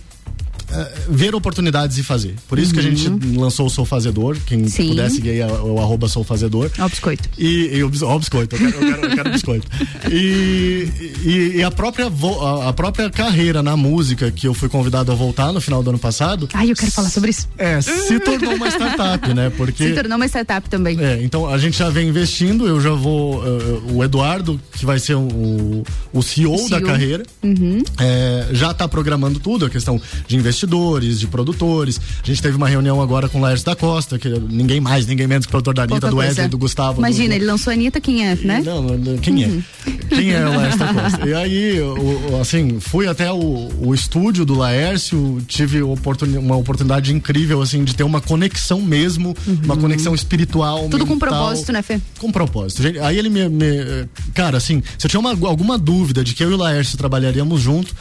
ver 1.09 1.35
oportunidades 1.35 1.99
e 1.99 2.03
fazer. 2.03 2.35
Por 2.49 2.59
isso 2.59 2.75
uhum. 2.75 2.81
que 2.81 2.87
a 2.87 2.91
gente 2.91 3.09
uhum. 3.09 3.41
lançou 3.41 3.67
o 3.67 3.71
Sou 3.71 3.85
Fazedor. 3.85 4.37
Quem 4.47 4.67
Sim. 4.69 4.89
puder 4.89 5.11
seguir 5.11 5.31
aí 5.31 5.43
o 5.43 5.79
arroba 5.81 6.09
Sou 6.09 6.25
Fazedor. 6.25 6.71
Ó, 6.79 6.89
biscoito. 6.89 7.29
E, 7.39 7.77
e 7.77 7.83
o, 7.83 7.91
ó, 8.03 8.19
biscoito, 8.19 8.57
eu 8.57 8.59
quero, 8.59 8.75
eu 8.75 8.93
quero, 8.93 9.07
eu 9.07 9.17
quero 9.17 9.31
biscoito. 9.31 9.67
E, 10.11 10.89
e, 11.25 11.53
e, 11.57 11.63
a, 11.63 11.71
própria 11.71 12.07
a, 12.07 12.69
a, 12.69 12.73
própria 12.73 13.09
carreira 13.11 13.63
na 13.63 13.77
música 13.77 14.31
que 14.31 14.47
eu 14.49 14.55
fui 14.55 14.69
convidado 14.69 15.13
a 15.13 15.15
voltar 15.15 15.53
no 15.53 15.61
final 15.61 15.83
do 15.83 15.91
ano 15.91 15.99
passado. 15.99 16.49
Ai, 16.53 16.71
eu 16.71 16.77
quero 16.77 16.91
falar 16.91 17.09
sobre 17.09 17.31
isso. 17.31 17.49
É, 17.57 17.81
se 17.81 18.19
tornou 18.21 18.55
uma 18.55 18.69
startup, 18.69 19.35
né? 19.35 19.51
Porque. 19.57 19.85
Se 19.85 19.93
tornou 19.93 20.17
uma 20.17 20.27
startup 20.27 20.69
também. 20.69 20.99
É, 20.99 21.23
então 21.23 21.49
a 21.49 21.59
gente 21.59 21.79
já 21.79 21.91
vem 21.91 22.09
investindo, 22.09 22.67
eu 22.67 22.81
já 22.81 22.91
vou. 22.91 23.43
Uh, 23.45 23.97
o 23.97 24.05
Eduardo, 24.05 24.61
que 24.73 24.85
vai 24.85 24.99
ser 24.99 25.15
o, 25.15 25.85
o 26.13 26.23
CEO, 26.23 26.57
CEO. 26.57 26.71
da 26.71 26.81
carreira, 26.81 27.23
uhum. 27.43 27.83
é, 28.01 28.49
já 28.53 28.71
está 28.71 28.89
programando 28.89 29.39
tudo, 29.39 29.67
a 29.67 29.71
questão 29.71 30.01
de 30.27 30.37
investimento 30.37 30.64
investidores, 30.65 31.20
de 31.20 31.27
produtores. 31.27 32.01
A 32.23 32.27
gente 32.27 32.43
teve 32.43 32.57
uma 32.57 32.69
reunião 32.69 33.01
agora 33.01 33.28
com 33.28 33.39
o 33.39 33.41
Laércio 33.41 33.66
da 33.66 33.77
Costa, 33.77 34.19
que 34.19 34.28
ninguém 34.28 34.81
mais, 34.81 35.07
ninguém 35.07 35.27
menos 35.27 35.47
que 35.47 35.51
o 35.51 35.53
produtor 35.53 35.74
da 35.74 35.82
Anitta, 35.85 36.09
do 36.09 36.16
Wesley, 36.16 36.49
do 36.49 36.59
Gustavo. 36.59 36.99
Imagina, 36.99 37.28
do, 37.28 37.35
ele 37.35 37.45
lançou 37.45 37.70
a 37.70 37.74
Anitta, 37.74 38.01
quem 38.01 38.27
é, 38.27 38.35
né? 38.36 38.62
Não, 38.65 39.19
quem 39.19 39.45
é? 39.45 39.47
uhum. 39.47 39.62
é? 39.86 40.15
Quem 40.15 40.32
é 40.32 40.45
o 40.45 40.51
Laércio 40.57 40.78
da 40.78 40.95
Costa? 40.95 41.28
E 41.28 41.35
aí, 41.35 41.81
o, 41.81 42.41
assim, 42.41 42.81
fui 42.81 43.07
até 43.07 43.31
o, 43.31 43.70
o 43.81 43.95
estúdio 43.95 44.45
do 44.45 44.55
Laércio, 44.55 45.43
tive 45.47 45.82
oportun, 45.82 46.27
uma 46.39 46.57
oportunidade 46.57 47.12
incrível, 47.12 47.62
assim, 47.62 47.85
de 47.85 47.95
ter 47.95 48.05
uma 48.05 48.20
conexão 48.20 48.81
mesmo, 48.81 49.35
uhum. 49.47 49.59
uma 49.65 49.77
conexão 49.77 50.15
espiritual. 50.15 50.89
Tudo 50.89 50.99
mental, 50.99 51.07
com 51.07 51.19
propósito, 51.19 51.73
né, 51.73 51.82
Fê? 51.82 52.01
Com 52.19 52.32
propósito. 52.32 52.82
Aí 53.03 53.19
ele 53.19 53.28
me. 53.28 53.49
me 53.49 54.09
cara, 54.32 54.57
assim, 54.57 54.82
se 54.99 55.07
eu 55.07 55.11
tinha 55.11 55.20
uma, 55.20 55.31
alguma 55.31 55.78
dúvida 55.78 56.24
de 56.24 56.35
que 56.35 56.43
eu 56.43 56.51
e 56.51 56.55
o 56.55 56.57
Laércio 56.57 56.97
trabalharíamos 56.97 57.61
junto, 57.61 57.95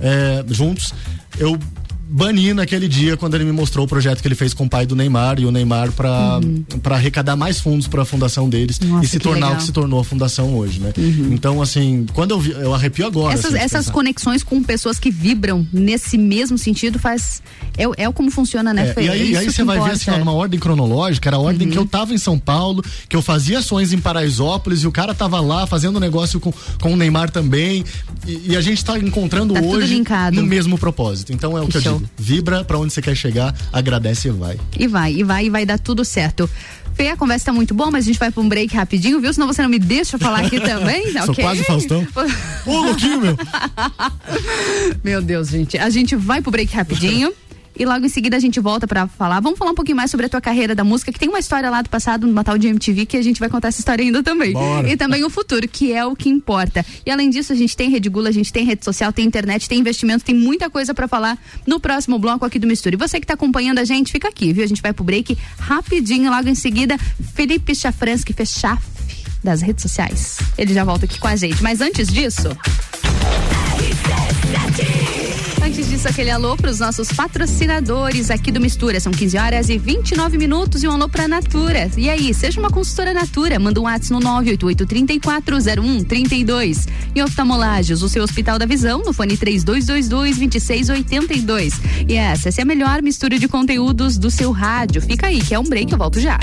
é, 0.00 0.44
juntos, 0.48 0.92
eu 1.38 1.58
bani 2.08 2.52
naquele 2.54 2.88
dia 2.88 3.16
quando 3.16 3.34
ele 3.34 3.44
me 3.44 3.52
mostrou 3.52 3.84
o 3.84 3.88
projeto 3.88 4.20
que 4.20 4.28
ele 4.28 4.34
fez 4.34 4.52
com 4.52 4.64
o 4.64 4.68
pai 4.68 4.86
do 4.86 4.94
Neymar 4.94 5.40
e 5.40 5.46
o 5.46 5.50
Neymar 5.50 5.92
para 5.92 6.38
uhum. 6.38 6.64
para 6.82 6.96
arrecadar 6.96 7.36
mais 7.36 7.60
fundos 7.60 7.88
para 7.88 8.02
a 8.02 8.04
fundação 8.04 8.48
deles 8.48 8.78
Nossa, 8.80 9.04
e 9.04 9.08
se 9.08 9.18
tornar 9.18 9.46
legal. 9.46 9.54
o 9.54 9.56
que 9.56 9.64
se 9.64 9.72
tornou 9.72 10.00
a 10.00 10.04
fundação 10.04 10.56
hoje, 10.56 10.80
né? 10.80 10.92
Uhum. 10.96 11.30
Então, 11.32 11.62
assim, 11.62 12.06
quando 12.12 12.32
eu 12.32 12.40
vi, 12.40 12.52
eu 12.52 12.74
arrepio 12.74 13.06
agora. 13.06 13.34
Essas, 13.34 13.54
assim, 13.54 13.64
essas 13.64 13.90
conexões 13.90 14.42
com 14.42 14.62
pessoas 14.62 14.98
que 14.98 15.10
vibram 15.10 15.66
nesse 15.72 16.18
mesmo 16.18 16.58
sentido 16.58 16.98
faz 16.98 17.42
é, 17.76 18.04
é 18.04 18.12
como 18.12 18.30
funciona, 18.30 18.72
né, 18.72 18.94
é, 18.96 19.02
E 19.02 19.08
aí, 19.08 19.36
aí 19.36 19.50
você 19.50 19.64
vai 19.64 19.80
ver 19.80 19.92
assim, 19.92 20.10
ó, 20.10 20.18
numa 20.18 20.32
ordem 20.32 20.60
cronológica, 20.60 21.28
era 21.28 21.36
a 21.36 21.40
ordem 21.40 21.66
uhum. 21.66 21.72
que 21.72 21.78
eu 21.78 21.86
tava 21.86 22.14
em 22.14 22.18
São 22.18 22.38
Paulo, 22.38 22.84
que 23.08 23.16
eu 23.16 23.22
fazia 23.22 23.58
ações 23.58 23.92
em 23.92 23.98
Paraisópolis 23.98 24.82
e 24.82 24.86
o 24.86 24.92
cara 24.92 25.14
tava 25.14 25.40
lá 25.40 25.66
fazendo 25.66 25.98
negócio 25.98 26.38
com, 26.38 26.52
com 26.80 26.92
o 26.92 26.96
Neymar 26.96 27.30
também. 27.30 27.84
E, 28.26 28.52
e 28.52 28.56
a 28.56 28.60
gente 28.60 28.84
tá 28.84 28.98
encontrando 28.98 29.54
tá 29.54 29.60
hoje 29.60 30.02
no 30.32 30.42
mesmo 30.42 30.78
propósito. 30.78 31.32
Então 31.32 31.58
é 31.58 31.62
o 31.62 31.66
que, 31.66 31.80
que 31.80 31.88
eu 31.88 31.93
digo. 31.98 32.10
Vibra 32.16 32.64
para 32.64 32.78
onde 32.78 32.92
você 32.92 33.02
quer 33.02 33.14
chegar, 33.14 33.54
agradece 33.72 34.28
e 34.28 34.30
vai. 34.30 34.58
E 34.78 34.86
vai, 34.86 35.12
e 35.12 35.22
vai, 35.22 35.46
e 35.46 35.50
vai 35.50 35.66
dar 35.66 35.78
tudo 35.78 36.04
certo. 36.04 36.48
Fê, 36.94 37.08
a 37.08 37.16
conversa 37.16 37.46
tá 37.46 37.52
muito 37.52 37.74
boa, 37.74 37.90
mas 37.90 38.04
a 38.04 38.06
gente 38.06 38.18
vai 38.18 38.30
pra 38.30 38.40
um 38.40 38.48
break 38.48 38.74
rapidinho, 38.74 39.20
viu? 39.20 39.32
Senão 39.32 39.48
você 39.48 39.60
não 39.62 39.68
me 39.68 39.80
deixa 39.80 40.16
falar 40.16 40.40
aqui 40.46 40.58
também, 40.62 41.12
Sou 41.12 41.30
okay? 41.32 41.44
quase 41.44 41.64
Faustão. 41.64 42.06
Ô, 42.64 42.82
louquinho, 42.84 43.20
meu. 43.20 43.36
meu 45.02 45.20
Deus, 45.20 45.48
gente. 45.48 45.76
A 45.76 45.90
gente 45.90 46.14
vai 46.14 46.40
pro 46.40 46.52
break 46.52 46.72
rapidinho 46.74 47.32
e 47.76 47.84
logo 47.84 48.04
em 48.04 48.08
seguida 48.08 48.36
a 48.36 48.40
gente 48.40 48.60
volta 48.60 48.86
para 48.86 49.06
falar. 49.06 49.40
Vamos 49.40 49.58
falar 49.58 49.72
um 49.72 49.74
pouquinho 49.74 49.96
mais 49.96 50.10
sobre 50.10 50.26
a 50.26 50.28
tua 50.28 50.40
carreira 50.40 50.74
da 50.74 50.84
música, 50.84 51.12
que 51.12 51.18
tem 51.18 51.28
uma 51.28 51.38
história 51.38 51.70
lá 51.70 51.82
do 51.82 51.88
passado, 51.88 52.26
no 52.26 52.32
Natal 52.32 52.56
de 52.58 52.68
MTV, 52.68 53.06
que 53.06 53.16
a 53.16 53.22
gente 53.22 53.40
vai 53.40 53.48
contar 53.48 53.68
essa 53.68 53.80
história 53.80 54.04
ainda 54.04 54.22
também. 54.22 54.52
Bora. 54.52 54.88
E 54.88 54.96
também 54.96 55.24
o 55.24 55.30
futuro, 55.30 55.66
que 55.66 55.92
é 55.92 56.04
o 56.04 56.14
que 56.14 56.28
importa. 56.28 56.84
E 57.04 57.10
além 57.10 57.30
disso, 57.30 57.52
a 57.52 57.56
gente 57.56 57.76
tem 57.76 57.90
Rede 57.90 58.08
Gula, 58.08 58.28
a 58.28 58.32
gente 58.32 58.52
tem 58.52 58.64
rede 58.64 58.84
social, 58.84 59.12
tem 59.12 59.24
internet, 59.24 59.68
tem 59.68 59.78
investimento, 59.78 60.24
tem 60.24 60.34
muita 60.34 60.70
coisa 60.70 60.94
para 60.94 61.08
falar 61.08 61.38
no 61.66 61.80
próximo 61.80 62.18
bloco 62.18 62.44
aqui 62.44 62.58
do 62.58 62.66
Mistura. 62.66 62.94
E 62.94 62.98
você 62.98 63.20
que 63.20 63.26
tá 63.26 63.34
acompanhando 63.34 63.78
a 63.78 63.84
gente, 63.84 64.12
fica 64.12 64.28
aqui, 64.28 64.52
viu? 64.52 64.64
A 64.64 64.68
gente 64.68 64.82
vai 64.82 64.92
pro 64.92 65.04
break 65.04 65.36
rapidinho, 65.58 66.30
logo 66.30 66.48
em 66.48 66.54
seguida, 66.54 66.96
Felipe 67.34 67.74
Chafransky, 67.74 68.24
que 68.24 68.32
fez 68.32 68.50
chaf 68.50 68.82
das 69.42 69.60
redes 69.60 69.82
sociais. 69.82 70.38
Ele 70.56 70.72
já 70.72 70.84
volta 70.84 71.04
aqui 71.04 71.18
com 71.18 71.28
a 71.28 71.36
gente. 71.36 71.62
Mas 71.62 71.80
antes 71.80 72.08
disso. 72.08 72.48
Antes 76.04 76.12
aquele 76.12 76.30
alô 76.30 76.54
para 76.54 76.70
os 76.70 76.80
nossos 76.80 77.08
patrocinadores 77.08 78.30
aqui 78.30 78.52
do 78.52 78.60
Mistura. 78.60 79.00
São 79.00 79.10
15 79.10 79.38
horas 79.38 79.70
e 79.70 79.78
29 79.78 80.36
minutos 80.36 80.82
e 80.82 80.88
um 80.88 80.90
alô 80.90 81.08
para 81.08 81.26
Natura. 81.26 81.90
E 81.96 82.10
aí, 82.10 82.34
seja 82.34 82.60
uma 82.60 82.68
consultora 82.68 83.14
Natura, 83.14 83.58
manda 83.58 83.80
um 83.80 83.84
WhatsApp 83.84 84.12
no 84.12 84.20
988-340132. 84.42 86.86
E 87.14 87.22
oftalmolagens, 87.22 88.02
o 88.02 88.08
seu 88.10 88.22
Hospital 88.22 88.58
da 88.58 88.66
Visão, 88.66 89.02
no 89.02 89.14
fone 89.14 89.34
3222-2682. 89.38 91.72
E 92.06 92.16
essa, 92.16 92.50
essa 92.50 92.60
é 92.60 92.64
a 92.64 92.66
melhor 92.66 93.00
mistura 93.00 93.38
de 93.38 93.48
conteúdos 93.48 94.18
do 94.18 94.30
seu 94.30 94.52
rádio. 94.52 95.00
Fica 95.00 95.28
aí, 95.28 95.40
que 95.40 95.54
é 95.54 95.58
um 95.58 95.64
break, 95.64 95.90
eu 95.90 95.96
volto 95.96 96.20
já. 96.20 96.38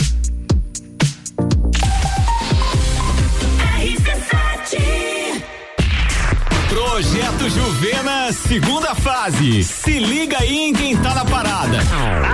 Projeto 7.01 7.49
Juvena, 7.49 8.31
segunda 8.31 8.93
fase. 8.93 9.63
Se 9.63 9.97
liga 9.97 10.37
aí 10.39 10.69
em 10.69 10.71
quem 10.71 10.95
tá 10.95 11.15
na 11.15 11.25
parada. 11.25 11.79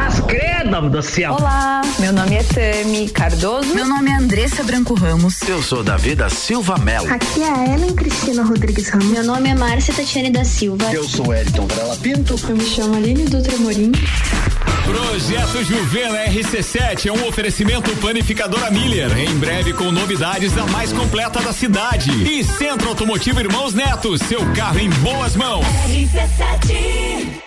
As 0.05 0.19
credas 0.19 0.91
do 0.91 1.01
céu. 1.01 1.35
Olá, 1.39 1.81
meu 1.99 2.11
nome 2.11 2.35
é 2.35 2.43
Tami 2.43 3.07
Cardoso. 3.07 3.73
Meu 3.73 3.87
nome 3.87 4.11
é 4.11 4.15
Andressa 4.15 4.65
Branco 4.65 4.93
Ramos. 4.93 5.41
Eu 5.43 5.63
sou 5.63 5.85
Davi 5.85 6.15
da 6.15 6.29
Silva 6.29 6.77
Mello. 6.79 7.09
Aqui 7.09 7.43
é 7.43 7.49
a 7.49 7.75
Ellen 7.75 7.95
Cristina 7.95 8.43
Rodrigues 8.43 8.89
Ramos. 8.89 9.07
Meu 9.07 9.23
nome 9.23 9.47
é 9.47 9.55
Márcia 9.55 9.93
Tatiane 9.93 10.31
da 10.31 10.43
Silva. 10.43 10.91
Eu 10.91 11.05
sou 11.05 11.33
Elton 11.33 11.65
Varela 11.65 11.95
Pinto. 11.95 12.35
Eu 12.49 12.57
me 12.57 12.65
chamo 12.65 12.97
Aline 12.97 13.23
Dutra 13.23 13.55
Morim. 13.59 13.93
Projeto 14.87 15.63
Juvena 15.65 16.25
RC7 16.27 17.07
é 17.07 17.11
um 17.11 17.27
oferecimento 17.27 17.93
panificadora 17.97 18.71
Miller. 18.71 19.17
Em 19.17 19.37
breve 19.37 19.73
com 19.73 19.91
novidades 19.91 20.53
da 20.53 20.65
mais 20.67 20.93
completa 20.93 21.41
da 21.41 21.51
cidade. 21.51 22.09
E 22.23 22.41
Centro 22.41 22.87
Automotivo 22.87 23.41
Irmãos 23.41 23.73
Neto, 23.73 24.17
seu 24.17 24.39
carro 24.53 24.79
em 24.79 24.89
boas 24.89 25.35
mãos. 25.35 25.65
RC7 25.89 27.46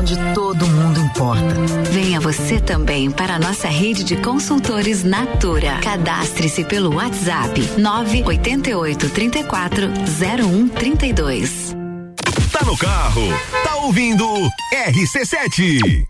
onde 0.00 0.16
todo 0.34 0.66
mundo 0.66 0.98
importa. 0.98 1.54
Venha 1.90 2.18
você 2.18 2.58
também 2.58 3.10
para 3.10 3.34
a 3.34 3.38
nossa 3.38 3.68
rede 3.68 4.02
de 4.02 4.16
consultores 4.16 5.04
Natura. 5.04 5.78
Cadastre-se 5.82 6.64
pelo 6.64 6.94
WhatsApp 6.94 7.60
988 7.76 9.10
34 9.10 9.88
0132. 10.18 11.76
Tá 12.50 12.64
no 12.64 12.76
carro, 12.78 13.22
tá 13.62 13.76
ouvindo 13.76 14.24
RC7. 14.72 16.09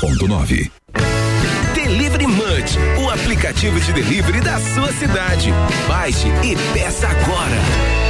101.9. 0.00 0.70
Delivery 1.74 2.26
Munch, 2.26 2.78
o 3.04 3.10
aplicativo 3.10 3.78
de 3.78 3.92
delivery 3.92 4.40
da 4.40 4.58
sua 4.58 4.90
cidade. 4.92 5.50
Baixe 5.86 6.26
e 6.42 6.56
peça 6.72 7.06
agora. 7.06 8.09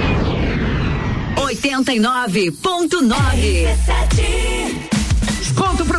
89.9 1.61 2.31
Desconto 2.31 2.99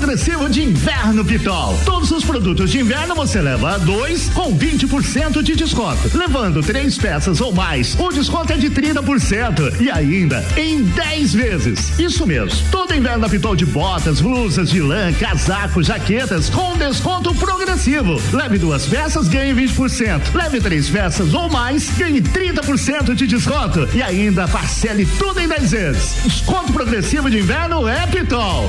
progressivo 0.03 0.51
de 0.51 0.65
inverno 0.65 1.25
Pitol. 1.25 1.79
Todos 1.85 2.11
os 2.11 2.25
produtos 2.25 2.73
de 2.73 2.81
inverno 2.81 3.15
você 3.15 3.41
leva 3.41 3.79
dois 3.79 4.29
com 4.31 4.53
20% 4.53 5.45
de 5.45 5.55
desconto. 5.55 6.19
Levando 6.19 6.61
três 6.61 6.99
peças 6.99 7.41
ou 7.41 7.55
mais, 7.55 7.97
o 8.01 8.11
desconto 8.11 8.53
é 8.53 8.57
de 8.57 8.69
30% 8.69 9.81
e 9.81 9.89
ainda 9.89 10.45
em 10.57 10.83
10 10.83 11.35
vezes. 11.35 12.01
Isso 12.01 12.27
mesmo. 12.27 12.61
Todo 12.73 12.97
inverno 12.97 13.31
Pitol 13.31 13.55
de 13.55 13.65
botas, 13.65 14.21
blusas 14.21 14.71
de 14.71 14.81
lã, 14.81 15.13
casacos, 15.13 15.87
jaquetas 15.87 16.51
com 16.51 16.77
desconto 16.77 17.33
progressivo. 17.37 18.21
Leve 18.33 18.59
duas 18.59 18.85
peças, 18.87 19.29
ganhe 19.29 19.55
20%. 19.55 20.35
Leve 20.35 20.61
três 20.61 20.89
peças 20.89 21.33
ou 21.33 21.49
mais, 21.49 21.91
ganhe 21.91 22.21
30% 22.21 23.15
de 23.15 23.29
desconto 23.29 23.89
e 23.95 24.03
ainda 24.03 24.49
parcele 24.49 25.07
tudo 25.17 25.39
em 25.39 25.47
10 25.47 25.71
vezes. 25.71 26.17
Desconto 26.25 26.73
progressivo 26.73 27.31
de 27.31 27.39
inverno 27.39 27.87
é 27.87 28.05
Pitol. 28.09 28.69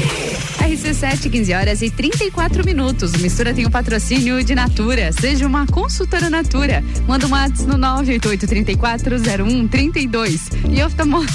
15 0.81 1.53
horas 1.53 1.81
e 1.81 1.89
34 1.91 2.65
minutos. 2.65 3.11
Mistura 3.13 3.53
tem 3.53 3.65
o 3.65 3.69
patrocínio 3.69 4.41
de 4.43 4.55
Natura. 4.55 5.11
Seja 5.11 5.45
uma 5.45 5.67
consultora 5.67 6.27
Natura. 6.29 6.81
Manda 7.07 7.27
um 7.27 7.31
WhatsApp 7.31 7.69
no 7.69 7.77
988-340132. 7.77 10.39
E 10.69 10.81
oftalmo... 10.83 11.25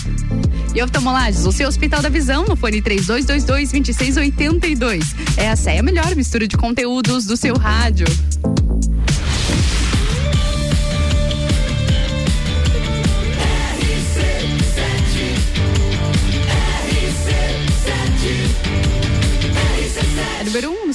E 0.75 0.83
oftalmolages, 0.83 1.47
o 1.47 1.53
seu 1.53 1.69
Hospital 1.69 2.03
da 2.03 2.09
Visão, 2.09 2.45
no 2.45 2.57
fone 2.57 2.83
3222-2682. 2.83 5.15
Essa 5.37 5.71
é 5.71 5.79
a 5.79 5.83
melhor 5.83 6.17
mistura 6.17 6.47
de 6.47 6.55
conteúdos 6.57 7.25
do 7.25 7.37
seu 7.37 7.57
rádio. 7.57 8.07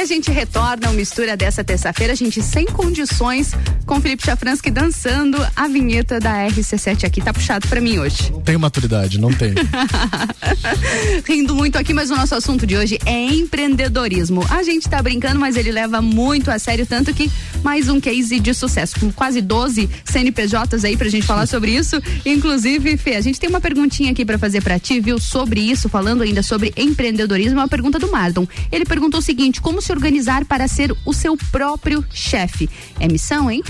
E 0.00 0.02
a 0.02 0.06
gente 0.06 0.30
retorna 0.30 0.86
ao 0.88 0.94
mistura 0.94 1.36
dessa 1.36 1.62
terça-feira, 1.62 2.14
a 2.14 2.16
gente 2.16 2.40
sem 2.40 2.64
condições, 2.64 3.52
com 3.84 4.00
Felipe 4.00 4.24
Chafransky 4.24 4.70
dançando 4.70 5.36
a 5.54 5.68
vinheta 5.68 6.18
da 6.18 6.46
RC7 6.46 7.04
aqui. 7.04 7.20
Tá 7.20 7.34
puxado 7.34 7.68
pra 7.68 7.82
mim 7.82 7.98
hoje. 7.98 8.32
Não 8.32 8.40
tenho 8.40 8.58
maturidade, 8.58 9.20
não 9.20 9.30
tenho. 9.30 9.56
Rindo 11.28 11.54
muito 11.54 11.76
aqui, 11.76 11.92
mas 11.92 12.10
o 12.10 12.16
nosso 12.16 12.34
assunto 12.34 12.66
de 12.66 12.78
hoje 12.78 12.98
é 13.04 13.26
empreendedorismo. 13.26 14.42
A 14.48 14.62
gente 14.62 14.88
tá 14.88 15.02
brincando, 15.02 15.38
mas 15.38 15.54
ele 15.54 15.70
leva 15.70 16.00
muito 16.00 16.50
a 16.50 16.58
sério, 16.58 16.86
tanto 16.86 17.12
que 17.12 17.30
mais 17.62 17.90
um 17.90 18.00
case 18.00 18.40
de 18.40 18.54
sucesso, 18.54 18.98
com 18.98 19.12
quase 19.12 19.42
12 19.42 19.86
CNPJs 20.06 20.82
aí 20.82 20.96
pra 20.96 21.10
gente 21.10 21.26
falar 21.26 21.44
sobre 21.44 21.72
isso. 21.72 22.00
Inclusive, 22.24 22.96
Fê, 22.96 23.16
a 23.16 23.20
gente 23.20 23.38
tem 23.38 23.50
uma 23.50 23.60
perguntinha 23.60 24.12
aqui 24.12 24.24
pra 24.24 24.38
fazer 24.38 24.62
pra 24.62 24.78
ti, 24.78 24.98
viu? 24.98 25.18
Sobre 25.18 25.60
isso, 25.60 25.90
falando 25.90 26.22
ainda 26.22 26.42
sobre 26.42 26.72
empreendedorismo, 26.74 27.58
uma 27.58 27.68
pergunta 27.68 27.98
do 27.98 28.10
Mardon. 28.10 28.48
Ele 28.72 28.86
perguntou 28.86 29.20
o 29.20 29.22
seguinte: 29.22 29.60
como 29.60 29.82
se 29.82 29.89
organizar 29.90 30.44
para 30.44 30.66
ser 30.68 30.94
o 31.04 31.12
seu 31.12 31.36
próprio 31.50 32.04
chefe? 32.12 32.68
É 32.98 33.08
missão, 33.08 33.50
hein? 33.50 33.62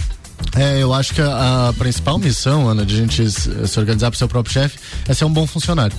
É, 0.56 0.82
eu 0.82 0.92
acho 0.92 1.14
que 1.14 1.20
a, 1.20 1.68
a 1.68 1.72
principal 1.74 2.18
missão, 2.18 2.68
Ana, 2.68 2.84
de 2.84 2.94
a 2.94 2.98
gente 2.98 3.30
se, 3.30 3.68
se 3.68 3.78
organizar 3.78 4.10
para 4.10 4.16
o 4.16 4.18
seu 4.18 4.28
próprio 4.28 4.52
chefe 4.52 4.78
é 5.06 5.14
ser 5.14 5.24
um 5.24 5.32
bom 5.32 5.46
funcionário. 5.46 5.96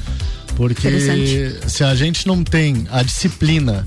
Porque 0.61 1.55
se 1.65 1.83
a 1.83 1.95
gente 1.95 2.27
não 2.27 2.43
tem 2.43 2.85
a 2.91 3.01
disciplina, 3.01 3.83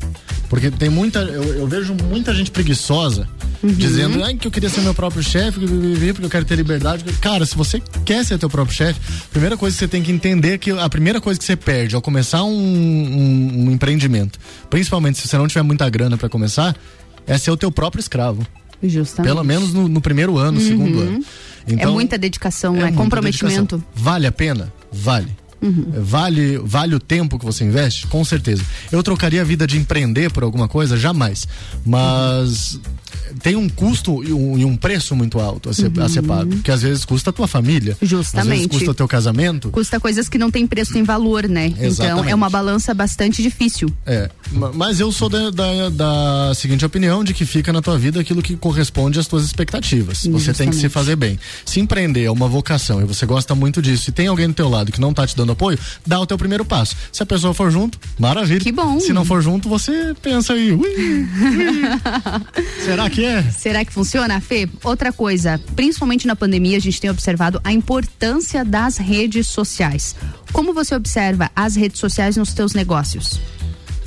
porque 0.48 0.72
tem 0.72 0.88
muita. 0.88 1.20
Eu, 1.20 1.42
eu 1.54 1.66
vejo 1.68 1.94
muita 1.94 2.34
gente 2.34 2.50
preguiçosa 2.50 3.28
uhum. 3.62 3.72
dizendo 3.72 4.24
ah, 4.24 4.34
que 4.34 4.48
eu 4.48 4.50
queria 4.50 4.68
ser 4.68 4.80
meu 4.80 4.92
próprio 4.92 5.22
chefe, 5.22 5.60
porque 5.60 6.24
eu 6.24 6.28
quero 6.28 6.44
ter 6.44 6.56
liberdade. 6.56 7.04
Cara, 7.20 7.46
se 7.46 7.56
você 7.56 7.80
quer 8.04 8.24
ser 8.24 8.38
teu 8.38 8.50
próprio 8.50 8.76
chefe, 8.76 8.98
a 9.24 9.28
primeira 9.30 9.56
coisa 9.56 9.72
que 9.72 9.78
você 9.78 9.86
tem 9.86 10.02
que 10.02 10.10
entender 10.10 10.54
é 10.54 10.58
que 10.58 10.72
a 10.72 10.88
primeira 10.88 11.20
coisa 11.20 11.38
que 11.38 11.46
você 11.46 11.54
perde 11.54 11.94
ao 11.94 12.02
começar 12.02 12.42
um, 12.42 12.50
um, 12.50 13.66
um 13.66 13.70
empreendimento, 13.70 14.40
principalmente 14.68 15.20
se 15.20 15.28
você 15.28 15.38
não 15.38 15.46
tiver 15.46 15.62
muita 15.62 15.88
grana 15.88 16.16
para 16.16 16.28
começar, 16.28 16.74
é 17.24 17.38
ser 17.38 17.52
o 17.52 17.56
teu 17.56 17.70
próprio 17.70 18.00
escravo. 18.00 18.44
Justamente. 18.82 19.30
Pelo 19.30 19.44
menos 19.44 19.72
no, 19.72 19.86
no 19.86 20.00
primeiro 20.00 20.36
ano, 20.38 20.58
Uhum. 20.58 20.66
segundo 20.66 21.00
ano. 21.00 21.24
Então, 21.68 21.90
é 21.90 21.92
muita 21.92 22.18
dedicação, 22.18 22.76
é, 22.76 22.80
muita 22.80 22.96
comprometimento. 22.96 23.76
dedicação. 23.76 23.84
Vale 23.94 24.26
a 24.26 24.32
pena? 24.32 24.72
Vale. 24.92 25.28
Uhum. 25.64 25.86
Vale, 26.02 26.58
vale 26.58 26.94
o 26.94 27.00
tempo 27.00 27.38
que 27.38 27.44
você 27.44 27.64
investe? 27.64 28.06
Com 28.08 28.22
certeza. 28.22 28.62
Eu 28.92 29.02
trocaria 29.02 29.40
a 29.40 29.44
vida 29.44 29.66
de 29.66 29.78
empreender 29.78 30.30
por 30.30 30.42
alguma 30.42 30.68
coisa? 30.68 30.96
Jamais. 30.96 31.48
Mas 31.86 32.78
tem 33.42 33.56
um 33.56 33.68
custo 33.68 34.22
e 34.24 34.32
um, 34.32 34.58
e 34.58 34.64
um 34.64 34.76
preço 34.76 35.14
muito 35.16 35.38
alto 35.40 35.68
a 35.70 35.74
ser, 35.74 35.90
a 36.00 36.08
ser 36.08 36.22
pago. 36.22 36.56
Que 36.62 36.70
às 36.70 36.82
vezes 36.82 37.04
custa 37.04 37.30
a 37.30 37.32
tua 37.32 37.46
família. 37.48 37.92
Às 37.92 37.98
vezes 38.00 38.10
Justamente. 38.10 38.68
custa 38.68 38.90
o 38.90 38.94
teu 38.94 39.08
casamento. 39.08 39.70
Custa 39.70 39.98
coisas 40.00 40.28
que 40.28 40.38
não 40.38 40.50
tem 40.50 40.66
preço, 40.66 40.92
tem 40.92 41.02
valor, 41.02 41.48
né? 41.48 41.66
Então 41.66 41.84
Exatamente. 41.84 42.30
é 42.30 42.34
uma 42.34 42.48
balança 42.50 42.92
bastante 42.94 43.42
difícil. 43.42 43.92
É, 44.06 44.30
ma- 44.52 44.72
mas 44.72 45.00
eu 45.00 45.10
sou 45.12 45.28
da, 45.28 45.50
da, 45.50 45.88
da 45.90 46.52
seguinte 46.54 46.84
opinião 46.84 47.22
de 47.24 47.34
que 47.34 47.44
fica 47.44 47.72
na 47.72 47.80
tua 47.82 47.98
vida 47.98 48.20
aquilo 48.20 48.42
que 48.42 48.56
corresponde 48.56 49.18
às 49.18 49.26
tuas 49.26 49.44
expectativas. 49.44 50.18
Você 50.26 50.52
tem 50.52 50.68
que 50.68 50.76
se 50.76 50.82
Justamente. 50.82 50.88
fazer 50.88 51.16
bem. 51.16 51.38
Se 51.64 51.80
empreender 51.80 52.24
é 52.24 52.30
uma 52.30 52.48
vocação 52.48 53.00
e 53.00 53.04
você 53.04 53.26
gosta 53.26 53.54
muito 53.54 53.80
disso 53.82 54.10
e 54.10 54.12
tem 54.12 54.26
alguém 54.26 54.48
do 54.48 54.54
teu 54.54 54.68
lado 54.68 54.90
que 54.92 55.00
não 55.00 55.12
tá 55.12 55.26
te 55.26 55.36
dando 55.36 55.52
apoio, 55.52 55.78
dá 56.06 56.18
o 56.20 56.26
teu 56.26 56.36
primeiro 56.38 56.64
passo. 56.64 56.96
Se 57.12 57.22
a 57.22 57.26
pessoa 57.26 57.52
for 57.54 57.70
junto, 57.70 57.98
maravilha. 58.18 58.60
Que 58.60 58.72
bom. 58.72 58.98
Se 59.00 59.12
não 59.12 59.24
for 59.24 59.42
junto, 59.42 59.68
você 59.68 60.14
pensa 60.22 60.52
aí, 60.54 60.72
ui, 60.72 60.78
ui, 60.78 61.26
será 62.84 63.03
que 63.10 63.24
é? 63.24 63.42
Será 63.42 63.84
que 63.84 63.92
funciona, 63.92 64.40
Fê? 64.40 64.68
Outra 64.82 65.12
coisa, 65.12 65.60
principalmente 65.76 66.26
na 66.26 66.36
pandemia, 66.36 66.76
a 66.76 66.80
gente 66.80 67.00
tem 67.00 67.10
observado 67.10 67.60
a 67.64 67.72
importância 67.72 68.64
das 68.64 68.96
redes 68.96 69.46
sociais. 69.48 70.14
Como 70.52 70.72
você 70.74 70.94
observa 70.94 71.50
as 71.54 71.76
redes 71.76 71.98
sociais 71.98 72.36
nos 72.36 72.52
teus 72.52 72.74
negócios? 72.74 73.40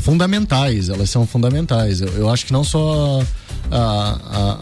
fundamentais, 0.08 0.88
elas 0.88 1.10
são 1.10 1.28
fundamentais. 1.28 2.00
Eu, 2.00 2.08
eu 2.10 2.30
acho 2.30 2.46
que 2.46 2.54
não 2.54 2.64
só 2.64 3.22
a, 3.70 4.20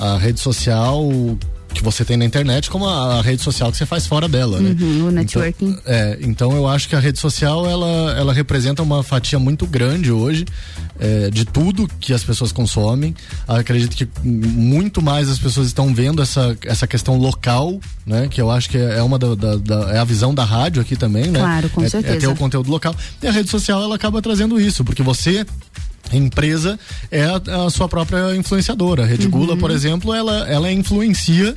a, 0.10 0.14
a 0.14 0.18
rede 0.18 0.40
social 0.40 1.08
que 1.76 1.84
você 1.84 2.04
tem 2.06 2.18
na 2.18 2.26
internet, 2.26 2.70
como 2.70 2.88
a, 2.88 3.20
a 3.20 3.22
rede 3.22 3.42
social 3.42 3.72
que 3.72 3.78
você 3.78 3.86
faz 3.86 4.08
fora 4.08 4.28
dela, 4.28 4.60
né? 4.60 4.76
Uhum, 4.80 5.08
o 5.08 5.12
networking. 5.12 5.68
Então, 5.70 5.82
é, 5.86 6.18
então 6.22 6.52
eu 6.56 6.68
acho 6.68 6.88
que 6.90 6.96
a 6.96 7.00
rede 7.00 7.20
social 7.20 7.66
ela, 7.68 8.16
ela 8.18 8.34
representa 8.34 8.82
uma 8.82 9.04
fatia 9.04 9.38
muito 9.38 9.68
grande 9.68 10.12
hoje 10.12 10.46
é, 11.00 11.30
de 11.30 11.46
tudo 11.46 11.88
que 12.00 12.14
as 12.14 12.24
pessoas 12.24 12.52
consomem. 12.52 13.14
Acredito 13.48 13.96
que 13.96 14.08
muito 14.24 15.02
mais 15.02 15.30
as 15.30 15.38
pessoas 15.38 15.68
estão 15.68 15.94
vendo 15.94 16.22
essa, 16.22 16.58
essa 16.66 16.88
questão 16.88 17.18
local, 17.18 17.80
né? 18.06 18.28
Que 18.30 18.42
eu 18.42 18.50
acho 18.50 18.70
que 18.70 18.78
é 18.78 19.04
uma 19.04 19.20
da, 19.20 19.36
da- 19.36 19.56
da- 19.58 19.92
é 19.94 20.00
a 20.00 20.04
visão 20.04 20.34
da 20.34 20.44
rádio 20.44 20.82
aqui 20.82 20.96
também, 20.96 21.28
né? 21.28 21.40
Claro, 21.40 21.70
com 21.70 21.84
é, 21.84 21.90
certeza. 21.90 22.16
É 22.16 22.20
ter 22.20 22.28
o 22.28 22.36
conteúdo 22.36 22.72
local. 22.72 22.96
E 23.22 23.28
a 23.28 23.32
rede 23.32 23.50
social 23.50 23.82
ela 23.84 23.96
acaba 23.96 24.22
trazendo 24.22 24.60
isso, 24.60 24.84
porque 24.84 25.04
você 25.04 25.46
empresa 26.14 26.80
é 27.12 27.24
a, 27.24 27.66
a 27.66 27.70
sua 27.70 27.88
própria 27.88 28.36
influenciadora. 28.36 29.04
A 29.04 29.06
Rede 29.06 29.26
Uhum. 29.26 29.32
Gula, 29.32 29.58
por 29.58 29.72
exemplo, 29.72 30.14
ela, 30.14 30.48
ela 30.48 30.72
influencia 30.72 31.56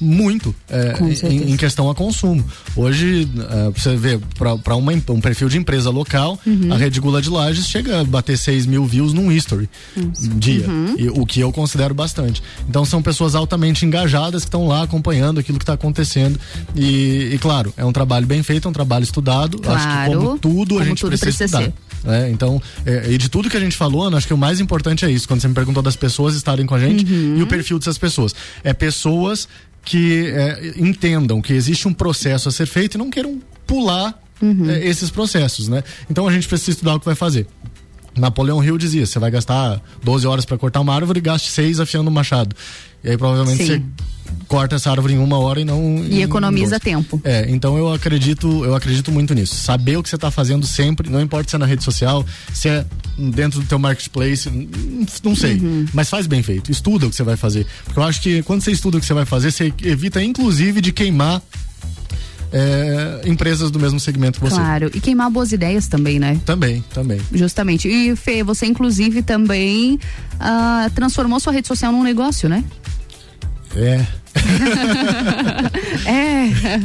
muito 0.00 0.54
é, 0.68 0.96
em, 1.28 1.52
em, 1.52 1.56
questão 1.56 1.90
a 1.90 1.94
consumo. 1.94 2.42
Hoje, 2.74 3.28
é, 3.50 3.70
você 3.70 3.94
vê, 3.96 4.18
para 4.34 4.74
um 4.74 5.20
perfil 5.20 5.48
de 5.48 5.58
empresa 5.58 5.90
local, 5.90 6.38
uhum. 6.46 6.72
a 6.72 6.76
Rede 6.76 6.98
Gula 7.00 7.20
de 7.20 7.28
Lages 7.28 7.66
chega 7.66 8.00
a 8.00 8.04
bater 8.04 8.38
6 8.38 8.64
mil 8.64 8.86
views 8.86 9.12
num 9.12 9.30
history 9.30 9.68
Isso. 9.94 10.28
dia. 10.30 10.66
Uhum. 10.66 10.94
E, 10.96 11.08
o 11.10 11.26
que 11.26 11.40
eu 11.40 11.52
considero 11.52 11.92
bastante. 11.92 12.42
Então 12.66 12.84
são 12.84 13.02
pessoas 13.02 13.34
altamente 13.34 13.84
engajadas 13.84 14.42
que 14.42 14.48
estão 14.48 14.66
lá 14.66 14.82
acompanhando 14.82 15.38
aquilo 15.38 15.58
que 15.58 15.64
está 15.64 15.74
acontecendo. 15.74 16.40
E, 16.74 17.32
e, 17.34 17.38
claro, 17.38 17.72
é 17.76 17.84
um 17.84 17.92
trabalho 17.92 18.26
bem 18.26 18.42
feito, 18.42 18.66
é 18.66 18.70
um 18.70 18.74
trabalho 18.74 19.02
estudado. 19.02 19.58
Claro. 19.58 19.78
Acho 19.78 20.10
que 20.10 20.16
como 20.16 20.38
tudo 20.38 20.68
como 20.70 20.80
a 20.80 20.84
gente 20.84 21.00
tudo 21.00 21.10
precisa, 21.10 21.36
precisa 21.36 21.62
estudar. 21.62 21.89
É, 22.06 22.30
então, 22.30 22.60
é, 22.86 23.10
e 23.10 23.18
de 23.18 23.28
tudo 23.28 23.50
que 23.50 23.56
a 23.56 23.60
gente 23.60 23.76
falou, 23.76 24.04
Ana, 24.04 24.16
acho 24.16 24.26
que 24.26 24.34
o 24.34 24.38
mais 24.38 24.60
importante 24.60 25.04
é 25.04 25.10
isso. 25.10 25.28
Quando 25.28 25.40
você 25.40 25.48
me 25.48 25.54
perguntou 25.54 25.82
das 25.82 25.96
pessoas 25.96 26.34
estarem 26.34 26.66
com 26.66 26.74
a 26.74 26.80
gente 26.80 27.04
uhum. 27.04 27.38
e 27.38 27.42
o 27.42 27.46
perfil 27.46 27.78
dessas 27.78 27.98
pessoas. 27.98 28.34
É 28.64 28.72
pessoas 28.72 29.48
que 29.84 30.26
é, 30.28 30.74
entendam 30.76 31.40
que 31.40 31.52
existe 31.52 31.88
um 31.88 31.92
processo 31.92 32.48
a 32.48 32.52
ser 32.52 32.66
feito 32.66 32.94
e 32.94 32.98
não 32.98 33.10
queiram 33.10 33.40
pular 33.66 34.18
uhum. 34.40 34.70
é, 34.70 34.86
esses 34.86 35.10
processos, 35.10 35.68
né? 35.68 35.82
Então 36.10 36.26
a 36.26 36.32
gente 36.32 36.46
precisa 36.48 36.72
estudar 36.72 36.94
o 36.94 37.00
que 37.00 37.06
vai 37.06 37.14
fazer. 37.14 37.46
Napoleão 38.16 38.62
Hill 38.62 38.76
dizia: 38.76 39.06
você 39.06 39.18
vai 39.18 39.30
gastar 39.30 39.80
12 40.02 40.26
horas 40.26 40.44
para 40.44 40.58
cortar 40.58 40.80
uma 40.80 40.94
árvore 40.94 41.18
e 41.18 41.22
gaste 41.22 41.50
6 41.50 41.80
afiando 41.80 42.10
um 42.10 42.12
machado. 42.12 42.54
E 43.02 43.10
aí 43.10 43.16
provavelmente 43.16 43.64
Sim. 43.64 43.66
você 43.66 43.82
corta 44.48 44.76
essa 44.76 44.90
árvore 44.90 45.14
em 45.14 45.18
uma 45.18 45.38
hora 45.38 45.60
e 45.60 45.64
não. 45.64 46.04
E 46.04 46.22
economiza 46.22 46.80
tempo. 46.80 47.20
É, 47.24 47.46
então 47.48 47.76
eu 47.76 47.92
acredito, 47.92 48.64
eu 48.64 48.74
acredito 48.74 49.12
muito 49.12 49.34
nisso. 49.34 49.54
Saber 49.54 49.96
o 49.96 50.02
que 50.02 50.08
você 50.08 50.16
está 50.16 50.30
fazendo 50.30 50.66
sempre, 50.66 51.08
não 51.08 51.20
importa 51.20 51.50
se 51.50 51.56
é 51.56 51.58
na 51.58 51.66
rede 51.66 51.84
social, 51.84 52.24
se 52.52 52.68
é 52.68 52.84
dentro 53.16 53.60
do 53.60 53.66
teu 53.66 53.78
marketplace, 53.78 54.50
não 55.22 55.36
sei. 55.36 55.56
Uhum. 55.56 55.86
Mas 55.92 56.08
faz 56.08 56.26
bem 56.26 56.42
feito. 56.42 56.70
Estuda 56.70 57.06
o 57.06 57.10
que 57.10 57.16
você 57.16 57.22
vai 57.22 57.36
fazer. 57.36 57.66
Porque 57.84 57.98
eu 57.98 58.04
acho 58.04 58.20
que 58.20 58.42
quando 58.42 58.62
você 58.62 58.72
estuda 58.72 58.98
o 58.98 59.00
que 59.00 59.06
você 59.06 59.14
vai 59.14 59.24
fazer, 59.24 59.52
você 59.52 59.72
evita, 59.82 60.22
inclusive, 60.22 60.80
de 60.80 60.92
queimar 60.92 61.42
é, 62.52 63.20
empresas 63.24 63.70
do 63.70 63.78
mesmo 63.78 64.00
segmento 64.00 64.40
que 64.40 64.44
você. 64.48 64.56
Claro, 64.56 64.90
e 64.92 65.00
queimar 65.00 65.30
boas 65.30 65.52
ideias 65.52 65.86
também, 65.86 66.18
né? 66.18 66.40
Também, 66.44 66.84
também. 66.92 67.20
Justamente. 67.32 67.88
E 67.88 68.16
Fê, 68.16 68.42
você 68.42 68.66
inclusive 68.66 69.22
também 69.22 69.94
uh, 70.34 70.90
transformou 70.94 71.38
sua 71.38 71.52
rede 71.52 71.68
social 71.68 71.92
num 71.92 72.02
negócio, 72.02 72.48
né? 72.48 72.64
É. 73.76 74.04
é. 76.06 76.80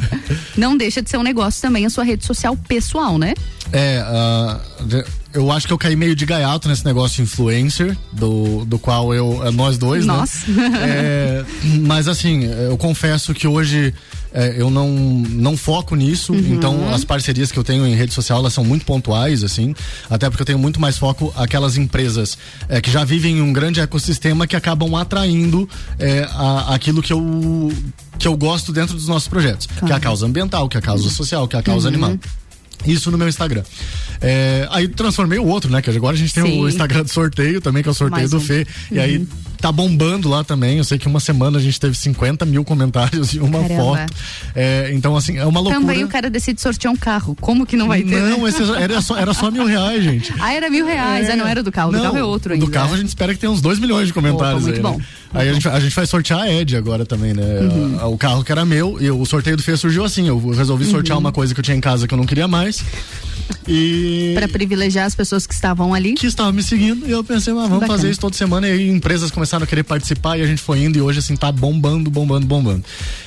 Não 0.57 0.75
deixa 0.77 1.01
de 1.01 1.09
ser 1.09 1.17
um 1.17 1.23
negócio 1.23 1.61
também 1.61 1.85
a 1.85 1.89
sua 1.89 2.03
rede 2.03 2.25
social 2.25 2.57
pessoal, 2.67 3.17
né? 3.17 3.33
É, 3.71 4.03
uh, 4.03 5.03
eu 5.33 5.51
acho 5.51 5.67
que 5.67 5.73
eu 5.73 5.77
caí 5.77 5.95
meio 5.95 6.15
de 6.15 6.25
gaiato 6.25 6.69
nesse 6.69 6.85
negócio 6.85 7.21
influencer, 7.21 7.97
do, 8.11 8.63
do 8.65 8.79
qual 8.79 9.13
eu. 9.13 9.45
É, 9.45 9.51
nós 9.51 9.77
dois, 9.77 10.05
Nossa. 10.05 10.49
né? 10.49 10.71
É, 10.87 11.45
mas 11.81 12.07
assim, 12.07 12.45
eu 12.45 12.77
confesso 12.77 13.33
que 13.33 13.47
hoje 13.47 13.93
é, 14.35 14.53
eu 14.57 14.69
não, 14.69 14.89
não 14.89 15.55
foco 15.55 15.95
nisso, 15.95 16.33
uhum. 16.33 16.53
então 16.53 16.93
as 16.93 17.05
parcerias 17.05 17.53
que 17.53 17.57
eu 17.57 17.63
tenho 17.63 17.87
em 17.87 17.95
rede 17.95 18.13
social 18.13 18.39
elas 18.39 18.53
são 18.53 18.65
muito 18.65 18.85
pontuais, 18.85 19.45
assim, 19.45 19.73
até 20.09 20.29
porque 20.29 20.41
eu 20.41 20.45
tenho 20.45 20.59
muito 20.59 20.79
mais 20.79 20.97
foco 20.97 21.33
aquelas 21.37 21.77
empresas 21.77 22.37
é, 22.67 22.81
que 22.81 22.91
já 22.91 23.05
vivem 23.05 23.37
em 23.37 23.41
um 23.41 23.53
grande 23.53 23.79
ecossistema 23.79 24.45
que 24.45 24.55
acabam 24.55 24.93
atraindo 24.95 25.69
é, 25.97 26.27
a, 26.31 26.75
aquilo 26.75 27.01
que 27.01 27.13
eu, 27.13 27.71
que 28.19 28.27
eu 28.27 28.35
gosto 28.35 28.73
dentro 28.73 28.95
dos 28.95 29.07
nossos 29.07 29.29
projetos, 29.29 29.67
claro. 29.67 29.85
que 29.85 29.93
é 29.93 29.95
a 29.95 29.99
causa 30.01 30.25
ambiental, 30.25 30.67
que 30.67 30.75
é 30.75 30.79
a 30.79 30.83
causa 30.83 31.09
social, 31.09 31.47
que 31.47 31.55
é 31.55 31.59
a 31.59 31.63
causa 31.63 31.87
uhum. 31.87 31.93
animal. 31.93 32.19
Isso 32.85 33.09
no 33.09 33.17
meu 33.17 33.27
Instagram. 33.27 33.63
É, 34.21 34.67
aí 34.69 34.87
transformei 34.87 35.39
o 35.39 35.45
outro, 35.45 35.71
né? 35.71 35.81
Que 35.81 35.89
agora 35.89 36.15
a 36.15 36.19
gente 36.19 36.33
tem 36.33 36.43
Sim. 36.43 36.61
o 36.61 36.67
Instagram 36.67 37.03
do 37.03 37.09
sorteio 37.09 37.59
também, 37.61 37.81
que 37.81 37.89
é 37.89 37.91
o 37.91 37.95
sorteio 37.95 38.19
Mais 38.19 38.31
do 38.31 38.37
um. 38.37 38.41
Fê. 38.41 38.59
Uhum. 38.91 38.97
E 38.97 38.99
aí 38.99 39.17
uhum. 39.17 39.27
Tá 39.57 39.71
bombando 39.71 40.29
lá 40.29 40.43
também. 40.43 40.77
Eu 40.77 40.83
sei 40.83 40.97
que 40.97 41.07
uma 41.07 41.19
semana 41.19 41.57
a 41.57 41.61
gente 41.61 41.79
teve 41.79 41.95
50 41.95 42.45
mil 42.45 42.63
comentários 42.63 43.33
e 43.33 43.39
uma 43.39 43.61
Caramba. 43.61 43.75
foto. 43.75 44.13
É, 44.55 44.91
então, 44.93 45.15
assim, 45.15 45.37
é 45.37 45.45
uma 45.45 45.59
loucura. 45.59 45.81
Também 45.81 46.03
o 46.03 46.07
cara 46.07 46.29
decide 46.29 46.61
sortear 46.61 46.93
um 46.93 46.97
carro. 46.97 47.35
Como 47.39 47.65
que 47.65 47.75
não 47.75 47.87
vai 47.87 48.03
ter? 48.03 48.19
Não, 48.21 48.47
esse 48.47 48.61
era, 48.73 49.01
só, 49.01 49.17
era 49.17 49.33
só 49.33 49.49
mil 49.51 49.65
reais, 49.65 50.03
gente. 50.03 50.33
Ah, 50.39 50.53
era 50.53 50.69
mil 50.69 50.85
reais. 50.85 51.29
É. 51.29 51.33
Ah, 51.33 51.35
não 51.35 51.47
era 51.47 51.61
do 51.61 51.71
carro. 51.71 51.91
Não, 51.91 51.99
do 51.99 52.03
carro 52.03 52.17
é 52.17 52.23
outro 52.23 52.53
ainda. 52.53 52.65
Do 52.65 52.71
carro 52.71 52.93
a 52.93 52.97
gente 52.97 53.07
espera 53.07 53.33
que 53.33 53.39
tenha 53.39 53.51
uns 53.51 53.61
2 53.61 53.79
milhões 53.79 54.07
de 54.07 54.13
comentários 54.13 54.63
Opa, 54.63 54.71
muito 54.71 54.77
aí. 54.77 54.83
Né? 54.83 54.91
Bom. 54.91 54.97
Né? 54.97 55.05
Aí 55.33 55.49
a 55.49 55.53
gente, 55.53 55.67
a 55.67 55.79
gente 55.79 55.95
vai 55.95 56.07
sortear 56.07 56.41
a 56.41 56.51
Ed 56.51 56.75
agora 56.77 57.05
também, 57.05 57.33
né? 57.33 57.43
Uhum. 57.43 58.13
O 58.13 58.17
carro 58.17 58.43
que 58.43 58.51
era 58.51 58.63
meu 58.63 58.97
e 59.01 59.11
o 59.11 59.25
sorteio 59.25 59.57
do 59.57 59.63
Fê 59.63 59.75
surgiu 59.75 60.03
assim. 60.05 60.27
Eu 60.27 60.39
resolvi 60.51 60.85
sortear 60.85 61.17
uhum. 61.17 61.23
uma 61.23 61.31
coisa 61.31 61.53
que 61.53 61.59
eu 61.59 61.63
tinha 61.63 61.75
em 61.75 61.81
casa 61.81 62.07
que 62.07 62.13
eu 62.13 62.17
não 62.17 62.25
queria 62.25 62.47
mais. 62.47 62.83
E 63.67 64.33
para 64.35 64.47
privilegiar 64.47 65.05
as 65.05 65.15
pessoas 65.15 65.47
que 65.47 65.53
estavam 65.53 65.93
ali. 65.93 66.13
Que 66.13 66.27
estavam 66.27 66.53
me 66.53 66.61
seguindo. 66.61 67.07
E 67.07 67.11
eu 67.11 67.23
pensei, 67.23 67.53
mas 67.53 67.63
vamos 67.63 67.81
Bacana. 67.81 67.97
fazer 67.97 68.09
isso 68.09 68.19
toda 68.19 68.35
semana. 68.35 68.67
E 68.67 68.71
aí 68.71 68.89
empresas 68.89 69.31
começaram 69.31 69.63
a 69.63 69.67
querer 69.67 69.83
participar 69.83 70.37
e 70.37 70.41
a 70.41 70.47
gente 70.47 70.61
foi 70.61 70.83
indo. 70.83 70.97
E 70.97 71.01
hoje, 71.01 71.19
assim, 71.19 71.35
tá 71.35 71.51
bombando, 71.51 72.09
bombando, 72.09 72.45
bombando. 72.45 72.83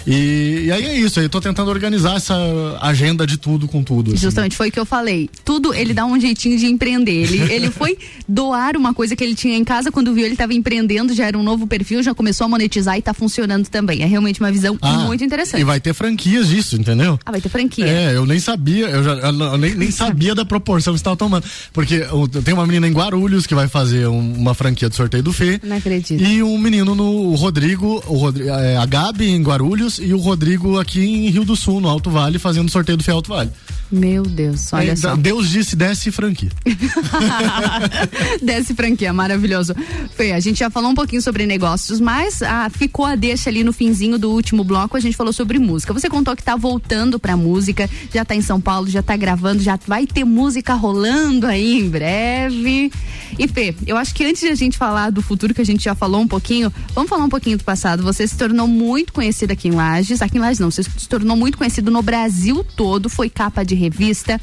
E, 0.07 0.65
e 0.67 0.73
aí 0.73 0.85
é 0.85 0.99
isso. 0.99 1.19
Aí 1.19 1.27
eu 1.27 1.31
tô 1.31 1.41
tentando 1.41 1.71
organizar 1.71 2.17
essa 2.17 2.37
agenda 2.81 3.27
de 3.27 3.37
tudo 3.37 3.67
com 3.69 3.83
tudo. 3.83 4.13
Assim. 4.13 4.21
Justamente 4.21 4.57
foi 4.57 4.69
o 4.69 4.73
que 4.73 4.79
eu 4.79 4.87
falei. 4.87 5.29
Tudo 5.45 5.75
ele 5.75 5.93
dá 5.93 6.05
um 6.05 6.19
jeitinho 6.21 6.59
de 6.59 6.67
empreender. 6.67 7.25
Ele, 7.25 7.41
ele 7.53 7.71
foi 7.71 7.99
doar 8.27 8.77
uma 8.77 8.95
coisa 8.95 9.17
que 9.17 9.25
ele 9.25 9.35
tinha 9.35 9.57
em 9.57 9.65
casa. 9.65 9.91
Quando 9.91 10.13
viu, 10.15 10.25
ele 10.25 10.35
estava 10.35 10.55
empreendendo, 10.55 11.15
já 11.15 11.27
era 11.27 11.39
um 11.39 11.43
novo 11.43 11.67
perfil, 11.67 12.03
já 12.03 12.15
começou 12.15 12.45
a 12.45 12.49
monetizar 12.49 12.97
e 12.97 13.03
tá 13.03 13.13
funcionando 13.13 13.69
também. 13.69 14.03
É 14.03 14.07
realmente 14.07 14.41
uma 14.41 14.53
visão 14.53 14.79
ah, 14.81 14.99
muito 14.99 15.25
interessante. 15.25 15.61
E 15.61 15.65
vai 15.65 15.81
ter 15.81 15.95
franquias 15.95 16.49
disso, 16.49 16.77
entendeu? 16.77 17.19
Ah, 17.25 17.31
vai 17.31 17.41
ter 17.41 17.49
franquia. 17.49 17.87
É, 17.87 18.17
eu 18.17 18.25
nem 18.25 18.39
sabia, 18.39 18.87
eu, 18.89 19.03
já, 19.03 19.13
eu 19.15 19.59
nem, 19.59 19.75
nem 19.75 19.91
sabia 19.91 20.08
da 20.35 20.45
proporção 20.45 20.93
que 20.93 20.99
estava 21.01 21.17
tomando. 21.17 21.45
Porque 21.73 22.05
tem 22.45 22.55
uma 22.55 22.67
menina 22.67 22.87
em 22.89 22.93
Guarulhos 22.93 23.47
que 23.47 23.55
vai 23.55 23.69
fazer 23.69 24.07
um, 24.07 24.35
uma 24.35 24.55
franquia 24.55 24.89
do 24.89 24.95
sorteio 24.95 25.23
do 25.23 25.33
Fê. 25.33 25.61
Não 25.63 25.77
acredito. 25.77 26.23
E 26.23 26.43
um 26.43 26.59
menino 26.59 26.95
no 26.95 27.35
Rodrigo, 27.35 28.03
o 28.07 28.17
Rodrigo 28.17 28.51
é, 28.51 28.77
a 28.77 28.87
Gabi 28.87 29.31
em 29.31 29.43
Guarulhos 29.43 29.99
e 29.99 30.13
o 30.13 30.19
Rodrigo 30.19 30.79
aqui 30.79 31.05
em 31.05 31.29
Rio 31.31 31.45
do 31.45 31.57
Sul, 31.57 31.81
no 31.81 31.89
Alto 31.89 32.11
Vale, 32.11 32.39
fazendo 32.39 32.71
sorteio 32.71 32.97
do 32.97 33.05
Fê 33.05 33.11
Alto 33.11 33.31
Vale. 33.31 33.51
Meu 33.91 34.23
Deus, 34.23 34.71
olha 34.73 34.93
é, 34.93 34.97
só. 34.97 35.17
Deus 35.17 35.49
disse, 35.49 35.75
desce 35.75 36.11
franquia. 36.11 36.51
desce 38.43 38.75
franquia, 38.75 39.13
maravilhoso. 39.15 39.75
Fê, 40.15 40.33
a 40.33 40.41
gente 40.41 40.59
já 40.59 40.69
falou 40.69 40.91
um 40.91 40.95
pouquinho 40.95 41.23
sobre 41.23 41.47
negócios, 41.47 41.99
mas 41.99 42.43
ah, 42.43 42.69
ficou 42.71 43.07
a 43.07 43.17
deixa 43.17 43.49
ali 43.49 43.65
no 43.65 43.73
finzinho 43.73 44.19
do 44.19 44.31
último 44.31 44.63
bloco, 44.63 44.97
a 44.97 45.01
gente 45.01 45.17
falou 45.17 45.33
sobre 45.33 45.59
música. 45.59 45.95
Você 45.95 46.09
contou 46.11 46.37
que 46.37 46.43
tá 46.43 46.55
voltando 46.55 47.19
pra 47.19 47.35
música, 47.37 47.89
já 48.13 48.25
tá 48.25 48.35
em 48.35 48.43
São 48.43 48.61
Paulo, 48.61 48.89
já 48.89 49.03
tá 49.03 49.17
gravando, 49.17 49.63
já 49.63 49.79
vai 49.87 49.98
ter 50.07 50.25
música 50.25 50.75
rolando 50.75 51.47
aí 51.47 51.79
em 51.79 51.89
breve. 51.89 52.93
E 53.39 53.49
Fê, 53.49 53.75
eu 53.87 53.97
acho 53.97 54.15
que 54.15 54.25
antes 54.25 54.41
de 54.41 54.49
a 54.49 54.55
gente 54.55 54.79
falar 54.79 55.11
do 55.11 55.23
futuro, 55.23 55.55
que 55.55 55.61
a 55.61 55.65
gente 55.65 55.85
já 55.85 55.95
falou 55.95 56.21
um 56.21 56.29
pouquinho, 56.29 56.73
vamos 56.95 57.09
falar 57.09 57.25
um 57.25 57.29
pouquinho 57.29 57.59
do 57.59 57.65
passado. 57.65 58.03
Você 58.03 58.27
se 58.27 58.37
tornou 58.37 58.67
muito 58.67 59.13
conhecido 59.13 59.53
aqui 59.53 59.69
em 59.69 59.73
Lages, 59.73 60.23
aqui 60.23 60.39
em 60.39 60.41
Lages 60.41 60.59
não, 60.59 60.71
você 60.71 60.83
se 60.83 61.09
tornou 61.09 61.37
muito 61.37 61.59
conhecido 61.59 61.91
no 61.91 62.03
Brasil 62.03 62.65
todo, 62.77 63.09
foi 63.09 63.29
capa 63.29 63.65
de 63.65 63.75
revista, 63.75 64.41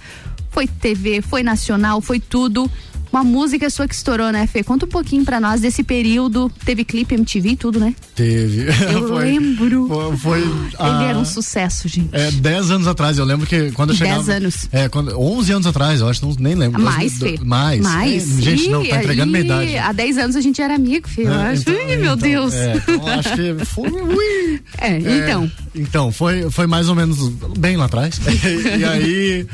foi 0.52 0.68
TV, 0.68 1.22
foi 1.22 1.44
nacional, 1.44 2.00
foi 2.00 2.20
tudo. 2.20 2.70
Uma 3.16 3.24
música 3.24 3.70
sua 3.70 3.88
que 3.88 3.96
estourou, 3.96 4.30
né, 4.30 4.46
Fê? 4.46 4.62
Conta 4.62 4.86
um 4.86 4.90
pouquinho 4.90 5.24
pra 5.24 5.40
nós 5.40 5.62
desse 5.62 5.86
período. 5.86 6.52
Teve 6.66 6.84
clipe 6.84 7.16
MTV 7.16 7.50
e 7.52 7.56
tudo, 7.56 7.80
né? 7.80 7.96
Teve. 8.14 8.66
Eu 8.92 9.08
foi, 9.08 9.24
lembro. 9.24 9.88
Foi. 9.88 10.18
foi 10.18 10.40
Ele 10.42 11.04
era 11.06 11.18
um 11.18 11.24
sucesso, 11.24 11.88
gente. 11.88 12.10
É, 12.12 12.30
10 12.30 12.72
anos 12.72 12.88
atrás. 12.88 13.18
Eu 13.18 13.24
lembro 13.24 13.48
que 13.48 13.72
quando 13.72 13.92
eu 13.92 13.96
chegava. 13.96 14.22
10 14.22 14.30
anos. 14.44 14.68
É, 14.70 14.90
quando, 14.90 15.18
11 15.18 15.54
anos 15.54 15.66
atrás, 15.66 16.02
eu 16.02 16.10
acho, 16.10 16.26
não, 16.26 16.36
nem 16.38 16.56
lembro. 16.56 16.82
Mais, 16.82 17.18
Fê. 17.18 17.40
Mais. 17.42 17.80
Mais. 17.80 18.38
É, 18.38 18.42
gente, 18.42 18.68
não, 18.68 18.86
tá 18.86 18.98
entregando 18.98 19.32
minha 19.32 19.46
idade. 19.46 19.78
Há 19.78 19.94
10 19.94 20.18
anos 20.18 20.36
a 20.36 20.42
gente 20.42 20.62
era 20.62 20.76
amigo, 20.76 21.08
Fê. 21.08 21.22
Eu 21.22 21.32
é, 21.32 21.52
acho. 21.52 21.62
Então, 21.62 21.74
Ui, 21.74 21.96
meu 21.96 21.98
então, 21.98 22.18
Deus. 22.18 22.54
É, 22.54 22.76
então, 22.76 23.08
acho 23.08 23.34
que 23.34 23.66
foi. 23.66 23.90
Ui. 23.90 24.62
É, 24.78 24.98
então. 24.98 25.50
Então, 25.74 26.12
foi, 26.12 26.52
foi 26.52 26.68
mais 26.68 26.90
ou 26.90 26.96
menos 26.96 27.30
bem 27.58 27.78
lá 27.78 27.86
atrás. 27.86 28.20
e 28.78 28.84
aí. 28.84 29.48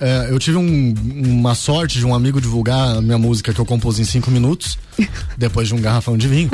É, 0.00 0.28
eu 0.30 0.38
tive 0.38 0.56
um, 0.56 0.94
uma 1.24 1.54
sorte 1.54 1.98
de 1.98 2.06
um 2.06 2.14
amigo 2.14 2.40
divulgar 2.40 2.96
a 2.96 3.02
minha 3.02 3.18
música 3.18 3.52
que 3.52 3.60
eu 3.60 3.66
compus 3.66 3.98
em 3.98 4.04
cinco 4.04 4.30
minutos, 4.30 4.78
depois 5.36 5.68
de 5.68 5.74
um 5.74 5.80
garrafão 5.80 6.16
de 6.16 6.28
vinho, 6.28 6.50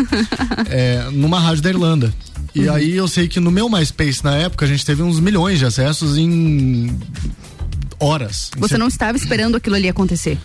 é, 0.70 1.08
numa 1.10 1.38
rádio 1.38 1.62
da 1.62 1.70
Irlanda. 1.70 2.12
E 2.54 2.68
uhum. 2.68 2.74
aí 2.74 2.92
eu 2.94 3.08
sei 3.08 3.28
que 3.28 3.40
no 3.40 3.50
meu 3.50 3.68
MySpace 3.68 4.22
na 4.24 4.36
época 4.36 4.64
a 4.64 4.68
gente 4.68 4.84
teve 4.84 5.02
uns 5.02 5.20
milhões 5.20 5.58
de 5.58 5.66
acessos 5.66 6.16
em 6.16 6.96
horas. 7.98 8.50
Você 8.56 8.78
não 8.78 8.88
estava 8.88 9.16
esperando 9.16 9.56
aquilo 9.56 9.76
ali 9.76 9.88
acontecer? 9.88 10.38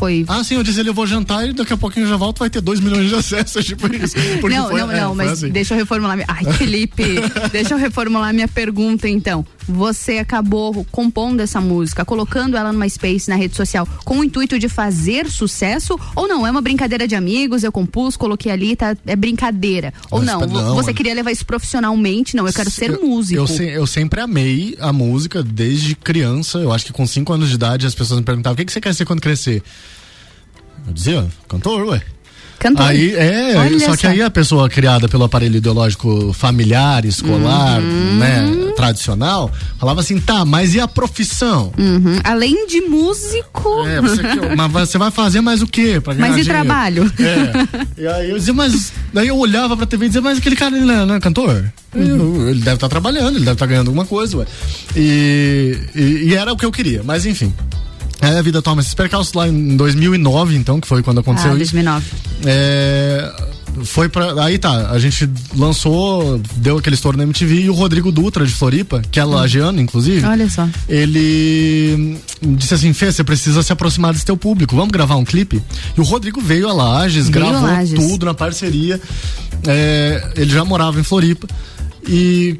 foi. 0.00 0.24
Ah, 0.26 0.42
sim, 0.42 0.54
eu 0.54 0.62
disse 0.62 0.80
ele, 0.80 0.88
eu 0.88 0.94
vou 0.94 1.06
jantar 1.06 1.46
e 1.46 1.52
daqui 1.52 1.74
a 1.74 1.76
pouquinho 1.76 2.06
eu 2.06 2.08
já 2.08 2.16
volto, 2.16 2.38
vai 2.38 2.48
ter 2.48 2.62
dois 2.62 2.80
milhões 2.80 3.10
de 3.10 3.14
acessos, 3.14 3.62
tipo 3.66 3.86
isso. 3.94 4.16
Não, 4.16 4.40
foi, 4.40 4.80
não, 4.80 4.90
é, 4.90 5.00
não, 5.00 5.14
mas 5.14 5.32
assim. 5.32 5.50
deixa 5.50 5.74
eu 5.74 5.78
reformular. 5.78 6.16
Minha... 6.16 6.26
Ai, 6.26 6.44
Felipe, 6.56 7.04
deixa 7.52 7.74
eu 7.74 7.78
reformular 7.78 8.32
minha 8.32 8.48
pergunta 8.48 9.06
então. 9.06 9.44
Você 9.70 10.18
acabou 10.18 10.84
compondo 10.90 11.40
essa 11.40 11.60
música, 11.60 12.04
colocando 12.04 12.56
ela 12.56 12.72
numa 12.72 12.88
space 12.88 13.28
na 13.28 13.36
rede 13.36 13.56
social 13.56 13.86
com 14.04 14.18
o 14.18 14.24
intuito 14.24 14.58
de 14.58 14.68
fazer 14.68 15.30
sucesso 15.30 15.98
ou 16.14 16.28
não? 16.28 16.46
É 16.46 16.50
uma 16.50 16.60
brincadeira 16.60 17.06
de 17.06 17.14
amigos, 17.14 17.62
eu 17.62 17.72
compus, 17.72 18.16
coloquei 18.16 18.50
ali, 18.50 18.76
tá? 18.76 18.96
É 19.06 19.16
brincadeira. 19.16 19.92
Ou 20.10 20.22
não? 20.22 20.40
não 20.40 20.74
você 20.74 20.92
queria 20.92 21.14
levar 21.14 21.30
isso 21.30 21.46
profissionalmente? 21.46 22.36
Não, 22.36 22.46
eu 22.46 22.52
quero 22.52 22.70
ser 22.70 22.90
eu, 22.90 23.02
músico. 23.02 23.40
Eu, 23.40 23.66
eu, 23.66 23.86
sempre 23.86 24.20
amei 24.20 24.76
a 24.80 24.92
música 24.92 25.42
desde 25.42 25.94
criança. 25.94 26.58
Eu 26.58 26.72
acho 26.72 26.86
que 26.86 26.92
com 26.92 27.06
cinco 27.06 27.32
anos 27.32 27.48
de 27.48 27.54
idade 27.54 27.86
as 27.86 27.94
pessoas 27.94 28.20
me 28.20 28.24
perguntavam: 28.24 28.54
o 28.54 28.56
que, 28.56 28.64
que 28.64 28.72
você 28.72 28.80
quer 28.80 28.94
ser 28.94 29.04
quando 29.04 29.20
crescer? 29.20 29.62
Eu 30.86 30.92
dizia, 30.92 31.28
cantor, 31.48 31.86
ué. 31.86 32.02
Cantor. 32.60 32.86
Aí, 32.86 33.14
é, 33.16 33.56
Olha 33.56 33.80
só 33.80 33.96
que 33.96 34.02
só. 34.02 34.08
aí 34.08 34.20
a 34.22 34.28
pessoa 34.30 34.68
criada 34.68 35.08
pelo 35.08 35.24
aparelho 35.24 35.56
ideológico 35.56 36.32
familiar, 36.34 37.04
escolar, 37.06 37.80
Uhum. 37.80 38.18
né, 38.18 38.72
tradicional, 38.76 39.50
falava 39.78 40.00
assim, 40.00 40.20
tá, 40.20 40.44
mas 40.44 40.74
e 40.74 40.80
a 40.80 40.86
profissão? 40.86 41.72
Uhum. 41.78 42.20
Além 42.22 42.66
de 42.66 42.82
músico. 42.82 43.86
É, 43.86 44.00
você, 44.02 44.22
quer- 44.22 44.54
mas 44.56 44.70
você 44.70 44.98
vai 44.98 45.10
fazer 45.10 45.40
mais 45.40 45.62
o 45.62 45.66
quê? 45.66 46.00
Pra 46.04 46.12
Mas 46.14 46.36
e 46.36 46.42
dinheiro? 46.42 46.48
trabalho? 46.50 47.12
É. 47.18 48.02
E 48.02 48.06
aí 48.06 48.30
eu 48.30 48.38
dizia, 48.38 48.52
mas. 48.52 48.92
Daí 49.12 49.28
eu 49.28 49.38
olhava 49.38 49.74
pra 49.76 49.86
TV 49.86 50.04
e 50.04 50.08
dizia, 50.08 50.20
mas 50.20 50.36
aquele 50.38 50.54
cara 50.54 50.76
ele 50.76 50.84
não 50.84 51.14
é, 51.14 51.16
é 51.16 51.20
cantor? 51.20 51.64
Eu- 51.94 52.50
ele 52.50 52.60
deve 52.60 52.74
estar 52.76 52.88
trabalhando, 52.90 53.30
ele 53.36 53.40
deve 53.44 53.52
estar 53.52 53.66
ganhando 53.66 53.88
alguma 53.88 54.04
coisa, 54.04 54.36
ué. 54.36 54.46
E, 54.94 55.78
e, 55.94 56.00
e 56.28 56.34
era 56.34 56.52
o 56.52 56.56
que 56.56 56.64
eu 56.66 56.70
queria, 56.70 57.02
mas 57.02 57.24
enfim. 57.24 57.52
Aí 58.20 58.36
a 58.36 58.42
vida 58.42 58.60
toma 58.60 58.80
esses 58.82 58.92
percalços 58.94 59.32
lá 59.34 59.48
em 59.48 59.76
2009, 59.76 60.54
então, 60.56 60.80
que 60.80 60.86
foi 60.86 61.02
quando 61.02 61.20
aconteceu 61.20 61.50
Ah, 61.52 61.54
isso. 61.54 61.72
2009. 61.72 62.04
É, 62.44 63.32
foi 63.84 64.08
pra. 64.08 64.44
Aí 64.44 64.58
tá, 64.58 64.90
a 64.90 64.98
gente 64.98 65.28
lançou, 65.56 66.38
deu 66.56 66.76
aquele 66.78 66.94
estouro 66.94 67.16
na 67.16 67.22
MTV 67.24 67.62
e 67.62 67.70
o 67.70 67.72
Rodrigo 67.72 68.12
Dutra 68.12 68.44
de 68.44 68.52
Floripa, 68.52 69.00
que 69.10 69.18
é 69.18 69.24
lagiano, 69.24 69.80
inclusive. 69.80 70.26
Olha 70.26 70.50
só. 70.50 70.68
Ele 70.88 72.18
disse 72.42 72.74
assim: 72.74 72.92
Fê, 72.92 73.10
você 73.10 73.24
precisa 73.24 73.62
se 73.62 73.72
aproximar 73.72 74.12
desse 74.12 74.26
teu 74.26 74.36
público, 74.36 74.76
vamos 74.76 74.90
gravar 74.92 75.16
um 75.16 75.24
clipe? 75.24 75.62
E 75.96 76.00
o 76.00 76.04
Rodrigo 76.04 76.40
veio 76.40 76.68
a 76.68 76.72
Lages, 76.72 77.28
Veio 77.28 77.46
a 77.46 77.50
gravou 77.50 77.68
Lages. 77.68 77.94
tudo 77.98 78.26
na 78.26 78.34
parceria. 78.34 79.00
É, 79.66 80.32
ele 80.36 80.50
já 80.52 80.64
morava 80.64 81.00
em 81.00 81.02
Floripa. 81.04 81.46
E. 82.06 82.58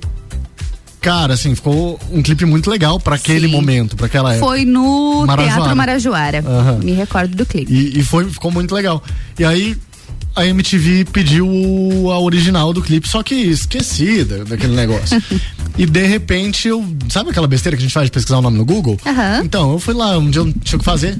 Cara, 1.01 1.35
assim, 1.35 1.55
ficou 1.55 1.99
um 2.11 2.23
clipe 2.23 2.45
muito 2.45 2.71
legal 2.71 3.01
pra 3.01 3.17
aquele 3.17 3.47
Sim. 3.47 3.53
momento, 3.53 3.97
pra 3.97 4.07
aquela 4.07 4.35
época. 4.35 4.47
Foi 4.47 4.65
no 4.67 5.25
Marajoara. 5.27 5.55
Teatro 5.61 5.77
Marajoara. 5.77 6.45
Aham. 6.47 6.79
Me 6.85 6.93
recordo 6.93 7.35
do 7.35 7.47
clipe. 7.47 7.73
E, 7.73 7.99
e 7.99 8.03
foi, 8.05 8.29
ficou 8.29 8.51
muito 8.51 8.75
legal. 8.75 9.03
E 9.39 9.45
aí 9.45 9.77
a 10.35 10.47
MTV 10.47 11.07
pediu 11.13 11.47
a 12.11 12.19
original 12.21 12.73
do 12.73 12.83
clipe, 12.83 13.09
só 13.09 13.23
que 13.23 13.35
esquecida 13.35 14.45
daquele 14.45 14.75
negócio. 14.75 15.21
e 15.77 15.87
de 15.87 16.07
repente 16.07 16.69
eu. 16.69 16.85
Sabe 17.09 17.31
aquela 17.31 17.47
besteira 17.47 17.77
que 17.77 17.83
a 17.83 17.87
gente 17.87 17.93
faz 17.93 18.07
de 18.07 18.13
pesquisar 18.13 18.39
o 18.39 18.43
nome 18.43 18.59
no 18.59 18.65
Google? 18.65 18.99
Aham. 19.07 19.43
Então, 19.45 19.73
eu 19.73 19.79
fui 19.79 19.95
lá, 19.95 20.17
um 20.19 20.31
dia 20.31 20.41
eu 20.41 20.47
não 20.47 20.53
tinha 20.53 20.77
o 20.77 20.79
que 20.79 20.85
fazer. 20.85 21.19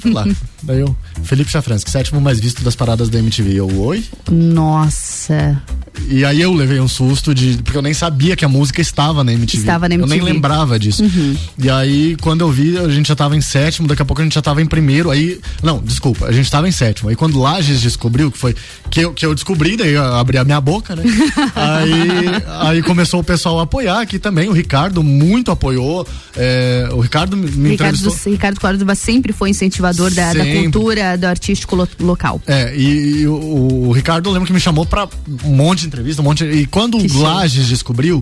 fui 0.00 0.12
lá. 0.12 0.26
Daí 0.62 0.80
eu, 0.80 0.94
Felipe 1.22 1.50
Chafransky, 1.50 1.90
sétimo 1.90 2.20
mais 2.20 2.38
visto 2.38 2.62
das 2.62 2.76
paradas 2.76 3.08
da 3.08 3.18
MTV. 3.18 3.54
Eu, 3.54 3.80
oi? 3.80 4.04
Nossa. 4.30 5.60
E 6.08 6.24
aí 6.24 6.40
eu 6.40 6.52
levei 6.52 6.80
um 6.80 6.88
susto 6.88 7.34
de. 7.34 7.58
Porque 7.62 7.76
eu 7.76 7.82
nem 7.82 7.94
sabia 7.94 8.36
que 8.36 8.44
a 8.44 8.48
música 8.48 8.80
estava 8.80 9.22
na 9.24 9.32
MTV. 9.32 9.62
Estava 9.62 9.88
na 9.88 9.94
Eu 9.94 10.06
nem 10.06 10.18
MTV. 10.18 10.32
lembrava 10.32 10.78
disso. 10.78 11.02
Uhum. 11.02 11.36
E 11.58 11.68
aí, 11.70 12.16
quando 12.20 12.42
eu 12.42 12.50
vi, 12.50 12.78
a 12.78 12.88
gente 12.88 13.08
já 13.08 13.16
tava 13.16 13.36
em 13.36 13.40
sétimo, 13.40 13.88
daqui 13.88 14.02
a 14.02 14.04
pouco 14.04 14.20
a 14.20 14.24
gente 14.24 14.34
já 14.34 14.42
tava 14.42 14.62
em 14.62 14.66
primeiro. 14.66 15.10
Aí. 15.10 15.40
Não, 15.62 15.78
desculpa, 15.78 16.26
a 16.26 16.32
gente 16.32 16.50
tava 16.50 16.68
em 16.68 16.72
sétimo. 16.72 17.08
Aí 17.08 17.16
quando 17.16 17.38
Lages 17.38 17.80
descobriu, 17.80 18.30
que 18.30 18.38
foi. 18.40 18.54
Que 18.90 19.00
eu, 19.02 19.12
que 19.12 19.24
eu 19.24 19.34
descobri, 19.34 19.76
daí 19.76 19.92
eu 19.92 20.02
abri 20.14 20.36
a 20.38 20.44
minha 20.44 20.60
boca, 20.60 20.96
né? 20.96 21.02
aí, 21.54 22.70
aí 22.72 22.82
começou 22.82 23.20
o 23.20 23.24
pessoal 23.24 23.60
a 23.60 23.62
apoiar 23.64 24.00
aqui 24.00 24.18
também. 24.18 24.48
O 24.48 24.52
Ricardo 24.52 25.02
muito 25.02 25.50
apoiou. 25.50 26.06
é, 26.36 26.88
o 26.92 27.00
Ricardo 27.00 27.36
me 27.36 27.46
Ricardo, 27.70 27.94
entrevistou. 27.96 28.32
Ricardo 28.32 28.60
Córdova 28.60 28.94
sempre 28.94 29.32
foi 29.32 29.50
incentivador 29.50 30.10
da, 30.12 30.32
da 30.32 30.44
cultura, 30.44 31.16
do 31.16 31.26
artístico 31.26 31.76
lo- 31.76 31.88
local. 32.00 32.40
É, 32.46 32.74
e, 32.76 33.20
e 33.20 33.26
o, 33.28 33.88
o 33.88 33.92
Ricardo 33.92 34.28
eu 34.28 34.32
lembro 34.32 34.46
que 34.46 34.52
me 34.52 34.60
chamou 34.60 34.84
pra 34.86 35.08
um 35.44 35.54
monte 35.54 35.80
de 35.80 35.86
entrevista, 35.86 36.20
um 36.22 36.24
monte 36.24 36.44
de- 36.44 36.50
E 36.62 36.66
quando 36.66 36.96
o 36.98 37.08
show. 37.08 37.22
Lages 37.22 37.66
descobriu, 37.68 38.20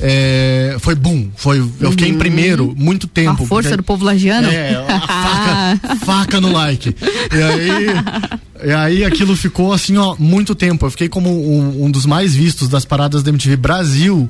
é, 0.00 0.76
foi 0.80 0.94
boom. 0.94 1.28
Foi, 1.36 1.58
eu 1.80 1.90
fiquei 1.92 2.08
em 2.08 2.18
primeiro 2.18 2.74
muito 2.76 3.06
tempo. 3.06 3.38
Uhum. 3.40 3.44
A 3.44 3.48
força 3.48 3.68
porque- 3.70 3.76
do 3.76 3.82
povo 3.84 4.04
lagiano? 4.04 4.48
É, 4.48 4.74
a 4.74 5.00
faca, 5.00 5.96
faca 6.04 6.40
no 6.40 6.52
like. 6.52 6.94
E 7.32 7.42
aí, 7.42 8.40
e 8.64 8.72
aí 8.72 9.04
aquilo 9.04 9.36
ficou 9.36 9.72
assim, 9.72 9.96
ó, 9.96 10.14
muito 10.18 10.54
tempo. 10.54 10.86
Eu 10.86 10.90
fiquei 10.90 11.08
como 11.08 11.30
um, 11.30 11.84
um 11.84 11.90
dos 11.90 12.06
mais 12.06 12.34
vistos 12.34 12.68
das 12.68 12.84
paradas 12.84 13.22
da 13.22 13.30
MTV 13.30 13.56
Brasil 13.56 14.28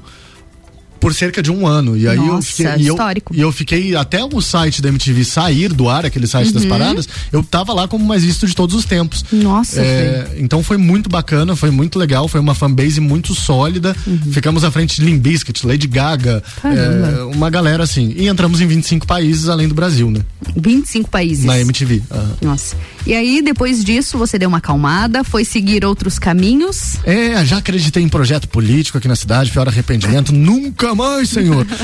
por 1.01 1.12
cerca 1.12 1.43
de 1.43 1.51
um 1.52 1.66
ano. 1.66 1.98
E 1.98 2.09
aí 2.09 2.16
eu 2.16 2.24
Nossa, 2.24 2.48
fiquei. 2.48 2.65
E 2.78 2.86
eu, 2.86 2.94
histórico. 2.94 3.35
e 3.36 3.40
eu 3.40 3.52
fiquei 3.52 3.94
até 3.94 4.24
o 4.24 4.40
site 4.40 4.81
da 4.81 4.89
MTV 4.89 5.23
sair 5.27 5.69
do 5.70 5.86
ar, 5.86 6.06
aquele 6.06 6.27
site 6.27 6.51
das 6.51 6.62
Uhum. 6.62 6.69
paradas, 6.70 7.06
eu 7.31 7.43
tava 7.43 7.74
lá 7.74 7.86
como 7.86 8.02
mais 8.06 8.24
visto 8.24 8.47
de 8.47 8.55
todos 8.55 8.74
os 8.74 8.86
tempos. 8.86 9.23
Nossa, 9.31 9.82
É, 9.82 10.36
então 10.39 10.62
foi 10.62 10.78
muito 10.78 11.11
bacana, 11.11 11.55
foi 11.55 11.70
muito 11.70 11.98
legal, 11.98 12.27
foi 12.27 12.40
uma 12.40 12.55
fanbase 12.55 13.01
muito 13.02 13.35
sólida. 13.35 13.94
Ficamos 14.32 14.65
à 14.65 14.70
frente 14.70 14.97
de 14.98 15.05
Limp 15.05 15.20
Bizkit, 15.20 15.66
Lady 15.66 15.86
Gaga, 15.86 16.43
Uhum. 16.65 16.70
É, 16.73 17.23
uma 17.36 17.51
galera 17.51 17.85
assim. 17.85 18.15
E 18.16 18.27
entramos 18.27 18.62
em 18.62 18.66
25 18.66 19.06
países 19.06 19.51
além 19.51 19.69
do 19.69 19.74
Brasil, 19.74 20.11
né? 20.11 20.20
25 20.56 21.11
países. 21.11 21.44
Na 21.44 21.61
MTV. 21.61 22.02
aham. 22.11 22.31
Nossa. 22.40 22.77
E 23.07 23.13
aí, 23.15 23.43
depois 23.43 23.85
disso, 23.85 24.17
você 24.17 24.39
deu 24.39 24.49
uma 24.49 24.59
acalmada, 24.59 25.23
foi 25.23 25.45
seguir 25.45 25.85
outros 25.85 26.19
caminhos. 26.19 26.97
É, 27.05 27.45
já 27.45 27.59
acreditei 27.59 28.03
em 28.03 28.09
projeto 28.09 28.49
político 28.49 28.97
aqui 28.99 29.07
na 29.07 29.17
cidade, 29.17 29.51
pior 29.51 29.69
arrependimento. 29.69 30.33
Nunca 30.33 30.95
mais, 30.95 31.29
senhor. 31.31 31.67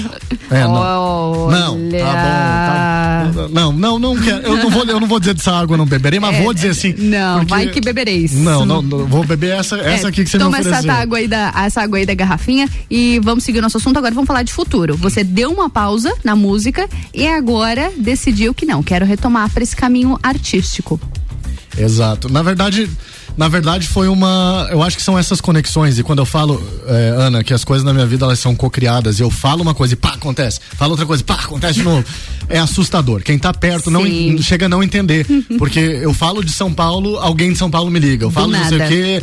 É, 0.53 0.63
não. 0.65 1.49
Não, 1.49 1.79
tá 2.01 3.31
bom. 3.31 3.43
Tá, 3.43 3.49
não, 3.53 3.73
não, 3.73 3.99
não 4.01 4.17
quero. 4.17 4.43
Eu 4.45 4.57
não 4.57 4.69
vou, 4.69 4.85
eu 4.85 4.99
não 4.99 5.07
vou 5.07 5.21
dizer 5.21 5.33
dessa 5.35 5.53
água 5.53 5.77
não 5.77 5.87
beberei, 5.87 6.19
mas 6.19 6.35
É, 6.35 6.43
vou 6.43 6.53
dizer 6.53 6.71
assim. 6.71 6.93
Não, 6.99 7.39
porque- 7.39 7.51
vai 7.51 7.67
que 7.69 7.81
bebereis. 7.81 8.33
Não, 8.33 8.67
não, 8.67 8.83
não, 8.83 9.07
vou 9.07 9.25
beber 9.25 9.55
essa, 9.57 9.77
essa 9.77 10.07
É, 10.07 10.11
aqui 10.11 10.25
que 10.25 10.31
você 10.31 10.39
toma 10.39 10.51
me 10.59 10.61
ofereceu. 10.61 10.91
essa 10.91 11.01
água 11.01 11.19
aí 11.19 11.29
da 11.29 11.53
essa 11.57 11.83
água 11.83 11.99
aí 11.99 12.07
da 12.07 12.15
garrafinha 12.15 12.69
e 12.91 13.21
vamos 13.23 13.45
seguir 13.45 13.61
o 13.61 13.63
nosso 13.63 13.77
assunto 13.77 13.97
agora 13.99 14.13
vamos 14.13 14.27
falar 14.27 14.43
de 14.43 14.53
futuro. 14.53 14.97
Você 14.97 15.23
deu 15.23 15.53
uma 15.53 15.71
pausa 15.71 16.13
na 16.25 16.35
música 16.35 16.89
e 17.15 17.29
agora 17.29 17.93
decidiu 17.97 18.53
que 18.53 18.67
não, 18.67 18.83
quero 18.83 19.07
retomar 19.07 19.49
para 19.51 19.63
esse 19.63 19.77
caminho 19.77 20.19
artístico. 20.21 21.01
Exato. 21.79 22.29
Na 22.33 22.43
verdade, 22.43 22.91
na 23.37 23.49
verdade 23.49 23.87
foi 23.87 24.09
uma, 24.09 24.67
eu 24.71 24.83
acho 24.83 24.97
que 24.97 25.03
são 25.03 25.19
essas 25.19 25.41
conexões 25.41 25.99
e 25.99 26.03
quando 26.03 26.19
eu 26.19 26.27
falo, 26.27 26.61
é, 26.87 27.15
Ana, 27.17 27.45
que 27.45 27.55
as 27.55 27.65
coisas 27.65 27.85
na 27.85 27.93
minha 27.95 28.07
vida 28.07 28.25
elas 28.25 28.39
são 28.39 28.55
cocriadas, 28.57 29.19
e 29.19 29.23
eu 29.23 29.31
falo 29.31 29.63
uma 29.63 29.73
coisa 29.75 29.95
e 29.95 29.97
pá, 29.97 30.11
acontece. 30.15 30.61
Falo 30.77 30.91
outra 30.93 31.07
coisa 31.07 31.23
e 31.23 31.25
pá, 31.27 31.35
acontece 31.35 31.75
de 31.75 31.83
novo. 31.85 32.05
É 32.49 32.59
assustador. 32.59 33.23
Quem 33.23 33.39
tá 33.39 33.55
perto 33.55 33.91
não 33.91 34.05
en- 34.07 34.43
chega 34.43 34.67
a 34.67 34.69
não 34.69 34.83
entender, 34.83 35.25
porque 35.59 35.79
eu 35.79 36.13
falo 36.13 36.45
de 36.45 36.51
São 36.53 36.73
Paulo, 36.75 37.17
alguém 37.19 37.53
de 37.53 37.59
São 37.59 37.71
Paulo 37.71 37.91
me 37.91 38.01
liga. 38.01 38.25
Eu 38.25 38.31
falo 38.31 38.49
não 38.49 38.65
sei 38.69 38.79
o 38.79 38.89
que, 38.89 39.23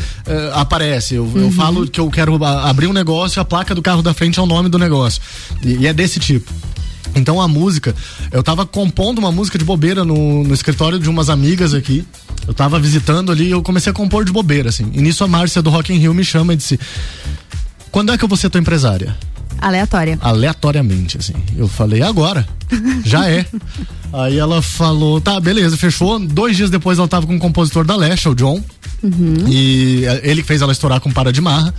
aparece. 0.54 1.16
Eu, 1.16 1.30
eu 1.36 1.44
Uhum. 1.44 1.52
falo 1.52 1.88
que 1.88 2.00
eu 2.00 2.10
quero 2.10 2.44
abrir 2.44 2.88
um 2.88 2.94
negócio, 2.94 3.42
a 3.42 3.46
placa 3.46 3.76
do 3.76 3.82
carro 3.82 4.02
da 4.02 4.14
frente 4.14 4.40
é 4.40 4.42
o 4.42 4.46
nome 4.46 4.70
do 4.70 4.80
negócio. 4.80 5.22
E, 5.62 5.76
e 5.80 5.88
é 5.88 5.94
desse 5.94 6.20
tipo. 6.20 6.52
Então 7.16 7.42
a 7.42 7.48
música, 7.48 7.96
eu 8.32 8.44
tava 8.44 8.66
compondo 8.66 9.20
uma 9.20 9.32
música 9.32 9.58
de 9.58 9.66
bobeira 9.66 10.04
no, 10.04 10.44
no 10.44 10.54
escritório 10.54 11.00
de 11.00 11.10
umas 11.10 11.30
amigas 11.30 11.74
aqui. 11.74 12.06
Eu 12.48 12.54
tava 12.54 12.80
visitando 12.80 13.32
ali 13.32 13.48
e 13.48 13.52
eu 13.52 13.62
comecei 13.62 13.92
a 13.92 13.96
compor 13.96 14.24
de 14.24 14.32
bobeira, 14.32 14.70
assim. 14.70 14.90
E 14.94 15.02
nisso 15.02 15.24
a 15.24 15.28
Márcia 15.28 15.62
do 15.62 15.70
Rock 15.70 15.94
in 15.94 15.98
Rio 15.98 16.14
me 16.14 16.24
chama 16.24 16.54
e 16.54 16.58
disse: 16.58 16.80
Quando 17.92 18.12
é 18.12 18.18
que 18.18 18.24
eu 18.24 18.30
vou 18.30 18.38
ser 18.38 18.50
tua 18.50 18.62
empresária? 18.62 19.16
Aleatória. 19.60 20.18
Aleatoriamente, 20.22 21.18
assim. 21.18 21.34
Eu 21.56 21.68
falei, 21.68 22.02
agora. 22.02 22.48
Já 23.06 23.30
é. 23.30 23.46
Aí 24.14 24.38
ela 24.38 24.62
falou, 24.62 25.20
tá, 25.20 25.40
beleza, 25.40 25.76
fechou. 25.76 26.18
Dois 26.20 26.56
dias 26.56 26.70
depois 26.70 26.98
ela 26.98 27.08
tava 27.08 27.28
com 27.28 27.36
o 27.36 27.40
compositor 27.40 27.86
da 27.86 27.96
Lesha, 27.96 28.30
o 28.30 28.36
John. 28.36 28.64
Uhum. 29.04 29.48
E 29.48 30.06
eh, 30.06 30.22
ele 30.24 30.42
fez 30.42 30.62
ela 30.62 30.72
estourar 30.72 31.00
com 31.00 31.12
Para 31.12 31.32
de 31.32 31.42
Marra. 31.42 31.74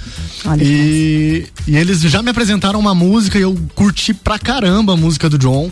Olha 0.44 0.62
E, 0.62 1.46
e 1.66 1.76
eles 1.76 2.00
já 2.02 2.22
me 2.22 2.30
apresentaram 2.30 2.78
uma 2.78 2.94
música 2.94 3.38
e 3.38 3.42
eu 3.42 3.59
curti 3.74 4.14
pra 4.14 4.38
caramba 4.38 4.92
a 4.92 4.96
música 4.96 5.28
do 5.28 5.38
John. 5.38 5.70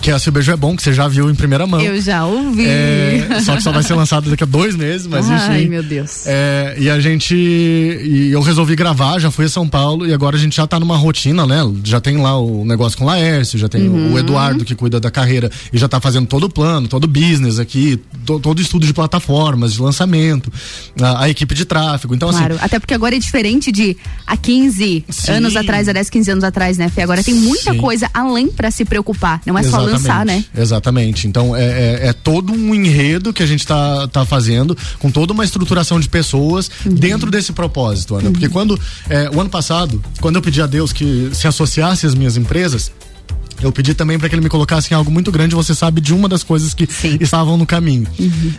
Que 0.00 0.12
é 0.12 0.18
Se 0.18 0.28
o 0.28 0.32
Beijo 0.32 0.52
é 0.52 0.56
Bom, 0.56 0.76
que 0.76 0.82
você 0.82 0.92
já 0.92 1.08
viu 1.08 1.28
em 1.28 1.34
primeira 1.34 1.66
mão. 1.66 1.80
Eu 1.80 2.00
já 2.00 2.24
ouvi. 2.24 2.64
É, 2.66 3.40
só 3.44 3.56
que 3.56 3.62
só 3.62 3.72
vai 3.72 3.82
ser 3.82 3.94
lançado 3.94 4.30
daqui 4.30 4.44
a 4.44 4.46
dois 4.46 4.76
meses, 4.76 5.06
mas 5.08 5.28
Ai, 5.28 5.58
enfim. 5.62 5.68
meu 5.70 5.82
Deus. 5.82 6.24
É, 6.26 6.76
e 6.78 6.88
a 6.88 7.00
gente. 7.00 7.34
E 7.34 8.30
eu 8.32 8.40
resolvi 8.40 8.76
gravar, 8.76 9.18
já 9.18 9.30
fui 9.30 9.46
a 9.46 9.48
São 9.48 9.68
Paulo 9.68 10.06
e 10.06 10.14
agora 10.14 10.36
a 10.36 10.38
gente 10.38 10.56
já 10.56 10.66
tá 10.68 10.78
numa 10.78 10.96
rotina, 10.96 11.44
né? 11.46 11.58
Já 11.82 12.00
tem 12.00 12.16
lá 12.16 12.38
o 12.38 12.64
negócio 12.64 12.96
com 12.96 13.04
o 13.04 13.06
Laércio, 13.08 13.58
já 13.58 13.68
tem 13.68 13.88
Uhum. 13.88 14.12
o 14.12 14.18
Eduardo 14.18 14.64
que 14.64 14.74
cuida 14.74 15.00
da 15.00 15.10
carreira 15.10 15.50
e 15.72 15.76
já 15.78 15.88
tá 15.88 16.00
fazendo 16.00 16.26
todo 16.26 16.44
o 16.44 16.48
plano, 16.50 16.86
todo 16.86 17.04
o 17.04 17.08
business 17.08 17.58
aqui, 17.58 18.00
to- 18.24 18.38
todo 18.38 18.58
o 18.58 18.62
estudo 18.62 18.86
de 18.86 18.94
plataformas, 18.94 19.72
de 19.74 19.82
lançamento, 19.82 20.50
a, 21.00 21.24
a 21.24 21.28
equipe 21.28 21.54
de 21.56 21.64
tráfego. 21.64 22.14
Então, 22.14 22.30
Claro, 22.30 22.54
assim. 22.54 22.64
até 22.64 22.78
porque 22.78 22.94
agora 22.94 23.16
é 23.16 23.18
diferente 23.18 23.72
de 23.72 23.96
há 24.26 24.36
15 24.36 25.04
Sim. 25.08 25.32
anos 25.32 25.56
atrás, 25.56 25.88
há 25.88 25.92
10, 25.92 26.08
15 26.08 26.30
anos 26.30 26.44
atrás, 26.44 26.78
né, 26.78 26.88
Fê? 26.88 27.02
Agora 27.02 27.22
tem 27.24 27.34
muita 27.34 27.72
Sim. 27.72 27.78
coisa 27.78 28.08
além 28.14 28.46
pra 28.48 28.70
se 28.70 28.84
preocupar. 28.84 29.40
Não 29.44 29.58
é 29.58 29.62
só 29.64 29.87
Exatamente, 29.88 30.08
lançar, 30.08 30.26
né? 30.26 30.44
Exatamente. 30.56 31.26
Então 31.28 31.54
é, 31.56 31.64
é- 31.64 32.06
é 32.08 32.12
todo 32.12 32.52
um 32.52 32.74
enredo 32.74 33.32
que 33.32 33.42
a 33.42 33.46
gente 33.46 33.66
tá, 33.66 34.06
tá 34.08 34.24
fazendo, 34.24 34.76
com 34.98 35.10
toda 35.10 35.32
uma 35.32 35.44
estruturação 35.44 35.98
de 36.00 36.08
pessoas 36.08 36.70
Uhum. 36.84 36.94
dentro 36.94 37.30
desse 37.30 37.52
propósito, 37.52 38.14
Ana. 38.16 38.30
Porque 38.30 38.48
quando. 38.48 38.78
é, 39.08 39.30
o 39.34 39.40
ano 39.40 39.50
passado, 39.50 40.02
quando 40.20 40.36
eu 40.36 40.42
pedi 40.42 40.60
a 40.62 40.66
Deus 40.66 40.92
que 40.92 41.30
se 41.32 41.46
associasse 41.46 42.06
às 42.06 42.14
minhas 42.14 42.36
empresas. 42.36 42.90
Eu 43.60 43.72
pedi 43.72 43.92
também 43.92 44.16
para 44.20 44.28
que 44.28 44.36
ele 44.36 44.42
me 44.42 44.48
colocasse 44.48 44.92
em 44.92 44.96
algo 44.96 45.10
muito 45.10 45.32
grande, 45.32 45.52
você 45.52 45.74
sabe, 45.74 46.00
de 46.00 46.14
uma 46.14 46.28
das 46.28 46.44
coisas 46.44 46.72
que 46.74 46.88
estavam 47.20 47.56
no 47.56 47.66
caminho. 47.66 48.06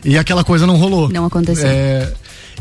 E 0.03 0.18
aquela 0.18 0.43
coisa 0.43 0.68
não 0.68 0.76
rolou. 0.76 1.06
Uhum. 1.06 1.14
Não 1.14 1.26
aconteceu. 1.26 1.65
É, 1.65 2.11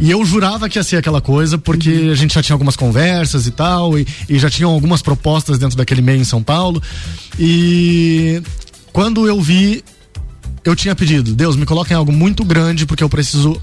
e 0.01 0.11
eu 0.11 0.25
jurava 0.25 0.69
que 0.69 0.79
ia 0.79 0.83
ser 0.83 0.97
aquela 0.97 1.21
coisa, 1.21 1.59
porque 1.59 1.91
Uhum. 1.91 2.13
a 2.13 2.15
gente 2.15 2.35
já 2.35 2.43
tinha 2.43 2.55
algumas 2.55 2.77
conversas 2.77 3.47
e 3.47 3.51
tal, 3.51 3.99
e, 3.99 4.07
e 4.29 4.39
já 4.39 4.49
tinham 4.49 4.71
algumas 4.71 5.03
propostas 5.03 5.59
dentro 5.59 5.77
daquele 5.77 6.03
meio 6.03 6.21
em 6.21 6.25
São 6.25 6.43
Paulo. 6.43 6.83
E 7.39 8.43
quando 8.93 9.27
eu 9.27 9.41
vi, 9.41 9.83
eu 10.65 10.77
tinha 10.77 10.95
pedido, 10.95 11.35
Deus, 11.35 11.57
me 11.57 11.67
coloca 11.67 11.93
em 11.93 11.97
algo 11.97 12.13
muito 12.13 12.45
grande, 12.45 12.87
porque 12.87 13.03
eu 13.03 13.09
preciso 13.09 13.61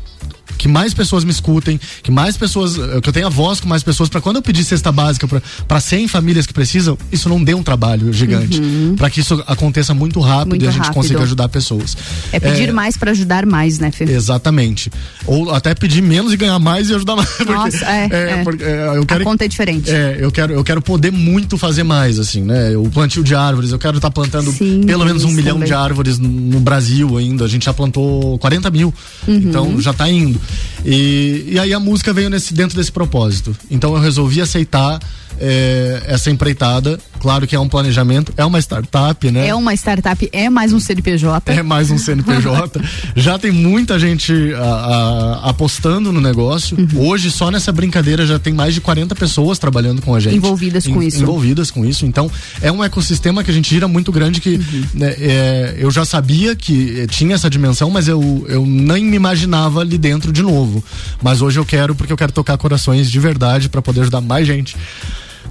que 0.57 0.67
mais 0.67 0.93
pessoas 0.93 1.23
me 1.23 1.31
escutem, 1.31 1.79
que 2.01 2.11
mais 2.11 2.37
pessoas, 2.37 2.77
eh, 2.77 3.01
que 3.01 3.09
eu 3.09 3.13
tenha 3.13 3.29
voz 3.29 3.59
com 3.59 3.67
mais 3.67 3.83
pessoas, 3.83 4.09
para 4.09 4.21
quando 4.21 4.37
eu 4.37 4.41
pedir 4.41 4.63
cesta 4.63 4.91
básica 4.91 5.27
para 5.67 5.79
100 5.79 6.07
famílias 6.07 6.45
que 6.45 6.53
precisam, 6.53 6.97
isso 7.11 7.29
não 7.29 7.43
dê 7.43 7.53
um 7.53 7.63
trabalho 7.63 8.11
gigante. 8.11 8.59
Uhum. 8.59 8.95
para 8.95 9.09
que 9.09 9.19
isso 9.19 9.43
aconteça 9.47 9.93
muito 9.93 10.19
rápido 10.19 10.49
muito 10.49 10.65
e 10.65 10.67
a 10.67 10.71
gente 10.71 10.81
rápido. 10.81 10.95
consiga 10.95 11.21
ajudar 11.21 11.49
pessoas. 11.49 11.95
É 12.31 12.39
pedir 12.39 12.69
é, 12.69 12.71
mais 12.71 12.97
para 12.97 13.11
ajudar 13.11 13.45
mais, 13.45 13.79
né, 13.79 13.91
Fê? 13.91 14.05
Exatamente. 14.05 14.91
Ou 15.25 15.51
até 15.51 15.73
pedir 15.73 16.01
menos 16.01 16.33
e 16.33 16.37
ganhar 16.37 16.59
mais 16.59 16.89
e 16.89 16.95
ajudar 16.95 17.15
mais. 17.15 17.29
Porque, 17.35 17.51
Nossa, 17.51 17.85
é. 17.85 18.09
é, 18.11 18.31
é. 18.31 18.43
Porque, 18.43 18.63
é 18.63 18.93
eu 18.95 19.05
quero, 19.05 19.21
a 19.21 19.25
conta 19.25 19.45
é 19.45 19.47
diferente. 19.47 19.91
É, 19.91 20.17
eu 20.19 20.31
quero, 20.31 20.53
eu 20.53 20.63
quero 20.63 20.81
poder 20.81 21.11
muito 21.11 21.57
fazer 21.57 21.83
mais, 21.83 22.19
assim, 22.19 22.41
né? 22.41 22.75
O 22.77 22.89
plantio 22.89 23.23
de 23.23 23.35
árvores, 23.35 23.71
eu 23.71 23.79
quero 23.79 23.97
estar 23.97 24.09
tá 24.09 24.13
plantando 24.13 24.51
Sim, 24.51 24.81
pelo 24.85 25.05
menos 25.05 25.23
um 25.23 25.31
milhão 25.31 25.55
também. 25.55 25.67
de 25.67 25.73
árvores 25.73 26.19
no 26.19 26.59
Brasil 26.59 27.17
ainda. 27.17 27.45
A 27.45 27.47
gente 27.47 27.65
já 27.65 27.73
plantou 27.73 28.37
40 28.39 28.69
mil. 28.71 28.93
Uhum. 29.27 29.35
Então 29.35 29.81
já 29.81 29.91
está 29.91 30.09
indo. 30.09 30.39
E, 30.83 31.45
e 31.51 31.59
aí 31.59 31.73
a 31.73 31.79
música 31.79 32.13
veio 32.13 32.29
nesse, 32.29 32.53
dentro 32.53 32.77
desse 32.77 32.91
propósito. 32.91 33.55
Então 33.69 33.93
eu 33.95 34.01
resolvi 34.01 34.41
aceitar 34.41 34.99
é, 35.39 36.03
essa 36.07 36.29
empreitada. 36.29 36.99
Claro 37.19 37.47
que 37.47 37.55
é 37.55 37.59
um 37.59 37.67
planejamento, 37.67 38.31
é 38.37 38.45
uma 38.45 38.59
startup, 38.59 39.31
né? 39.31 39.47
É 39.47 39.55
uma 39.55 39.73
startup, 39.73 40.29
é 40.31 40.47
mais 40.47 40.73
um 40.73 40.79
CNPJ. 40.79 41.51
É 41.51 41.63
mais 41.63 41.89
um 41.89 41.97
CNPJ. 41.97 42.79
já 43.15 43.39
tem 43.39 43.51
muita 43.51 43.97
gente 43.97 44.53
a, 44.53 44.61
a, 44.61 45.49
apostando 45.49 46.11
no 46.11 46.21
negócio. 46.21 46.77
Uhum. 46.77 47.07
Hoje, 47.07 47.31
só 47.31 47.49
nessa 47.49 47.71
brincadeira, 47.71 48.27
já 48.27 48.37
tem 48.37 48.53
mais 48.53 48.75
de 48.75 48.81
40 48.81 49.15
pessoas 49.15 49.57
trabalhando 49.57 50.03
com 50.03 50.13
a 50.13 50.19
gente. 50.19 50.35
Envolvidas 50.35 50.85
com 50.85 51.01
isso. 51.01 51.21
Envolvidas 51.23 51.71
com 51.71 51.83
isso. 51.83 52.05
Então, 52.05 52.29
é 52.61 52.71
um 52.71 52.83
ecossistema 52.83 53.43
que 53.43 53.49
a 53.49 53.53
gente 53.53 53.69
gira 53.69 53.87
muito 53.87 54.11
grande 54.11 54.39
que 54.39 54.55
uhum. 54.55 54.83
né, 54.93 55.15
é, 55.17 55.75
eu 55.79 55.89
já 55.89 56.05
sabia 56.05 56.55
que 56.55 57.07
tinha 57.07 57.33
essa 57.33 57.49
dimensão, 57.49 57.89
mas 57.89 58.07
eu, 58.07 58.45
eu 58.47 58.63
nem 58.65 59.03
me 59.03 59.15
imaginava 59.15 59.79
ali 59.79 59.97
dentro 59.97 60.31
de 60.35 60.43
novo. 60.43 60.83
Mas 61.23 61.41
hoje 61.41 61.59
eu 61.59 61.65
quero, 61.65 61.95
porque 61.95 62.13
eu 62.13 62.17
quero 62.17 62.31
tocar 62.31 62.57
corações 62.57 63.09
de 63.09 63.19
verdade 63.19 63.69
para 63.69 63.81
poder 63.81 64.01
ajudar 64.01 64.21
mais 64.21 64.45
gente 64.45 64.75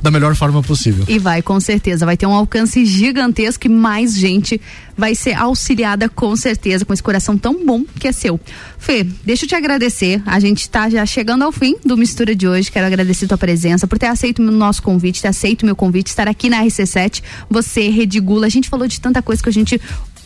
da 0.02 0.10
melhor 0.10 0.34
forma 0.36 0.62
possível. 0.62 1.04
E 1.08 1.18
vai, 1.18 1.40
com 1.40 1.58
certeza. 1.58 2.04
Vai 2.04 2.14
ter 2.14 2.26
um 2.26 2.32
alcance 2.32 2.84
gigantesco 2.84 3.66
e 3.66 3.70
mais 3.70 4.14
gente 4.14 4.60
vai 4.94 5.14
ser 5.14 5.32
auxiliada 5.32 6.10
com 6.10 6.36
certeza 6.36 6.84
com 6.84 6.92
esse 6.92 7.02
coração 7.02 7.38
tão 7.38 7.64
bom 7.64 7.84
que 7.98 8.06
é 8.06 8.12
seu. 8.12 8.38
Fê, 8.78 9.02
deixa 9.24 9.46
eu 9.46 9.48
te 9.48 9.54
agradecer. 9.54 10.22
A 10.26 10.38
gente 10.38 10.60
está 10.60 10.90
já 10.90 11.06
chegando 11.06 11.42
ao 11.42 11.50
fim 11.50 11.76
do 11.82 11.96
Mistura 11.96 12.34
de 12.34 12.46
hoje. 12.46 12.70
Quero 12.70 12.86
agradecer 12.86 13.26
tua 13.26 13.38
presença, 13.38 13.86
por 13.86 13.98
ter 13.98 14.08
aceito 14.08 14.40
o 14.40 14.50
nosso 14.50 14.82
convite, 14.82 15.22
ter 15.22 15.28
aceito 15.28 15.62
o 15.62 15.66
meu 15.66 15.74
convite, 15.74 16.08
estar 16.08 16.28
aqui 16.28 16.50
na 16.50 16.62
RC7. 16.62 17.22
Você, 17.48 17.88
Redigula, 17.88 18.46
a 18.46 18.50
gente 18.50 18.68
falou 18.68 18.86
de 18.86 19.00
tanta 19.00 19.22
coisa 19.22 19.42
que 19.42 19.48
a 19.48 19.52
gente 19.52 19.80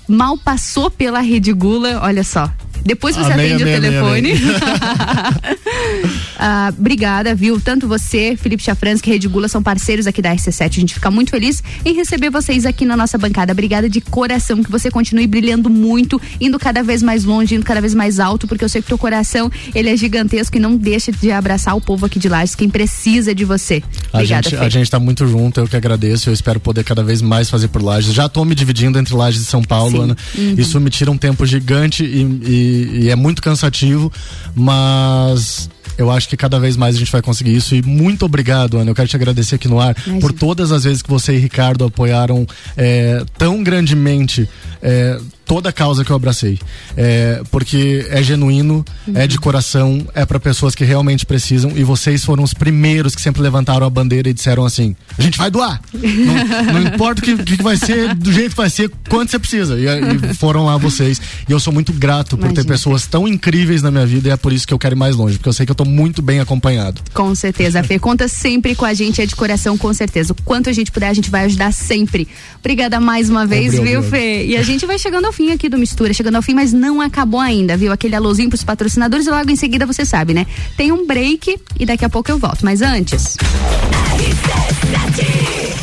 mal 0.08 0.36
passou 0.38 0.90
pela 0.90 1.20
Rede 1.20 1.52
Gula, 1.52 2.00
olha 2.02 2.24
só. 2.24 2.50
Depois 2.84 3.16
você 3.16 3.32
amém, 3.32 3.54
atende 3.54 3.62
amém, 3.64 3.76
o 3.76 3.80
telefone. 3.80 4.32
Amém, 4.32 6.14
ah, 6.38 6.72
obrigada, 6.78 7.34
viu? 7.34 7.60
Tanto 7.60 7.88
você, 7.88 8.36
Felipe 8.36 8.62
Chafrans, 8.62 9.00
que 9.00 9.10
Rede 9.10 9.26
Gula 9.26 9.48
são 9.48 9.62
parceiros 9.62 10.06
aqui 10.06 10.22
da 10.22 10.34
RC7. 10.34 10.66
A 10.66 10.68
gente 10.68 10.94
fica 10.94 11.10
muito 11.10 11.30
feliz 11.30 11.62
em 11.84 11.94
receber 11.94 12.30
vocês 12.30 12.64
aqui 12.64 12.84
na 12.84 12.96
nossa 12.96 13.18
bancada. 13.18 13.52
Obrigada 13.52 13.88
de 13.88 14.00
coração, 14.00 14.62
que 14.62 14.70
você 14.70 14.90
continue 14.90 15.26
brilhando 15.26 15.68
muito, 15.68 16.20
indo 16.40 16.58
cada 16.58 16.82
vez 16.82 17.02
mais 17.02 17.24
longe, 17.24 17.56
indo 17.56 17.64
cada 17.64 17.80
vez 17.80 17.92
mais 17.92 18.20
alto, 18.20 18.46
porque 18.46 18.64
eu 18.64 18.68
sei 18.68 18.80
que 18.80 18.88
teu 18.88 18.98
coração, 18.98 19.50
ele 19.74 19.88
é 19.88 19.96
gigantesco 19.96 20.56
e 20.56 20.60
não 20.60 20.76
deixa 20.76 21.10
de 21.10 21.32
abraçar 21.32 21.76
o 21.76 21.80
povo 21.80 22.06
aqui 22.06 22.18
de 22.18 22.28
Lages, 22.28 22.54
quem 22.54 22.70
precisa 22.70 23.34
de 23.34 23.44
você. 23.44 23.82
Obrigada, 24.12 24.46
a 24.46 24.50
gente, 24.50 24.62
a 24.64 24.68
gente 24.68 24.90
tá 24.90 25.00
muito 25.00 25.26
junto, 25.26 25.60
eu 25.60 25.66
que 25.66 25.76
agradeço, 25.76 26.30
eu 26.30 26.34
espero 26.34 26.60
poder 26.60 26.84
cada 26.84 27.02
vez 27.02 27.20
mais 27.20 27.50
fazer 27.50 27.68
por 27.68 27.82
Lages. 27.82 28.14
Já 28.14 28.28
tô 28.28 28.44
me 28.44 28.54
dividindo 28.54 28.98
entre 28.98 29.14
Lages 29.14 29.42
e 29.42 29.44
São 29.44 29.62
Paulo. 29.62 30.02
Ana. 30.02 30.16
Uhum. 30.36 30.54
Isso 30.56 30.80
me 30.80 30.90
tira 30.90 31.10
um 31.10 31.18
tempo 31.18 31.44
gigante 31.44 32.04
e, 32.04 32.22
e, 32.46 33.00
e 33.04 33.08
é 33.08 33.16
muito 33.16 33.42
cansativo, 33.42 34.12
mas 34.54 35.68
eu 35.98 36.10
acho 36.10 36.28
que 36.28 36.36
cada 36.36 36.60
vez 36.60 36.76
mais 36.76 36.94
a 36.94 36.98
gente 36.98 37.10
vai 37.10 37.20
conseguir 37.20 37.54
isso. 37.54 37.74
E 37.74 37.82
muito 37.82 38.24
obrigado, 38.24 38.78
Ana. 38.78 38.90
Eu 38.90 38.94
quero 38.94 39.08
te 39.08 39.16
agradecer 39.16 39.56
aqui 39.56 39.66
no 39.66 39.80
ar 39.80 39.96
Imagina. 40.06 40.20
por 40.20 40.32
todas 40.32 40.70
as 40.70 40.84
vezes 40.84 41.02
que 41.02 41.10
você 41.10 41.34
e 41.34 41.38
Ricardo 41.38 41.84
apoiaram 41.84 42.46
é, 42.76 43.24
tão 43.36 43.64
grandemente 43.64 44.48
é, 44.80 45.18
toda 45.48 45.70
a 45.70 45.72
causa 45.72 46.04
que 46.04 46.12
eu 46.12 46.16
abracei. 46.16 46.58
É, 46.94 47.40
porque 47.50 48.06
é 48.10 48.22
genuíno, 48.22 48.84
uhum. 49.06 49.16
é 49.16 49.26
de 49.26 49.38
coração, 49.38 50.06
é 50.14 50.24
para 50.26 50.38
pessoas 50.38 50.74
que 50.74 50.84
realmente 50.84 51.24
precisam 51.24 51.72
e 51.74 51.82
vocês 51.82 52.22
foram 52.22 52.44
os 52.44 52.52
primeiros 52.52 53.14
que 53.14 53.22
sempre 53.22 53.40
levantaram 53.40 53.86
a 53.86 53.90
bandeira 53.90 54.28
e 54.28 54.34
disseram 54.34 54.64
assim: 54.64 54.94
a 55.16 55.22
gente 55.22 55.38
vai 55.38 55.50
doar. 55.50 55.80
não, 55.92 56.74
não, 56.74 56.82
importa 56.82 57.22
o 57.22 57.24
que, 57.24 57.56
que, 57.56 57.62
vai 57.62 57.76
ser, 57.78 58.14
do 58.14 58.30
jeito 58.30 58.50
que 58.50 58.56
vai 58.56 58.68
ser, 58.68 58.90
quanto 59.08 59.30
você 59.30 59.38
precisa. 59.38 59.78
E, 59.78 59.86
e 59.86 60.34
foram 60.34 60.66
lá 60.66 60.76
vocês. 60.76 61.20
E 61.48 61.50
eu 61.52 61.58
sou 61.58 61.72
muito 61.72 61.92
grato 61.94 62.36
por 62.36 62.44
Imagina. 62.44 62.62
ter 62.62 62.68
pessoas 62.68 63.06
tão 63.06 63.26
incríveis 63.26 63.80
na 63.80 63.90
minha 63.90 64.04
vida 64.04 64.28
e 64.28 64.32
é 64.32 64.36
por 64.36 64.52
isso 64.52 64.68
que 64.68 64.74
eu 64.74 64.78
quero 64.78 64.94
ir 64.94 64.98
mais 64.98 65.16
longe, 65.16 65.38
porque 65.38 65.48
eu 65.48 65.52
sei 65.52 65.64
que 65.64 65.72
eu 65.72 65.76
tô 65.76 65.86
muito 65.86 66.20
bem 66.20 66.40
acompanhado. 66.40 67.00
Com 67.14 67.34
certeza, 67.34 67.82
Fê. 67.82 67.98
Conta 67.98 68.28
sempre 68.28 68.74
com 68.74 68.84
a 68.84 68.92
gente, 68.92 69.22
é 69.22 69.26
de 69.26 69.34
coração, 69.34 69.78
com 69.78 69.92
certeza. 69.94 70.34
O 70.34 70.42
quanto 70.42 70.68
a 70.68 70.72
gente 70.72 70.92
puder, 70.92 71.08
a 71.08 71.14
gente 71.14 71.30
vai 71.30 71.44
ajudar 71.46 71.72
sempre. 71.72 72.28
Obrigada 72.58 73.00
mais 73.00 73.30
uma 73.30 73.46
vez, 73.46 73.78
viu, 73.78 74.02
Fê? 74.02 74.44
E 74.44 74.56
a 74.56 74.62
gente 74.62 74.84
vai 74.84 74.98
chegando 74.98 75.24
ao 75.24 75.32
fim 75.38 75.52
aqui 75.52 75.68
do 75.68 75.78
Mistura, 75.78 76.12
chegando 76.12 76.34
ao 76.34 76.42
fim, 76.42 76.52
mas 76.52 76.72
não 76.72 77.00
acabou 77.00 77.38
ainda, 77.38 77.76
viu? 77.76 77.92
Aquele 77.92 78.16
alôzinho 78.16 78.48
pros 78.48 78.64
patrocinadores 78.64 79.24
logo 79.28 79.48
em 79.48 79.54
seguida 79.54 79.86
você 79.86 80.04
sabe, 80.04 80.34
né? 80.34 80.44
Tem 80.76 80.90
um 80.90 81.06
break 81.06 81.56
e 81.78 81.86
daqui 81.86 82.04
a 82.04 82.08
pouco 82.08 82.28
eu 82.28 82.38
volto. 82.38 82.64
Mas 82.64 82.82
antes. 82.82 83.36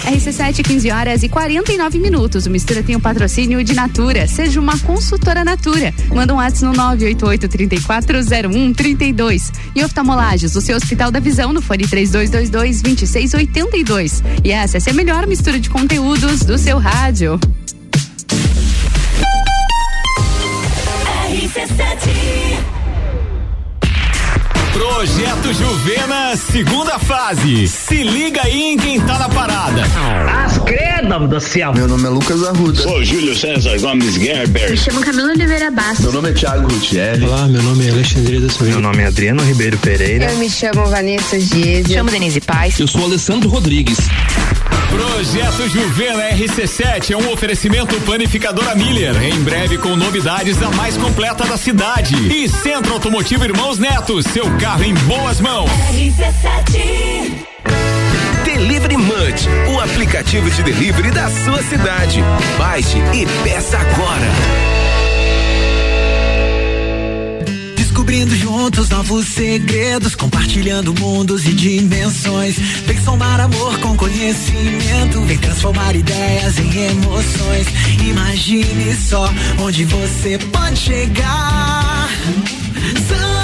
RC7, 0.03 0.61
15 0.61 0.91
horas 0.91 1.23
e 1.23 1.29
49 1.29 1.99
minutos. 1.99 2.45
O 2.45 2.49
Mistura 2.49 2.83
tem 2.83 2.95
o 2.95 2.97
um 2.97 3.01
patrocínio 3.01 3.63
de 3.63 3.73
Natura. 3.73 4.27
Seja 4.27 4.59
uma 4.59 4.77
consultora 4.79 5.45
Natura. 5.45 5.93
Manda 6.13 6.33
um 6.33 6.37
WhatsApp 6.37 6.65
no 6.65 6.73
988 6.73 7.47
3401 7.47 8.73
32. 8.73 9.53
E 9.73 9.85
oftalmolages, 9.85 10.53
o 10.57 10.59
seu 10.59 10.75
Hospital 10.75 11.11
da 11.11 11.21
Visão 11.21 11.53
no 11.53 11.61
fone 11.61 11.87
3222 11.87 12.81
2682. 12.81 14.21
E 14.43 14.51
essa 14.51 14.77
é 14.77 14.91
a 14.91 14.93
melhor 14.93 15.25
mistura 15.25 15.57
de 15.61 15.69
conteúdos 15.69 16.41
do 16.41 16.57
seu 16.57 16.77
rádio. 16.77 17.39
RC7 21.55 22.74
Projeto 24.75 25.53
Juvena, 25.53 26.35
segunda 26.35 26.99
fase. 26.99 27.65
Se 27.65 28.03
liga 28.03 28.41
aí 28.43 28.73
em 28.73 28.77
quem 28.77 28.99
tá 28.99 29.17
na 29.17 29.29
parada. 29.29 29.83
As 30.43 30.57
credo 30.57 31.29
do 31.29 31.39
céu. 31.39 31.73
Meu 31.73 31.87
nome 31.87 32.05
é 32.05 32.09
Lucas 32.09 32.43
Arruda. 32.43 32.81
Sou 32.81 33.01
Júlio 33.01 33.33
César 33.33 33.79
Gomes 33.79 34.15
Gerber. 34.15 34.69
Me 34.69 34.75
chamo 34.75 34.99
Camila 34.99 35.31
Oliveira 35.31 35.71
Bastos. 35.71 36.01
Meu 36.01 36.11
nome 36.11 36.29
é 36.29 36.33
Thiago 36.33 36.67
Rutielli. 36.67 37.25
Olá, 37.25 37.47
meu 37.47 37.63
nome 37.63 37.87
é 37.87 37.91
Alexandre 37.91 38.37
da 38.41 38.49
Silva. 38.49 38.65
Meu 38.65 38.81
nome 38.81 39.01
é 39.01 39.05
Adriano 39.05 39.41
Ribeiro 39.43 39.77
Pereira. 39.77 40.29
Eu 40.29 40.37
me 40.39 40.49
chamo 40.49 40.85
Vanessa 40.87 41.39
Gies. 41.39 41.87
Chamo 41.87 42.11
Denise 42.11 42.41
Paz. 42.41 42.77
Eu 42.77 42.87
sou 42.87 43.05
Alessandro 43.05 43.49
Rodrigues. 43.49 44.09
Projeto 44.89 45.69
Juvena 45.69 46.29
RC7 46.31 47.11
é 47.11 47.17
um 47.17 47.31
oferecimento 47.31 47.99
panificadora 48.01 48.75
Miller. 48.75 49.15
Em 49.23 49.41
breve 49.41 49.77
com 49.77 49.95
novidades 49.95 50.61
a 50.61 50.69
mais 50.71 50.95
completa 50.97 51.45
da 51.45 51.57
cidade. 51.57 52.15
E 52.31 52.47
Centro 52.47 52.93
Automotivo 52.93 53.43
Irmãos 53.43 53.77
Neto, 53.77 54.21
seu 54.21 54.45
carro 54.57 54.64
em 54.65 54.93
boas 55.05 55.39
mãos. 55.39 55.69
RC7 55.69 57.45
Delivery 58.43 58.97
Munch, 58.97 59.47
o 59.73 59.79
aplicativo 59.79 60.49
de 60.49 60.63
delivery 60.63 61.11
da 61.11 61.29
sua 61.29 61.61
cidade. 61.63 62.19
Baixe 62.57 62.97
e 63.13 63.25
peça 63.43 63.77
agora. 63.77 64.25
Descobrindo 67.77 68.35
juntos 68.35 68.89
novos 68.89 69.27
segredos, 69.27 70.15
compartilhando 70.15 70.93
mundos 70.99 71.45
e 71.45 71.53
dimensões. 71.53 72.57
Vem 72.57 72.99
somar 72.99 73.39
amor 73.39 73.79
com 73.79 73.95
conhecimento, 73.95 75.21
vem 75.21 75.37
transformar 75.37 75.95
ideias 75.95 76.57
em 76.57 76.89
emoções. 76.89 77.67
Imagine 78.03 78.95
só 78.95 79.31
onde 79.59 79.85
você 79.85 80.39
pode 80.51 80.77
chegar. 80.77 82.09
Santa 83.07 83.34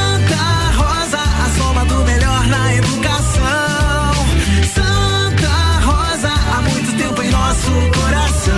nosso 7.72 7.99
coração. 7.99 8.53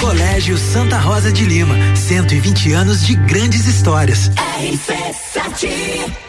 Colégio 0.00 0.56
Santa 0.56 0.98
Rosa 0.98 1.32
de 1.32 1.44
Lima, 1.44 1.74
120 1.94 2.72
anos 2.72 3.06
de 3.06 3.14
grandes 3.14 3.66
histórias. 3.66 4.30
RC7 4.30 6.26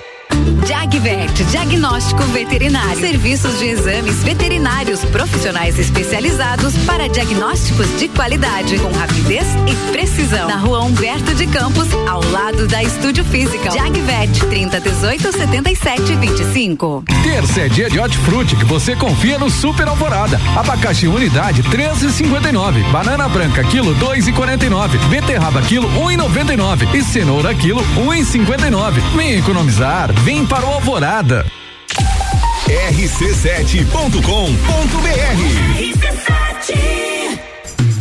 Jagvet, 0.67 1.45
diagnóstico 1.45 2.21
veterinário. 2.23 2.99
Serviços 2.99 3.57
de 3.57 3.67
exames 3.67 4.21
veterinários 4.21 4.99
profissionais 5.05 5.79
especializados 5.79 6.77
para 6.79 7.07
diagnósticos 7.07 7.87
de 7.97 8.09
qualidade, 8.09 8.77
com 8.77 8.91
rapidez 8.91 9.45
e 9.65 9.91
precisão. 9.93 10.49
Na 10.49 10.57
rua 10.57 10.83
Humberto 10.83 11.33
de 11.35 11.47
Campos, 11.47 11.87
ao 12.05 12.21
lado 12.31 12.67
da 12.67 12.83
Estúdio 12.83 13.23
Física. 13.23 13.71
Jagvet, 13.71 14.45
30 14.49 14.81
18 14.81 15.31
77 15.31 16.15
25. 16.15 17.03
Terça 17.23 17.61
é 17.61 17.69
dia 17.69 17.89
de 17.89 17.97
hortifruti 17.97 18.57
que 18.57 18.65
você 18.65 18.93
confia 18.93 19.39
no 19.39 19.49
Super 19.49 19.87
Alvorada. 19.87 20.37
Abacaxi 20.53 21.07
unidade 21.07 21.63
13,59. 21.63 22.83
Banana 22.91 23.29
branca 23.29 23.63
quilo 23.63 23.95
2,49. 23.95 24.97
Beterraba 25.07 25.61
quilo 25.61 25.87
1,99. 25.91 26.93
E 26.93 27.01
cenoura 27.01 27.55
quilo 27.55 27.81
1,59. 27.95 28.99
Vem 29.15 29.35
economizar, 29.35 30.11
vem 30.23 30.45
para 30.45 30.56
o 30.65 30.73
Alvorada. 30.75 31.45
rc7.com.br 32.67 33.57
RC7 36.27 37.16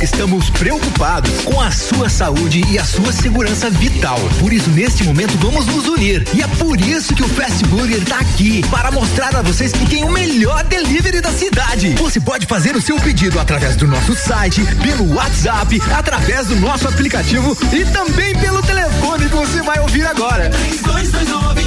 Estamos 0.00 0.48
preocupados 0.50 1.40
com 1.42 1.60
a 1.60 1.70
sua 1.72 2.08
saúde 2.08 2.62
e 2.70 2.78
a 2.78 2.84
sua 2.84 3.12
segurança 3.12 3.68
vital. 3.68 4.18
Por 4.38 4.52
isso, 4.52 4.70
neste 4.70 5.02
momento, 5.02 5.36
vamos 5.38 5.66
nos 5.66 5.88
unir. 5.88 6.24
E 6.32 6.40
é 6.40 6.46
por 6.46 6.80
isso 6.80 7.12
que 7.14 7.22
o 7.22 7.28
Fast 7.28 7.64
Burger 7.66 7.98
está 7.98 8.20
aqui 8.20 8.62
para 8.70 8.92
mostrar 8.92 9.34
a 9.34 9.42
vocês 9.42 9.72
que 9.72 9.84
tem 9.86 10.04
o 10.04 10.12
melhor 10.12 10.62
delivery 10.64 11.20
da 11.20 11.32
cidade. 11.32 11.94
Você 11.94 12.20
pode 12.20 12.46
fazer 12.46 12.76
o 12.76 12.80
seu 12.80 12.96
pedido 13.00 13.40
através 13.40 13.74
do 13.74 13.88
nosso 13.88 14.14
site, 14.14 14.62
pelo 14.76 15.12
WhatsApp, 15.14 15.82
através 15.92 16.46
do 16.46 16.56
nosso 16.56 16.86
aplicativo 16.86 17.56
e 17.72 17.84
também 17.86 18.34
pelo 18.36 18.62
telefone 18.62 19.28
que 19.28 19.34
você 19.34 19.60
vai 19.62 19.80
ouvir 19.80 20.06
agora. 20.06 20.50
3229 20.50 21.60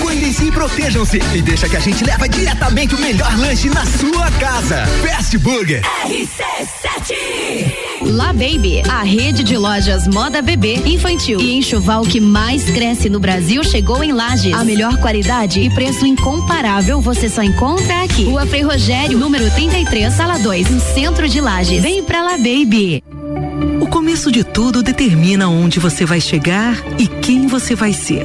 Cuidem-se 0.00 0.44
e 0.44 0.52
protejam-se 0.52 1.20
e 1.34 1.42
deixa 1.42 1.68
que 1.68 1.76
a 1.76 1.80
gente 1.80 2.04
leva 2.04 2.28
diretamente 2.28 2.94
o 2.94 2.98
melhor 2.98 3.38
lanche 3.38 3.68
na 3.70 3.84
sua 3.84 4.30
casa. 4.32 4.86
Fast 5.02 5.38
Burger. 5.38 5.82
RC7 6.30 8.12
La 8.12 8.32
Baby, 8.32 8.82
a 8.88 9.02
rede 9.02 9.42
de 9.42 9.56
lojas 9.56 10.06
moda 10.06 10.40
bebê, 10.40 10.76
infantil 10.86 11.40
e 11.40 11.56
enxoval 11.56 12.02
que 12.02 12.20
mais 12.20 12.70
cresce 12.70 13.10
no 13.10 13.18
Brasil 13.18 13.64
chegou 13.64 14.04
em 14.04 14.12
Lages. 14.12 14.54
A 14.54 14.62
melhor 14.62 14.96
qualidade 14.98 15.60
e 15.60 15.70
preço 15.70 16.06
incomparável 16.06 17.00
você 17.00 17.28
só 17.28 17.42
encontra 17.42 18.04
aqui. 18.04 18.24
Rua 18.24 18.46
Frei 18.46 18.62
Rogério, 18.62 19.18
número 19.18 19.50
33, 19.50 20.12
sala 20.12 20.38
2, 20.38 20.70
no 20.70 20.80
centro 20.80 21.28
de 21.28 21.40
Lages. 21.40 21.82
Vem 21.82 22.04
pra 22.04 22.22
La 22.22 22.36
Baby. 22.36 23.02
O 23.80 23.86
começo 23.88 24.30
de 24.30 24.44
tudo 24.44 24.82
determina 24.82 25.48
onde 25.48 25.80
você 25.80 26.04
vai 26.04 26.20
chegar 26.20 26.76
e 26.98 27.08
quem 27.08 27.48
você 27.48 27.74
vai 27.74 27.92
ser. 27.92 28.24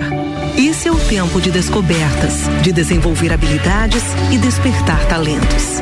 Esse 0.57 0.87
é 0.87 0.91
o 0.91 0.99
tempo 0.99 1.41
de 1.41 1.49
descobertas, 1.49 2.43
de 2.61 2.71
desenvolver 2.71 3.33
habilidades 3.33 4.03
e 4.31 4.37
despertar 4.37 5.05
talentos. 5.07 5.81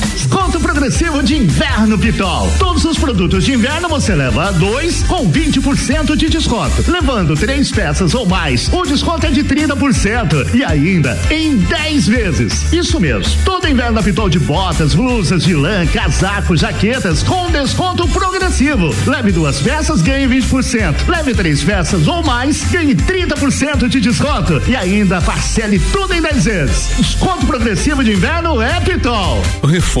Desconto 0.11 0.59
progressivo 0.59 1.23
de 1.23 1.37
inverno 1.37 1.97
Pitol. 1.97 2.51
Todos 2.59 2.83
os 2.83 2.97
produtos 2.97 3.45
de 3.45 3.53
inverno 3.53 3.87
você 3.87 4.13
leva 4.13 4.51
dois 4.51 5.01
com 5.03 5.31
20% 5.31 6.17
de 6.17 6.29
desconto. 6.29 6.91
Levando 6.91 7.33
três 7.35 7.71
peças 7.71 8.13
ou 8.13 8.25
mais, 8.25 8.67
o 8.73 8.83
desconto 8.83 9.25
é 9.25 9.31
de 9.31 9.41
30% 9.41 10.53
e 10.53 10.65
ainda 10.65 11.17
em 11.29 11.55
10 11.55 12.07
vezes. 12.07 12.73
Isso 12.73 12.99
mesmo. 12.99 13.33
Todo 13.45 13.69
inverno 13.69 14.03
Pitol 14.03 14.29
de 14.29 14.39
botas, 14.39 14.93
blusas 14.93 15.43
de 15.43 15.53
lã, 15.53 15.85
casacos, 15.87 16.59
jaquetas 16.59 17.23
com 17.23 17.49
desconto 17.49 18.05
progressivo. 18.09 18.93
Leve 19.07 19.31
duas 19.31 19.59
peças, 19.59 20.01
ganhe 20.01 20.27
20%. 20.27 21.07
Leve 21.07 21.33
três 21.33 21.63
peças 21.63 22.05
ou 22.07 22.21
mais, 22.21 22.63
ganhe 22.65 22.95
30% 22.95 23.87
de 23.87 24.01
desconto 24.01 24.61
e 24.67 24.75
ainda 24.75 25.21
parcele 25.21 25.79
tudo 25.79 26.13
em 26.13 26.21
10 26.21 26.45
vezes. 26.45 26.89
Desconto 26.97 27.45
progressivo 27.45 28.03
de 28.03 28.11
inverno 28.11 28.61
é 28.61 28.79
Pitol. 28.81 29.41
Reforma 29.63 30.00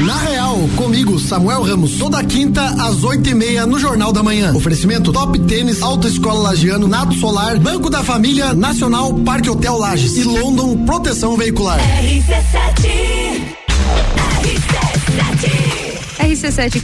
Na 0.00 0.16
Real, 0.18 0.56
comigo, 0.76 1.18
Samuel 1.18 1.62
Ramos, 1.62 1.98
toda 1.98 2.22
quinta 2.22 2.64
às 2.64 3.02
oito 3.02 3.28
e 3.28 3.34
meia 3.34 3.66
no 3.66 3.78
Jornal 3.78 4.12
da 4.12 4.22
Manhã. 4.22 4.54
Oferecimento 4.54 5.12
Top 5.12 5.38
Tênis, 5.40 5.82
Autoescola 5.82 6.50
Lagiano, 6.50 6.86
Nato 6.86 7.14
Solar, 7.14 7.58
Banco 7.58 7.90
da 7.90 8.02
Família, 8.04 8.52
Nacional, 8.54 9.12
Parque 9.14 9.50
Hotel 9.50 9.76
Lages 9.76 10.16
e 10.16 10.24
London 10.24 10.84
Proteção 10.84 11.36
Veicular. 11.36 11.80
RC7, 11.80 13.48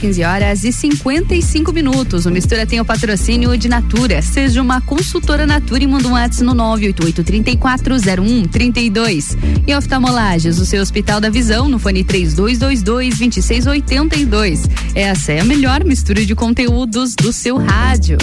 15 0.05 0.23
horas 0.23 0.63
e 0.63 0.71
55 0.71 1.73
minutos. 1.73 2.25
O 2.25 2.31
Mistura 2.31 2.65
tem 2.65 2.79
o 2.79 2.85
patrocínio 2.85 3.57
de 3.57 3.67
Natura. 3.67 4.21
Seja 4.21 4.61
uma 4.61 4.79
consultora 4.79 5.45
Natura 5.45 5.83
e 5.83 5.87
manda 5.87 6.07
um 6.07 6.13
WhatsApp 6.13 6.45
no 6.45 6.55
988-3401-32. 6.55 9.37
E 9.67 9.75
oftalmolages, 9.75 10.57
o 10.59 10.65
seu 10.65 10.81
Hospital 10.81 11.19
da 11.19 11.29
Visão, 11.29 11.67
no 11.67 11.77
fone 11.77 12.05
3222-2682. 12.05 14.69
Essa 14.95 15.33
é 15.33 15.41
a 15.41 15.43
melhor 15.43 15.83
mistura 15.83 16.25
de 16.25 16.33
conteúdos 16.33 17.13
do 17.13 17.33
seu 17.33 17.57
rádio. 17.57 18.17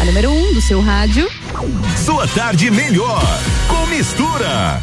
A 0.00 0.04
número 0.04 0.30
1 0.30 0.50
um 0.50 0.54
do 0.54 0.60
seu 0.60 0.80
rádio. 0.80 1.28
Sua 2.04 2.26
tarde 2.28 2.70
melhor 2.70 3.22
com 3.68 3.86
mistura. 3.86 4.82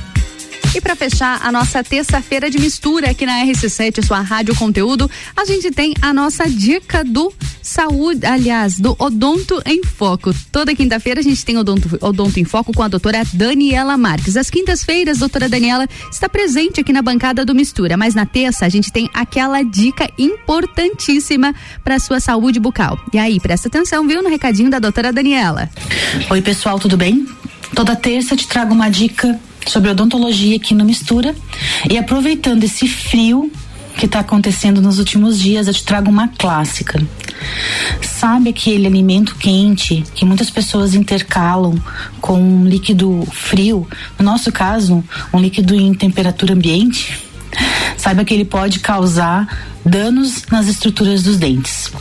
E 0.78 0.82
para 0.82 0.95
fechar 0.95 1.40
a 1.44 1.52
nossa 1.52 1.84
terça-feira 1.84 2.52
de 2.52 2.60
mistura 2.60 3.10
aqui 3.10 3.26
na 3.26 3.44
RC7, 3.44 4.06
sua 4.06 4.22
rádio 4.22 4.56
conteúdo, 4.56 5.10
a 5.36 5.44
gente 5.44 5.72
tem 5.72 5.95
a 6.04 6.14
nossa 6.14 6.48
dica 6.48 7.04
do 7.04 7.34
saúde, 7.64 8.28
aliás, 8.28 8.80
do 8.80 8.95
Odonto 8.99 9.60
em 9.66 9.84
Foco. 9.84 10.32
Toda 10.52 10.76
quinta-feira 10.76 11.20
a 11.20 11.24
gente 11.24 11.44
tem 11.44 11.58
Odonto, 11.58 11.98
Odonto 11.99 12.40
em 12.40 12.44
Foco 12.44 12.72
com 12.72 12.84
a 12.84 12.88
doutora 12.88 13.24
Daniela 13.34 13.98
Marques. 13.98 14.38
Às 14.38 14.52
quintas-feiras, 14.52 15.18
doutora 15.18 15.49
Daniela 15.49 15.88
está 16.12 16.30
presente 16.30 16.82
aqui 16.82 16.94
na 16.94 17.02
bancada 17.02 17.44
do 17.44 17.56
Mistura, 17.56 17.98
mas 17.98 18.14
na 18.14 18.28
terça 18.28 18.64
a 18.64 18.70
gente 18.70 18.91
tem 18.91 19.10
aquela 19.16 19.64
dica 19.64 20.08
importantíssima 20.16 21.56
para 21.84 21.98
sua 21.98 22.20
saúde 22.20 22.60
bucal. 22.60 22.99
E 23.12 23.18
aí, 23.18 23.40
presta 23.40 23.68
atenção, 23.68 24.08
viu, 24.08 24.22
no 24.22 24.30
recadinho 24.30 24.70
da 24.70 24.78
doutora 24.78 25.12
Daniela. 25.12 25.72
Oi, 26.30 26.40
pessoal, 26.44 26.78
tudo 26.78 26.95
bem? 26.95 27.26
Toda 27.74 27.95
terça 27.95 28.36
te 28.36 28.48
trago 28.48 28.76
uma 28.76 28.90
dica 28.90 29.40
sobre 29.66 29.90
odontologia 29.90 30.56
aqui 30.58 30.74
no 30.74 30.86
Mistura. 30.86 31.36
E 31.90 31.98
aproveitando 31.98 32.64
esse 32.64 32.88
frio 32.88 33.52
que 33.98 34.06
está 34.06 34.20
acontecendo 34.20 34.82
nos 34.82 35.00
últimos 35.00 35.40
dias, 35.40 35.68
eu 35.68 35.74
te 35.74 35.84
trago 35.84 36.10
uma 36.10 36.28
clássica. 36.28 37.02
Sabe 38.02 38.50
aquele 38.50 38.88
alimento 38.88 39.36
quente 39.36 40.04
que 40.14 40.26
muitas 40.26 40.50
pessoas 40.50 40.94
intercalam 40.94 41.76
com 42.22 42.40
um 42.40 42.66
líquido 42.66 43.28
frio? 43.32 43.88
No 44.18 44.26
nosso 44.26 44.52
caso, 44.52 45.04
um 45.34 45.40
líquido 45.40 45.76
em 45.76 45.94
temperatura 45.94 46.54
ambiente? 46.54 47.28
Saiba 47.98 48.24
que 48.24 48.34
ele 48.34 48.46
pode 48.46 48.80
causar 48.80 49.48
danos 49.84 50.44
nas 50.52 50.68
estruturas 50.68 51.24
dos 51.24 51.38
dentes. 51.38 51.92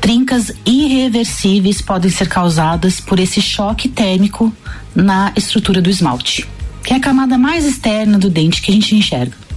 Trincas 0.00 0.52
irreversíveis 0.64 1.80
podem 1.80 2.10
ser 2.10 2.28
causadas 2.28 3.00
por 3.00 3.20
esse 3.20 3.40
choque 3.40 3.88
térmico 3.88 4.52
na 4.94 5.32
estrutura 5.36 5.80
do 5.80 5.90
esmalte, 5.90 6.48
que 6.82 6.92
é 6.92 6.96
a 6.96 7.00
camada 7.00 7.36
mais 7.36 7.64
externa 7.64 8.18
do 8.18 8.30
dente 8.30 8.62
que 8.62 8.70
a 8.70 8.74
gente 8.74 8.94
enxerga. 8.94 9.48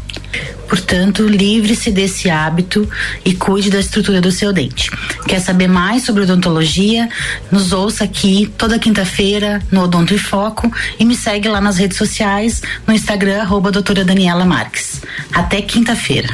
Portanto, 0.68 1.27
livre-se 1.27 1.91
desse 1.91 2.30
hábito 2.30 2.89
e 3.26 3.34
cuide 3.34 3.69
da 3.69 3.80
estrutura 3.80 4.22
do 4.22 4.31
seu 4.31 4.53
dente. 4.53 4.89
Quer 5.27 5.39
saber 5.41 5.68
mais 5.68 6.03
sobre 6.03 6.23
odontologia? 6.23 7.10
Nos 7.52 7.73
ouça 7.73 8.06
aqui 8.06 8.49
toda 8.57 8.80
quinta-feira 8.80 9.61
no 9.69 9.81
Odonto 9.81 10.14
e 10.14 10.18
Foco 10.18 10.72
e 10.98 11.03
me 11.03 11.15
segue 11.15 11.49
lá 11.49 11.60
nas 11.60 11.77
redes 11.77 11.98
sociais, 11.98 12.61
no 12.88 12.93
Instagram, 12.93 13.41
arroba 13.41 13.69
doutora 13.69 14.06
Daniela 14.06 14.45
Marques. 14.45 15.02
Até 15.34 15.61
quinta-feira. 15.61 16.30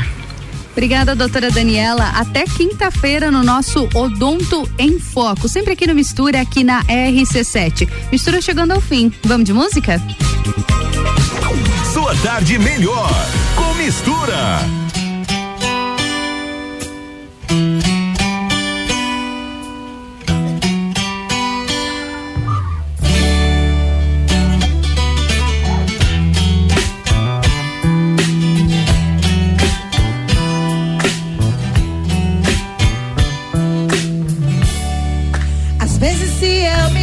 Obrigada, 0.77 1.15
doutora 1.15 1.49
Daniela. 1.49 2.03
Até 2.09 2.43
quinta-feira 2.45 3.31
no 3.31 3.41
nosso 3.41 3.89
Odonto 3.95 4.69
em 4.77 4.99
Foco. 4.99 5.49
Sempre 5.49 5.73
aqui 5.73 5.87
no 5.87 5.95
Mistura, 5.95 6.39
aqui 6.39 6.63
na 6.63 6.83
RC7. 6.83 7.89
Mistura 8.11 8.39
chegando 8.39 8.73
ao 8.73 8.79
fim. 8.79 9.11
Vamos 9.23 9.45
de 9.45 9.53
música? 9.53 9.99
Sua 11.91 12.15
tarde 12.17 12.59
melhor 12.59 13.09
com 13.55 13.73
Mistura. 13.73 14.59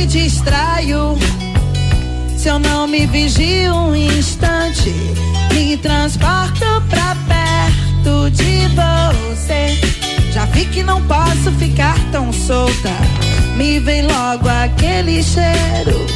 Me 0.04 0.06
distraio, 0.06 1.16
se 2.36 2.48
eu 2.48 2.58
não 2.58 2.86
me 2.86 3.06
vigio 3.06 3.74
um 3.74 3.96
instante, 3.96 4.92
me 5.54 5.78
transporto 5.78 6.66
pra 6.90 7.16
perto 7.26 8.30
de 8.30 8.68
você. 8.68 9.80
Já 10.30 10.44
vi 10.46 10.66
que 10.66 10.82
não 10.82 11.02
posso 11.04 11.50
ficar 11.58 11.98
tão 12.12 12.30
solta. 12.34 12.90
Me 13.56 13.80
vem 13.80 14.02
logo 14.02 14.46
aquele 14.46 15.22
cheiro 15.22 16.06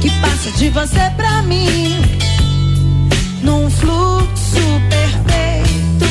que 0.00 0.10
passa 0.20 0.50
de 0.58 0.68
você 0.70 1.10
pra 1.16 1.42
mim, 1.42 1.94
num 3.42 3.70
fluxo 3.70 4.80
perfeito. 4.88 6.10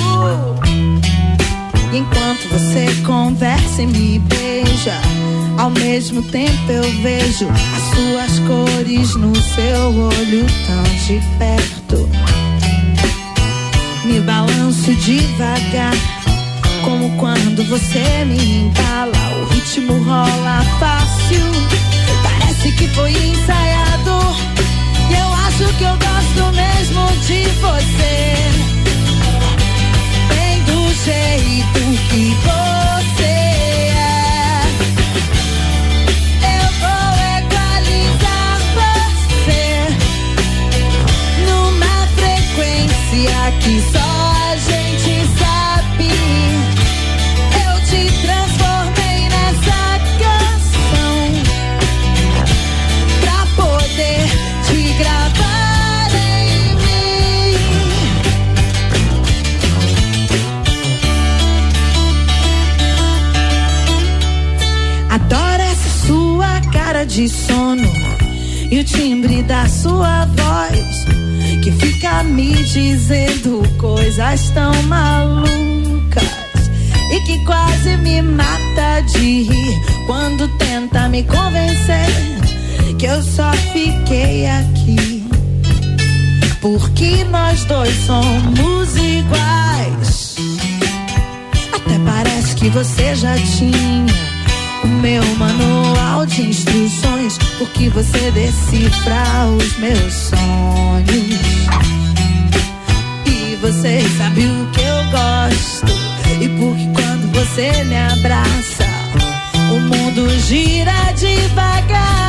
E 1.92 1.98
enquanto 1.98 2.48
você 2.50 2.86
conversa 3.06 3.82
e 3.82 3.88
me 3.88 4.20
beija, 4.20 4.96
ao 5.60 5.70
mesmo 5.72 6.24
tempo 6.24 6.72
eu 6.72 6.84
vejo 7.02 7.46
as 7.50 7.84
suas 7.94 8.40
cores 8.48 9.16
no 9.16 9.36
seu 9.36 9.88
olho 9.88 10.46
tão 10.66 10.84
de 11.06 11.22
perto. 11.38 12.10
Me 14.06 14.22
balanço 14.22 14.94
devagar, 14.96 15.94
como 16.86 17.10
quando 17.18 17.68
você 17.68 18.24
me 18.26 18.62
embala. 18.62 19.12
O 19.42 19.54
ritmo 19.54 20.02
rola 20.04 20.64
fácil, 20.80 21.46
parece 22.24 22.72
que 22.78 22.88
foi 22.88 23.12
ensaiado. 23.12 24.18
E 25.10 25.14
eu 25.14 25.34
acho 25.46 25.78
que 25.78 25.84
eu 25.84 25.98
gosto 25.98 26.56
mesmo 26.56 27.06
de 27.28 27.44
você. 27.60 28.34
Bem 30.30 30.64
do 30.64 30.94
jeito 31.04 32.10
que 32.10 32.34
você 32.46 32.69
sua 69.82 70.26
voz 70.26 71.06
que 71.64 71.72
fica 71.72 72.22
me 72.24 72.52
dizendo 72.52 73.64
coisas 73.78 74.50
tão 74.50 74.74
malucas 74.84 76.24
e 77.12 77.20
que 77.22 77.46
quase 77.46 77.96
me 77.98 78.22
mata 78.22 79.02
de 79.14 79.44
rir 79.44 79.82
quando 80.06 80.48
tenta 80.58 81.08
me 81.08 81.24
convencer 81.24 82.10
que 82.98 83.06
eu 83.06 83.22
só 83.24 83.52
fiquei 83.72 84.48
aqui 84.48 85.26
porque 86.62 87.24
nós 87.26 87.64
dois 87.64 87.96
somos 88.06 88.98
iguais. 88.98 90.36
Até 91.74 91.98
parece 92.06 92.56
que 92.56 92.68
você 92.70 93.16
já 93.16 93.34
tinha 93.36 94.29
meu 95.00 95.24
manual 95.36 96.26
de 96.26 96.42
instruções, 96.44 97.38
porque 97.58 97.90
você 97.90 98.32
decifra 98.32 99.24
os 99.58 99.78
meus 99.78 100.14
sonhos. 100.14 101.40
E 103.26 103.56
você 103.62 104.02
sabe 104.18 104.42
o 104.46 104.70
que 104.72 104.82
eu 104.82 105.04
gosto, 105.12 105.94
e 106.42 106.50
porque 106.60 106.88
quando 106.94 107.32
você 107.34 107.84
me 107.86 107.98
abraça, 107.98 108.86
o 109.72 109.80
mundo 109.80 110.30
gira 110.42 111.12
devagar. 111.14 112.29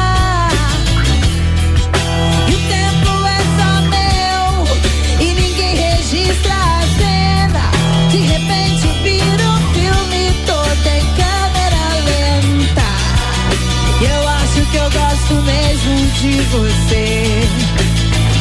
De 16.21 16.39
você. 16.43 17.49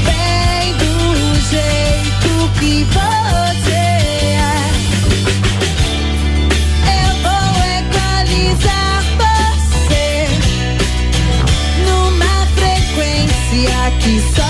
Bem 0.04 0.74
do 0.74 1.36
jeito 1.50 2.32
que 2.60 2.84
você 2.84 3.72
é. 3.72 4.60
Eu 7.00 7.12
vou 7.24 7.54
equalizar 7.80 9.02
você 9.16 10.08
numa 11.86 12.36
frequência 12.58 13.78
que 14.02 14.14
só 14.36 14.49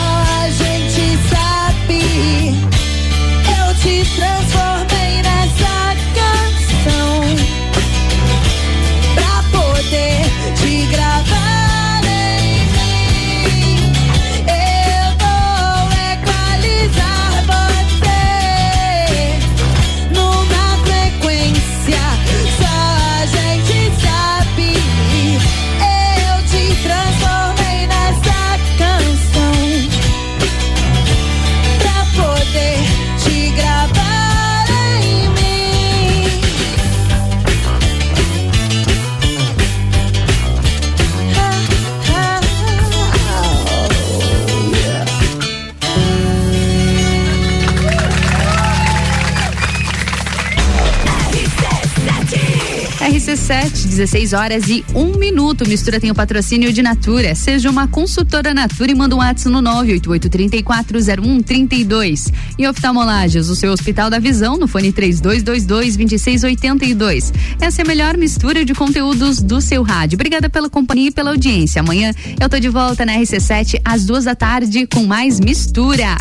16 54.00 54.32
horas 54.32 54.70
e 54.70 54.86
um 54.96 55.18
minuto. 55.18 55.68
Mistura 55.68 56.00
tem 56.00 56.10
o 56.10 56.16
patrocínio 56.16 56.72
de 56.72 56.82
Natura. 56.82 57.36
Seja 57.36 57.70
uma 57.70 57.86
consultora 57.86 58.54
Natura 58.54 58.92
e 58.92 58.96
manda 58.96 59.14
um 59.14 59.18
WhatsApp 59.18 59.50
no 59.50 59.62
988340132. 59.62 62.32
E 62.58 62.66
oftalmolagens, 62.66 63.50
o 63.50 63.58
seu 63.58 63.74
Hospital 63.74 64.10
da 64.10 64.18
Visão, 64.18 64.58
no 64.58 64.70
fone 64.70 64.94
3222-2682. 64.94 67.34
Essa 67.60 67.82
é 67.82 67.84
a 67.84 67.88
melhor 67.88 68.16
mistura 68.16 68.64
de 68.64 68.74
conteúdos 68.74 69.42
do 69.42 69.60
seu 69.60 69.84
rádio. 69.84 70.16
Obrigada 70.16 70.50
pela 70.50 70.70
companhia 70.70 71.10
e 71.10 71.12
pela 71.12 71.32
audiência. 71.32 71.82
Amanhã 71.82 72.14
eu 72.40 72.48
tô 72.48 72.58
de 72.58 72.70
volta 72.70 73.06
na 73.06 73.18
RC7 73.18 73.82
às 73.84 74.06
duas 74.06 74.24
da 74.24 74.34
tarde 74.34 74.88
com 74.88 75.04
mais 75.04 75.42
mistura. 75.42 76.16